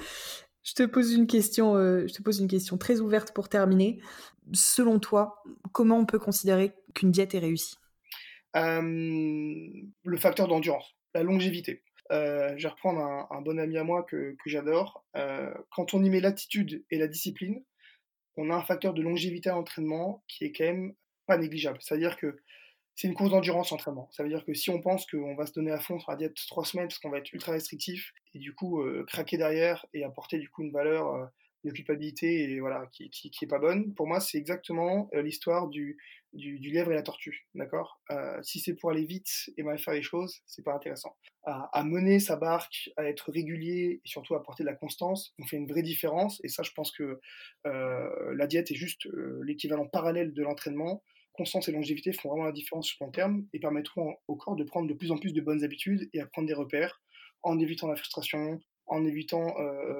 Je 0.63 0.73
te 0.73 0.83
pose 0.83 1.13
une 1.13 1.27
question, 1.27 1.75
je 1.75 2.13
te 2.13 2.21
pose 2.21 2.39
une 2.39 2.47
question 2.47 2.77
très 2.77 2.99
ouverte 2.99 3.33
pour 3.33 3.47
terminer. 3.47 4.01
Selon 4.53 4.99
toi, 4.99 5.43
comment 5.71 5.97
on 5.97 6.05
peut 6.05 6.19
considérer 6.19 6.73
qu'une 6.93 7.11
diète 7.11 7.35
est 7.35 7.39
réussie? 7.39 7.77
Le 8.53 10.17
facteur 10.17 10.47
d'endurance, 10.47 10.95
la 11.13 11.23
longévité. 11.23 11.83
je 12.09 12.61
vais 12.61 12.67
reprendre 12.67 12.99
un, 12.99 13.41
bon 13.41 13.59
ami 13.59 13.77
à 13.77 13.83
moi 13.83 14.03
que, 14.03 14.35
j'adore. 14.45 15.05
quand 15.71 15.93
on 15.93 16.03
y 16.03 16.09
met 16.09 16.19
l'attitude 16.19 16.85
et 16.91 16.97
la 16.97 17.07
discipline, 17.07 17.63
on 18.37 18.49
a 18.49 18.55
un 18.55 18.63
facteur 18.63 18.93
de 18.93 19.01
longévité 19.01 19.49
à 19.49 19.53
l'entraînement 19.53 20.23
qui 20.27 20.45
est 20.45 20.51
quand 20.51 20.65
même 20.65 20.93
pas 21.27 21.37
négligeable. 21.37 21.77
C'est-à-dire 21.81 22.17
que 22.17 22.37
c'est 22.95 23.07
une 23.07 23.13
course 23.15 23.31
d'endurance 23.31 23.71
entraînement. 23.71 24.09
Ça 24.11 24.23
veut 24.23 24.29
dire 24.29 24.45
que 24.45 24.53
si 24.53 24.69
on 24.69 24.81
pense 24.81 25.05
qu'on 25.07 25.35
va 25.35 25.45
se 25.45 25.53
donner 25.53 25.71
à 25.71 25.79
fond 25.79 25.99
sur 25.99 26.11
la 26.11 26.17
diète 26.17 26.35
trois 26.47 26.65
semaines 26.65 26.87
parce 26.87 26.99
qu'on 26.99 27.09
va 27.09 27.19
être 27.19 27.31
ultra 27.33 27.51
restrictif 27.51 28.13
et 28.33 28.39
du 28.39 28.53
coup 28.53 28.83
craquer 29.07 29.37
derrière 29.37 29.85
et 29.93 30.03
apporter 30.03 30.37
du 30.37 30.49
coup 30.49 30.63
une 30.63 30.71
valeur 30.71 31.29
de 31.63 31.71
culpabilité 31.71 32.51
et 32.51 32.59
voilà 32.59 32.87
qui, 32.91 33.09
qui, 33.09 33.31
est 33.41 33.47
pas 33.47 33.59
bonne. 33.59 33.93
Pour 33.93 34.07
moi, 34.07 34.19
c'est 34.19 34.37
exactement 34.37 35.09
l'histoire 35.13 35.67
du, 35.67 35.97
du, 36.33 36.57
lièvre 36.57 36.91
et 36.91 36.95
la 36.95 37.03
tortue, 37.03 37.45
d'accord? 37.53 38.01
Euh, 38.11 38.41
Si 38.41 38.59
c'est 38.59 38.73
pour 38.73 38.91
aller 38.91 39.05
vite 39.05 39.51
et 39.57 39.63
mal 39.63 39.77
faire 39.77 39.93
les 39.93 40.01
choses, 40.01 40.41
c'est 40.45 40.63
pas 40.63 40.73
intéressant. 40.73 41.15
À, 41.45 41.83
mener 41.83 42.19
sa 42.19 42.37
barque, 42.37 42.89
à 42.95 43.03
être 43.03 43.31
régulier 43.31 44.01
et 44.03 44.07
surtout 44.07 44.33
à 44.33 44.37
apporter 44.37 44.63
de 44.63 44.69
la 44.69 44.75
constance, 44.75 45.33
on 45.39 45.45
fait 45.45 45.57
une 45.57 45.67
vraie 45.67 45.83
différence. 45.83 46.39
Et 46.43 46.47
ça, 46.47 46.63
je 46.63 46.71
pense 46.71 46.91
que 46.91 47.19
euh, 47.67 48.33
la 48.35 48.47
diète 48.47 48.71
est 48.71 48.75
juste 48.75 49.05
euh, 49.07 49.41
l'équivalent 49.45 49.85
parallèle 49.85 50.33
de 50.33 50.41
l'entraînement. 50.41 51.03
Constance 51.33 51.67
et 51.67 51.71
longévité 51.71 52.13
font 52.13 52.29
vraiment 52.29 52.45
la 52.45 52.53
différence 52.53 52.87
sur 52.87 53.03
long 53.03 53.11
terme 53.11 53.45
et 53.53 53.59
permettront 53.59 54.15
au 54.27 54.35
corps 54.35 54.55
de 54.55 54.63
prendre 54.63 54.87
de 54.87 54.93
plus 54.93 55.11
en 55.11 55.17
plus 55.17 55.33
de 55.33 55.41
bonnes 55.41 55.63
habitudes 55.63 56.09
et 56.13 56.21
à 56.21 56.27
prendre 56.27 56.47
des 56.47 56.53
repères 56.53 57.01
en 57.41 57.59
évitant 57.59 57.87
la 57.87 57.95
frustration, 57.97 58.61
en 58.85 59.03
évitant 59.03 59.55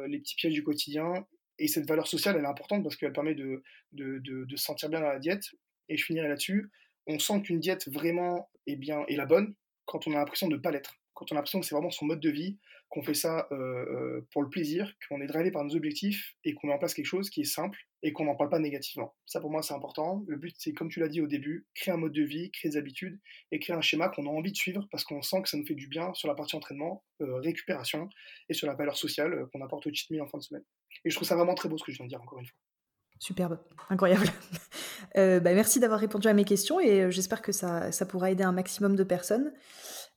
les 0.07 0.19
petits 0.19 0.35
pièges 0.35 0.53
du 0.53 0.63
quotidien 0.63 1.25
et 1.59 1.67
cette 1.67 1.87
valeur 1.87 2.07
sociale, 2.07 2.35
elle 2.37 2.43
est 2.43 2.47
importante 2.47 2.83
parce 2.83 2.95
qu'elle 2.95 3.13
permet 3.13 3.35
de, 3.35 3.63
de, 3.91 4.55
se 4.55 4.63
sentir 4.63 4.89
bien 4.89 5.01
dans 5.01 5.09
la 5.09 5.19
diète, 5.19 5.45
et 5.89 5.97
je 5.97 6.05
finirai 6.05 6.27
là-dessus, 6.27 6.71
on 7.07 7.19
sent 7.19 7.41
qu'une 7.41 7.59
diète 7.59 7.87
vraiment 7.89 8.49
est 8.65 8.75
bien 8.75 9.05
est 9.07 9.15
la 9.15 9.25
bonne 9.25 9.53
quand 9.85 10.07
on 10.07 10.13
a 10.13 10.15
l'impression 10.15 10.47
de 10.47 10.55
ne 10.55 10.61
pas 10.61 10.71
l'être. 10.71 10.95
Quand 11.13 11.31
on 11.31 11.35
a 11.35 11.39
l'impression 11.39 11.59
que 11.59 11.65
c'est 11.65 11.75
vraiment 11.75 11.91
son 11.91 12.05
mode 12.05 12.21
de 12.21 12.29
vie, 12.29 12.57
qu'on 12.93 13.01
fait 13.01 13.15
ça 13.15 13.47
euh, 13.51 13.55
euh, 13.55 14.27
pour 14.31 14.43
le 14.43 14.49
plaisir, 14.49 14.93
qu'on 15.09 15.19
est 15.19 15.27
drivé 15.27 15.49
par 15.49 15.63
nos 15.63 15.75
objectifs 15.75 16.35
et 16.43 16.53
qu'on 16.53 16.67
met 16.67 16.73
en 16.73 16.77
place 16.77 16.93
quelque 16.93 17.07
chose 17.07 17.31
qui 17.31 17.41
est 17.41 17.45
simple 17.45 17.77
et 18.03 18.13
qu'on 18.13 18.25
n'en 18.25 18.35
parle 18.35 18.51
pas 18.51 18.59
négativement. 18.59 19.15
Ça 19.25 19.39
pour 19.41 19.49
moi 19.49 19.63
c'est 19.63 19.73
important. 19.73 20.23
Le 20.27 20.37
but 20.37 20.55
c'est 20.59 20.73
comme 20.73 20.89
tu 20.89 20.99
l'as 20.99 21.07
dit 21.07 21.19
au 21.19 21.25
début, 21.25 21.65
créer 21.73 21.93
un 21.93 21.97
mode 21.97 22.13
de 22.13 22.21
vie, 22.21 22.51
créer 22.51 22.69
des 22.71 22.77
habitudes 22.77 23.19
et 23.51 23.59
créer 23.59 23.75
un 23.75 23.81
schéma 23.81 24.09
qu'on 24.09 24.27
a 24.27 24.29
envie 24.29 24.51
de 24.51 24.57
suivre 24.57 24.87
parce 24.91 25.03
qu'on 25.03 25.23
sent 25.23 25.41
que 25.41 25.49
ça 25.49 25.57
nous 25.57 25.65
fait 25.65 25.73
du 25.73 25.87
bien 25.87 26.13
sur 26.13 26.27
la 26.27 26.35
partie 26.35 26.55
entraînement, 26.55 27.03
euh, 27.21 27.39
récupération 27.39 28.09
et 28.49 28.53
sur 28.53 28.67
la 28.67 28.75
valeur 28.75 28.95
sociale 28.95 29.47
qu'on 29.51 29.61
apporte 29.61 29.87
au 29.87 29.93
cheat 29.93 30.11
meal 30.11 30.21
en 30.21 30.27
fin 30.27 30.37
de 30.37 30.43
semaine. 30.43 30.63
Et 31.05 31.09
je 31.09 31.15
trouve 31.15 31.27
ça 31.27 31.35
vraiment 31.35 31.55
très 31.55 31.69
beau 31.69 31.77
ce 31.77 31.83
que 31.83 31.91
je 31.91 31.97
viens 31.97 32.05
de 32.05 32.09
dire 32.09 32.21
encore 32.21 32.39
une 32.39 32.45
fois. 32.45 32.57
Superbe, 33.19 33.59
incroyable. 33.89 34.27
Euh, 35.17 35.39
bah, 35.39 35.53
merci 35.53 35.79
d'avoir 35.79 35.99
répondu 35.99 36.27
à 36.27 36.33
mes 36.33 36.45
questions 36.45 36.79
et 36.79 37.01
euh, 37.03 37.11
j'espère 37.11 37.43
que 37.43 37.51
ça, 37.51 37.91
ça, 37.91 38.05
pourra 38.07 38.31
aider 38.31 38.41
un 38.41 38.51
maximum 38.51 38.95
de 38.95 39.03
personnes. 39.03 39.53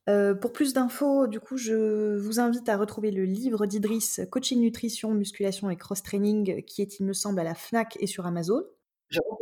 Euh, 0.09 0.35
pour 0.35 0.53
plus 0.53 0.73
d'infos, 0.73 1.27
du 1.27 1.39
coup, 1.39 1.59
je 1.59 2.17
vous 2.17 2.41
invite 2.41 2.67
à 2.71 2.79
retrouver 2.79 3.11
le 3.11 3.25
livre 3.25 3.67
d'Idriss, 3.67 4.23
Coaching 4.31 4.61
Nutrition, 4.61 5.13
Musculation 5.13 5.69
et 5.69 5.77
Cross-Training, 5.77 6.65
qui 6.65 6.81
est, 6.81 6.99
il 6.99 7.05
me 7.05 7.13
semble, 7.13 7.41
à 7.41 7.45
la 7.45 7.55
FNAC 7.55 7.99
et 8.01 8.07
sur 8.07 8.25
Amazon. 8.25 8.63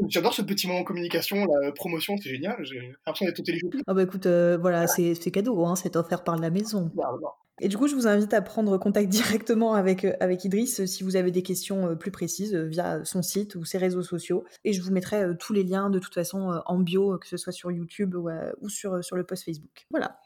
J'adore 0.09 0.35
ce 0.35 0.43
petit 0.43 0.67
moment 0.67 0.81
en 0.81 0.85
communication, 0.85 1.47
la 1.47 1.71
promotion, 1.71 2.17
c'est 2.17 2.31
génial. 2.31 2.57
J'ai 2.65 2.81
l'impression 3.07 3.27
d'être 3.27 3.39
au 3.39 3.45
téléphone. 3.45 3.71
Ah 3.87 3.95
bah 3.95 4.03
écoute, 4.03 4.27
voilà, 4.27 4.89
c'est 4.89 5.31
cadeau, 5.31 5.65
hein, 5.67 5.77
c'est 5.77 5.95
offert 5.95 6.25
par 6.25 6.37
la 6.37 6.51
maison. 6.51 6.91
Bah, 6.97 7.17
et 7.61 7.69
du 7.69 7.79
coup, 7.79 7.87
je 7.87 7.95
vous 7.95 8.09
invite 8.09 8.35
à 8.35 8.43
prendre 8.43 8.77
contact 8.79 9.09
directement 9.11 9.75
avec, 9.75 10.05
euh, 10.05 10.15
avec 10.21 10.45
Idriss 10.45 10.81
euh, 10.81 10.87
si 10.87 11.05
vous 11.05 11.17
avez 11.17 11.31
des 11.31 11.43
questions 11.43 11.89
euh, 11.89 11.95
plus 11.95 12.11
précises 12.11 12.55
via 12.55 13.05
son 13.05 13.23
site 13.23 13.55
ou 13.55 13.65
ses 13.65 13.79
réseaux 13.79 14.03
sociaux. 14.03 14.45
Et 14.65 14.73
je 14.73 14.83
vous 14.83 14.91
mettrai 14.91 15.25
tous 15.39 15.53
les 15.53 15.63
liens 15.63 15.91
de 15.91 15.99
toute 15.99 16.15
façon 16.15 16.61
en 16.67 16.79
bio, 16.79 17.19
que 17.19 17.29
ce 17.29 17.37
soit 17.37 17.53
sur 17.53 17.71
YouTube 17.71 18.17
ou, 18.61 18.69
sur, 18.69 19.05
sur 19.05 19.17
le 19.17 19.25
post 19.25 19.45
Facebook. 19.45 19.87
Voilà. 19.91 20.19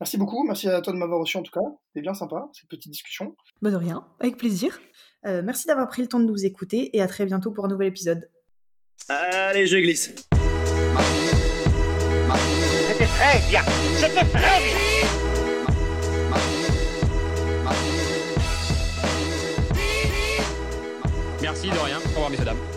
Merci 0.00 0.18
beaucoup, 0.18 0.44
merci 0.44 0.68
à 0.68 0.80
toi 0.80 0.92
de 0.92 0.98
m'avoir 0.98 1.20
reçu 1.20 1.36
en 1.36 1.42
tout 1.42 1.52
cas. 1.52 1.64
C'était 1.88 2.02
bien 2.02 2.14
sympa, 2.14 2.48
cette 2.52 2.68
petite 2.68 2.90
discussion. 2.90 3.36
Bah 3.62 3.70
de 3.70 3.76
rien, 3.76 4.06
avec 4.20 4.36
plaisir. 4.36 4.80
merci 5.24 5.66
d'avoir 5.66 5.88
pris 5.88 6.02
le 6.02 6.08
temps 6.08 6.20
de 6.20 6.26
nous 6.26 6.44
écouter 6.44 6.96
et 6.96 7.00
à 7.00 7.06
très 7.06 7.26
bientôt 7.26 7.52
pour 7.52 7.64
un 7.64 7.68
nouvel 7.68 7.88
épisode. 7.88 8.28
Allez, 9.08 9.66
je 9.66 9.76
glisse. 9.76 10.14
C'était 12.88 13.06
très 13.06 13.48
bien, 13.48 13.62
c'était 13.96 14.24
très 14.24 14.60
bien. 14.60 14.83
Merci, 21.64 21.78
de. 21.78 22.00
Au 22.04 22.08
revoir, 22.08 22.30
messieurs, 22.30 22.44
dames. 22.44 22.73